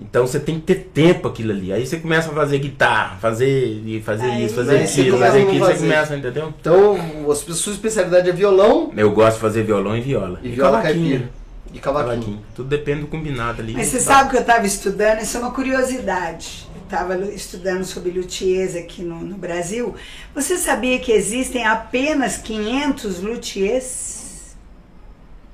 Então 0.00 0.26
você 0.26 0.38
tem 0.38 0.56
que 0.60 0.60
ter 0.62 0.90
tempo 0.94 1.26
aquilo 1.26 1.50
ali. 1.50 1.72
Aí 1.72 1.84
você 1.86 1.96
começa 1.98 2.30
a 2.30 2.34
fazer 2.34 2.58
guitarra, 2.58 3.16
fazer, 3.20 3.82
e 3.84 4.00
fazer 4.00 4.26
Aí- 4.26 4.44
isso, 4.44 4.54
fazer 4.54 4.76
aquilo, 4.78 5.18
fazer 5.18 5.42
aquilo, 5.42 5.64
você 5.66 5.74
começa, 5.74 6.16
entendeu? 6.16 6.54
Então, 6.60 6.96
a 7.30 7.34
sua 7.34 7.72
especialidade 7.72 8.28
é 8.30 8.32
violão 8.32 8.92
Eu 8.96 9.10
gosto 9.10 9.34
de 9.36 9.40
fazer 9.40 9.64
violão 9.64 9.96
e 9.96 10.00
viola. 10.00 10.38
e 10.42 10.50
viola 10.50 10.78
cavaquinho. 10.78 11.10
caipira. 11.10 11.30
E 11.74 11.78
cavaquinho. 11.80 12.10
Cavaquinho. 12.14 12.40
Tudo 12.54 12.68
depende 12.68 13.00
do 13.02 13.06
combinado 13.08 13.60
ali. 13.60 13.74
Mas 13.74 13.88
você 13.88 13.98
sabe 14.00 14.30
que 14.30 14.36
eu 14.36 14.40
estava 14.40 14.64
estudando, 14.66 15.20
isso 15.20 15.36
é 15.36 15.40
uma 15.40 15.50
curiosidade. 15.50 16.66
Eu 16.74 16.82
estava 16.84 17.16
estudando 17.26 17.84
sobre 17.84 18.10
luthiers 18.12 18.74
aqui 18.76 19.02
no, 19.02 19.16
no 19.20 19.36
Brasil. 19.36 19.94
Você 20.34 20.56
sabia 20.56 20.98
que 20.98 21.12
existem 21.12 21.66
apenas 21.66 22.36
500 22.38 23.20
luthiers? 23.20 24.17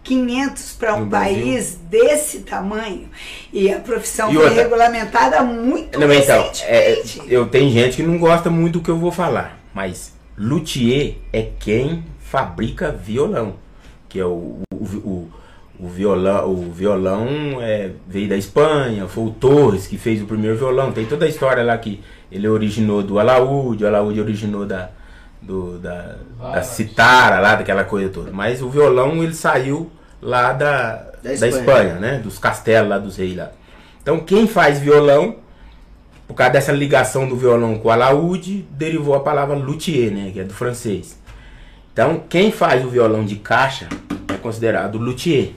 500 0.05 0.73
para 0.75 0.95
um 0.95 1.09
país 1.09 1.79
desse 1.91 2.41
tamanho. 2.41 3.09
E 3.53 3.73
a 3.73 3.81
profissão 3.81 4.31
E 4.31 4.35
foi 4.35 4.45
outra- 4.45 4.63
regulamentada 4.63 5.43
muito 5.43 5.99
Não, 5.99 6.13
então, 6.13 6.51
é, 6.63 7.03
eu 7.27 7.47
tenho 7.47 7.71
gente 7.73 7.97
que 7.97 8.03
não 8.03 8.19
gosta 8.19 8.51
muito 8.51 8.75
do 8.79 8.85
que 8.85 8.91
eu 8.91 8.99
vou 8.99 9.11
falar, 9.11 9.59
mas 9.75 10.13
luthier 10.37 11.15
é 11.33 11.49
quem 11.59 12.05
fabrica 12.21 12.93
violão, 12.93 13.55
que 14.09 14.21
é 14.21 14.25
o, 14.27 14.59
o, 14.73 14.77
o, 14.77 15.31
o 15.81 15.89
violão, 15.89 16.51
o 16.51 16.71
violão 16.73 17.27
é, 17.61 17.91
veio 18.07 18.29
da 18.29 18.37
Espanha, 18.37 19.09
foi 19.09 19.25
o 19.25 19.31
Torres 19.31 19.87
que 19.87 19.97
fez 19.97 20.21
o 20.23 20.27
primeiro 20.27 20.57
violão, 20.57 20.93
tem 20.93 21.07
toda 21.07 21.25
a 21.25 21.29
história 21.29 21.63
lá 21.63 21.77
que 21.79 22.01
ele 22.31 22.47
originou 22.49 23.03
do 23.03 23.19
alaúde, 23.19 23.85
o 23.85 23.87
alaúde 23.87 24.21
originou 24.21 24.67
da 24.67 24.91
do, 25.45 25.79
da, 25.79 26.17
da 26.41 26.63
citara 26.63 27.39
lá, 27.41 27.55
daquela 27.55 27.85
coisa 27.85 28.09
toda, 28.09 28.31
mas 28.33 28.63
o 28.63 28.69
violão 28.69 29.23
ele 29.23 29.35
saiu 29.35 29.91
lá 30.21 30.53
da, 30.53 30.93
Da 30.93 31.13
da 31.23 31.33
Espanha. 31.33 31.59
Espanha, 31.59 31.95
né, 31.95 32.19
dos 32.19 32.39
castelos 32.39 32.89
lá 32.89 32.99
dos 32.99 33.17
reis 33.17 33.37
lá. 33.37 33.51
Então 34.03 34.21
quem 34.21 34.47
faz 34.47 34.79
violão 34.79 35.37
por 36.27 36.35
causa 36.35 36.53
dessa 36.55 36.73
ligação 36.73 37.29
do 37.29 37.37
violão 37.37 37.79
com 37.79 37.89
o 37.89 37.91
alaúde, 37.91 38.65
derivou 38.71 39.15
a 39.15 39.21
palavra 39.21 39.55
luthier, 39.55 40.11
né, 40.11 40.31
que 40.33 40.41
é 40.41 40.45
do 40.45 40.55
francês. 40.55 41.19
Então, 41.93 42.23
quem 42.29 42.51
faz 42.51 42.85
o 42.85 42.89
violão 42.89 43.25
de 43.25 43.37
caixa 43.37 43.89
é 44.29 44.35
considerado 44.35 44.99
luthier. 44.99 45.51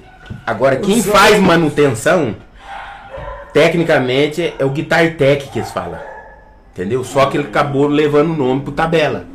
Agora, 0.46 0.76
quem 0.76 1.02
faz 1.02 1.40
manutenção, 1.40 2.36
tecnicamente, 3.54 4.54
é 4.60 4.64
o 4.64 4.70
guitar 4.70 5.16
tech 5.16 5.50
que 5.50 5.60
eles 5.60 5.72
falam. 5.72 6.00
Entendeu? 6.74 7.04
Só 7.04 7.26
que 7.26 7.38
ele 7.38 7.48
acabou 7.48 7.88
levando 7.88 8.32
o 8.32 8.36
nome 8.36 8.62
pro 8.62 8.72
tabela. 8.72 9.26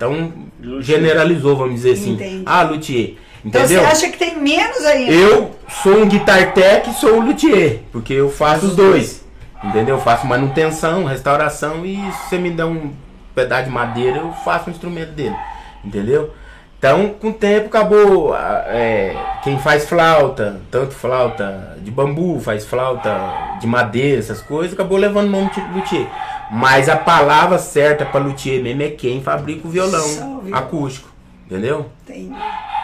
Então, 0.00 0.32
generalizou, 0.80 1.54
vamos 1.54 1.74
dizer 1.74 1.92
assim. 1.92 2.14
Entendi. 2.14 2.42
Ah, 2.46 2.62
luthier. 2.62 3.16
Então 3.44 3.60
Entendeu? 3.62 3.82
você 3.82 3.86
acha 3.86 4.08
que 4.08 4.16
tem 4.18 4.38
menos 4.38 4.82
ainda? 4.82 5.12
Eu 5.12 5.50
sou 5.82 5.92
um 5.92 6.08
guitar 6.08 6.54
tech 6.54 6.88
e 6.88 6.94
sou 6.94 7.16
um 7.16 7.26
luthier, 7.26 7.80
porque 7.92 8.14
eu 8.14 8.30
faço 8.30 8.64
os 8.66 8.76
dois. 8.76 9.22
Entendeu? 9.62 9.96
Eu 9.96 10.00
faço 10.00 10.26
manutenção, 10.26 11.04
restauração 11.04 11.84
e 11.84 11.96
se 12.12 12.30
você 12.30 12.38
me 12.38 12.50
dá 12.50 12.66
um 12.66 12.92
pedaço 13.34 13.64
de 13.64 13.70
madeira, 13.70 14.20
eu 14.20 14.32
faço 14.42 14.68
o 14.68 14.70
instrumento 14.70 15.12
dele. 15.12 15.36
Entendeu? 15.84 16.32
Então, 16.78 17.14
com 17.20 17.28
o 17.28 17.34
tempo 17.34 17.66
acabou. 17.66 18.34
é, 18.34 19.14
quem 19.42 19.58
faz 19.58 19.86
flauta, 19.86 20.62
tanto 20.70 20.94
flauta 20.94 21.76
de 21.82 21.90
bambu, 21.90 22.40
faz 22.40 22.64
flauta 22.64 23.58
de 23.60 23.66
madeira, 23.66 24.18
essas 24.18 24.40
coisas, 24.40 24.72
acabou 24.72 24.96
levando 24.96 25.28
o 25.28 25.30
nome 25.30 25.50
de 25.50 25.60
luthier. 25.74 26.06
Mas 26.50 26.88
a 26.88 26.96
palavra 26.96 27.58
certa 27.58 28.04
para 28.04 28.20
luthier 28.20 28.62
mesmo 28.62 28.82
é 28.82 28.88
quem 28.90 29.22
fabrica 29.22 29.66
o 29.66 29.70
violão 29.70 30.06
violão. 30.42 30.42
acústico. 30.52 31.08
Entendeu? 31.46 31.90
Tem. 32.06 32.32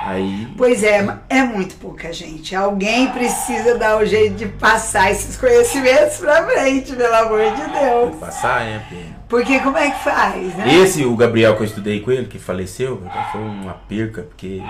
Aí. 0.05 0.49
Pois 0.57 0.83
é, 0.83 1.07
é 1.29 1.43
muito 1.43 1.77
pouca 1.77 2.13
gente. 2.13 2.55
Alguém 2.55 3.09
precisa 3.11 3.77
dar 3.77 3.97
o 3.99 4.05
jeito 4.07 4.37
de 4.37 4.47
passar 4.47 5.11
esses 5.11 5.37
conhecimentos 5.37 6.19
pra 6.19 6.45
frente, 6.47 6.93
pelo 6.95 7.15
amor 7.15 7.41
de 7.41 7.63
Deus. 7.79 8.17
Passar, 8.21 8.63
é. 8.63 8.79
porque- 8.89 9.05
Porque 9.29 9.61
como 9.61 9.77
é 9.79 9.91
que 9.91 9.99
faz, 10.05 10.55
né? 10.57 10.75
Esse, 10.75 11.05
o 11.05 11.17
Gabriel 11.17 11.55
que 11.57 11.63
eu 11.63 11.67
estudei 11.67 12.01
com 12.01 12.11
ele, 12.13 12.27
que 12.27 12.39
faleceu, 12.39 13.03
foi 13.33 13.41
uma 13.41 13.75
perca, 13.75 14.23
porque, 14.23 14.63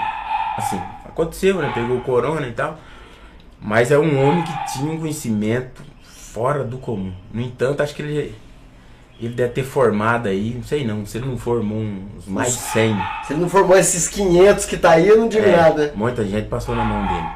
assim, 0.56 0.80
aconteceu, 1.04 1.56
né? 1.56 1.70
Pegou 1.74 1.96
o 1.98 2.02
corona 2.02 2.46
e 2.46 2.52
tal. 2.52 2.78
Mas 3.60 3.90
é 3.90 3.98
um 3.98 4.22
homem 4.26 4.42
que 4.42 4.72
tinha 4.72 4.90
um 4.92 4.98
conhecimento 4.98 5.82
fora 6.02 6.64
do 6.64 6.76
comum. 6.78 7.12
No 7.32 7.40
entanto, 7.42 7.82
acho 7.82 7.94
que 7.94 8.02
ele, 8.02 8.34
ele 9.20 9.34
deve 9.34 9.50
ter 9.52 9.62
formado 9.64 10.28
aí, 10.28 10.52
não 10.56 10.62
sei 10.62 10.84
não, 10.84 11.06
se 11.06 11.16
ele 11.18 11.26
não 11.26 11.38
formou 11.38 11.78
uns 11.78 12.26
mais 12.26 12.52
de 12.52 12.58
100. 12.60 12.96
Se 13.26 13.32
ele 13.32 13.40
não 13.40 13.48
formou 13.48 13.76
esses 13.76 14.08
500 14.08 14.64
que 14.66 14.76
tá 14.76 14.90
aí, 14.92 15.08
eu 15.08 15.16
não 15.18 15.28
digo 15.28 15.44
É, 15.46 15.56
nada. 15.56 15.92
Muita 15.96 16.24
gente 16.24 16.48
passou 16.48 16.74
na 16.74 16.84
mão 16.84 17.06
dele. 17.06 17.26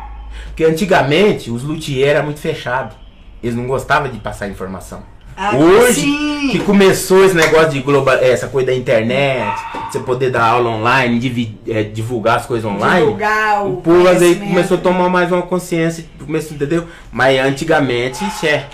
Porque 0.46 0.64
antigamente 0.64 1.50
os 1.50 1.62
luthier 1.62 2.08
era 2.08 2.22
muito 2.22 2.40
fechado. 2.40 2.94
eles 3.42 3.56
não 3.56 3.66
gostavam 3.66 4.10
de 4.10 4.18
passar 4.18 4.48
informação. 4.48 5.02
Ah, 5.36 5.56
Hoje 5.56 6.02
sim. 6.02 6.48
que 6.52 6.58
começou 6.60 7.24
esse 7.24 7.34
negócio 7.34 7.70
de 7.70 7.80
global, 7.80 8.14
essa 8.16 8.46
coisa 8.46 8.66
da 8.66 8.74
internet, 8.74 9.58
você 9.90 9.98
poder 10.00 10.30
dar 10.30 10.44
aula 10.44 10.68
online, 10.68 11.56
é, 11.66 11.82
divulgar 11.82 12.36
as 12.36 12.44
coisas 12.44 12.70
online. 12.70 13.00
Divulgar 13.06 13.64
o 13.64 13.72
o 13.74 13.76
povo 13.80 14.06
às 14.06 14.18
vezes 14.20 14.36
conhecimento. 14.36 14.48
começou 14.50 14.76
a 14.76 14.80
tomar 14.82 15.08
mais 15.08 15.32
uma 15.32 15.40
consciência, 15.40 16.04
começou, 16.18 16.54
entendeu? 16.54 16.86
Mas 17.10 17.38
antigamente, 17.40 18.22
isso 18.26 18.44
é. 18.44 18.66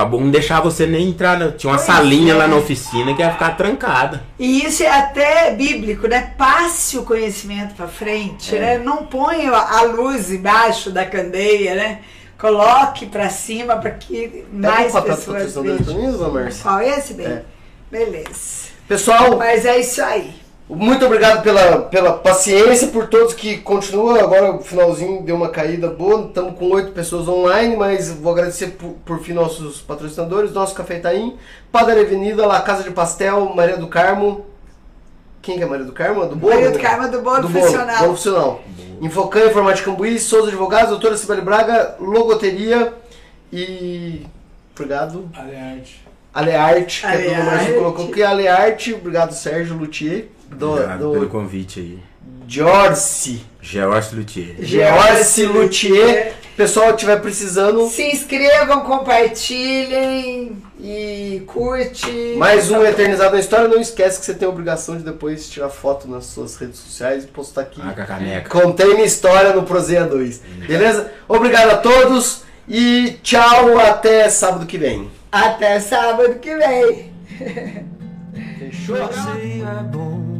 Acabou 0.00 0.20
não 0.20 0.30
deixar 0.30 0.60
você 0.62 0.86
nem 0.86 1.10
entrar. 1.10 1.38
né? 1.38 1.52
Tinha 1.56 1.70
uma 1.70 1.76
Pois 1.76 1.86
salinha 1.86 2.32
é. 2.32 2.36
lá 2.36 2.48
na 2.48 2.56
oficina 2.56 3.14
que 3.14 3.20
ia 3.20 3.32
ficar 3.32 3.56
trancada. 3.56 4.22
E 4.38 4.64
isso 4.64 4.82
é 4.82 4.88
até 4.88 5.50
bíblico, 5.54 6.06
né? 6.08 6.32
Passe 6.38 6.96
o 6.96 7.02
conhecimento 7.04 7.74
para 7.74 7.86
frente, 7.86 8.56
É. 8.56 8.60
né? 8.60 8.78
Não 8.78 9.04
ponha 9.04 9.50
a 9.52 9.82
luz 9.82 10.30
embaixo 10.32 10.90
da 10.90 11.04
candeia, 11.04 11.74
né? 11.74 11.98
Coloque 12.38 13.04
para 13.04 13.28
cima 13.28 13.76
para 13.76 13.90
que 13.90 14.26
Pega 14.28 14.46
mais 14.50 14.92
pessoas 14.92 15.54
vejam. 15.54 16.52
Qual 16.62 16.80
esse, 16.80 17.12
bem? 17.12 17.26
É. 17.26 17.42
Beleza. 17.90 18.70
Pessoal, 18.88 19.36
Mas 19.36 19.66
é 19.66 19.78
isso 19.78 20.02
aí. 20.02 20.32
Muito 20.76 21.04
obrigado 21.04 21.42
pela, 21.42 21.82
pela 21.82 22.12
paciência, 22.12 22.88
por 22.88 23.08
todos 23.08 23.34
que 23.34 23.58
continuam. 23.58 24.20
Agora 24.20 24.52
o 24.52 24.60
finalzinho 24.60 25.22
deu 25.22 25.34
uma 25.34 25.48
caída 25.48 25.88
boa. 25.88 26.26
Estamos 26.28 26.56
com 26.56 26.70
oito 26.70 26.92
pessoas 26.92 27.26
online, 27.26 27.76
mas 27.76 28.08
vou 28.10 28.32
agradecer 28.32 28.68
por, 28.68 28.90
por 29.04 29.20
fim 29.20 29.32
nossos 29.32 29.80
patrocinadores, 29.80 30.52
nosso 30.52 30.74
Café 30.74 30.98
Itaim, 30.98 31.36
Padaria 31.72 32.04
Avenida, 32.04 32.46
La 32.46 32.60
Casa 32.60 32.84
de 32.84 32.90
Pastel, 32.92 33.52
Maria 33.54 33.76
do 33.76 33.88
Carmo. 33.88 34.46
Quem 35.42 35.56
que 35.56 35.62
é 35.64 35.66
Maria 35.66 35.84
do 35.84 35.92
Carmo? 35.92 36.24
Do 36.26 36.36
Bolo? 36.36 36.54
Maria 36.54 36.70
do 36.70 36.78
Carmo 36.78 37.04
é 37.04 37.08
do 37.08 37.20
Bolo 37.20 37.42
do 37.42 37.48
Profissional. 37.48 37.98
Bolo, 37.98 38.08
Profissional. 38.08 38.62
Infocan, 39.00 39.46
Informática 39.46 39.90
Cambuí, 39.90 40.18
Souza 40.18 40.48
Advogados, 40.48 40.90
Doutora 40.90 41.16
Cibele 41.16 41.40
Braga, 41.40 41.96
Logoteria 41.98 42.92
e... 43.52 44.26
Obrigado. 44.74 45.28
Alearte. 45.34 46.06
Alearte, 46.32 47.00
que 47.00 47.06
Alearte. 47.06 47.46
Márcia 47.46 47.74
colocou 47.74 48.08
que 48.08 48.22
é 48.22 48.26
Alearte. 48.26 48.94
Obrigado, 48.94 49.32
Sérgio 49.32 49.76
Luthier. 49.76 50.28
Do, 50.50 50.72
Obrigado 50.72 50.98
do 51.04 51.12
pelo 51.12 51.28
convite 51.28 51.80
aí. 51.80 51.98
George. 52.46 53.46
George 53.62 54.14
Luthier. 54.16 54.56
George 54.60 55.46
Luthier. 55.46 56.34
Pessoal, 56.56 56.90
estiver 56.90 57.18
precisando, 57.22 57.88
Se 57.88 58.02
inscrevam, 58.10 58.80
compartilhem 58.80 60.62
e 60.78 61.42
curte. 61.46 62.34
mais 62.36 62.70
um 62.70 62.84
Eternizado 62.84 63.32
na 63.34 63.40
História. 63.40 63.66
Não 63.68 63.80
esquece 63.80 64.18
que 64.20 64.26
você 64.26 64.34
tem 64.34 64.46
a 64.46 64.50
obrigação 64.50 64.96
de 64.96 65.02
depois 65.02 65.48
tirar 65.48 65.70
foto 65.70 66.06
nas 66.06 66.26
suas 66.26 66.56
redes 66.56 66.78
sociais 66.78 67.24
e 67.24 67.28
postar 67.28 67.62
aqui. 67.62 67.80
Ah, 67.82 67.92
caneca. 67.94 68.50
Contém 68.50 68.88
minha 68.94 69.06
história 69.06 69.54
no 69.54 69.62
Prozeia 69.62 70.04
2. 70.04 70.42
Beleza? 70.66 71.10
Obrigado 71.26 71.70
a 71.70 71.76
todos 71.78 72.42
e 72.68 73.16
tchau 73.22 73.78
até 73.78 74.28
sábado 74.28 74.66
que 74.66 74.76
vem. 74.76 75.10
Até 75.32 75.80
sábado 75.80 76.34
que 76.40 76.54
vem. 76.56 77.12
Fechou? 78.58 78.96
É 78.96 79.82
bom. 79.84 80.39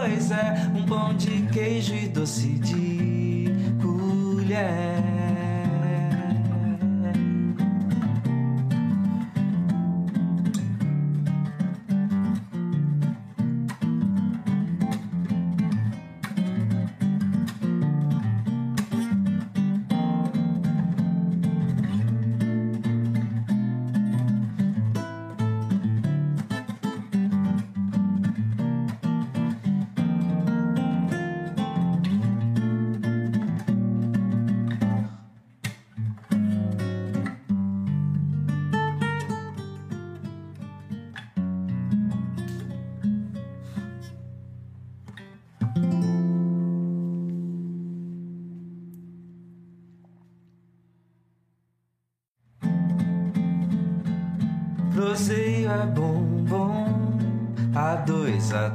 Pois 0.31 0.39
é, 0.39 0.71
um 0.73 0.85
pão 0.85 1.13
de 1.13 1.41
queijo 1.51 1.93
e 1.93 2.07
doce 2.07 2.47
de 2.47 3.49
colher 3.81 5.10